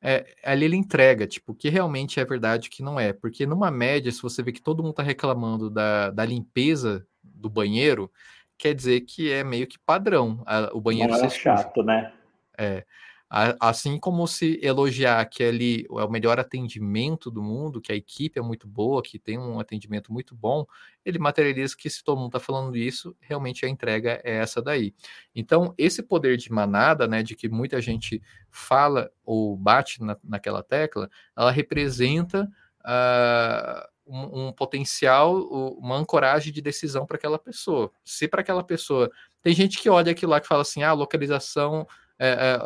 é, 0.08 0.24
ali 0.44 0.66
ele 0.66 0.76
entrega, 0.76 1.26
tipo, 1.26 1.50
o 1.50 1.54
que 1.54 1.68
realmente 1.68 2.20
é 2.20 2.24
verdade 2.24 2.66
e 2.66 2.68
o 2.68 2.70
que 2.70 2.80
não 2.80 2.98
é. 2.98 3.12
Porque 3.12 3.44
numa 3.44 3.72
média, 3.72 4.12
se 4.12 4.22
você 4.22 4.40
vê 4.40 4.52
que 4.52 4.62
todo 4.62 4.80
mundo 4.80 4.92
está 4.92 5.02
reclamando 5.02 5.68
da, 5.68 6.10
da 6.10 6.24
limpeza 6.24 7.04
do 7.24 7.50
banheiro, 7.50 8.08
quer 8.56 8.72
dizer 8.72 9.00
que 9.00 9.32
é 9.32 9.42
meio 9.42 9.66
que 9.66 9.76
padrão 9.80 10.44
a, 10.46 10.70
o 10.72 10.80
banheiro 10.80 11.12
Não 11.12 11.24
é 11.24 11.28
chato, 11.28 11.82
né? 11.82 12.12
É. 12.56 12.84
Assim 13.28 13.98
como 13.98 14.24
se 14.28 14.60
elogiar 14.62 15.24
que 15.26 15.42
ali 15.42 15.84
é 15.90 16.04
o 16.04 16.08
melhor 16.08 16.38
atendimento 16.38 17.28
do 17.28 17.42
mundo, 17.42 17.80
que 17.80 17.90
a 17.90 17.96
equipe 17.96 18.38
é 18.38 18.42
muito 18.42 18.68
boa, 18.68 19.02
que 19.02 19.18
tem 19.18 19.36
um 19.36 19.58
atendimento 19.58 20.12
muito 20.12 20.32
bom, 20.32 20.64
ele 21.04 21.18
materializa 21.18 21.76
que 21.76 21.90
se 21.90 22.04
todo 22.04 22.18
mundo 22.18 22.28
está 22.28 22.40
falando 22.40 22.76
isso, 22.76 23.16
realmente 23.20 23.66
a 23.66 23.68
entrega 23.68 24.20
é 24.22 24.36
essa 24.36 24.62
daí. 24.62 24.94
Então, 25.34 25.74
esse 25.76 26.04
poder 26.04 26.36
de 26.36 26.52
manada, 26.52 27.08
né, 27.08 27.20
de 27.20 27.34
que 27.34 27.48
muita 27.48 27.80
gente 27.80 28.22
fala 28.48 29.10
ou 29.24 29.56
bate 29.56 30.00
na, 30.02 30.16
naquela 30.22 30.62
tecla, 30.62 31.10
ela 31.36 31.50
representa 31.50 32.48
uh, 32.82 33.88
um, 34.06 34.46
um, 34.46 34.52
potencial, 34.52 35.36
uma 35.78 35.96
ancoragem 35.96 36.52
de 36.52 36.62
decisão 36.62 37.04
para 37.04 37.16
aquela 37.16 37.40
pessoa. 37.40 37.90
Se 38.04 38.28
para 38.28 38.40
aquela 38.40 38.62
pessoa. 38.62 39.10
Tem 39.42 39.52
gente 39.52 39.80
que 39.80 39.90
olha 39.90 40.12
aquilo 40.12 40.30
lá 40.30 40.40
que 40.40 40.46
fala 40.46 40.62
assim: 40.62 40.82
ah, 40.84 40.92
localização 40.92 41.86
é, 42.18 42.28
é, 42.28 42.58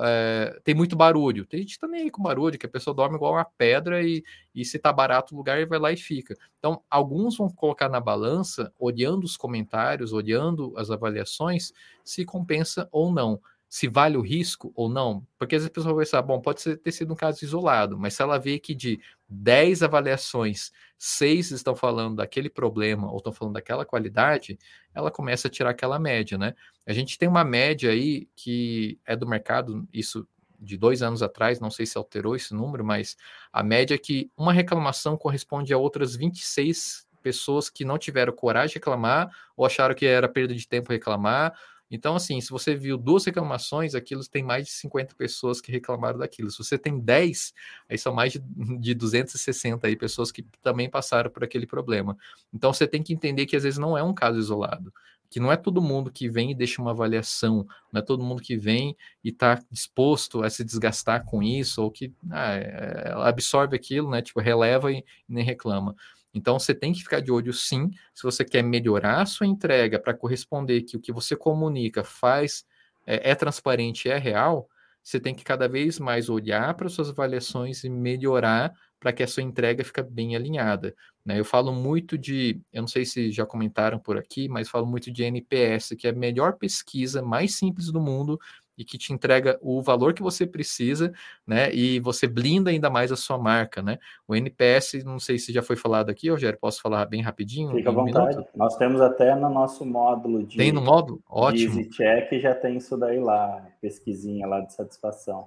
é, 0.54 0.60
tem 0.62 0.74
muito 0.74 0.96
barulho. 0.96 1.44
Tem 1.44 1.60
gente 1.60 1.78
também 1.78 2.02
aí 2.02 2.10
com 2.10 2.22
barulho, 2.22 2.58
que 2.58 2.66
a 2.66 2.68
pessoa 2.68 2.94
dorme 2.94 3.16
igual 3.16 3.34
uma 3.34 3.44
pedra 3.44 4.02
e, 4.02 4.22
e 4.54 4.64
se 4.64 4.78
tá 4.78 4.92
barato 4.92 5.34
o 5.34 5.38
lugar, 5.38 5.64
vai 5.66 5.78
lá 5.78 5.92
e 5.92 5.96
fica. 5.96 6.36
Então, 6.58 6.82
alguns 6.88 7.36
vão 7.36 7.48
colocar 7.48 7.88
na 7.88 8.00
balança, 8.00 8.72
olhando 8.78 9.24
os 9.24 9.36
comentários, 9.36 10.12
olhando 10.12 10.72
as 10.76 10.90
avaliações, 10.90 11.72
se 12.04 12.24
compensa 12.24 12.88
ou 12.92 13.12
não 13.12 13.40
se 13.70 13.86
vale 13.86 14.16
o 14.16 14.20
risco 14.20 14.72
ou 14.74 14.88
não, 14.88 15.24
porque 15.38 15.54
às 15.54 15.62
vezes 15.62 15.84
vai 15.84 15.94
pensar, 15.94 16.20
bom, 16.22 16.40
pode 16.40 16.60
ser, 16.60 16.76
ter 16.78 16.90
sido 16.90 17.12
um 17.12 17.16
caso 17.16 17.44
isolado, 17.44 17.96
mas 17.96 18.14
se 18.14 18.20
ela 18.20 18.36
vê 18.36 18.58
que 18.58 18.74
de 18.74 19.00
10 19.28 19.84
avaliações, 19.84 20.72
6 20.98 21.52
estão 21.52 21.76
falando 21.76 22.16
daquele 22.16 22.50
problema 22.50 23.08
ou 23.08 23.18
estão 23.18 23.32
falando 23.32 23.54
daquela 23.54 23.86
qualidade, 23.86 24.58
ela 24.92 25.08
começa 25.08 25.46
a 25.46 25.50
tirar 25.50 25.70
aquela 25.70 26.00
média, 26.00 26.36
né? 26.36 26.52
A 26.84 26.92
gente 26.92 27.16
tem 27.16 27.28
uma 27.28 27.44
média 27.44 27.92
aí 27.92 28.28
que 28.34 28.98
é 29.06 29.14
do 29.14 29.24
mercado, 29.28 29.86
isso 29.92 30.26
de 30.58 30.76
dois 30.76 31.00
anos 31.00 31.22
atrás, 31.22 31.60
não 31.60 31.70
sei 31.70 31.86
se 31.86 31.96
alterou 31.96 32.34
esse 32.34 32.52
número, 32.52 32.84
mas 32.84 33.16
a 33.52 33.62
média 33.62 33.94
é 33.94 33.98
que 33.98 34.28
uma 34.36 34.52
reclamação 34.52 35.16
corresponde 35.16 35.72
a 35.72 35.78
outras 35.78 36.16
26 36.16 37.06
pessoas 37.22 37.70
que 37.70 37.84
não 37.84 37.98
tiveram 37.98 38.32
coragem 38.32 38.70
de 38.70 38.74
reclamar 38.74 39.30
ou 39.56 39.64
acharam 39.64 39.94
que 39.94 40.06
era 40.06 40.28
perda 40.28 40.54
de 40.54 40.66
tempo 40.66 40.92
reclamar 40.92 41.54
então, 41.90 42.14
assim, 42.14 42.40
se 42.40 42.50
você 42.50 42.74
viu 42.74 42.96
duas 42.96 43.24
reclamações, 43.24 43.94
aquilo 43.94 44.24
tem 44.26 44.42
mais 44.42 44.66
de 44.66 44.72
50 44.72 45.14
pessoas 45.16 45.60
que 45.60 45.72
reclamaram 45.72 46.18
daquilo. 46.18 46.50
Se 46.50 46.58
você 46.58 46.78
tem 46.78 47.00
10, 47.00 47.52
aí 47.88 47.98
são 47.98 48.14
mais 48.14 48.32
de, 48.32 48.40
de 48.78 48.94
260 48.94 49.86
aí 49.86 49.96
pessoas 49.96 50.30
que 50.30 50.42
também 50.62 50.88
passaram 50.88 51.30
por 51.30 51.42
aquele 51.42 51.66
problema. 51.66 52.16
Então, 52.54 52.72
você 52.72 52.86
tem 52.86 53.02
que 53.02 53.12
entender 53.12 53.46
que 53.46 53.56
às 53.56 53.64
vezes 53.64 53.78
não 53.78 53.98
é 53.98 54.02
um 54.02 54.14
caso 54.14 54.38
isolado 54.38 54.92
que 55.30 55.38
não 55.38 55.52
é 55.52 55.56
todo 55.56 55.80
mundo 55.80 56.10
que 56.10 56.28
vem 56.28 56.50
e 56.50 56.54
deixa 56.54 56.82
uma 56.82 56.90
avaliação, 56.90 57.64
não 57.92 58.00
é 58.00 58.02
todo 58.02 58.24
mundo 58.24 58.42
que 58.42 58.56
vem 58.56 58.96
e 59.22 59.28
está 59.28 59.62
disposto 59.70 60.42
a 60.42 60.50
se 60.50 60.64
desgastar 60.64 61.24
com 61.24 61.40
isso, 61.40 61.80
ou 61.80 61.88
que 61.90 62.12
ah, 62.32 62.54
é, 62.56 63.12
absorve 63.14 63.76
aquilo, 63.76 64.10
né? 64.10 64.20
Tipo, 64.20 64.40
releva 64.40 64.90
e, 64.90 64.98
e 64.98 65.04
nem 65.28 65.44
reclama. 65.44 65.94
Então 66.32 66.58
você 66.58 66.74
tem 66.74 66.92
que 66.92 67.02
ficar 67.02 67.20
de 67.20 67.32
olho 67.32 67.52
sim, 67.52 67.90
se 68.14 68.22
você 68.22 68.44
quer 68.44 68.62
melhorar 68.62 69.22
a 69.22 69.26
sua 69.26 69.46
entrega 69.46 69.98
para 69.98 70.14
corresponder 70.14 70.82
que 70.82 70.96
o 70.96 71.00
que 71.00 71.12
você 71.12 71.36
comunica 71.36 72.04
faz 72.04 72.64
é, 73.06 73.30
é 73.30 73.34
transparente, 73.34 74.08
é 74.08 74.18
real, 74.18 74.68
você 75.02 75.18
tem 75.18 75.34
que 75.34 75.42
cada 75.44 75.68
vez 75.68 75.98
mais 75.98 76.28
olhar 76.28 76.74
para 76.74 76.88
suas 76.88 77.08
avaliações 77.10 77.84
e 77.84 77.88
melhorar 77.88 78.72
para 79.00 79.12
que 79.12 79.22
a 79.22 79.26
sua 79.26 79.42
entrega 79.42 79.82
fique 79.82 80.02
bem 80.02 80.36
alinhada. 80.36 80.94
Né? 81.24 81.40
Eu 81.40 81.44
falo 81.44 81.72
muito 81.72 82.18
de, 82.18 82.60
eu 82.72 82.82
não 82.82 82.88
sei 82.88 83.06
se 83.06 83.32
já 83.32 83.46
comentaram 83.46 83.98
por 83.98 84.18
aqui, 84.18 84.46
mas 84.46 84.68
falo 84.68 84.86
muito 84.86 85.10
de 85.10 85.22
NPS, 85.22 85.96
que 85.96 86.06
é 86.06 86.10
a 86.10 86.14
melhor 86.14 86.58
pesquisa 86.58 87.22
mais 87.22 87.54
simples 87.56 87.90
do 87.90 88.00
mundo 88.00 88.38
e 88.80 88.84
que 88.84 88.96
te 88.96 89.12
entrega 89.12 89.58
o 89.60 89.82
valor 89.82 90.14
que 90.14 90.22
você 90.22 90.46
precisa, 90.46 91.12
né? 91.46 91.70
E 91.74 92.00
você 92.00 92.26
blinda 92.26 92.70
ainda 92.70 92.88
mais 92.88 93.12
a 93.12 93.16
sua 93.16 93.36
marca, 93.36 93.82
né? 93.82 93.98
O 94.26 94.34
NPS, 94.34 95.04
não 95.04 95.18
sei 95.18 95.38
se 95.38 95.52
já 95.52 95.60
foi 95.60 95.76
falado 95.76 96.08
aqui, 96.08 96.30
Rogério, 96.30 96.58
posso 96.58 96.80
falar 96.80 97.04
bem 97.04 97.20
rapidinho? 97.20 97.74
Fica 97.74 97.90
à 97.90 97.92
vontade. 97.92 98.36
Minuto? 98.36 98.48
Nós 98.56 98.76
temos 98.78 99.02
até 99.02 99.34
no 99.34 99.50
nosso 99.50 99.84
módulo 99.84 100.46
de. 100.46 100.56
Tem 100.56 100.72
no 100.72 100.80
módulo? 100.80 101.22
Ótimo. 101.28 101.78
Easy 101.78 101.90
Check 101.90 102.40
já 102.40 102.54
tem 102.54 102.78
isso 102.78 102.96
daí 102.96 103.20
lá, 103.20 103.68
pesquisinha 103.82 104.46
lá 104.46 104.60
de 104.60 104.72
satisfação. 104.72 105.46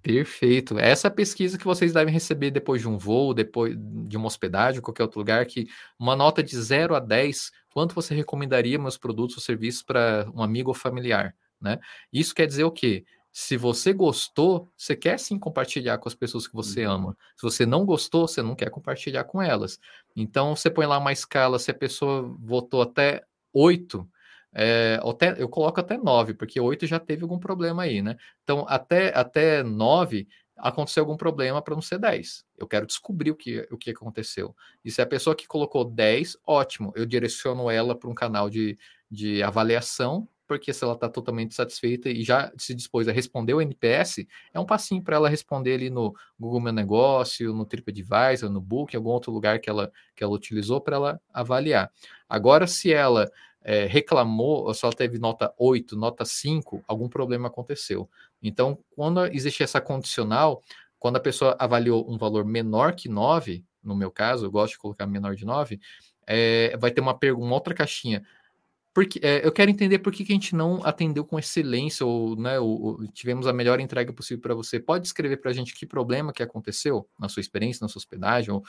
Perfeito. 0.00 0.78
Essa 0.78 1.10
pesquisa 1.10 1.58
que 1.58 1.64
vocês 1.64 1.92
devem 1.92 2.14
receber 2.14 2.52
depois 2.52 2.80
de 2.80 2.88
um 2.88 2.96
voo, 2.96 3.34
depois 3.34 3.76
de 3.76 4.16
uma 4.16 4.28
hospedagem, 4.28 4.80
qualquer 4.80 5.02
outro 5.02 5.18
lugar, 5.18 5.44
que 5.46 5.66
uma 5.98 6.14
nota 6.14 6.44
de 6.44 6.56
0 6.56 6.94
a 6.94 7.00
10, 7.00 7.50
quanto 7.74 7.92
você 7.92 8.14
recomendaria 8.14 8.78
meus 8.78 8.96
produtos 8.96 9.36
ou 9.36 9.42
serviços 9.42 9.82
para 9.82 10.30
um 10.32 10.40
amigo 10.44 10.70
ou 10.70 10.74
familiar? 10.74 11.34
Né? 11.60 11.78
Isso 12.12 12.34
quer 12.34 12.46
dizer 12.46 12.64
o 12.64 12.70
quê? 12.70 13.04
Se 13.30 13.56
você 13.56 13.92
gostou, 13.92 14.68
você 14.76 14.96
quer 14.96 15.18
sim 15.18 15.38
compartilhar 15.38 15.98
com 15.98 16.08
as 16.08 16.14
pessoas 16.14 16.46
que 16.46 16.54
você 16.54 16.86
uhum. 16.86 16.92
ama. 16.92 17.16
Se 17.36 17.42
você 17.42 17.64
não 17.64 17.84
gostou, 17.84 18.26
você 18.26 18.42
não 18.42 18.54
quer 18.56 18.70
compartilhar 18.70 19.24
com 19.24 19.40
elas. 19.40 19.78
Então, 20.16 20.56
você 20.56 20.70
põe 20.70 20.86
lá 20.86 20.98
uma 20.98 21.12
escala, 21.12 21.58
se 21.58 21.70
a 21.70 21.74
pessoa 21.74 22.22
votou 22.40 22.82
até 22.82 23.22
8, 23.52 24.08
é, 24.52 24.98
até, 25.04 25.40
eu 25.40 25.48
coloco 25.48 25.78
até 25.78 25.96
9, 25.96 26.34
porque 26.34 26.60
8 26.60 26.86
já 26.86 26.98
teve 26.98 27.22
algum 27.22 27.38
problema 27.38 27.82
aí, 27.82 28.02
né? 28.02 28.16
Então, 28.42 28.64
até, 28.68 29.16
até 29.16 29.62
9, 29.62 30.26
aconteceu 30.56 31.02
algum 31.02 31.16
problema 31.16 31.62
para 31.62 31.74
não 31.74 31.82
ser 31.82 31.98
10. 31.98 32.44
Eu 32.56 32.66
quero 32.66 32.86
descobrir 32.86 33.30
o 33.30 33.36
que, 33.36 33.66
o 33.70 33.78
que 33.78 33.90
aconteceu. 33.90 34.54
E 34.84 34.90
se 34.90 35.00
a 35.00 35.06
pessoa 35.06 35.36
que 35.36 35.46
colocou 35.46 35.84
10, 35.84 36.36
ótimo, 36.46 36.92
eu 36.96 37.06
direciono 37.06 37.70
ela 37.70 37.94
para 37.94 38.10
um 38.10 38.14
canal 38.14 38.50
de, 38.50 38.76
de 39.10 39.42
avaliação 39.42 40.28
porque 40.48 40.72
se 40.72 40.82
ela 40.82 40.94
está 40.94 41.08
totalmente 41.08 41.54
satisfeita 41.54 42.08
e 42.08 42.24
já 42.24 42.50
se 42.56 42.74
dispôs 42.74 43.06
a 43.06 43.12
responder 43.12 43.52
o 43.52 43.60
NPS, 43.60 44.26
é 44.52 44.58
um 44.58 44.64
passinho 44.64 45.02
para 45.02 45.16
ela 45.16 45.28
responder 45.28 45.74
ali 45.74 45.90
no 45.90 46.14
Google 46.40 46.60
Meu 46.60 46.72
Negócio, 46.72 47.52
no 47.52 47.66
TripAdvisor, 47.66 48.50
no 48.50 48.60
Book, 48.60 48.94
em 48.94 48.96
algum 48.96 49.10
outro 49.10 49.30
lugar 49.30 49.60
que 49.60 49.68
ela, 49.68 49.92
que 50.16 50.24
ela 50.24 50.32
utilizou 50.32 50.80
para 50.80 50.96
ela 50.96 51.20
avaliar. 51.32 51.92
Agora, 52.26 52.66
se 52.66 52.92
ela 52.92 53.30
é, 53.62 53.84
reclamou, 53.84 54.72
ela 54.82 54.92
teve 54.92 55.18
nota 55.18 55.52
8, 55.58 55.94
nota 55.94 56.24
5, 56.24 56.82
algum 56.88 57.08
problema 57.08 57.48
aconteceu. 57.48 58.08
Então, 58.42 58.78
quando 58.96 59.26
existe 59.26 59.62
essa 59.62 59.80
condicional, 59.80 60.62
quando 60.98 61.16
a 61.16 61.20
pessoa 61.20 61.54
avaliou 61.58 62.10
um 62.10 62.16
valor 62.16 62.44
menor 62.46 62.94
que 62.94 63.08
9, 63.08 63.62
no 63.84 63.94
meu 63.94 64.10
caso, 64.10 64.46
eu 64.46 64.50
gosto 64.50 64.72
de 64.72 64.78
colocar 64.78 65.06
menor 65.06 65.34
de 65.34 65.44
9, 65.44 65.78
é, 66.26 66.76
vai 66.76 66.90
ter 66.90 67.00
uma, 67.00 67.18
uma 67.36 67.54
outra 67.54 67.74
caixinha. 67.74 68.22
Porque, 68.98 69.20
é, 69.22 69.46
eu 69.46 69.52
quero 69.52 69.70
entender 69.70 70.00
por 70.00 70.12
que, 70.12 70.24
que, 70.24 70.32
a 70.32 70.34
gente 70.34 70.56
não 70.56 70.84
atendeu 70.84 71.24
com 71.24 71.38
excelência 71.38 72.04
ou, 72.04 72.34
né, 72.34 72.58
ou, 72.58 72.82
ou 72.82 73.06
tivemos 73.12 73.46
a 73.46 73.52
melhor 73.52 73.78
entrega 73.78 74.12
possível 74.12 74.42
para 74.42 74.56
você. 74.56 74.80
Pode 74.80 75.06
escrever 75.06 75.36
para 75.36 75.52
a 75.52 75.54
gente 75.54 75.72
que 75.72 75.86
problema 75.86 76.32
que 76.32 76.42
aconteceu 76.42 77.08
na 77.16 77.28
sua 77.28 77.40
experiência, 77.40 77.84
na 77.84 77.88
sua 77.88 78.00
hospedagem, 78.00 78.52
ou, 78.52 78.64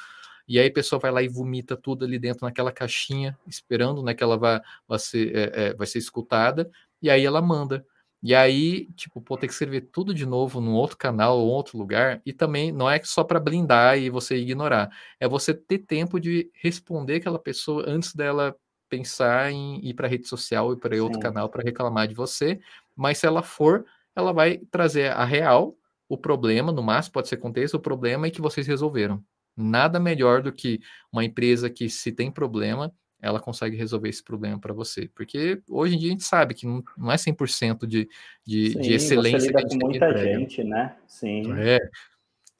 e 0.47 0.59
aí 0.59 0.67
a 0.67 0.71
pessoa 0.71 0.99
vai 0.99 1.09
lá 1.09 1.23
e 1.23 1.27
vomita 1.27 1.75
tudo 1.75 2.05
ali 2.05 2.19
dentro 2.19 2.45
naquela 2.45 2.71
caixinha, 2.71 3.35
esperando 3.47 4.03
né, 4.03 4.13
que 4.13 4.21
ela 4.23 4.37
vai, 4.37 4.61
vai, 4.87 4.99
ser, 4.99 5.35
é, 5.35 5.51
é, 5.69 5.73
vai 5.73 5.87
ser 5.87 5.97
escutada, 5.97 6.69
e 7.01 7.09
aí 7.09 7.25
ela 7.25 7.41
manda. 7.41 7.83
E 8.21 8.35
aí, 8.35 8.85
tipo, 8.95 9.19
pô, 9.19 9.35
que 9.35 9.47
escrever 9.47 9.89
tudo 9.91 10.13
de 10.13 10.27
novo 10.27 10.61
num 10.61 10.73
outro 10.73 10.95
canal 10.95 11.39
ou 11.39 11.47
outro 11.47 11.75
lugar, 11.75 12.21
e 12.23 12.31
também 12.31 12.71
não 12.71 12.87
é 12.87 13.01
só 13.03 13.23
para 13.23 13.39
blindar 13.39 13.97
e 13.97 14.11
você 14.11 14.37
ignorar, 14.37 14.91
é 15.19 15.27
você 15.27 15.55
ter 15.55 15.79
tempo 15.79 16.19
de 16.19 16.51
responder 16.53 17.15
aquela 17.15 17.39
pessoa 17.39 17.83
antes 17.87 18.13
dela 18.13 18.55
pensar 18.89 19.51
em 19.51 19.79
ir 19.85 19.93
para 19.93 20.07
a 20.07 20.09
rede 20.09 20.27
social 20.27 20.73
e 20.73 20.77
para 20.77 21.01
outro 21.01 21.19
canal 21.19 21.47
para 21.49 21.63
reclamar 21.63 22.07
de 22.07 22.15
você, 22.15 22.59
mas 22.95 23.19
se 23.19 23.27
ela 23.27 23.43
for, 23.43 23.85
ela 24.15 24.33
vai 24.33 24.57
trazer 24.71 25.11
a 25.11 25.23
real, 25.23 25.77
o 26.07 26.17
problema, 26.17 26.71
no 26.71 26.81
máximo 26.81 27.13
pode 27.13 27.29
ser 27.29 27.37
contexto, 27.37 27.75
o 27.75 27.79
problema 27.79 28.27
é 28.27 28.31
que 28.31 28.41
vocês 28.41 28.65
resolveram. 28.65 29.23
Nada 29.55 29.99
melhor 29.99 30.41
do 30.41 30.51
que 30.51 30.79
uma 31.11 31.23
empresa 31.23 31.69
que, 31.69 31.89
se 31.89 32.11
tem 32.11 32.31
problema, 32.31 32.93
ela 33.21 33.39
consegue 33.39 33.75
resolver 33.75 34.09
esse 34.09 34.23
problema 34.23 34.59
para 34.59 34.73
você. 34.73 35.09
Porque 35.13 35.61
hoje 35.69 35.95
em 35.95 35.99
dia 35.99 36.09
a 36.09 36.11
gente 36.11 36.23
sabe 36.23 36.53
que 36.53 36.65
não, 36.65 36.83
não 36.97 37.11
é 37.11 37.15
100% 37.15 37.85
de, 37.85 38.09
de, 38.45 38.71
Sim, 38.71 38.79
de 38.81 38.93
excelência. 38.93 39.39
Você 39.39 39.47
lida 39.47 39.67
com 39.67 39.85
muita 39.85 40.17
gente, 40.17 40.63
né? 40.63 40.95
Sim. 41.05 41.51
É. 41.59 41.79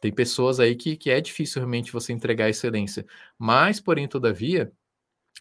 Tem 0.02 0.14
pessoas 0.14 0.60
aí 0.60 0.76
que, 0.76 0.96
que 0.96 1.10
é 1.10 1.20
difícil 1.20 1.60
realmente 1.60 1.92
você 1.92 2.14
entregar 2.14 2.50
excelência. 2.50 3.06
Mas, 3.38 3.80
porém, 3.80 4.08
todavia, 4.08 4.72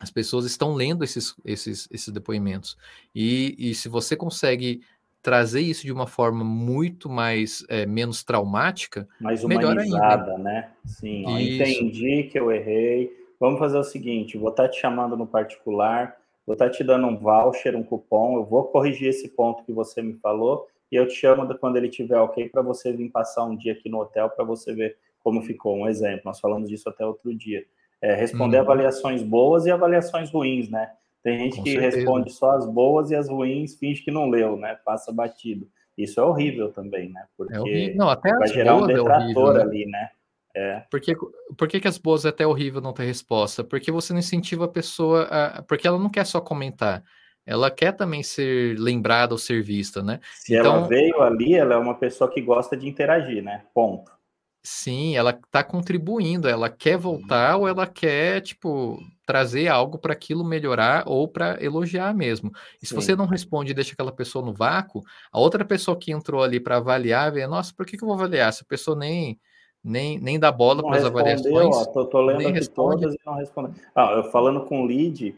as 0.00 0.10
pessoas 0.10 0.44
estão 0.44 0.74
lendo 0.74 1.02
esses, 1.02 1.34
esses, 1.44 1.88
esses 1.90 2.12
depoimentos. 2.12 2.76
E, 3.14 3.54
e 3.58 3.74
se 3.74 3.88
você 3.88 4.16
consegue 4.16 4.80
trazer 5.22 5.60
isso 5.60 5.84
de 5.84 5.92
uma 5.92 6.06
forma 6.06 6.44
muito 6.44 7.08
mais 7.08 7.64
é, 7.68 7.84
menos 7.84 8.22
traumática, 8.22 9.08
mais 9.20 9.42
humanizada, 9.42 10.38
né? 10.38 10.70
Sim, 10.84 11.24
ó, 11.26 11.38
entendi 11.38 12.24
que 12.24 12.38
eu 12.38 12.52
errei. 12.52 13.12
Vamos 13.40 13.58
fazer 13.58 13.78
o 13.78 13.84
seguinte: 13.84 14.38
vou 14.38 14.50
estar 14.50 14.64
tá 14.64 14.68
te 14.68 14.80
chamando 14.80 15.16
no 15.16 15.26
particular, 15.26 16.16
vou 16.46 16.54
estar 16.54 16.66
tá 16.66 16.70
te 16.70 16.84
dando 16.84 17.06
um 17.06 17.18
voucher, 17.18 17.74
um 17.74 17.82
cupom. 17.82 18.36
Eu 18.36 18.44
vou 18.44 18.64
corrigir 18.64 19.08
esse 19.08 19.28
ponto 19.28 19.64
que 19.64 19.72
você 19.72 20.00
me 20.00 20.14
falou 20.14 20.68
e 20.90 20.96
eu 20.96 21.06
te 21.06 21.14
chamo 21.14 21.52
quando 21.58 21.76
ele 21.76 21.88
tiver 21.88 22.18
ok 22.18 22.48
para 22.48 22.62
você 22.62 22.92
vir 22.92 23.10
passar 23.10 23.44
um 23.44 23.56
dia 23.56 23.72
aqui 23.72 23.88
no 23.88 24.00
hotel 24.00 24.30
para 24.30 24.44
você 24.44 24.72
ver 24.72 24.96
como 25.22 25.42
ficou. 25.42 25.76
Um 25.76 25.88
exemplo. 25.88 26.22
Nós 26.24 26.40
falamos 26.40 26.68
disso 26.68 26.88
até 26.88 27.04
outro 27.04 27.34
dia 27.34 27.66
é, 28.02 28.14
responder 28.14 28.56
uhum. 28.56 28.62
avaliações 28.62 29.22
boas 29.22 29.66
e 29.66 29.70
avaliações 29.70 30.30
ruins, 30.30 30.68
né? 30.68 30.90
Tem 31.22 31.38
gente 31.38 31.56
Com 31.56 31.64
que 31.64 31.72
certeza. 31.72 31.96
responde 31.96 32.32
só 32.32 32.52
as 32.52 32.66
boas 32.66 33.10
e 33.10 33.16
as 33.16 33.28
ruins 33.28 33.76
finge 33.76 34.02
que 34.02 34.10
não 34.10 34.30
leu, 34.30 34.56
né? 34.56 34.78
Passa 34.84 35.12
batido. 35.12 35.68
Isso 35.96 36.20
é 36.20 36.22
horrível 36.22 36.72
também, 36.72 37.10
né? 37.10 37.24
Porque 37.36 37.90
é. 37.92 37.94
Não, 37.94 38.08
até 38.08 38.32
vai 38.32 38.48
gerar 38.48 38.76
um 38.76 38.86
detrator 38.86 39.10
é 39.10 39.24
horrível, 39.24 39.52
né? 39.52 39.60
ali, 39.62 39.86
né? 39.86 40.10
É. 40.54 40.82
Por, 40.90 41.00
que, 41.00 41.14
por 41.56 41.68
que, 41.68 41.80
que 41.80 41.88
as 41.88 41.98
boas 41.98 42.24
é 42.24 42.28
até 42.28 42.46
horrível 42.46 42.80
não 42.80 42.92
ter 42.92 43.04
resposta? 43.04 43.64
Porque 43.64 43.90
você 43.90 44.12
não 44.12 44.20
incentiva 44.20 44.64
a 44.64 44.68
pessoa 44.68 45.24
a. 45.24 45.62
Porque 45.62 45.86
ela 45.86 45.98
não 45.98 46.08
quer 46.08 46.24
só 46.24 46.40
comentar. 46.40 47.02
Ela 47.44 47.70
quer 47.70 47.92
também 47.92 48.22
ser 48.22 48.78
lembrada 48.78 49.32
ou 49.32 49.38
ser 49.38 49.62
vista, 49.62 50.02
né? 50.02 50.20
Se 50.34 50.54
então, 50.54 50.76
ela 50.76 50.86
veio 50.86 51.22
ali, 51.22 51.54
ela 51.54 51.74
é 51.74 51.78
uma 51.78 51.94
pessoa 51.94 52.30
que 52.30 52.42
gosta 52.42 52.76
de 52.76 52.86
interagir, 52.86 53.42
né? 53.42 53.64
Ponto. 53.72 54.17
Sim, 54.62 55.16
ela 55.16 55.30
está 55.30 55.62
contribuindo, 55.62 56.48
ela 56.48 56.68
quer 56.68 56.98
voltar 56.98 57.56
ou 57.56 57.66
ela 57.66 57.86
quer, 57.86 58.40
tipo, 58.40 58.98
trazer 59.24 59.68
algo 59.68 59.98
para 59.98 60.12
aquilo 60.12 60.44
melhorar 60.44 61.04
ou 61.06 61.28
para 61.28 61.62
elogiar 61.62 62.12
mesmo. 62.14 62.50
E 62.82 62.86
se 62.86 62.94
você 62.94 63.14
não 63.14 63.26
responde 63.26 63.70
e 63.70 63.74
deixa 63.74 63.92
aquela 63.92 64.12
pessoa 64.12 64.44
no 64.44 64.52
vácuo, 64.52 65.02
a 65.32 65.38
outra 65.38 65.64
pessoa 65.64 65.98
que 65.98 66.12
entrou 66.12 66.42
ali 66.42 66.60
para 66.60 66.76
avaliar, 66.76 67.32
vê, 67.32 67.46
nossa, 67.46 67.72
por 67.74 67.86
que, 67.86 67.96
que 67.96 68.02
eu 68.02 68.08
vou 68.08 68.16
avaliar? 68.16 68.48
Essa 68.48 68.64
pessoa 68.64 68.96
nem 68.96 69.38
nem, 69.82 70.18
nem 70.18 70.38
dá 70.38 70.50
bola 70.50 70.82
para 70.82 70.98
as 70.98 71.04
avaliações. 71.04 71.76
Ó, 71.76 71.84
tô, 71.86 72.04
tô 72.06 72.20
lendo 72.20 72.40
aqui 72.40 72.50
responde. 72.50 73.00
todas 73.00 73.14
e 73.14 73.18
não 73.24 73.34
responde. 73.34 73.80
Ah, 73.94 74.12
eu 74.16 74.24
falando 74.24 74.64
com 74.66 74.82
o 74.82 74.86
lead 74.86 75.34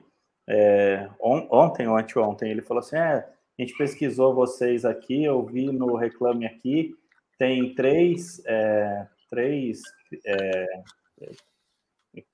é, 0.48 1.08
on, 1.20 1.46
ontem 1.50 1.86
ou 1.86 1.96
anteontem, 1.96 2.50
ele 2.50 2.62
falou 2.62 2.80
assim: 2.80 2.96
é, 2.96 3.26
a 3.58 3.62
gente 3.62 3.76
pesquisou 3.76 4.34
vocês 4.34 4.84
aqui, 4.84 5.24
eu 5.24 5.44
vi 5.44 5.66
no 5.66 5.94
Reclame 5.94 6.46
Aqui, 6.46 6.94
tem 7.40 7.74
três, 7.74 8.44
é, 8.44 9.06
três 9.30 9.80
é, 10.26 10.66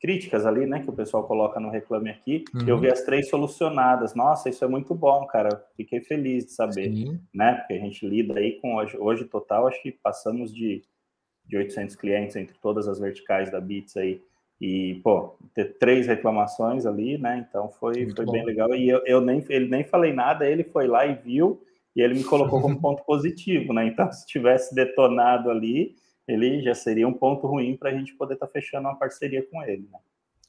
críticas 0.00 0.44
ali, 0.44 0.66
né, 0.66 0.82
que 0.82 0.90
o 0.90 0.92
pessoal 0.92 1.24
coloca 1.24 1.60
no 1.60 1.70
Reclame 1.70 2.10
Aqui. 2.10 2.44
Uhum. 2.52 2.66
Eu 2.66 2.78
vi 2.78 2.90
as 2.90 3.02
três 3.02 3.28
solucionadas. 3.30 4.16
Nossa, 4.16 4.48
isso 4.48 4.64
é 4.64 4.68
muito 4.68 4.94
bom, 4.94 5.24
cara. 5.26 5.64
Fiquei 5.76 6.00
feliz 6.00 6.46
de 6.46 6.50
saber, 6.50 6.92
Sim. 6.92 7.20
né? 7.32 7.54
Porque 7.54 7.74
a 7.74 7.78
gente 7.78 8.04
lida 8.04 8.36
aí 8.36 8.60
com 8.60 8.74
hoje, 8.74 8.98
hoje 8.98 9.24
total, 9.26 9.68
acho 9.68 9.80
que 9.80 9.92
passamos 9.92 10.52
de 10.52 10.82
de 11.46 11.56
800 11.56 11.96
clientes 11.96 12.36
entre 12.36 12.56
todas 12.58 12.88
as 12.88 12.98
verticais 12.98 13.50
da 13.50 13.60
Bits 13.60 13.96
aí. 13.96 14.20
E, 14.60 15.00
pô, 15.04 15.36
ter 15.54 15.76
três 15.78 16.06
reclamações 16.06 16.86
ali, 16.86 17.18
né? 17.18 17.46
Então 17.48 17.70
foi, 17.70 18.10
foi 18.10 18.26
bem 18.26 18.44
legal. 18.44 18.74
E 18.74 18.88
eu, 18.88 19.02
eu 19.04 19.20
nem, 19.20 19.44
ele 19.48 19.68
nem 19.68 19.84
falei 19.84 20.12
nada, 20.12 20.48
ele 20.48 20.64
foi 20.64 20.86
lá 20.86 21.06
e 21.06 21.14
viu, 21.14 21.62
e 21.96 22.02
ele 22.02 22.14
me 22.14 22.24
colocou 22.24 22.60
como 22.60 22.78
ponto 22.78 23.02
positivo, 23.04 23.72
né? 23.72 23.86
Então, 23.86 24.12
se 24.12 24.26
tivesse 24.26 24.74
detonado 24.74 25.50
ali, 25.50 25.96
ele 26.28 26.60
já 26.60 26.74
seria 26.74 27.08
um 27.08 27.12
ponto 27.14 27.46
ruim 27.46 27.74
para 27.74 27.88
a 27.88 27.94
gente 27.94 28.14
poder 28.14 28.34
estar 28.34 28.46
tá 28.46 28.52
fechando 28.52 28.86
uma 28.86 28.98
parceria 28.98 29.42
com 29.50 29.62
ele, 29.62 29.88
né? 29.90 29.98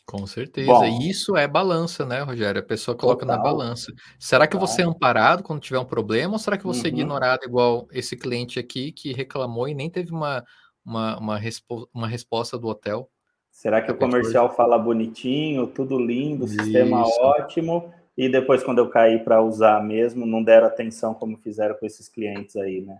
Com 0.06 0.26
certeza. 0.26 0.72
Bom, 0.72 0.86
isso 1.02 1.36
é 1.36 1.48
balança, 1.48 2.06
né, 2.06 2.22
Rogério? 2.22 2.62
A 2.62 2.66
pessoa 2.66 2.95
coloca 2.95 3.26
total, 3.26 3.38
na 3.38 3.43
balança. 3.43 3.91
Será 4.18 4.48
que 4.48 4.54
total. 4.54 4.68
você 4.68 4.82
é 4.82 4.86
amparado 4.86 5.43
quando 5.43 5.60
tiver 5.60 5.80
um 5.80 5.86
problema 5.86 6.34
ou 6.34 6.39
será 6.39 6.58
que 6.58 6.66
você 6.66 6.82
uhum. 6.82 6.86
é 6.86 6.89
ignorado 6.89 7.43
igual 7.43 7.88
esse 7.91 8.16
cliente 8.16 8.58
aqui 8.58 8.93
que 8.93 9.12
reclamou 9.12 9.68
e 9.68 9.74
nem 9.74 9.89
teve 9.89 10.14
uma, 10.14 10.45
uma, 10.86 11.18
uma, 11.20 11.38
respo 11.38 11.89
uma 11.93 12.08
resposta 12.08 12.58
do 12.58 12.68
hotel. 12.68 13.10
Será 13.52 13.82
que 13.82 13.91
o 13.91 13.98
comercial 13.98 14.56
fala 14.56 14.78
bonitinho, 14.78 15.68
tudo 15.68 16.00
lindo, 16.00 16.45
Isso. 16.45 16.54
sistema 16.54 17.04
ótimo, 17.20 17.91
e 18.18 18.28
depois, 18.28 18.63
quando 18.63 18.80
eu 18.80 18.89
caí 18.89 19.20
para 19.20 19.43
usar 19.43 19.84
mesmo, 19.84 20.26
não 20.26 20.41
deram 20.41 20.65
atenção 20.65 21.13
como 21.13 21.38
fizeram 21.38 21.76
com 21.76 21.86
esses 21.86 22.09
clientes 22.09 22.55
aí, 22.55 22.82
né? 22.82 22.99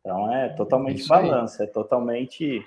Então 0.00 0.32
é 0.32 0.50
totalmente 0.50 1.06
balança, 1.08 1.64
é 1.64 1.66
totalmente. 1.66 2.64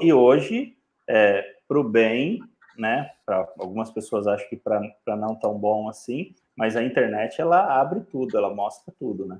E 0.00 0.12
hoje, 0.12 0.74
é, 1.06 1.44
para 1.68 1.78
o 1.78 1.84
bem, 1.84 2.40
né? 2.78 3.10
Para 3.26 3.46
algumas 3.58 3.90
pessoas 3.90 4.26
acho 4.26 4.48
que 4.48 4.56
para 4.56 4.80
não 5.16 5.34
tão 5.34 5.58
bom 5.58 5.88
assim, 5.90 6.34
mas 6.56 6.74
a 6.74 6.82
internet 6.82 7.38
ela 7.38 7.78
abre 7.78 8.00
tudo, 8.00 8.36
ela 8.38 8.54
mostra 8.54 8.92
tudo, 8.98 9.26
né? 9.26 9.38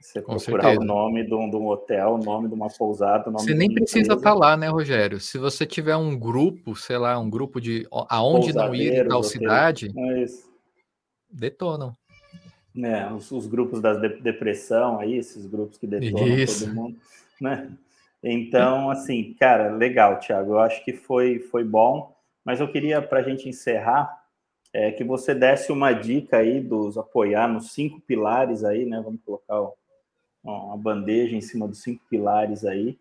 Você 0.00 0.22
Com 0.22 0.36
procurar 0.36 0.62
certeza. 0.62 0.80
o 0.80 0.84
nome 0.84 1.26
de 1.26 1.34
um, 1.34 1.50
de 1.50 1.56
um, 1.56 1.66
hotel, 1.66 2.14
o 2.14 2.18
nome 2.18 2.48
de 2.48 2.54
uma 2.54 2.68
pousada, 2.68 3.28
o 3.28 3.32
nome 3.32 3.44
Você 3.44 3.52
nem 3.52 3.74
precisa 3.74 4.14
estar 4.14 4.30
tá 4.30 4.34
lá, 4.34 4.56
né, 4.56 4.68
Rogério? 4.68 5.18
Se 5.18 5.38
você 5.38 5.66
tiver 5.66 5.96
um 5.96 6.16
grupo, 6.16 6.76
sei 6.76 6.96
lá, 6.96 7.18
um 7.18 7.28
grupo 7.28 7.60
de 7.60 7.86
aonde 8.08 8.54
não 8.54 8.72
ir 8.74 8.94
em 8.94 9.08
tal 9.08 9.24
cidade, 9.24 9.92
é 9.96 10.47
detonam. 11.30 11.96
É, 12.76 13.12
os, 13.12 13.30
os, 13.32 13.46
grupos 13.46 13.80
da 13.80 13.94
de, 13.94 14.20
depressão 14.20 15.00
aí, 15.00 15.16
esses 15.16 15.46
grupos 15.46 15.78
que 15.78 15.86
detonam 15.86 16.28
Isso. 16.28 16.66
todo 16.66 16.74
mundo, 16.74 16.96
né? 17.40 17.72
Então, 18.22 18.90
assim, 18.90 19.34
cara, 19.34 19.70
legal, 19.70 20.18
Thiago. 20.18 20.52
Eu 20.52 20.60
acho 20.60 20.84
que 20.84 20.92
foi, 20.92 21.38
foi 21.38 21.64
bom, 21.64 22.14
mas 22.44 22.60
eu 22.60 22.70
queria, 22.70 23.00
para 23.00 23.20
a 23.20 23.22
gente 23.22 23.48
encerrar, 23.48 24.22
é, 24.72 24.92
que 24.92 25.02
você 25.02 25.34
desse 25.34 25.72
uma 25.72 25.92
dica 25.92 26.38
aí 26.38 26.60
dos 26.60 26.98
apoiar 26.98 27.48
nos 27.48 27.72
cinco 27.72 28.00
pilares 28.00 28.64
aí, 28.64 28.84
né? 28.84 29.00
Vamos 29.00 29.20
colocar 29.24 29.60
o 29.60 29.74
uma 30.42 30.76
bandeja 30.76 31.36
em 31.36 31.40
cima 31.40 31.66
dos 31.66 31.82
cinco 31.82 32.02
pilares 32.08 32.64
aí, 32.64 32.98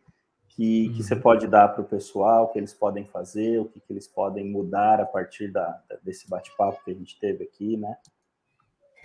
que, 0.50 0.90
que 0.90 1.04
você 1.04 1.14
uhum. 1.14 1.22
pode 1.22 1.48
dar 1.48 1.68
para 1.70 1.82
o 1.82 1.88
pessoal, 1.88 2.46
o 2.46 2.48
que 2.48 2.60
eles 2.60 2.74
podem 2.74 3.06
fazer, 3.06 3.60
o 3.60 3.66
que, 3.66 3.80
que 3.80 3.94
eles 3.94 4.08
podem 4.08 4.46
mudar 4.46 5.00
a 5.00 5.06
partir 5.06 5.50
da, 5.50 5.82
desse 6.04 6.30
bate-papo 6.30 6.84
que 6.84 6.92
a 6.92 6.94
gente 6.94 7.20
teve 7.20 7.44
aqui, 7.44 7.78
né? 7.78 7.96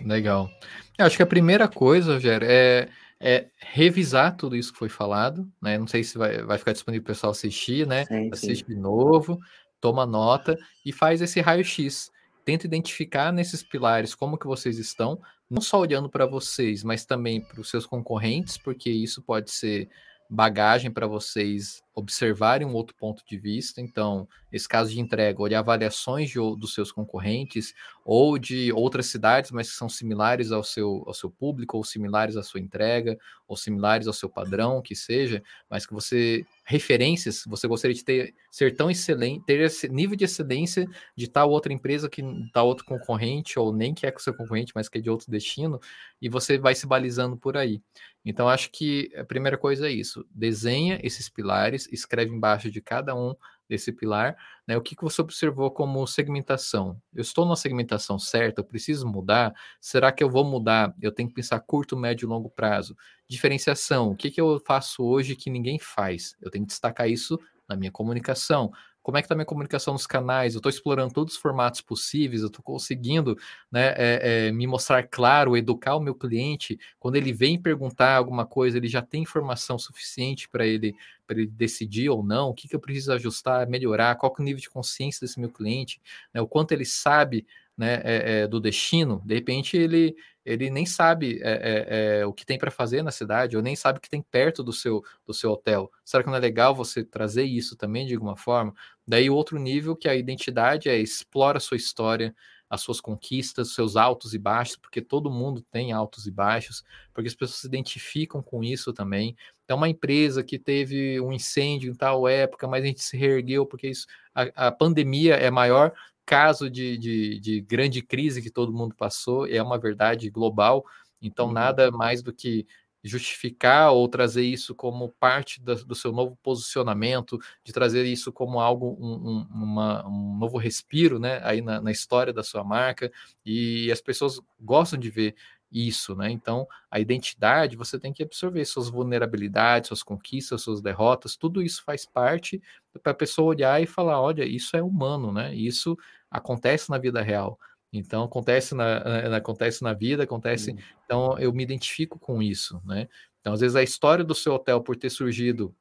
Legal. 0.01 0.49
Eu 0.97 1.05
acho 1.05 1.17
que 1.17 1.23
a 1.23 1.27
primeira 1.27 1.67
coisa, 1.67 2.13
Rogério, 2.13 2.47
é, 2.49 2.89
é 3.19 3.47
revisar 3.59 4.35
tudo 4.35 4.55
isso 4.55 4.71
que 4.73 4.79
foi 4.79 4.89
falado, 4.89 5.49
né? 5.61 5.77
Não 5.77 5.87
sei 5.87 6.03
se 6.03 6.17
vai, 6.17 6.43
vai 6.43 6.57
ficar 6.57 6.73
disponível 6.73 7.03
para 7.03 7.11
o 7.11 7.15
pessoal 7.15 7.31
assistir, 7.31 7.87
né? 7.87 8.05
Sim, 8.05 8.29
Assiste 8.31 8.65
sim. 8.65 8.73
de 8.73 8.79
novo, 8.79 9.39
toma 9.79 10.05
nota 10.05 10.57
e 10.85 10.91
faz 10.91 11.21
esse 11.21 11.41
raio-x. 11.41 12.11
Tenta 12.45 12.65
identificar 12.65 13.31
nesses 13.31 13.63
pilares 13.63 14.15
como 14.15 14.37
que 14.37 14.47
vocês 14.47 14.77
estão, 14.77 15.19
não 15.49 15.61
só 15.61 15.79
olhando 15.79 16.09
para 16.09 16.25
vocês, 16.25 16.83
mas 16.83 17.05
também 17.05 17.41
para 17.41 17.61
os 17.61 17.69
seus 17.69 17.85
concorrentes, 17.85 18.57
porque 18.57 18.89
isso 18.89 19.21
pode 19.21 19.51
ser 19.51 19.89
bagagem 20.29 20.89
para 20.89 21.05
vocês 21.05 21.82
observarem 21.95 22.67
um 22.67 22.73
outro 22.73 22.95
ponto 22.95 23.23
de 23.25 23.37
vista. 23.37 23.79
Então, 23.79 24.27
esse 24.51 24.67
caso 24.67 24.91
de 24.91 24.99
entrega, 24.99 25.41
olhar 25.41 25.59
avaliações 25.59 26.29
de, 26.29 26.35
dos 26.57 26.73
seus 26.73 26.91
concorrentes 26.91 27.73
ou 28.05 28.37
de 28.37 28.71
outras 28.73 29.05
cidades, 29.05 29.51
mas 29.51 29.69
que 29.69 29.77
são 29.77 29.87
similares 29.87 30.51
ao 30.51 30.63
seu, 30.63 31.03
ao 31.05 31.13
seu 31.13 31.29
público, 31.29 31.77
ou 31.77 31.83
similares 31.83 32.35
à 32.35 32.43
sua 32.43 32.59
entrega, 32.59 33.17
ou 33.47 33.55
similares 33.55 34.07
ao 34.07 34.13
seu 34.13 34.29
padrão, 34.29 34.81
que 34.81 34.95
seja, 34.95 35.41
mas 35.69 35.85
que 35.85 35.93
você 35.93 36.45
referências, 36.65 37.43
você 37.45 37.67
gostaria 37.67 37.95
de 37.95 38.03
ter 38.03 38.33
ser 38.49 38.75
tão 38.75 38.89
excelente, 38.89 39.43
ter 39.45 39.59
esse 39.61 39.89
nível 39.89 40.15
de 40.15 40.25
excelência 40.25 40.87
de 41.15 41.27
tal 41.27 41.49
outra 41.49 41.73
empresa 41.73 42.09
que 42.09 42.21
tal 42.53 42.67
outro 42.67 42.85
concorrente, 42.85 43.57
ou 43.57 43.73
nem 43.73 43.93
que 43.93 44.05
é 44.05 44.11
com 44.11 44.19
seu 44.19 44.33
concorrente, 44.33 44.73
mas 44.75 44.87
que 44.87 44.97
é 44.97 45.01
de 45.01 45.09
outro 45.09 45.29
destino, 45.29 45.79
e 46.21 46.29
você 46.29 46.57
vai 46.57 46.75
se 46.75 46.85
balizando 46.85 47.37
por 47.37 47.57
aí. 47.57 47.81
Então, 48.25 48.47
acho 48.47 48.71
que 48.71 49.11
a 49.17 49.25
primeira 49.25 49.57
coisa 49.57 49.87
é 49.87 49.91
isso: 49.91 50.25
desenha 50.31 50.99
esses 51.03 51.27
pilares, 51.27 51.82
escreve 51.91 52.31
embaixo 52.31 52.69
de 52.71 52.81
cada 52.81 53.15
um 53.15 53.35
desse 53.67 53.91
pilar, 53.91 54.35
né? 54.67 54.77
O 54.77 54.81
que, 54.81 54.95
que 54.95 55.03
você 55.03 55.21
observou 55.21 55.71
como 55.71 56.05
segmentação? 56.05 57.01
Eu 57.13 57.21
estou 57.21 57.45
na 57.45 57.55
segmentação 57.55 58.19
certa, 58.19 58.61
eu 58.61 58.65
preciso 58.65 59.07
mudar? 59.07 59.53
Será 59.79 60.11
que 60.11 60.23
eu 60.23 60.29
vou 60.29 60.43
mudar? 60.43 60.93
Eu 61.01 61.11
tenho 61.11 61.29
que 61.29 61.35
pensar 61.35 61.59
curto, 61.61 61.97
médio 61.97 62.25
e 62.25 62.29
longo 62.29 62.49
prazo. 62.49 62.95
Diferenciação, 63.27 64.11
o 64.11 64.15
que, 64.15 64.29
que 64.29 64.41
eu 64.41 64.61
faço 64.65 65.03
hoje 65.03 65.35
que 65.35 65.49
ninguém 65.49 65.79
faz? 65.79 66.35
Eu 66.41 66.51
tenho 66.51 66.65
que 66.65 66.69
destacar 66.69 67.09
isso 67.09 67.39
na 67.67 67.75
minha 67.75 67.91
comunicação 67.91 68.71
como 69.03 69.17
é 69.17 69.21
que 69.21 69.25
está 69.25 69.35
a 69.35 69.37
minha 69.37 69.45
comunicação 69.45 69.93
nos 69.93 70.07
canais, 70.07 70.53
eu 70.53 70.59
estou 70.59 70.69
explorando 70.69 71.13
todos 71.13 71.33
os 71.33 71.39
formatos 71.39 71.81
possíveis, 71.81 72.41
eu 72.41 72.47
estou 72.47 72.63
conseguindo 72.63 73.37
né, 73.69 73.93
é, 73.97 74.47
é, 74.47 74.51
me 74.51 74.65
mostrar 74.65 75.03
claro, 75.03 75.57
educar 75.57 75.95
o 75.95 75.99
meu 75.99 76.15
cliente, 76.15 76.79
quando 76.97 77.17
ele 77.17 77.33
vem 77.33 77.61
perguntar 77.61 78.15
alguma 78.15 78.45
coisa, 78.45 78.77
ele 78.77 78.87
já 78.87 79.01
tem 79.01 79.23
informação 79.23 79.77
suficiente 79.77 80.47
para 80.47 80.65
ele, 80.65 80.95
ele 81.29 81.45
decidir 81.45 82.09
ou 82.09 82.23
não, 82.23 82.49
o 82.49 82.53
que, 82.53 82.67
que 82.67 82.75
eu 82.75 82.79
preciso 82.79 83.11
ajustar, 83.11 83.67
melhorar, 83.67 84.15
qual 84.15 84.33
é 84.37 84.41
o 84.41 84.45
nível 84.45 84.61
de 84.61 84.69
consciência 84.69 85.19
desse 85.19 85.39
meu 85.39 85.49
cliente, 85.49 86.01
né, 86.33 86.39
o 86.39 86.47
quanto 86.47 86.71
ele 86.71 86.85
sabe 86.85 87.45
né, 87.77 88.01
é, 88.03 88.41
é, 88.41 88.47
do 88.47 88.59
destino, 88.59 89.21
de 89.25 89.33
repente 89.33 89.75
ele, 89.75 90.15
ele 90.45 90.69
nem 90.69 90.85
sabe 90.85 91.39
é, 91.41 92.19
é 92.19 92.25
o 92.25 92.33
que 92.33 92.45
tem 92.45 92.57
para 92.57 92.71
fazer 92.71 93.01
na 93.01 93.11
cidade, 93.11 93.55
ou 93.55 93.63
nem 93.63 93.75
sabe 93.75 93.97
o 93.99 94.01
que 94.01 94.09
tem 94.09 94.21
perto 94.21 94.63
do 94.63 94.73
seu, 94.73 95.03
do 95.25 95.33
seu 95.33 95.51
hotel. 95.51 95.91
Será 96.03 96.23
que 96.23 96.29
não 96.29 96.35
é 96.35 96.39
legal 96.39 96.75
você 96.75 97.03
trazer 97.03 97.43
isso 97.43 97.75
também 97.75 98.05
de 98.05 98.13
alguma 98.13 98.35
forma? 98.35 98.73
Daí 99.07 99.29
outro 99.29 99.59
nível 99.59 99.95
que 99.95 100.07
a 100.07 100.15
identidade 100.15 100.89
é 100.89 100.97
explora 100.97 101.57
a 101.57 101.61
sua 101.61 101.77
história, 101.77 102.35
as 102.73 102.81
suas 102.81 102.99
conquistas, 102.99 103.75
seus 103.75 103.95
altos 103.95 104.33
e 104.33 104.39
baixos, 104.39 104.77
porque 104.77 104.99
todo 104.99 105.29
mundo 105.29 105.61
tem 105.61 105.91
altos 105.91 106.25
e 106.25 106.31
baixos, 106.31 106.83
porque 107.13 107.27
as 107.27 107.35
pessoas 107.35 107.59
se 107.59 107.67
identificam 107.67 108.41
com 108.41 108.63
isso 108.63 108.91
também. 108.91 109.37
Então, 109.63 109.77
uma 109.77 109.87
empresa 109.87 110.43
que 110.43 110.57
teve 110.57 111.21
um 111.21 111.31
incêndio 111.31 111.91
em 111.91 111.95
tal 111.95 112.27
época, 112.27 112.67
mas 112.67 112.83
a 112.83 112.87
gente 112.87 113.03
se 113.03 113.15
reergueu 113.15 113.63
porque 113.65 113.89
isso, 113.89 114.07
a, 114.33 114.67
a 114.67 114.71
pandemia 114.71 115.35
é 115.35 115.51
maior 115.51 115.93
caso 116.25 116.69
de, 116.69 116.97
de, 116.97 117.39
de, 117.39 117.61
grande 117.61 118.01
crise 118.01 118.41
que 118.41 118.49
todo 118.49 118.73
mundo 118.73 118.95
passou, 118.95 119.47
é 119.47 119.61
uma 119.61 119.77
verdade 119.77 120.29
global, 120.29 120.83
então 121.21 121.47
uhum. 121.47 121.53
nada 121.53 121.91
mais 121.91 122.21
do 122.21 122.33
que 122.33 122.65
justificar 123.03 123.91
ou 123.91 124.07
trazer 124.07 124.43
isso 124.43 124.73
como 124.73 125.09
parte 125.19 125.61
do, 125.61 125.75
do 125.85 125.93
seu 125.93 126.11
novo 126.13 126.37
posicionamento, 126.41 127.37
de 127.63 127.73
trazer 127.73 128.05
isso 128.05 128.31
como 128.31 128.61
algo, 128.61 128.97
um, 128.99 129.29
um, 129.29 129.47
uma, 129.51 130.07
um 130.07 130.37
novo 130.37 130.57
respiro 130.57 131.19
né, 131.19 131.41
aí 131.43 131.61
na, 131.61 131.81
na, 131.81 131.91
história 131.91 132.31
da 132.31 132.43
sua 132.43 132.63
marca, 132.63 133.11
e 133.45 133.91
as 133.91 133.99
pessoas 133.99 134.39
gostam 134.59 134.97
de 134.97 135.09
ver 135.09 135.35
isso, 135.73 136.15
né? 136.15 136.29
Então, 136.31 136.67
a 136.89 136.99
identidade, 136.99 137.75
você 137.75 137.99
tem 137.99 138.13
que 138.13 138.23
absorver 138.23 138.63
suas 138.65 138.89
vulnerabilidades, 138.89 139.87
suas 139.87 140.03
conquistas, 140.03 140.61
suas 140.61 140.81
derrotas, 140.81 141.35
tudo 141.35 141.61
isso 141.61 141.83
faz 141.83 142.05
parte 142.05 142.61
para 143.01 143.11
a 143.11 143.15
pessoa 143.15 143.49
olhar 143.49 143.81
e 143.81 143.87
falar, 143.87 144.21
olha, 144.21 144.45
isso 144.45 144.77
é 144.77 144.83
humano, 144.83 145.31
né? 145.33 145.53
Isso 145.55 145.97
acontece 146.29 146.89
na 146.89 146.97
vida 146.97 147.21
real. 147.21 147.59
Então, 147.91 148.23
acontece 148.23 148.75
na, 148.75 148.97
acontece 149.37 149.83
na 149.83 149.93
vida, 149.93 150.23
acontece. 150.23 150.75
Então, 151.05 151.37
eu 151.39 151.51
me 151.53 151.63
identifico 151.63 152.19
com 152.19 152.41
isso, 152.41 152.81
né? 152.85 153.07
Então, 153.41 153.53
às 153.53 153.59
vezes, 153.61 153.75
a 153.75 153.83
história 153.83 154.23
do 154.23 154.35
seu 154.35 154.53
hotel 154.53 154.81
por 154.81 154.95
ter 154.95 155.09
surgido 155.09 155.75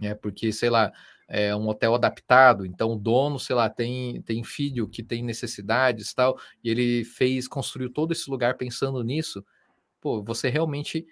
né? 0.00 0.14
Porque, 0.14 0.52
sei 0.52 0.70
lá, 0.70 0.92
é 1.30 1.54
um 1.54 1.68
hotel 1.68 1.94
adaptado, 1.94 2.66
então 2.66 2.92
o 2.92 2.96
dono, 2.96 3.38
sei 3.38 3.54
lá, 3.54 3.70
tem, 3.70 4.20
tem 4.22 4.42
filho 4.42 4.88
que 4.88 5.00
tem 5.00 5.22
necessidades 5.22 6.12
tal, 6.12 6.36
e 6.62 6.68
ele 6.68 7.04
fez, 7.04 7.46
construiu 7.46 7.88
todo 7.88 8.10
esse 8.10 8.28
lugar 8.28 8.56
pensando 8.56 9.02
nisso, 9.04 9.44
pô, 10.00 10.22
você 10.22 10.48
realmente 10.48 11.06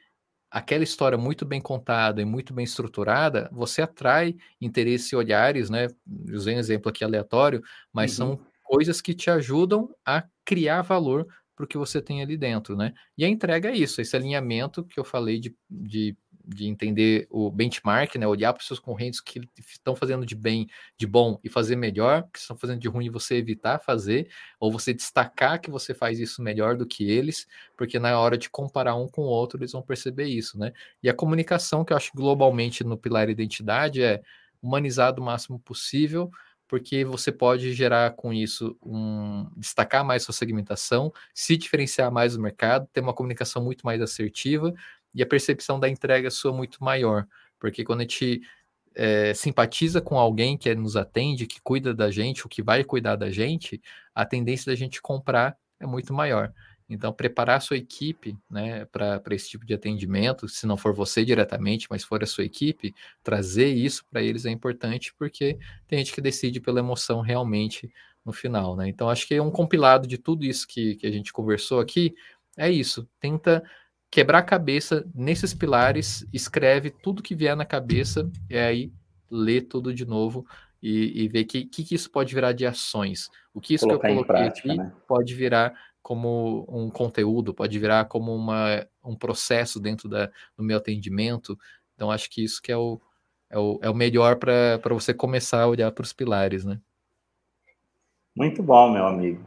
aquela 0.50 0.82
história 0.82 1.16
muito 1.16 1.44
bem 1.44 1.60
contada 1.60 2.20
e 2.20 2.24
muito 2.24 2.52
bem 2.52 2.64
estruturada, 2.64 3.48
você 3.52 3.82
atrai 3.82 4.34
interesse 4.60 5.14
e 5.14 5.16
olhares, 5.16 5.70
né? 5.70 5.88
Usei 6.32 6.56
um 6.56 6.58
exemplo 6.58 6.88
aqui 6.88 7.04
aleatório, 7.04 7.62
mas 7.92 8.18
uhum. 8.18 8.36
são 8.36 8.46
coisas 8.64 9.00
que 9.00 9.14
te 9.14 9.30
ajudam 9.30 9.94
a 10.04 10.24
criar 10.44 10.82
valor 10.82 11.26
para 11.54 11.64
o 11.64 11.68
que 11.68 11.76
você 11.76 12.00
tem 12.00 12.22
ali 12.22 12.36
dentro, 12.36 12.76
né? 12.76 12.94
E 13.16 13.24
a 13.24 13.28
entrega 13.28 13.68
é 13.68 13.76
isso, 13.76 14.00
esse 14.00 14.16
alinhamento 14.16 14.84
que 14.84 14.98
eu 14.98 15.04
falei 15.04 15.38
de, 15.38 15.54
de 15.68 16.16
de 16.48 16.66
entender 16.66 17.26
o 17.30 17.50
benchmark, 17.50 18.16
né? 18.16 18.26
Olhar 18.26 18.52
para 18.54 18.60
os 18.60 18.66
seus 18.66 18.78
concorrentes 18.80 19.20
que 19.20 19.40
estão 19.58 19.94
fazendo 19.94 20.24
de 20.26 20.34
bem, 20.34 20.66
de 20.96 21.06
bom 21.06 21.38
e 21.44 21.48
fazer 21.50 21.76
melhor, 21.76 22.24
que 22.32 22.38
estão 22.38 22.56
fazendo 22.56 22.80
de 22.80 22.88
ruim 22.88 23.10
você 23.10 23.36
evitar 23.36 23.78
fazer, 23.78 24.28
ou 24.58 24.72
você 24.72 24.94
destacar 24.94 25.60
que 25.60 25.70
você 25.70 25.94
faz 25.94 26.18
isso 26.18 26.42
melhor 26.42 26.76
do 26.76 26.86
que 26.86 27.10
eles, 27.10 27.46
porque 27.76 27.98
na 27.98 28.18
hora 28.18 28.38
de 28.38 28.48
comparar 28.50 28.94
um 28.96 29.08
com 29.08 29.22
o 29.22 29.26
outro, 29.26 29.58
eles 29.58 29.72
vão 29.72 29.82
perceber 29.82 30.26
isso, 30.26 30.58
né? 30.58 30.72
E 31.02 31.08
a 31.08 31.14
comunicação 31.14 31.84
que 31.84 31.92
eu 31.92 31.96
acho 31.96 32.12
globalmente 32.14 32.82
no 32.84 32.96
pilar 32.96 33.28
identidade 33.28 34.02
é 34.02 34.22
humanizar 34.62 35.18
o 35.18 35.22
máximo 35.22 35.58
possível, 35.58 36.30
porque 36.66 37.02
você 37.04 37.32
pode 37.32 37.72
gerar 37.72 38.10
com 38.14 38.32
isso 38.32 38.76
um 38.84 39.48
destacar 39.56 40.04
mais 40.04 40.22
sua 40.22 40.34
segmentação, 40.34 41.10
se 41.34 41.56
diferenciar 41.56 42.12
mais 42.12 42.34
do 42.34 42.42
mercado, 42.42 42.86
ter 42.92 43.00
uma 43.00 43.14
comunicação 43.14 43.64
muito 43.64 43.82
mais 43.86 44.02
assertiva, 44.02 44.74
e 45.18 45.22
a 45.22 45.26
percepção 45.26 45.80
da 45.80 45.88
entrega 45.88 46.30
sua 46.30 46.52
muito 46.52 46.82
maior. 46.82 47.26
Porque 47.58 47.82
quando 47.84 48.00
a 48.00 48.02
gente 48.04 48.40
é, 48.94 49.34
simpatiza 49.34 50.00
com 50.00 50.16
alguém 50.16 50.56
que 50.56 50.72
nos 50.76 50.94
atende, 50.94 51.44
que 51.44 51.60
cuida 51.60 51.92
da 51.92 52.08
gente, 52.08 52.46
o 52.46 52.48
que 52.48 52.62
vai 52.62 52.84
cuidar 52.84 53.16
da 53.16 53.28
gente, 53.28 53.82
a 54.14 54.24
tendência 54.24 54.70
da 54.70 54.76
gente 54.76 55.02
comprar 55.02 55.56
é 55.80 55.86
muito 55.86 56.14
maior. 56.14 56.52
Então, 56.88 57.12
preparar 57.12 57.56
a 57.56 57.60
sua 57.60 57.76
equipe 57.76 58.38
né, 58.48 58.84
para 58.86 59.20
esse 59.32 59.50
tipo 59.50 59.66
de 59.66 59.74
atendimento, 59.74 60.48
se 60.48 60.66
não 60.66 60.76
for 60.76 60.94
você 60.94 61.24
diretamente, 61.24 61.88
mas 61.90 62.04
for 62.04 62.22
a 62.22 62.26
sua 62.26 62.44
equipe, 62.44 62.94
trazer 63.22 63.68
isso 63.68 64.06
para 64.08 64.22
eles 64.22 64.46
é 64.46 64.50
importante, 64.50 65.12
porque 65.18 65.58
tem 65.88 65.98
gente 65.98 66.14
que 66.14 66.20
decide 66.20 66.60
pela 66.60 66.78
emoção 66.78 67.20
realmente 67.20 67.92
no 68.24 68.32
final. 68.32 68.76
Né? 68.76 68.88
Então, 68.88 69.10
acho 69.10 69.26
que 69.26 69.34
é 69.34 69.42
um 69.42 69.50
compilado 69.50 70.06
de 70.06 70.16
tudo 70.16 70.44
isso 70.44 70.66
que, 70.66 70.94
que 70.94 71.06
a 71.06 71.10
gente 71.10 71.32
conversou 71.32 71.80
aqui. 71.80 72.14
É 72.56 72.70
isso. 72.70 73.08
Tenta 73.20 73.62
quebrar 74.10 74.38
a 74.38 74.42
cabeça 74.42 75.06
nesses 75.14 75.54
pilares, 75.54 76.26
escreve 76.32 76.90
tudo 76.90 77.22
que 77.22 77.34
vier 77.34 77.56
na 77.56 77.64
cabeça 77.64 78.30
e 78.48 78.56
aí 78.56 78.92
lê 79.30 79.60
tudo 79.60 79.92
de 79.92 80.06
novo 80.06 80.46
e, 80.82 81.24
e 81.24 81.28
ver 81.28 81.44
que, 81.44 81.64
que, 81.64 81.84
que 81.84 81.94
isso 81.94 82.10
pode 82.10 82.34
virar 82.34 82.52
de 82.52 82.66
ações. 82.66 83.28
O 83.52 83.60
que 83.60 83.74
isso 83.74 83.86
Colocar 83.86 84.08
que 84.08 84.12
eu 84.12 84.16
coloquei 84.16 84.36
prática, 84.36 84.68
aqui 84.68 84.78
né? 84.78 84.92
pode 85.06 85.34
virar 85.34 85.74
como 86.02 86.64
um 86.68 86.88
conteúdo, 86.88 87.52
pode 87.52 87.78
virar 87.78 88.06
como 88.06 88.34
uma, 88.34 88.86
um 89.04 89.14
processo 89.14 89.78
dentro 89.78 90.08
da, 90.08 90.30
do 90.56 90.64
meu 90.64 90.78
atendimento. 90.78 91.58
Então, 91.94 92.10
acho 92.10 92.30
que 92.30 92.42
isso 92.42 92.62
que 92.62 92.72
é 92.72 92.76
o, 92.76 93.00
é 93.50 93.58
o, 93.58 93.78
é 93.82 93.90
o 93.90 93.94
melhor 93.94 94.36
para 94.36 94.80
você 94.90 95.12
começar 95.12 95.62
a 95.62 95.68
olhar 95.68 95.92
para 95.92 96.04
os 96.04 96.12
pilares, 96.12 96.64
né? 96.64 96.80
Muito 98.34 98.62
bom, 98.62 98.92
meu 98.92 99.04
amigo. 99.04 99.44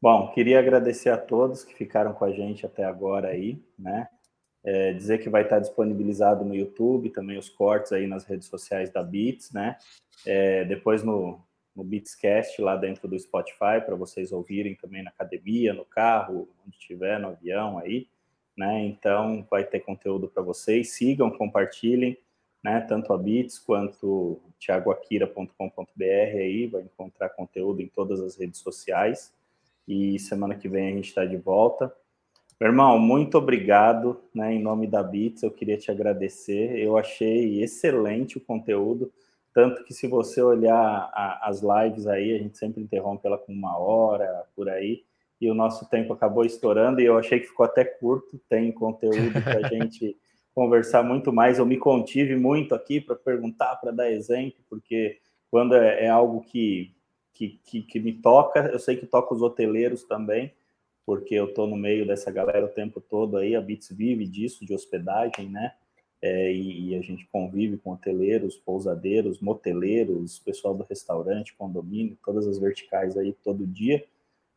Bom, 0.00 0.30
queria 0.32 0.58
agradecer 0.58 1.08
a 1.08 1.16
todos 1.16 1.64
que 1.64 1.74
ficaram 1.74 2.12
com 2.12 2.24
a 2.24 2.30
gente 2.30 2.66
até 2.66 2.84
agora 2.84 3.28
aí, 3.28 3.58
né? 3.78 4.08
É, 4.62 4.92
dizer 4.92 5.18
que 5.18 5.30
vai 5.30 5.42
estar 5.42 5.58
disponibilizado 5.58 6.44
no 6.44 6.54
YouTube, 6.54 7.10
também 7.10 7.38
os 7.38 7.48
cortes 7.48 7.92
aí 7.92 8.06
nas 8.06 8.24
redes 8.24 8.46
sociais 8.46 8.90
da 8.90 9.02
Beats, 9.02 9.52
né? 9.52 9.78
É, 10.26 10.64
depois 10.64 11.02
no, 11.02 11.40
no 11.74 11.82
Beatscast 11.82 12.60
lá 12.60 12.76
dentro 12.76 13.08
do 13.08 13.18
Spotify, 13.18 13.80
para 13.84 13.94
vocês 13.94 14.32
ouvirem 14.32 14.74
também 14.74 15.02
na 15.02 15.10
academia, 15.10 15.72
no 15.72 15.84
carro, 15.84 16.46
onde 16.66 16.76
estiver, 16.76 17.18
no 17.18 17.28
avião 17.28 17.78
aí, 17.78 18.06
né? 18.54 18.84
Então 18.84 19.46
vai 19.50 19.64
ter 19.64 19.80
conteúdo 19.80 20.28
para 20.28 20.42
vocês. 20.42 20.90
Sigam, 20.90 21.30
compartilhem, 21.30 22.18
né? 22.62 22.82
Tanto 22.82 23.14
a 23.14 23.18
Beats 23.18 23.58
quanto 23.58 24.42
thiagoakira.com.br 24.60 26.02
aí, 26.02 26.66
vai 26.66 26.82
encontrar 26.82 27.30
conteúdo 27.30 27.80
em 27.80 27.88
todas 27.88 28.20
as 28.20 28.36
redes 28.36 28.60
sociais 28.60 29.34
e 29.86 30.18
semana 30.18 30.54
que 30.54 30.68
vem 30.68 30.88
a 30.88 30.94
gente 30.96 31.08
está 31.08 31.24
de 31.24 31.36
volta. 31.36 31.92
Meu 32.58 32.70
irmão, 32.70 32.98
muito 32.98 33.36
obrigado, 33.36 34.20
né? 34.34 34.54
Em 34.54 34.62
nome 34.62 34.86
da 34.86 35.02
Bits, 35.02 35.42
eu 35.42 35.50
queria 35.50 35.76
te 35.76 35.90
agradecer. 35.90 36.78
Eu 36.78 36.96
achei 36.96 37.62
excelente 37.62 38.38
o 38.38 38.40
conteúdo, 38.40 39.12
tanto 39.52 39.84
que 39.84 39.92
se 39.92 40.06
você 40.06 40.42
olhar 40.42 41.10
a, 41.12 41.48
as 41.48 41.60
lives 41.62 42.06
aí, 42.06 42.34
a 42.34 42.38
gente 42.38 42.56
sempre 42.56 42.82
interrompe 42.82 43.26
ela 43.26 43.36
com 43.36 43.52
uma 43.52 43.78
hora 43.78 44.44
por 44.54 44.70
aí, 44.70 45.04
e 45.38 45.50
o 45.50 45.54
nosso 45.54 45.88
tempo 45.90 46.14
acabou 46.14 46.46
estourando, 46.46 47.00
e 47.00 47.04
eu 47.04 47.18
achei 47.18 47.40
que 47.40 47.48
ficou 47.48 47.66
até 47.66 47.84
curto. 47.84 48.40
Tem 48.48 48.72
conteúdo 48.72 49.32
para 49.42 49.66
a 49.66 49.68
gente 49.68 50.16
conversar 50.54 51.02
muito 51.02 51.30
mais. 51.30 51.58
Eu 51.58 51.66
me 51.66 51.76
contive 51.76 52.36
muito 52.36 52.74
aqui 52.74 53.02
para 53.02 53.14
perguntar, 53.14 53.76
para 53.76 53.92
dar 53.92 54.10
exemplo, 54.10 54.64
porque 54.70 55.18
quando 55.50 55.74
é, 55.74 56.04
é 56.04 56.08
algo 56.08 56.40
que 56.40 56.95
que, 57.36 57.60
que, 57.64 57.82
que, 57.82 58.00
me 58.00 58.14
toca. 58.14 58.60
Eu 58.72 58.78
sei 58.78 58.96
que 58.96 59.06
toca 59.06 59.34
os 59.34 59.42
hoteleiros 59.42 60.02
também, 60.04 60.52
porque 61.04 61.34
eu 61.34 61.46
estou 61.46 61.66
no 61.66 61.76
meio 61.76 62.06
dessa 62.06 62.30
galera 62.30 62.64
o 62.64 62.70
tempo 62.70 63.00
todo 63.00 63.36
aí. 63.36 63.54
A 63.54 63.60
Bits 63.60 63.90
vive 63.92 64.26
disso, 64.26 64.64
de 64.64 64.74
hospedagem, 64.74 65.50
né? 65.50 65.74
É, 66.22 66.50
e, 66.50 66.88
e, 66.88 66.94
a 66.96 67.02
gente 67.02 67.28
convive 67.30 67.76
com 67.76 67.92
hoteleiros, 67.92 68.56
pousadeiros, 68.56 69.38
moteleiros, 69.38 70.38
pessoal 70.38 70.74
do 70.74 70.82
restaurante, 70.82 71.54
condomínio, 71.54 72.16
todas 72.24 72.46
as 72.46 72.58
verticais 72.58 73.18
aí 73.18 73.34
todo 73.44 73.66
dia. 73.66 74.02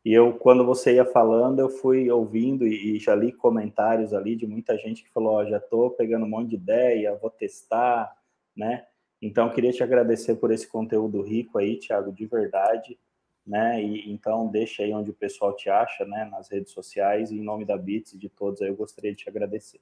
E 0.05 0.13
eu, 0.13 0.33
quando 0.33 0.65
você 0.65 0.95
ia 0.95 1.05
falando, 1.05 1.59
eu 1.59 1.69
fui 1.69 2.09
ouvindo 2.09 2.65
e, 2.65 2.95
e 2.95 2.99
já 2.99 3.13
li 3.13 3.33
comentários 3.33 4.13
ali 4.13 4.37
de 4.37 4.47
muita 4.47 4.77
gente 4.77 5.03
que 5.03 5.11
falou: 5.11 5.33
Ó, 5.33 5.45
já 5.45 5.57
estou 5.57 5.91
pegando 5.91 6.25
um 6.25 6.29
monte 6.29 6.51
de 6.51 6.55
ideia, 6.55 7.17
vou 7.21 7.29
testar, 7.29 8.15
né? 8.55 8.85
Então, 9.21 9.49
queria 9.51 9.71
te 9.71 9.83
agradecer 9.83 10.35
por 10.35 10.51
esse 10.51 10.67
conteúdo 10.67 11.21
rico 11.21 11.57
aí, 11.57 11.77
Thiago, 11.77 12.11
de 12.11 12.25
verdade, 12.25 12.97
né? 13.45 13.83
E 13.83 14.11
então 14.11 14.47
deixa 14.47 14.83
aí 14.83 14.93
onde 14.93 15.09
o 15.11 15.13
pessoal 15.13 15.55
te 15.55 15.69
acha, 15.69 16.05
né, 16.05 16.25
nas 16.25 16.49
redes 16.49 16.71
sociais, 16.71 17.31
e 17.31 17.37
em 17.37 17.43
nome 17.43 17.65
da 17.65 17.77
Bits 17.77 18.13
e 18.13 18.17
de 18.17 18.29
todos 18.29 18.61
aí, 18.61 18.69
eu 18.69 18.75
gostaria 18.75 19.11
de 19.11 19.17
te 19.17 19.29
agradecer. 19.29 19.81